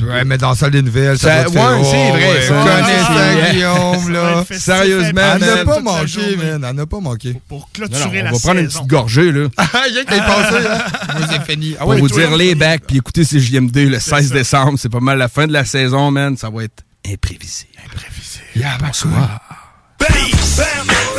Ouais, 0.00 0.24
mais 0.24 0.36
dans 0.36 0.50
la 0.50 0.54
salle 0.56 0.72
des 0.72 0.82
nouvelles, 0.82 1.18
ça, 1.18 1.44
Ça- 1.44 1.50
doit 1.50 1.76
ouais, 1.78 1.84
c'est 1.84 2.08
Oh, 2.08 2.12
vrai, 2.12 2.28
ouais, 2.28 2.42
ça. 2.42 2.64
Connaissant. 2.64 3.52
Guillaume, 3.52 4.12
là. 4.12 4.44
Sérieusement, 4.58 5.20
Elle 5.34 5.40
n'a 5.40 5.64
pas 5.64 5.74
la 5.76 5.80
manqué, 5.80 6.36
man. 6.36 6.66
Elle 6.68 6.76
n'a 6.76 6.86
pas 6.86 7.00
manqué. 7.00 7.34
Pour 7.48 7.58
Non, 7.58 7.64
non, 7.64 7.88
clôturer 7.88 8.20
on 8.20 8.24
la 8.24 8.30
va 8.32 8.38
prendre 8.38 8.60
une 8.60 8.66
saison. 8.66 8.78
petite 8.80 8.90
gorgée, 8.90 9.32
là. 9.32 9.48
Passé, 9.56 10.66
hein. 10.68 10.78
Moi, 11.18 11.28
c'est 11.30 11.50
fini. 11.50 11.74
Ah 11.76 11.80
Pour 11.80 11.88
ouais, 11.90 11.98
vous 11.98 12.08
dire 12.08 12.36
les 12.36 12.54
bacs, 12.54 12.82
puis 12.86 12.98
écouter 12.98 13.24
CJMD 13.24 13.76
le 13.88 13.98
16 14.00 14.30
décembre. 14.32 14.78
C'est 14.78 14.88
pas 14.90 15.00
mal 15.00 15.16
la 15.18 15.28
fin 15.28 15.46
de 15.46 15.52
la 15.52 15.64
saison, 15.64 16.10
man. 16.10 16.36
Ça 16.36 16.50
va 16.50 16.64
être 16.64 16.82
imprévisible. 17.10 17.70
Imprévisible. 17.84 18.44
Yeah, 18.54 18.78
bonsoir. 18.84 19.40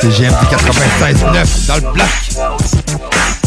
C'est 0.02 0.10
GMT 0.12 0.50
96.9 0.52 1.68
dans 1.68 1.76
le 1.76 1.94
bloc. 1.94 3.47